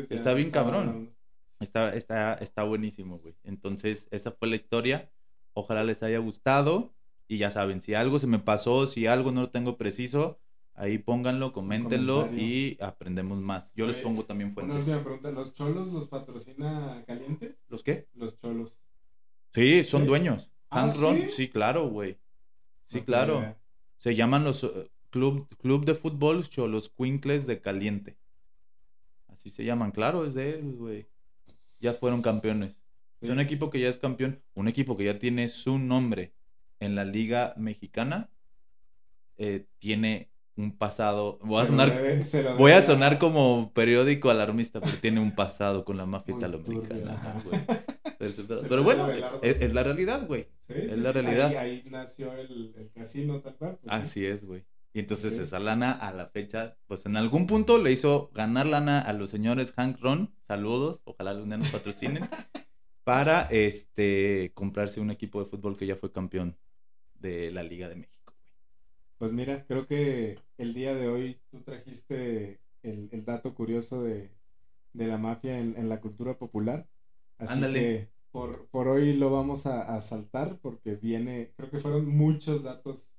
está 0.09 0.33
bien 0.33 0.51
cabrón. 0.51 1.13
Está, 1.63 1.93
está, 1.95 2.35
está 2.35 2.63
buenísimo, 2.63 3.19
güey. 3.19 3.35
Entonces, 3.43 4.07
esa 4.11 4.31
fue 4.31 4.47
la 4.47 4.55
historia. 4.55 5.11
Ojalá 5.53 5.83
les 5.83 6.03
haya 6.03 6.19
gustado. 6.19 6.93
Y 7.27 7.37
ya 7.37 7.49
saben, 7.49 7.81
si 7.81 7.93
algo 7.93 8.19
se 8.19 8.27
me 8.27 8.39
pasó, 8.39 8.85
si 8.85 9.07
algo 9.07 9.31
no 9.31 9.41
lo 9.41 9.49
tengo 9.49 9.77
preciso, 9.77 10.39
Ahí 10.75 10.97
pónganlo, 10.97 11.51
coméntenlo 11.51 12.33
y 12.33 12.77
aprendemos 12.81 13.39
más. 13.39 13.73
Yo 13.75 13.85
les 13.85 13.97
pongo 13.97 14.25
también 14.25 14.51
fuentes. 14.51 14.73
Una 14.73 14.79
última 14.79 15.03
pregunta, 15.03 15.31
¿los 15.31 15.53
cholos 15.53 15.93
los 15.93 16.07
patrocina 16.07 17.03
Caliente? 17.05 17.57
¿Los 17.69 17.83
qué? 17.83 18.07
Los 18.15 18.39
cholos. 18.39 18.79
Sí, 19.53 19.83
son 19.83 20.07
dueños. 20.07 20.51
¿Ah, 20.71 20.91
Ron, 20.99 21.29
¿sí? 21.29 21.47
claro, 21.47 21.89
güey. 21.89 22.17
Sí, 22.87 23.01
claro. 23.01 23.55
Se 23.97 24.15
llaman 24.15 24.43
los 24.43 24.63
eh, 24.63 24.91
club, 25.11 25.47
club 25.59 25.85
de 25.85 25.93
fútbol 25.93 26.49
Cholos 26.49 26.89
Quincles 26.89 27.45
de 27.45 27.61
Caliente. 27.61 28.17
Así 29.27 29.51
se 29.51 29.63
llaman, 29.63 29.91
claro, 29.91 30.25
es 30.25 30.33
de 30.33 30.55
él, 30.55 30.75
güey. 30.75 31.05
Ya 31.83 31.91
fueron 31.91 32.21
campeones. 32.21 32.79
Es 33.19 33.29
un 33.29 33.41
equipo 33.41 33.69
que 33.69 33.81
ya 33.81 33.89
es 33.89 33.97
campeón, 33.97 34.41
un 34.53 34.69
equipo 34.69 34.95
que 34.95 35.03
ya 35.03 35.19
tiene 35.19 35.49
su 35.49 35.77
nombre 35.79 36.33
en 36.79 36.95
la 36.95 37.03
Liga 37.03 37.53
Mexicana. 37.57 38.29
Eh, 39.37 39.65
tiene 39.79 40.29
un 40.55 40.77
pasado. 40.77 41.39
Voy 41.43 41.61
a 41.61 41.65
sonar, 41.65 42.01
voy 42.57 42.71
a 42.71 42.81
sonar 42.81 43.19
como 43.19 43.73
periódico 43.73 44.29
alarmista, 44.29 44.79
pero 44.79 44.95
tiene 44.97 45.19
un 45.19 45.35
pasado 45.35 45.83
con 45.83 45.97
la 45.97 46.05
mafia 46.05 46.35
italoamericana. 46.37 47.43
Pero, 48.69 48.83
bueno, 48.85 49.09
es, 49.41 49.73
la 49.73 49.83
realidad, 49.83 50.25
güey. 50.25 50.47
es 50.69 50.97
la 50.99 51.11
realidad. 51.11 51.57
Ahí, 51.57 51.83
nació 51.89 52.31
el, 52.31 52.89
casino, 52.95 53.41
tal 53.41 53.55
cual. 53.55 53.77
Pues 53.81 53.93
Así 53.93 54.25
es, 54.25 54.45
güey. 54.45 54.63
Y 54.93 54.99
entonces 54.99 55.39
esa 55.39 55.57
lana 55.57 55.91
a 55.91 56.13
la 56.13 56.27
fecha, 56.27 56.77
pues 56.85 57.07
en 57.07 57.17
algún 57.17 57.47
punto 57.47 57.79
le 57.79 57.91
hizo 57.91 58.29
ganar 58.33 58.67
lana 58.67 58.99
a 58.99 59.11
los 59.13 59.31
señores 59.31 59.71
Hank 59.71 59.99
Ron, 59.99 60.35
saludos, 60.47 61.01
ojalá 61.05 61.31
algún 61.31 61.49
día 61.49 61.57
nos 61.57 61.71
patrocinen, 61.71 62.23
para 63.03 63.41
este 63.49 64.51
comprarse 64.53 65.01
un 65.01 65.09
equipo 65.09 65.39
de 65.39 65.49
fútbol 65.49 65.77
que 65.77 65.87
ya 65.87 65.95
fue 65.95 66.11
campeón 66.11 66.57
de 67.15 67.49
la 67.49 67.63
Liga 67.63 67.89
de 67.89 67.95
México. 67.95 68.35
Pues 69.17 69.31
mira, 69.31 69.65
creo 69.65 69.87
que 69.87 70.37
el 70.57 70.73
día 70.75 70.93
de 70.93 71.07
hoy 71.07 71.39
tú 71.49 71.61
trajiste 71.61 72.59
el, 72.83 73.25
dato 73.25 73.55
curioso 73.55 74.03
de, 74.03 74.29
la 74.93 75.17
mafia 75.17 75.57
en, 75.59 75.89
la 75.89 76.01
cultura 76.01 76.37
popular. 76.37 76.87
Así 77.37 77.61
que 77.61 78.09
por, 78.31 78.67
por 78.67 78.87
hoy 78.87 79.13
lo 79.13 79.31
vamos 79.31 79.65
a, 79.65 79.99
saltar 80.01 80.59
porque 80.59 80.95
viene, 80.95 81.53
creo 81.55 81.71
que 81.71 81.79
fueron 81.79 82.07
muchos 82.07 82.63
datos 82.63 83.12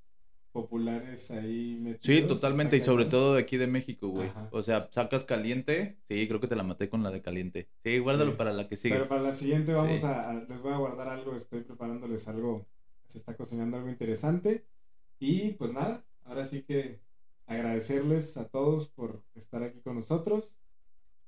populares 0.55 1.33
ahí 1.33 1.79
metidos. 1.81 2.05
Sí, 2.05 2.23
totalmente, 2.23 2.77
y 2.77 2.81
sobre 2.81 3.07
todo 3.07 3.35
de 3.35 3.41
aquí 3.43 3.57
de 3.57 3.67
México, 3.67 4.09
güey. 4.09 4.31
O 4.53 4.63
sea, 4.63 4.89
sacas 4.93 5.25
caliente, 5.25 5.99
sí, 6.09 6.29
creo 6.29 6.41
que 6.41 6.47
te 6.47 6.55
la 6.55 6.63
maté 6.63 6.89
con 6.89 7.03
la 7.03 7.11
de 7.11 7.21
caliente. 7.21 7.69
Sí, 7.83 7.99
guárdalo 7.99 8.37
para 8.37 8.53
la 8.53 8.69
que 8.69 8.77
sigue. 8.77 8.95
Pero 8.95 9.09
para 9.09 9.21
la 9.21 9.33
siguiente 9.33 9.75
vamos 9.75 10.05
a, 10.05 10.33
les 10.49 10.61
voy 10.61 10.73
a 10.73 10.77
guardar 10.77 11.09
algo, 11.09 11.35
estoy 11.35 11.63
preparándoles 11.63 12.29
algo, 12.29 12.65
se 13.05 13.19
está 13.19 13.37
cocinando 13.37 13.79
algo 13.79 13.89
interesante. 13.89 14.65
Y 15.19 15.55
pues 15.55 15.73
nada, 15.73 16.05
ahora 16.23 16.45
sí 16.45 16.63
que 16.63 17.01
agradecerles 17.47 18.37
a 18.37 18.49
todos 18.49 18.89
por 18.89 19.25
estar 19.35 19.65
aquí 19.65 19.81
con 19.81 19.97
nosotros. 19.97 20.61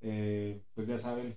Eh, 0.03 0.62
pues 0.74 0.86
ya 0.86 0.98
saben, 0.98 1.36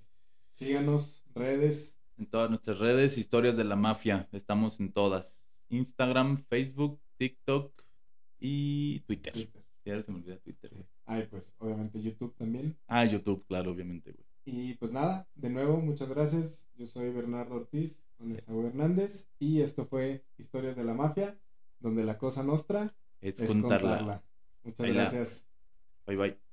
síganos, 0.52 1.24
redes. 1.34 1.98
En 2.20 2.28
todas 2.28 2.52
nuestras 2.52 2.78
redes, 2.78 3.18
historias 3.18 3.58
de 3.58 3.64
la 3.64 3.76
mafia, 3.76 4.30
estamos 4.32 4.80
en 4.80 4.92
todas. 4.92 5.48
Instagram, 5.70 6.38
Facebook, 6.38 7.00
TikTok 7.20 7.72
y 8.40 9.02
Twitter. 9.02 9.34
Ya 9.86 10.02
se 10.02 10.12
me 10.12 10.18
olvida 10.18 10.38
Twitter. 10.38 10.72
Ay, 11.06 11.28
pues 11.30 11.54
obviamente 11.60 12.02
YouTube 12.02 12.34
también. 12.36 12.76
Ah, 12.88 13.06
YouTube, 13.06 13.46
claro, 13.48 13.72
obviamente, 13.72 14.12
güey. 14.12 14.26
Y 14.46 14.74
pues 14.76 14.92
nada, 14.92 15.28
de 15.36 15.52
nuevo, 15.52 15.78
muchas 15.78 16.10
gracias. 16.10 16.70
Yo 16.76 16.88
soy 16.88 17.12
Bernardo 17.12 17.56
Ortiz, 17.56 18.04
con 18.18 18.66
Hernández, 18.66 19.30
y 19.38 19.62
esto 19.62 19.86
fue 19.86 20.24
Historias 20.38 20.76
de 20.76 20.84
la 20.84 20.96
Mafia 20.96 21.38
donde 21.80 22.04
la 22.04 22.18
cosa 22.18 22.44
nuestra 22.44 22.94
es, 23.22 23.38
contarla. 23.62 24.24
Muchas 24.64 24.88
gracias. 24.88 25.48
Bye 26.06 26.18
bye. 26.18 26.49